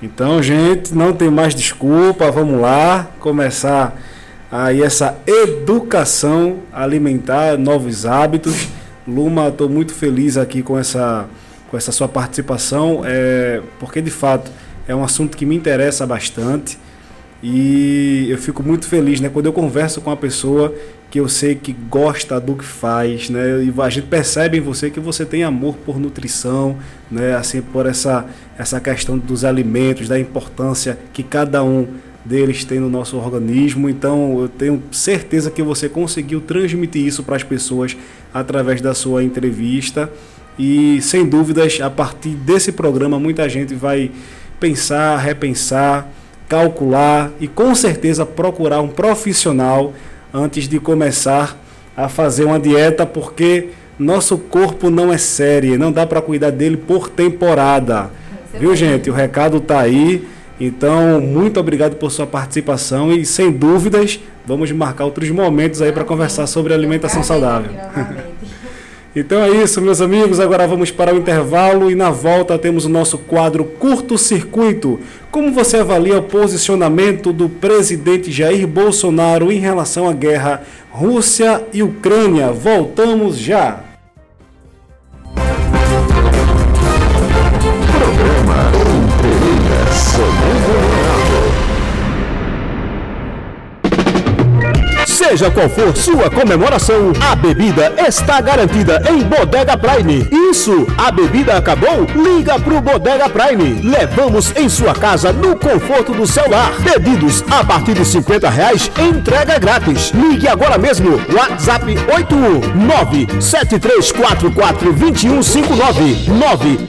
Então, 0.03 0.41
gente, 0.41 0.93
não 0.93 1.13
tem 1.13 1.29
mais 1.29 1.55
desculpa, 1.55 2.31
vamos 2.31 2.59
lá 2.59 3.07
começar 3.19 3.95
aí 4.51 4.81
essa 4.83 5.17
educação 5.25 6.59
alimentar, 6.73 7.57
novos 7.57 8.05
hábitos. 8.05 8.67
Luma, 9.07 9.47
estou 9.47 9.69
muito 9.69 9.93
feliz 9.93 10.37
aqui 10.37 10.61
com 10.61 10.77
essa, 10.77 11.27
com 11.69 11.77
essa 11.77 11.91
sua 11.91 12.07
participação, 12.07 13.01
é, 13.05 13.61
porque 13.79 14.01
de 14.01 14.11
fato 14.11 14.51
é 14.87 14.95
um 14.95 15.03
assunto 15.03 15.37
que 15.37 15.45
me 15.45 15.55
interessa 15.55 16.05
bastante 16.05 16.77
e 17.41 18.27
eu 18.29 18.37
fico 18.37 18.61
muito 18.61 18.87
feliz 18.87 19.19
né, 19.19 19.29
quando 19.29 19.47
eu 19.47 19.53
converso 19.53 19.99
com 20.01 20.11
a 20.11 20.17
pessoa 20.17 20.73
que 21.09 21.19
eu 21.19 21.27
sei 21.27 21.55
que 21.55 21.73
gosta 21.73 22.39
do 22.39 22.55
que 22.55 22.63
faz, 22.63 23.29
né? 23.29 23.61
E 23.63 23.73
a 23.81 23.89
gente 23.89 24.07
percebe 24.07 24.59
em 24.59 24.61
você 24.61 24.89
que 24.89 24.99
você 24.99 25.25
tem 25.25 25.43
amor 25.43 25.75
por 25.75 25.99
nutrição, 25.99 26.77
né? 27.11 27.35
Assim, 27.35 27.61
por 27.61 27.85
essa 27.85 28.25
essa 28.57 28.79
questão 28.79 29.17
dos 29.17 29.43
alimentos, 29.43 30.07
da 30.07 30.17
importância 30.17 30.97
que 31.11 31.21
cada 31.21 31.61
um 31.65 31.85
deles 32.23 32.63
tem 32.63 32.79
no 32.79 32.89
nosso 32.89 33.17
organismo. 33.17 33.89
Então 33.89 34.39
eu 34.41 34.47
tenho 34.47 34.81
certeza 34.91 35.51
que 35.51 35.61
você 35.61 35.89
conseguiu 35.89 36.41
transmitir 36.41 37.05
isso 37.05 37.23
para 37.23 37.35
as 37.35 37.43
pessoas 37.43 37.97
através 38.33 38.81
da 38.81 38.93
sua 38.93 39.23
entrevista. 39.23 40.11
E 40.57 41.01
sem 41.01 41.25
dúvidas, 41.25 41.79
a 41.81 41.89
partir 41.89 42.29
desse 42.29 42.71
programa, 42.71 43.19
muita 43.19 43.47
gente 43.49 43.73
vai 43.73 44.11
pensar, 44.59 45.17
repensar, 45.17 46.07
calcular 46.47 47.31
e 47.39 47.47
com 47.47 47.73
certeza 47.73 48.25
procurar 48.25 48.81
um 48.81 48.89
profissional 48.89 49.93
antes 50.33 50.67
de 50.67 50.79
começar 50.79 51.57
a 51.95 52.07
fazer 52.07 52.45
uma 52.45 52.59
dieta, 52.59 53.05
porque 53.05 53.69
nosso 53.97 54.37
corpo 54.37 54.89
não 54.89 55.11
é 55.11 55.17
série, 55.17 55.77
não 55.77 55.91
dá 55.91 56.05
para 56.05 56.21
cuidar 56.21 56.51
dele 56.51 56.77
por 56.77 57.09
temporada. 57.09 58.09
Viu, 58.59 58.75
gente? 58.75 59.09
O 59.09 59.13
recado 59.13 59.59
tá 59.59 59.79
aí. 59.79 60.27
Então, 60.63 61.19
muito 61.19 61.59
obrigado 61.59 61.95
por 61.95 62.11
sua 62.11 62.27
participação 62.27 63.11
e, 63.11 63.25
sem 63.25 63.51
dúvidas, 63.51 64.19
vamos 64.45 64.71
marcar 64.71 65.05
outros 65.05 65.27
momentos 65.31 65.81
aí 65.81 65.91
para 65.91 66.03
conversar 66.03 66.45
sobre 66.45 66.71
alimentação 66.71 67.23
saudável. 67.23 67.71
então 69.15 69.41
é 69.41 69.49
isso, 69.49 69.81
meus 69.81 70.01
amigos. 70.01 70.39
Agora 70.39 70.67
vamos 70.67 70.91
para 70.91 71.15
o 71.15 71.17
intervalo 71.17 71.89
e 71.89 71.95
na 71.95 72.11
volta 72.11 72.59
temos 72.59 72.85
o 72.85 72.89
nosso 72.89 73.17
quadro 73.17 73.65
Curto 73.65 74.19
Circuito. 74.19 74.99
Como 75.31 75.51
você 75.51 75.77
avalia 75.77 76.19
o 76.19 76.23
posicionamento 76.23 77.33
do 77.33 77.49
presidente 77.49 78.31
Jair 78.31 78.67
Bolsonaro 78.67 79.51
em 79.51 79.57
relação 79.57 80.07
à 80.07 80.13
guerra 80.13 80.61
Rússia 80.91 81.63
e 81.73 81.81
Ucrânia? 81.81 82.51
Voltamos 82.51 83.35
já. 83.35 83.90
Seja 95.31 95.49
qual 95.49 95.69
for 95.69 95.95
sua 95.95 96.29
comemoração, 96.29 97.13
a 97.21 97.33
bebida 97.37 97.93
está 98.05 98.41
garantida 98.41 99.01
em 99.09 99.23
Bodega 99.23 99.77
Prime. 99.77 100.27
Isso, 100.51 100.85
a 100.97 101.09
bebida 101.09 101.55
acabou? 101.55 102.05
Liga 102.13 102.59
pro 102.59 102.81
Bodega 102.81 103.29
Prime. 103.29 103.81
Levamos 103.81 104.53
em 104.57 104.67
sua 104.67 104.93
casa 104.93 105.31
no 105.31 105.55
conforto 105.55 106.11
do 106.11 106.27
celular. 106.27 106.73
Pedidos 106.83 107.45
a 107.49 107.63
partir 107.63 107.93
de 107.93 108.03
50 108.03 108.49
reais, 108.49 108.91
entrega 108.99 109.57
grátis. 109.57 110.11
Ligue 110.11 110.49
agora 110.49 110.77
mesmo. 110.77 111.11
WhatsApp 111.33 111.85
81973442159 113.39 116.25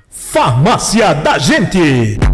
Farmácia 0.09 1.13
da 1.13 1.37
Gente. 1.37 2.30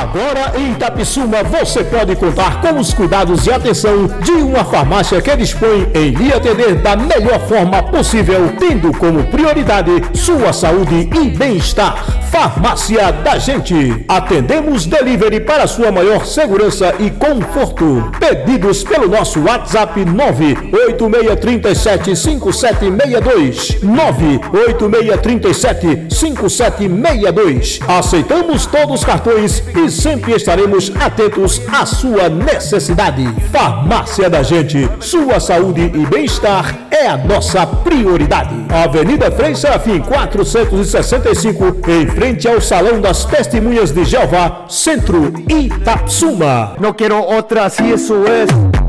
Agora 0.00 0.58
em 0.58 0.72
Itapissuma 0.72 1.44
você 1.44 1.84
pode 1.84 2.16
contar 2.16 2.60
com 2.60 2.80
os 2.80 2.92
cuidados 2.92 3.46
e 3.46 3.52
atenção 3.52 4.08
de 4.08 4.32
uma 4.32 4.64
farmácia 4.64 5.22
que 5.22 5.36
dispõe 5.36 5.88
em 5.94 6.10
lhe 6.10 6.32
atender 6.32 6.74
da 6.82 6.96
melhor 6.96 7.38
forma 7.46 7.80
possível, 7.80 8.52
tendo 8.58 8.92
como 8.98 9.22
prioridade 9.28 9.92
sua 10.12 10.52
saúde 10.52 11.08
e 11.14 11.30
bem-estar. 11.30 12.23
Farmácia 12.34 13.12
da 13.12 13.38
Gente. 13.38 14.04
Atendemos 14.08 14.86
delivery 14.86 15.38
para 15.38 15.68
sua 15.68 15.92
maior 15.92 16.26
segurança 16.26 16.92
e 16.98 17.08
conforto. 17.08 18.10
Pedidos 18.18 18.82
pelo 18.82 19.08
nosso 19.08 19.44
WhatsApp 19.44 20.04
98637 20.04 22.16
5762. 22.16 23.80
98637 23.84 26.12
5762. 26.12 27.78
Aceitamos 27.86 28.66
todos 28.66 28.96
os 28.96 29.04
cartões 29.04 29.62
e 29.72 29.88
sempre 29.88 30.34
estaremos 30.34 30.90
atentos 30.98 31.62
à 31.72 31.86
sua 31.86 32.28
necessidade. 32.28 33.32
Farmácia 33.52 34.28
da 34.28 34.42
Gente. 34.42 34.90
Sua 34.98 35.38
saúde 35.38 35.92
e 35.94 36.04
bem-estar 36.04 36.83
é 36.94 37.08
a 37.08 37.16
nossa 37.16 37.66
prioridade. 37.66 38.54
Avenida 38.68 39.30
Frei 39.30 39.54
Serafim 39.54 40.00
465, 40.00 41.90
em 41.90 42.06
frente 42.06 42.46
ao 42.46 42.60
Salão 42.60 43.00
das 43.00 43.24
Testemunhas 43.24 43.90
de 43.90 44.04
Jeová, 44.04 44.66
Centro 44.68 45.32
Itapsuma. 45.48 46.76
No 46.80 46.94
quiero 46.94 47.20
otra 47.20 47.68
si 47.68 47.90
eso 47.90 48.24
es. 48.26 48.83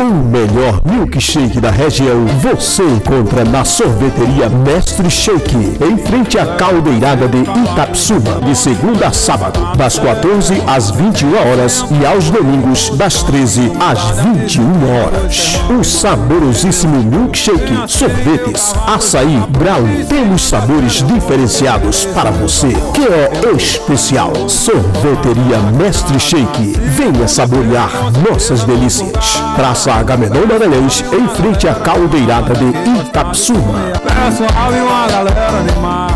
O 0.00 0.04
melhor 0.04 0.80
milkshake 0.84 1.60
da 1.60 1.72
região 1.72 2.24
você 2.40 2.84
encontra 2.84 3.44
na 3.44 3.64
sorveteria 3.64 4.48
Mestre 4.48 5.10
Shake, 5.10 5.56
em 5.56 5.98
frente 5.98 6.38
à 6.38 6.46
caldeirada 6.54 7.26
de 7.26 7.38
Itapsuma, 7.38 8.40
de 8.44 8.54
segunda 8.54 9.08
a 9.08 9.12
sábado, 9.12 9.76
das 9.76 9.98
14 9.98 10.62
às 10.68 10.92
21 10.92 11.34
horas 11.34 11.84
e 11.90 12.06
aos 12.06 12.30
domingos, 12.30 12.90
das 12.90 13.24
13 13.24 13.72
às 13.80 14.20
21 14.20 14.64
horas. 15.02 15.58
O 15.76 15.82
saborosíssimo 15.82 17.02
milkshake, 17.02 17.88
sorvetes, 17.88 18.72
açaí, 18.86 19.42
brownie, 19.48 20.04
temos 20.04 20.42
sabores 20.42 21.04
diferenciados 21.12 22.04
para 22.14 22.30
você, 22.30 22.68
que 22.94 23.02
é 23.02 23.52
especial. 23.56 24.32
Sorveteria 24.48 25.58
Mestre 25.76 26.20
Shake, 26.20 26.76
venha 26.96 27.26
saborear 27.26 27.90
nossas 28.30 28.62
delícias. 28.62 29.42
Praça 29.56 29.87
Agamenon 29.90 30.46
Magalhães, 30.46 31.04
em 31.12 31.28
frente 31.28 31.66
à 31.68 31.74
caldeirada 31.74 32.54
de 32.54 32.66
Itapsuma. 33.00 33.92
Pessoal 34.02 34.72
e 34.72 34.80
uma 34.80 35.06
galera 35.06 35.62
gosta. 35.74 36.07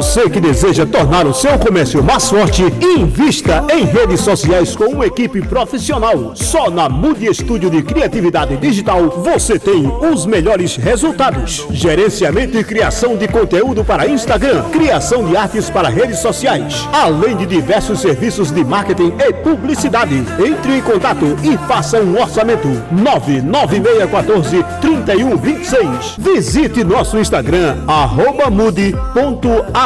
Você 0.00 0.30
que 0.30 0.40
deseja 0.40 0.86
tornar 0.86 1.26
o 1.26 1.34
seu 1.34 1.58
comércio 1.58 2.02
mais 2.02 2.30
forte, 2.30 2.62
invista 2.80 3.66
em 3.70 3.84
redes 3.84 4.20
sociais 4.22 4.74
com 4.74 4.86
uma 4.86 5.04
equipe 5.04 5.42
profissional. 5.42 6.34
Só 6.34 6.70
na 6.70 6.88
Mude 6.88 7.26
Estúdio 7.26 7.68
de 7.68 7.82
Criatividade 7.82 8.56
Digital 8.56 9.10
você 9.10 9.58
tem 9.58 9.86
os 10.10 10.24
melhores 10.24 10.76
resultados. 10.76 11.66
Gerenciamento 11.70 12.56
e 12.56 12.64
criação 12.64 13.14
de 13.14 13.28
conteúdo 13.28 13.84
para 13.84 14.08
Instagram, 14.08 14.62
criação 14.70 15.22
de 15.22 15.36
artes 15.36 15.68
para 15.68 15.90
redes 15.90 16.20
sociais, 16.20 16.88
além 16.94 17.36
de 17.36 17.44
diversos 17.44 18.00
serviços 18.00 18.50
de 18.50 18.64
marketing 18.64 19.12
e 19.18 19.34
publicidade. 19.34 20.14
Entre 20.42 20.78
em 20.78 20.80
contato 20.80 21.26
e 21.44 21.58
faça 21.68 22.00
um 22.00 22.18
orçamento. 22.18 22.68
99614 22.90 24.64
3126. 24.80 26.16
Visite 26.16 26.82
nosso 26.84 27.18
Instagram, 27.18 27.84
arroba 27.86 28.48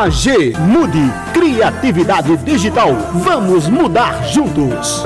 mude.ag. 0.04 0.54
Mude 0.58 1.12
Criatividade 1.32 2.36
Digital. 2.38 2.94
Vamos 3.14 3.68
mudar 3.68 4.22
juntos. 4.24 5.04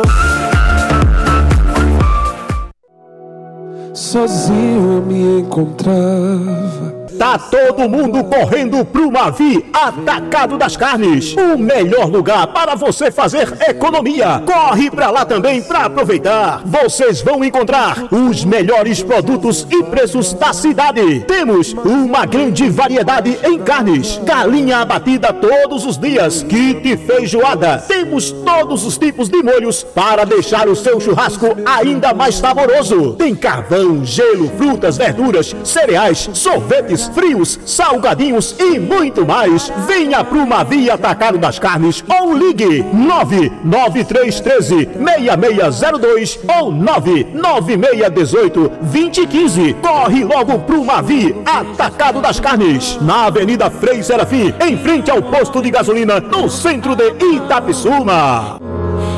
Sozinho 3.94 4.94
eu 4.94 5.02
me 5.02 5.40
encontrava. 5.40 7.07
Tá 7.18 7.36
todo 7.36 7.88
mundo 7.88 8.22
correndo 8.22 8.84
pro 8.84 9.10
Mavi 9.10 9.66
Atacado 9.72 10.56
das 10.56 10.76
Carnes. 10.76 11.34
O 11.34 11.58
melhor 11.58 12.06
lugar 12.08 12.46
para 12.46 12.76
você 12.76 13.10
fazer 13.10 13.52
economia. 13.68 14.40
Corre 14.46 14.88
pra 14.88 15.10
lá 15.10 15.24
também 15.24 15.60
para 15.60 15.86
aproveitar. 15.86 16.62
Vocês 16.64 17.20
vão 17.20 17.42
encontrar 17.42 18.06
os 18.12 18.44
melhores 18.44 19.02
produtos 19.02 19.66
e 19.68 19.82
preços 19.82 20.32
da 20.32 20.52
cidade. 20.52 21.24
Temos 21.26 21.72
uma 21.72 22.24
grande 22.24 22.70
variedade 22.70 23.36
em 23.42 23.58
carnes. 23.58 24.20
Galinha 24.22 24.78
abatida 24.78 25.32
todos 25.32 25.84
os 25.84 25.98
dias. 25.98 26.44
Kit 26.44 26.96
feijoada. 26.98 27.78
Temos 27.78 28.30
todos 28.30 28.86
os 28.86 28.96
tipos 28.96 29.28
de 29.28 29.42
molhos 29.42 29.82
para 29.82 30.24
deixar 30.24 30.68
o 30.68 30.76
seu 30.76 31.00
churrasco 31.00 31.56
ainda 31.66 32.14
mais 32.14 32.36
saboroso. 32.36 33.14
Tem 33.14 33.34
carvão, 33.34 34.04
gelo, 34.04 34.48
frutas, 34.56 34.96
verduras, 34.96 35.56
cereais, 35.64 36.30
sorvetes, 36.32 37.07
frios, 37.08 37.58
salgadinhos 37.66 38.54
e 38.58 38.78
muito 38.78 39.26
mais. 39.26 39.72
Venha 39.86 40.22
pro 40.22 40.46
Mavi 40.46 40.90
Atacado 40.90 41.38
das 41.38 41.58
Carnes 41.58 42.04
ou 42.08 42.36
ligue 42.36 42.84
99313 42.92 44.88
6602 44.98 46.38
ou 46.60 46.72
99618 46.72 48.68
2015. 48.80 49.76
Corre 49.82 50.24
logo 50.24 50.58
pro 50.60 50.84
Mavi 50.84 51.34
Atacado 51.44 52.20
das 52.20 52.38
Carnes, 52.40 52.98
na 53.00 53.26
Avenida 53.26 53.70
Frei 53.70 54.02
Serafim, 54.02 54.54
em 54.60 54.76
frente 54.78 55.10
ao 55.10 55.22
posto 55.22 55.60
de 55.62 55.70
gasolina, 55.70 56.20
no 56.20 56.48
centro 56.48 56.94
de 56.94 57.12
Itapissuma. 57.34 58.58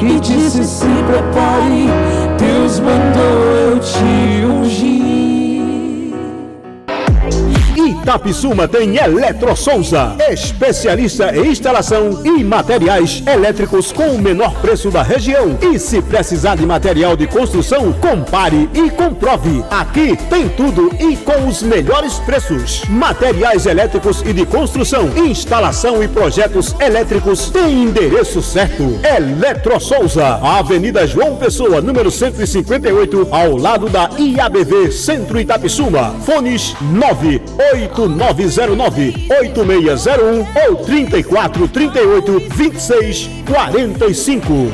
E 0.01 0.19
disse: 0.21 0.65
se 0.65 0.87
prepare, 0.87 1.89
Deus 2.39 2.81
mandou 2.81 3.55
eu 3.55 3.79
te 3.79 4.47
ungir. 4.47 5.10
Itapissuma 7.91 8.69
tem 8.69 8.97
Eletro 8.99 9.57
Souza, 9.57 10.15
especialista 10.31 11.35
em 11.37 11.49
instalação 11.51 12.23
e 12.25 12.45
materiais 12.45 13.21
elétricos 13.27 13.91
com 13.91 14.11
o 14.11 14.19
menor 14.19 14.55
preço 14.61 14.93
da 14.93 15.03
região. 15.03 15.59
E 15.61 15.77
se 15.77 16.01
precisar 16.01 16.55
de 16.55 16.65
material 16.65 17.17
de 17.17 17.27
construção, 17.27 17.93
compare 17.95 18.71
e 18.73 18.91
comprove. 18.91 19.65
Aqui 19.69 20.17
tem 20.29 20.49
tudo 20.49 20.89
e 21.01 21.17
com 21.17 21.49
os 21.49 21.65
melhores 21.65 22.15
preços. 22.21 22.85
Materiais 22.89 23.67
elétricos 23.67 24.23
e 24.23 24.33
de 24.33 24.47
construção, 24.47 25.11
instalação 25.17 26.01
e 26.01 26.07
projetos 26.07 26.77
elétricos 26.79 27.51
tem 27.51 27.83
endereço 27.83 28.41
certo. 28.41 29.01
Eletro 29.03 29.81
Souza, 29.81 30.39
Avenida 30.43 31.05
João 31.09 31.35
Pessoa, 31.35 31.81
número 31.81 32.09
158, 32.09 33.29
ao 33.33 33.57
lado 33.57 33.89
da 33.89 34.09
IABV 34.17 34.93
Centro 34.93 35.41
Itapissuma. 35.41 36.15
Fones 36.25 36.77
98909-8601 37.89 40.47
ou 40.69 40.77
3438 40.77 42.41
2645. 42.41 44.73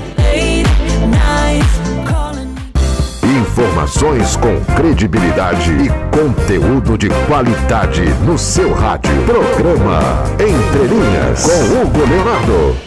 Informações 3.25 4.37
com 4.37 4.61
credibilidade 4.75 5.73
e 5.73 5.89
conteúdo 6.17 6.97
de 6.97 7.09
qualidade 7.27 8.05
no 8.25 8.39
seu 8.39 8.73
rádio. 8.73 9.11
Programa 9.25 10.01
Entre 10.35 10.87
Linhas 10.87 11.45
com 11.45 11.83
Hugo 11.83 12.07
Leonardo. 12.09 12.86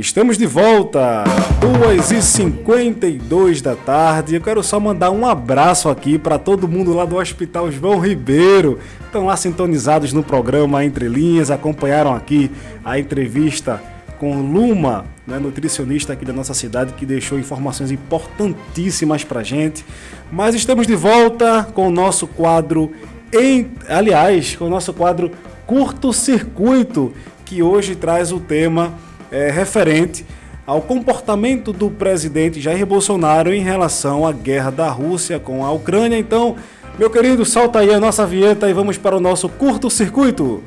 Estamos 0.00 0.38
de 0.38 0.46
volta, 0.46 1.24
2h52 1.60 3.60
da 3.60 3.76
tarde. 3.76 4.34
Eu 4.34 4.40
quero 4.40 4.62
só 4.62 4.80
mandar 4.80 5.10
um 5.10 5.26
abraço 5.26 5.90
aqui 5.90 6.18
para 6.18 6.38
todo 6.38 6.66
mundo 6.66 6.94
lá 6.94 7.04
do 7.04 7.16
Hospital 7.16 7.70
João 7.70 8.00
Ribeiro. 8.00 8.78
Estão 9.04 9.26
lá 9.26 9.36
sintonizados 9.36 10.14
no 10.14 10.22
programa 10.22 10.82
Entre 10.82 11.06
Linhas, 11.06 11.50
acompanharam 11.50 12.14
aqui 12.14 12.50
a 12.82 12.98
entrevista 12.98 13.82
com 14.18 14.40
Luma, 14.40 15.04
né, 15.26 15.38
nutricionista 15.38 16.14
aqui 16.14 16.24
da 16.24 16.32
nossa 16.32 16.54
cidade, 16.54 16.94
que 16.94 17.04
deixou 17.04 17.38
informações 17.38 17.90
importantíssimas 17.90 19.22
para 19.22 19.42
gente. 19.42 19.84
Mas 20.32 20.54
estamos 20.54 20.86
de 20.86 20.96
volta 20.96 21.68
com 21.74 21.88
o 21.88 21.92
nosso 21.92 22.26
quadro, 22.26 22.90
em, 23.34 23.70
aliás, 23.86 24.56
com 24.56 24.64
o 24.64 24.70
nosso 24.70 24.94
quadro 24.94 25.30
Curto 25.66 26.10
Circuito, 26.10 27.12
que 27.44 27.62
hoje 27.62 27.94
traz 27.94 28.32
o 28.32 28.40
tema 28.40 28.94
é, 29.30 29.50
referente 29.50 30.24
ao 30.66 30.80
comportamento 30.80 31.72
do 31.72 31.90
presidente 31.90 32.60
Jair 32.60 32.86
Bolsonaro 32.86 33.52
em 33.52 33.62
relação 33.62 34.26
à 34.26 34.32
guerra 34.32 34.70
da 34.70 34.88
Rússia 34.88 35.38
com 35.38 35.64
a 35.64 35.72
Ucrânia. 35.72 36.18
Então, 36.18 36.56
meu 36.98 37.10
querido, 37.10 37.44
solta 37.44 37.80
aí 37.80 37.92
a 37.92 37.98
nossa 37.98 38.26
vinheta 38.26 38.68
e 38.68 38.72
vamos 38.72 38.96
para 38.96 39.16
o 39.16 39.20
nosso 39.20 39.48
curto 39.48 39.90
circuito. 39.90 40.62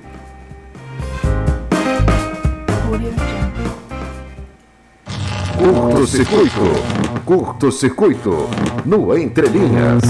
Curto 5.64 6.08
Circuito. 6.08 7.24
Curto 7.26 7.72
Circuito. 7.72 8.50
No 8.86 9.18
Entre 9.18 9.48
Linhas. 9.48 10.04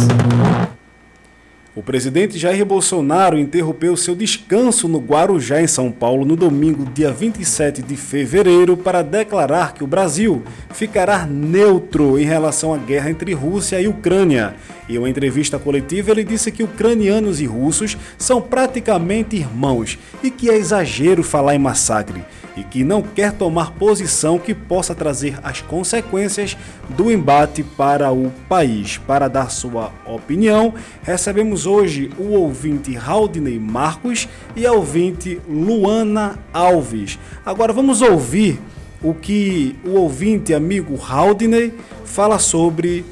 O 1.76 1.82
presidente 1.82 2.38
Jair 2.38 2.64
Bolsonaro 2.64 3.36
interrompeu 3.36 3.98
seu 3.98 4.14
descanso 4.14 4.88
no 4.88 5.00
Guarujá, 5.00 5.60
em 5.60 5.66
São 5.66 5.92
Paulo, 5.92 6.24
no 6.24 6.36
domingo, 6.36 6.86
dia 6.94 7.12
27 7.12 7.82
de 7.82 7.98
fevereiro, 7.98 8.78
para 8.78 9.02
declarar 9.02 9.74
que 9.74 9.84
o 9.84 9.88
Brasil 9.88 10.44
ficará 10.72 11.26
neutro 11.26 12.20
em 12.20 12.26
relação 12.26 12.76
à 12.76 12.78
guerra 12.78 13.10
entre 13.10 13.34
Rússia 13.34 13.82
e 13.82 13.88
Ucrânia. 13.88 14.54
Em 14.88 15.00
uma 15.00 15.10
entrevista 15.10 15.58
coletiva, 15.58 16.12
ele 16.12 16.24
disse 16.24 16.52
que 16.52 16.62
ucranianos 16.62 17.42
e 17.42 17.46
russos 17.48 17.98
são 18.20 18.40
praticamente 18.40 19.36
irmãos 19.36 19.98
e 20.22 20.30
que 20.30 20.52
é 20.52 20.56
exagero 20.56 21.24
falar 21.24 21.56
em 21.56 21.60
massacre 21.60 22.24
e 22.56 22.64
que 22.64 22.84
não 22.84 23.02
quer 23.02 23.32
tomar 23.32 23.72
posição 23.72 24.38
que 24.38 24.54
possa 24.54 24.94
trazer 24.94 25.40
as 25.44 25.62
consequências 25.62 26.58
do 26.90 27.12
embate 27.12 27.64
para 27.64 28.12
o 28.12 28.32
país. 28.48 28.98
Para 28.98 29.28
dar 29.28 29.50
sua 29.50 29.92
opinião, 30.06 30.74
recebemos 31.02 31.66
hoje 31.66 32.12
o 32.18 32.34
ouvinte 32.34 32.94
Raudney 32.94 33.60
Marcos 33.60 34.28
e 34.56 34.66
a 34.66 34.74
ouvinte 34.74 35.42
Luana 35.48 36.40
Alves. 36.54 37.18
Agora 37.46 37.74
vamos 37.74 38.02
ouvir 38.02 38.60
o 39.02 39.14
que 39.14 39.76
o 39.84 39.92
ouvinte 39.92 40.54
amigo 40.54 40.96
Raudney 40.96 41.74
fala 42.06 42.40
sobre 42.40 43.04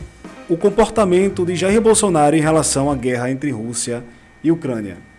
o 0.48 0.56
comportamento 0.56 1.46
de 1.46 1.56
Jair 1.56 1.82
Bolsonaro 1.82 2.36
em 2.36 2.42
relação 2.42 2.92
à 2.92 2.96
guerra 2.96 3.32
entre 3.32 3.52
Rússia 3.52 4.04
e 4.44 4.52
Ucrânia. 4.52 5.11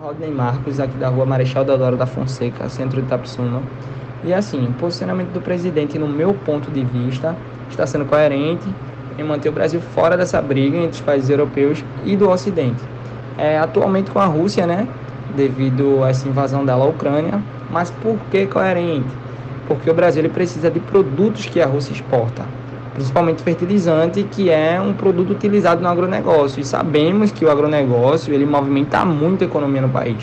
Rodney 0.00 0.30
Marcos, 0.30 0.78
aqui 0.78 0.96
da 0.96 1.08
rua 1.08 1.26
Marechal 1.26 1.64
Deodoro 1.64 1.96
da 1.96 2.06
Fonseca, 2.06 2.68
centro 2.68 3.00
de 3.00 3.06
Itapsuma. 3.06 3.60
E 4.22 4.32
assim, 4.32 4.64
o 4.64 4.72
posicionamento 4.74 5.30
do 5.30 5.40
presidente, 5.40 5.98
no 5.98 6.06
meu 6.06 6.32
ponto 6.32 6.70
de 6.70 6.84
vista, 6.84 7.36
está 7.68 7.84
sendo 7.84 8.04
coerente 8.04 8.68
em 9.18 9.24
manter 9.24 9.48
o 9.48 9.52
Brasil 9.52 9.80
fora 9.80 10.16
dessa 10.16 10.40
briga 10.40 10.76
entre 10.76 10.90
os 10.90 11.00
países 11.00 11.28
europeus 11.28 11.84
e 12.04 12.16
do 12.16 12.30
Ocidente. 12.30 12.80
É, 13.36 13.58
atualmente 13.58 14.10
com 14.12 14.20
a 14.20 14.26
Rússia, 14.26 14.68
né, 14.68 14.86
devido 15.36 16.04
a 16.04 16.10
essa 16.10 16.28
invasão 16.28 16.64
dela 16.64 16.84
à 16.84 16.88
Ucrânia, 16.88 17.42
mas 17.68 17.90
por 17.90 18.16
que 18.30 18.46
coerente? 18.46 19.08
Porque 19.66 19.90
o 19.90 19.94
Brasil 19.94 20.28
precisa 20.30 20.70
de 20.70 20.78
produtos 20.78 21.46
que 21.46 21.60
a 21.60 21.66
Rússia 21.66 21.92
exporta, 21.92 22.44
principalmente 22.98 23.42
fertilizante, 23.42 24.24
que 24.24 24.50
é 24.50 24.80
um 24.80 24.92
produto 24.92 25.30
utilizado 25.30 25.80
no 25.80 25.88
agronegócio. 25.88 26.60
E 26.60 26.64
sabemos 26.64 27.30
que 27.30 27.44
o 27.44 27.50
agronegócio 27.50 28.34
ele 28.34 28.44
movimenta 28.44 29.04
muito 29.04 29.44
a 29.44 29.46
economia 29.46 29.82
no 29.82 29.88
país. 29.88 30.16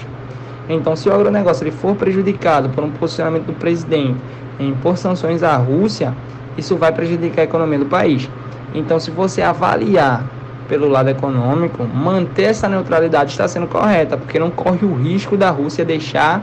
Então, 0.68 0.94
se 0.96 1.08
o 1.08 1.14
agronegócio 1.14 1.64
ele 1.64 1.72
for 1.72 1.96
prejudicado 1.96 2.70
por 2.70 2.84
um 2.84 2.92
posicionamento 2.92 3.46
do 3.46 3.54
presidente 3.54 4.18
em 4.60 4.70
impor 4.70 4.98
sanções 4.98 5.42
à 5.42 5.56
Rússia, 5.56 6.14
isso 6.58 6.76
vai 6.76 6.92
prejudicar 6.92 7.42
a 7.42 7.46
economia 7.46 7.80
do 7.80 7.86
país. 7.86 8.30
Então, 8.74 9.00
se 9.00 9.10
você 9.10 9.42
avaliar 9.42 10.26
pelo 10.68 10.90
lado 10.90 11.10
econômico, 11.10 11.84
manter 11.86 12.44
essa 12.44 12.68
neutralidade 12.68 13.32
está 13.32 13.48
sendo 13.48 13.68
correta, 13.68 14.18
porque 14.18 14.38
não 14.38 14.50
corre 14.50 14.86
o 14.86 14.96
risco 14.96 15.38
da 15.38 15.50
Rússia 15.50 15.86
deixar 15.86 16.42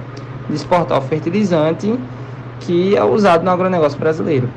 de 0.49 0.55
exportar 0.55 0.99
o 0.99 1.03
fertilizante 1.03 1.95
que 2.61 2.97
é 2.97 3.05
usado 3.05 3.45
no 3.45 3.51
agronegócio 3.51 3.99
brasileiro. 3.99 4.49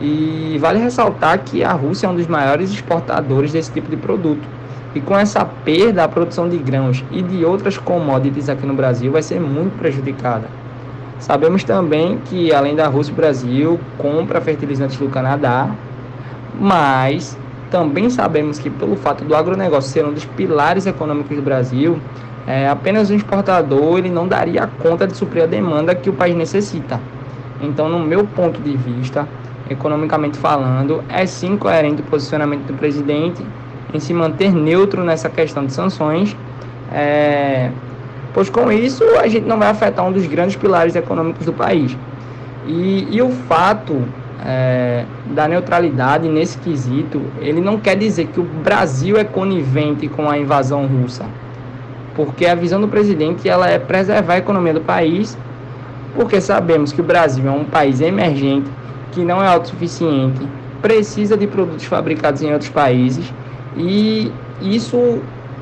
E 0.00 0.58
vale 0.60 0.78
ressaltar 0.78 1.38
que 1.40 1.62
a 1.62 1.72
Rússia 1.72 2.06
é 2.06 2.10
um 2.10 2.14
dos 2.14 2.26
maiores 2.26 2.70
exportadores 2.70 3.52
desse 3.52 3.70
tipo 3.70 3.88
de 3.88 3.96
produto. 3.96 4.46
E 4.94 5.00
com 5.00 5.16
essa 5.16 5.44
perda, 5.44 6.04
a 6.04 6.08
produção 6.08 6.48
de 6.48 6.56
grãos 6.56 7.04
e 7.10 7.22
de 7.22 7.44
outras 7.44 7.76
commodities 7.76 8.48
aqui 8.48 8.66
no 8.66 8.74
Brasil 8.74 9.10
vai 9.10 9.22
ser 9.22 9.40
muito 9.40 9.76
prejudicada. 9.78 10.48
Sabemos 11.18 11.64
também 11.64 12.18
que, 12.24 12.52
além 12.52 12.76
da 12.76 12.86
Rússia, 12.86 13.12
o 13.12 13.16
Brasil 13.16 13.80
compra 13.98 14.40
fertilizantes 14.40 14.98
do 14.98 15.08
Canadá, 15.08 15.70
mas 16.60 17.36
também 17.70 18.10
sabemos 18.10 18.58
que, 18.58 18.70
pelo 18.70 18.94
fato 18.94 19.24
do 19.24 19.34
agronegócio 19.34 19.90
ser 19.90 20.04
um 20.04 20.12
dos 20.12 20.24
pilares 20.24 20.86
econômicos 20.86 21.36
do 21.36 21.42
Brasil, 21.42 21.98
é, 22.46 22.68
apenas 22.68 23.10
um 23.10 23.14
exportador 23.14 23.98
ele 23.98 24.10
não 24.10 24.28
daria 24.28 24.66
conta 24.66 25.06
de 25.06 25.16
suprir 25.16 25.44
a 25.44 25.46
demanda 25.46 25.94
que 25.94 26.10
o 26.10 26.12
país 26.12 26.36
necessita. 26.36 27.00
Então, 27.60 27.88
no 27.88 27.98
meu 27.98 28.24
ponto 28.26 28.60
de 28.60 28.76
vista, 28.76 29.26
economicamente 29.68 30.38
falando, 30.38 31.02
é 31.08 31.24
sim 31.26 31.56
coerente 31.56 32.02
o 32.02 32.04
posicionamento 32.04 32.66
do 32.66 32.74
presidente 32.74 33.44
em 33.92 34.00
se 34.00 34.12
manter 34.12 34.52
neutro 34.52 35.04
nessa 35.04 35.28
questão 35.28 35.64
de 35.64 35.72
sanções, 35.72 36.36
é, 36.92 37.70
pois 38.32 38.50
com 38.50 38.70
isso 38.70 39.04
a 39.18 39.28
gente 39.28 39.46
não 39.46 39.58
vai 39.58 39.68
afetar 39.68 40.04
um 40.04 40.12
dos 40.12 40.26
grandes 40.26 40.56
pilares 40.56 40.96
econômicos 40.96 41.46
do 41.46 41.52
país. 41.52 41.96
E, 42.66 43.06
e 43.10 43.22
o 43.22 43.30
fato 43.30 44.02
é, 44.44 45.04
da 45.26 45.46
neutralidade 45.46 46.28
nesse 46.28 46.58
quesito, 46.58 47.22
ele 47.40 47.60
não 47.60 47.78
quer 47.78 47.96
dizer 47.96 48.26
que 48.26 48.40
o 48.40 48.44
Brasil 48.44 49.16
é 49.16 49.24
conivente 49.24 50.08
com 50.08 50.28
a 50.28 50.36
invasão 50.38 50.86
russa, 50.86 51.24
porque 52.14 52.46
a 52.46 52.54
visão 52.54 52.80
do 52.80 52.88
presidente 52.88 53.48
ela 53.48 53.68
é 53.68 53.78
preservar 53.78 54.34
a 54.34 54.38
economia 54.38 54.74
do 54.74 54.80
país 54.80 55.36
porque 56.14 56.40
sabemos 56.40 56.92
que 56.92 57.00
o 57.00 57.04
Brasil 57.04 57.46
é 57.46 57.50
um 57.50 57.64
país 57.64 58.00
emergente, 58.00 58.70
que 59.14 59.24
não 59.24 59.42
é 59.42 59.46
autossuficiente, 59.46 60.46
precisa 60.82 61.36
de 61.36 61.46
produtos 61.46 61.84
fabricados 61.84 62.42
em 62.42 62.52
outros 62.52 62.70
países 62.70 63.32
e 63.76 64.30
isso 64.60 64.98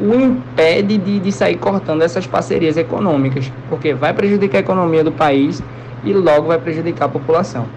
o 0.00 0.14
impede 0.14 0.96
de, 0.98 1.20
de 1.20 1.30
sair 1.30 1.56
cortando 1.56 2.02
essas 2.02 2.26
parcerias 2.26 2.76
econômicas, 2.76 3.52
porque 3.68 3.94
vai 3.94 4.12
prejudicar 4.12 4.58
a 4.58 4.60
economia 4.60 5.04
do 5.04 5.12
país 5.12 5.62
e 6.02 6.12
logo 6.12 6.48
vai 6.48 6.58
prejudicar 6.58 7.04
a 7.04 7.08
população. 7.08 7.68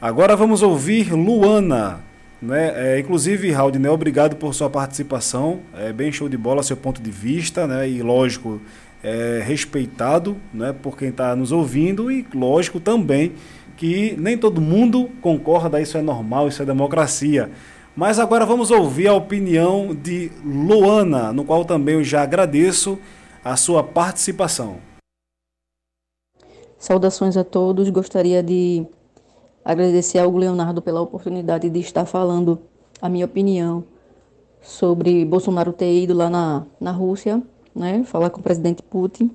Agora 0.00 0.34
vamos 0.34 0.62
ouvir 0.62 1.12
Luana. 1.12 2.00
Né? 2.40 2.72
É, 2.74 2.98
inclusive, 2.98 3.50
Raudinel, 3.50 3.92
obrigado 3.92 4.36
por 4.36 4.54
sua 4.54 4.70
participação. 4.70 5.60
É 5.76 5.92
bem 5.92 6.10
show 6.10 6.26
de 6.26 6.38
bola 6.38 6.62
seu 6.62 6.76
ponto 6.76 7.02
de 7.02 7.10
vista, 7.10 7.66
né? 7.66 7.86
E 7.86 8.00
lógico, 8.02 8.62
é, 9.02 9.42
respeitado 9.44 10.36
né? 10.52 10.72
por 10.72 10.96
quem 10.96 11.08
está 11.08 11.34
nos 11.34 11.52
ouvindo, 11.52 12.10
e 12.10 12.26
lógico 12.34 12.78
também 12.78 13.32
que 13.76 14.14
nem 14.18 14.36
todo 14.36 14.60
mundo 14.60 15.08
concorda, 15.22 15.80
isso 15.80 15.96
é 15.96 16.02
normal, 16.02 16.48
isso 16.48 16.62
é 16.62 16.66
democracia. 16.66 17.50
Mas 17.96 18.18
agora 18.18 18.44
vamos 18.44 18.70
ouvir 18.70 19.08
a 19.08 19.14
opinião 19.14 19.94
de 19.94 20.30
Luana, 20.44 21.32
no 21.32 21.44
qual 21.44 21.64
também 21.64 21.94
eu 21.94 22.04
já 22.04 22.22
agradeço 22.22 22.98
a 23.42 23.56
sua 23.56 23.82
participação. 23.82 24.76
Saudações 26.78 27.36
a 27.36 27.44
todos. 27.44 27.88
Gostaria 27.90 28.42
de 28.42 28.86
agradecer 29.64 30.18
ao 30.18 30.34
Leonardo 30.34 30.80
pela 30.80 31.00
oportunidade 31.00 31.68
de 31.68 31.80
estar 31.80 32.04
falando 32.04 32.60
a 33.00 33.08
minha 33.08 33.24
opinião 33.24 33.84
sobre 34.62 35.24
Bolsonaro 35.24 35.72
ter 35.72 36.02
ido 36.02 36.14
lá 36.14 36.28
na, 36.28 36.66
na 36.78 36.90
Rússia, 36.90 37.42
né, 37.74 38.04
falar 38.04 38.30
com 38.30 38.40
o 38.40 38.42
presidente 38.42 38.82
Putin. 38.82 39.34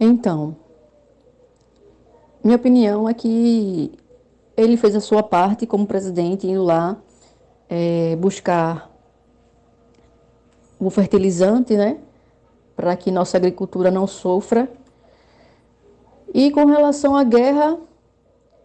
Então, 0.00 0.56
minha 2.42 2.56
opinião 2.56 3.08
é 3.08 3.14
que 3.14 3.92
ele 4.56 4.76
fez 4.76 4.94
a 4.94 5.00
sua 5.00 5.22
parte 5.22 5.66
como 5.66 5.86
presidente, 5.86 6.46
indo 6.46 6.62
lá 6.62 6.96
é, 7.68 8.16
buscar 8.16 8.90
o 10.78 10.88
fertilizante, 10.90 11.76
né, 11.76 11.98
para 12.76 12.96
que 12.96 13.10
nossa 13.10 13.36
agricultura 13.36 13.90
não 13.90 14.06
sofra. 14.06 14.70
E 16.32 16.50
com 16.50 16.64
relação 16.66 17.16
à 17.16 17.24
guerra, 17.24 17.78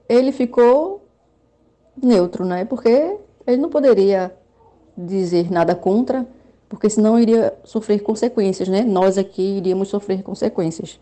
ele 0.07 0.31
ficou 0.31 1.03
neutro, 2.01 2.45
né? 2.45 2.65
Porque 2.65 3.17
ele 3.47 3.57
não 3.57 3.69
poderia 3.69 4.35
dizer 4.97 5.51
nada 5.51 5.75
contra, 5.75 6.25
porque 6.73 6.89
senão 6.89 7.19
iria 7.19 7.55
sofrer 7.63 7.99
consequências, 8.01 8.67
né? 8.67 8.81
Nós 8.81 9.15
aqui 9.15 9.57
iríamos 9.57 9.89
sofrer 9.89 10.23
consequências. 10.23 10.99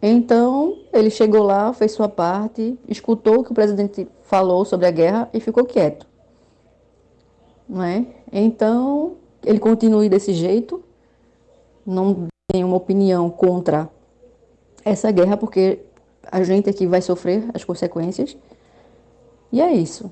Então, 0.00 0.78
ele 0.92 1.10
chegou 1.10 1.42
lá, 1.42 1.72
fez 1.72 1.90
sua 1.90 2.08
parte, 2.08 2.78
escutou 2.86 3.40
o 3.40 3.44
que 3.44 3.50
o 3.50 3.54
presidente 3.54 4.06
falou 4.22 4.64
sobre 4.64 4.86
a 4.86 4.90
guerra 4.92 5.28
e 5.34 5.40
ficou 5.40 5.64
quieto. 5.64 6.06
Não 7.68 7.82
é? 7.82 8.06
Então, 8.32 9.16
ele 9.44 9.58
continue 9.58 10.08
desse 10.08 10.32
jeito, 10.32 10.80
não 11.84 12.28
tem 12.52 12.62
uma 12.62 12.76
opinião 12.76 13.28
contra 13.30 13.90
essa 14.84 15.10
guerra, 15.10 15.36
porque 15.36 15.80
a 16.30 16.44
gente 16.44 16.70
aqui 16.70 16.86
vai 16.86 17.02
sofrer 17.02 17.50
as 17.52 17.64
consequências. 17.64 18.36
E 19.50 19.60
é 19.60 19.72
isso. 19.72 20.08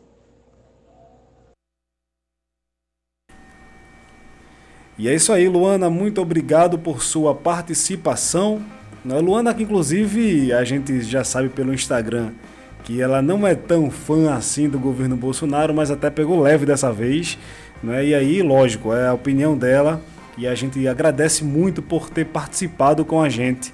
E 5.01 5.09
é 5.09 5.15
isso 5.15 5.33
aí, 5.33 5.49
Luana. 5.49 5.89
Muito 5.89 6.21
obrigado 6.21 6.79
por 6.79 7.03
sua 7.03 7.35
participação. 7.35 8.61
Né, 9.03 9.19
Luana, 9.19 9.55
que 9.55 9.63
inclusive 9.63 10.53
a 10.53 10.63
gente 10.63 11.01
já 11.01 11.25
sabe 11.25 11.49
pelo 11.49 11.73
Instagram 11.73 12.33
que 12.85 13.01
ela 13.01 13.23
não 13.23 13.47
é 13.47 13.55
tão 13.55 13.91
fã 13.91 14.35
assim 14.35 14.69
do 14.69 14.79
governo 14.79 15.17
Bolsonaro, 15.17 15.73
mas 15.73 15.91
até 15.91 16.11
pegou 16.11 16.43
leve 16.43 16.67
dessa 16.67 16.93
vez. 16.93 17.39
Né? 17.83 18.09
E 18.09 18.15
aí, 18.15 18.43
lógico, 18.43 18.93
é 18.93 19.09
a 19.09 19.15
opinião 19.15 19.57
dela. 19.57 20.03
E 20.37 20.47
a 20.47 20.55
gente 20.55 20.87
agradece 20.87 21.45
muito 21.45 21.81
por 21.81 22.11
ter 22.11 22.27
participado 22.27 23.03
com 23.03 23.23
a 23.23 23.29
gente 23.31 23.73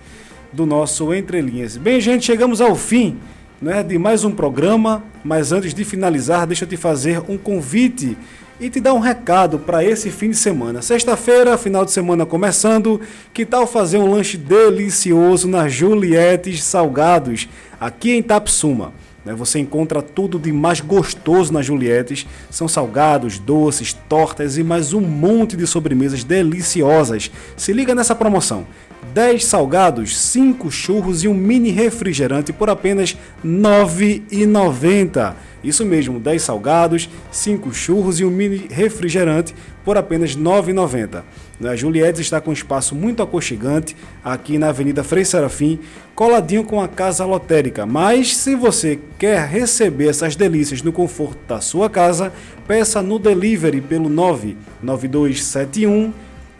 do 0.52 0.64
nosso 0.64 1.12
Entre 1.12 1.40
Linhas. 1.40 1.76
Bem, 1.76 2.00
gente, 2.00 2.24
chegamos 2.24 2.60
ao 2.60 2.76
fim 2.76 3.18
né, 3.60 3.82
de 3.82 3.98
mais 3.98 4.22
um 4.22 4.30
programa, 4.30 5.02
mas 5.24 5.50
antes 5.50 5.74
de 5.74 5.84
finalizar, 5.84 6.46
deixa 6.46 6.64
eu 6.64 6.68
te 6.68 6.76
fazer 6.76 7.20
um 7.28 7.36
convite 7.36 8.16
e 8.60 8.70
te 8.70 8.80
dar 8.80 8.94
um 8.94 8.98
recado 8.98 9.58
para 9.58 9.84
esse 9.84 10.10
fim 10.10 10.30
de 10.30 10.36
semana. 10.36 10.80
Sexta-feira, 10.80 11.58
final 11.58 11.84
de 11.84 11.92
semana 11.92 12.24
começando, 12.24 13.00
que 13.32 13.44
tal 13.44 13.66
fazer 13.66 13.98
um 13.98 14.10
lanche 14.10 14.36
delicioso 14.36 15.46
na 15.46 15.68
Julietes 15.68 16.62
Salgados, 16.62 17.48
aqui 17.78 18.12
em 18.12 18.22
Tapsuma? 18.22 18.92
Né, 19.26 19.34
você 19.34 19.58
encontra 19.58 20.00
tudo 20.00 20.38
de 20.38 20.52
mais 20.52 20.80
gostoso 20.80 21.52
na 21.52 21.60
Julietes. 21.60 22.24
São 22.48 22.68
salgados, 22.68 23.40
doces, 23.40 23.92
tortas 23.92 24.56
e 24.56 24.62
mais 24.62 24.92
um 24.92 25.00
monte 25.00 25.56
de 25.56 25.66
sobremesas 25.66 26.22
deliciosas. 26.22 27.30
Se 27.56 27.72
liga 27.72 27.92
nessa 27.92 28.14
promoção. 28.14 28.64
10 29.14 29.44
salgados, 29.44 30.16
5 30.16 30.70
churros 30.70 31.24
e 31.24 31.28
um 31.28 31.34
mini 31.34 31.70
refrigerante 31.70 32.52
por 32.52 32.68
apenas 32.68 33.16
R$ 33.42 33.48
9,90. 33.48 35.34
Isso 35.64 35.84
mesmo, 35.84 36.20
10 36.20 36.42
salgados, 36.42 37.08
5 37.30 37.72
churros 37.72 38.20
e 38.20 38.24
um 38.24 38.30
mini 38.30 38.66
refrigerante 38.70 39.54
por 39.84 39.96
apenas 39.96 40.34
R$ 40.34 40.42
9,90. 40.42 41.22
A 41.64 41.74
Julietes 41.74 42.20
está 42.20 42.38
com 42.40 42.50
um 42.50 42.52
espaço 42.52 42.94
muito 42.94 43.22
aconchegante 43.22 43.96
aqui 44.22 44.58
na 44.58 44.68
Avenida 44.68 45.02
Frei 45.02 45.24
Serafim, 45.24 45.78
coladinho 46.14 46.62
com 46.62 46.82
a 46.82 46.88
Casa 46.88 47.24
Lotérica. 47.24 47.86
Mas 47.86 48.36
se 48.36 48.54
você 48.54 48.98
quer 49.18 49.48
receber 49.48 50.08
essas 50.08 50.36
delícias 50.36 50.82
no 50.82 50.92
conforto 50.92 51.38
da 51.48 51.58
sua 51.60 51.88
casa, 51.88 52.30
peça 52.68 53.00
no 53.00 53.18
delivery 53.18 53.80
pelo 53.80 54.10
99271 54.10 56.12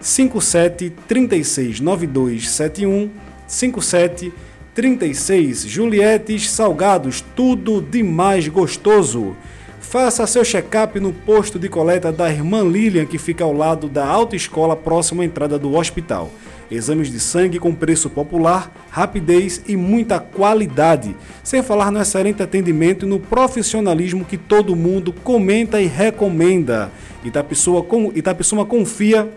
57 0.06 0.90
36 1.08 1.80
9271 1.80 3.10
57 3.48 4.32
36 4.72 5.66
Julietes 5.66 6.48
Salgados, 6.48 7.24
tudo 7.34 7.82
de 7.82 8.04
mais 8.04 8.46
gostoso. 8.46 9.34
Faça 9.80 10.24
seu 10.28 10.44
check-up 10.44 11.00
no 11.00 11.12
posto 11.12 11.58
de 11.58 11.68
coleta 11.68 12.12
da 12.12 12.30
Irmã 12.30 12.62
Lilian, 12.62 13.04
que 13.04 13.18
fica 13.18 13.42
ao 13.42 13.52
lado 13.52 13.88
da 13.88 14.06
autoescola 14.06 14.76
próxima 14.76 15.24
à 15.24 15.26
entrada 15.26 15.58
do 15.58 15.74
hospital. 15.74 16.30
Exames 16.70 17.10
de 17.10 17.18
sangue 17.18 17.58
com 17.58 17.74
preço 17.74 18.08
popular, 18.08 18.72
rapidez 18.90 19.60
e 19.66 19.76
muita 19.76 20.20
qualidade. 20.20 21.16
Sem 21.42 21.64
falar 21.64 21.90
no 21.90 22.00
excelente 22.00 22.42
atendimento 22.42 23.04
e 23.04 23.08
no 23.08 23.18
profissionalismo 23.18 24.24
que 24.24 24.36
todo 24.36 24.76
mundo 24.76 25.12
comenta 25.12 25.80
e 25.80 25.86
recomenda. 25.86 26.92
Itapissuma 27.24 28.64
confia 28.64 29.28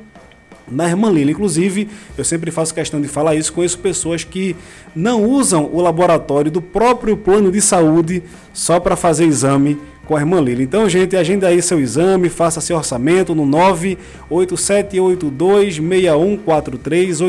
na 0.71 0.87
Irmã 0.87 1.09
Lila. 1.09 1.31
Inclusive, 1.31 1.89
eu 2.17 2.23
sempre 2.23 2.51
faço 2.51 2.73
questão 2.73 3.01
de 3.01 3.07
falar 3.07 3.35
isso, 3.35 3.53
conheço 3.53 3.79
pessoas 3.79 4.23
que 4.23 4.55
não 4.95 5.23
usam 5.23 5.69
o 5.71 5.81
laboratório 5.81 6.51
do 6.51 6.61
próprio 6.61 7.17
plano 7.17 7.51
de 7.51 7.61
saúde 7.61 8.23
só 8.53 8.79
para 8.79 8.95
fazer 8.95 9.25
exame 9.25 9.77
com 10.05 10.15
a 10.15 10.19
Irmã 10.19 10.39
Lila. 10.41 10.61
Então, 10.63 10.89
gente, 10.89 11.15
agenda 11.15 11.47
aí 11.47 11.61
seu 11.61 11.79
exame, 11.79 12.29
faça 12.29 12.59
seu 12.59 12.75
orçamento 12.75 13.35
no 13.35 13.45
987826143, 14.29 17.21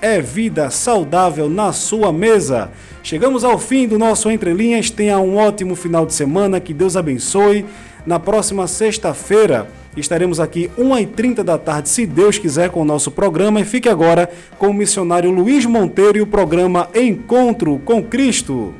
é 0.00 0.20
vida 0.20 0.68
saudável 0.68 1.48
na 1.48 1.72
sua 1.72 2.12
mesa. 2.12 2.70
Chegamos 3.04 3.44
ao 3.44 3.56
fim 3.58 3.86
do 3.86 3.98
nosso 3.98 4.28
Entre 4.30 4.52
Linhas. 4.52 4.90
Tenha 4.90 5.18
um 5.20 5.36
ótimo 5.36 5.76
final 5.76 6.04
de 6.04 6.12
semana. 6.12 6.58
Que 6.58 6.74
Deus 6.74 6.96
abençoe. 6.96 7.64
Na 8.04 8.18
próxima 8.18 8.66
sexta-feira 8.66 9.68
estaremos 9.96 10.40
aqui 10.40 10.70
1h30 10.76 11.44
da 11.44 11.56
tarde, 11.56 11.88
se 11.88 12.04
Deus 12.04 12.36
quiser, 12.36 12.70
com 12.70 12.82
o 12.82 12.84
nosso 12.84 13.12
programa. 13.12 13.60
E 13.60 13.64
fique 13.64 13.88
agora 13.88 14.28
com 14.58 14.68
o 14.68 14.74
missionário 14.74 15.30
Luiz 15.30 15.64
Monteiro 15.64 16.18
e 16.18 16.20
o 16.20 16.26
programa 16.26 16.88
Encontro 16.94 17.80
com 17.84 18.02
Cristo. 18.02 18.74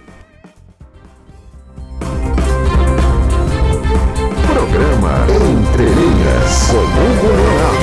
Programa 4.44 5.26
Entre 5.30 5.84
Linhas 5.84 7.81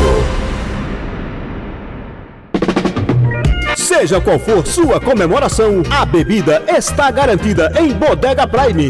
Seja 3.89 4.21
qual 4.21 4.37
for 4.37 4.63
sua 4.67 4.99
comemoração, 4.99 5.81
a 5.89 6.05
bebida 6.05 6.61
está 6.67 7.09
garantida 7.09 7.71
em 7.75 7.91
Bodega 7.91 8.45
Prime. 8.45 8.87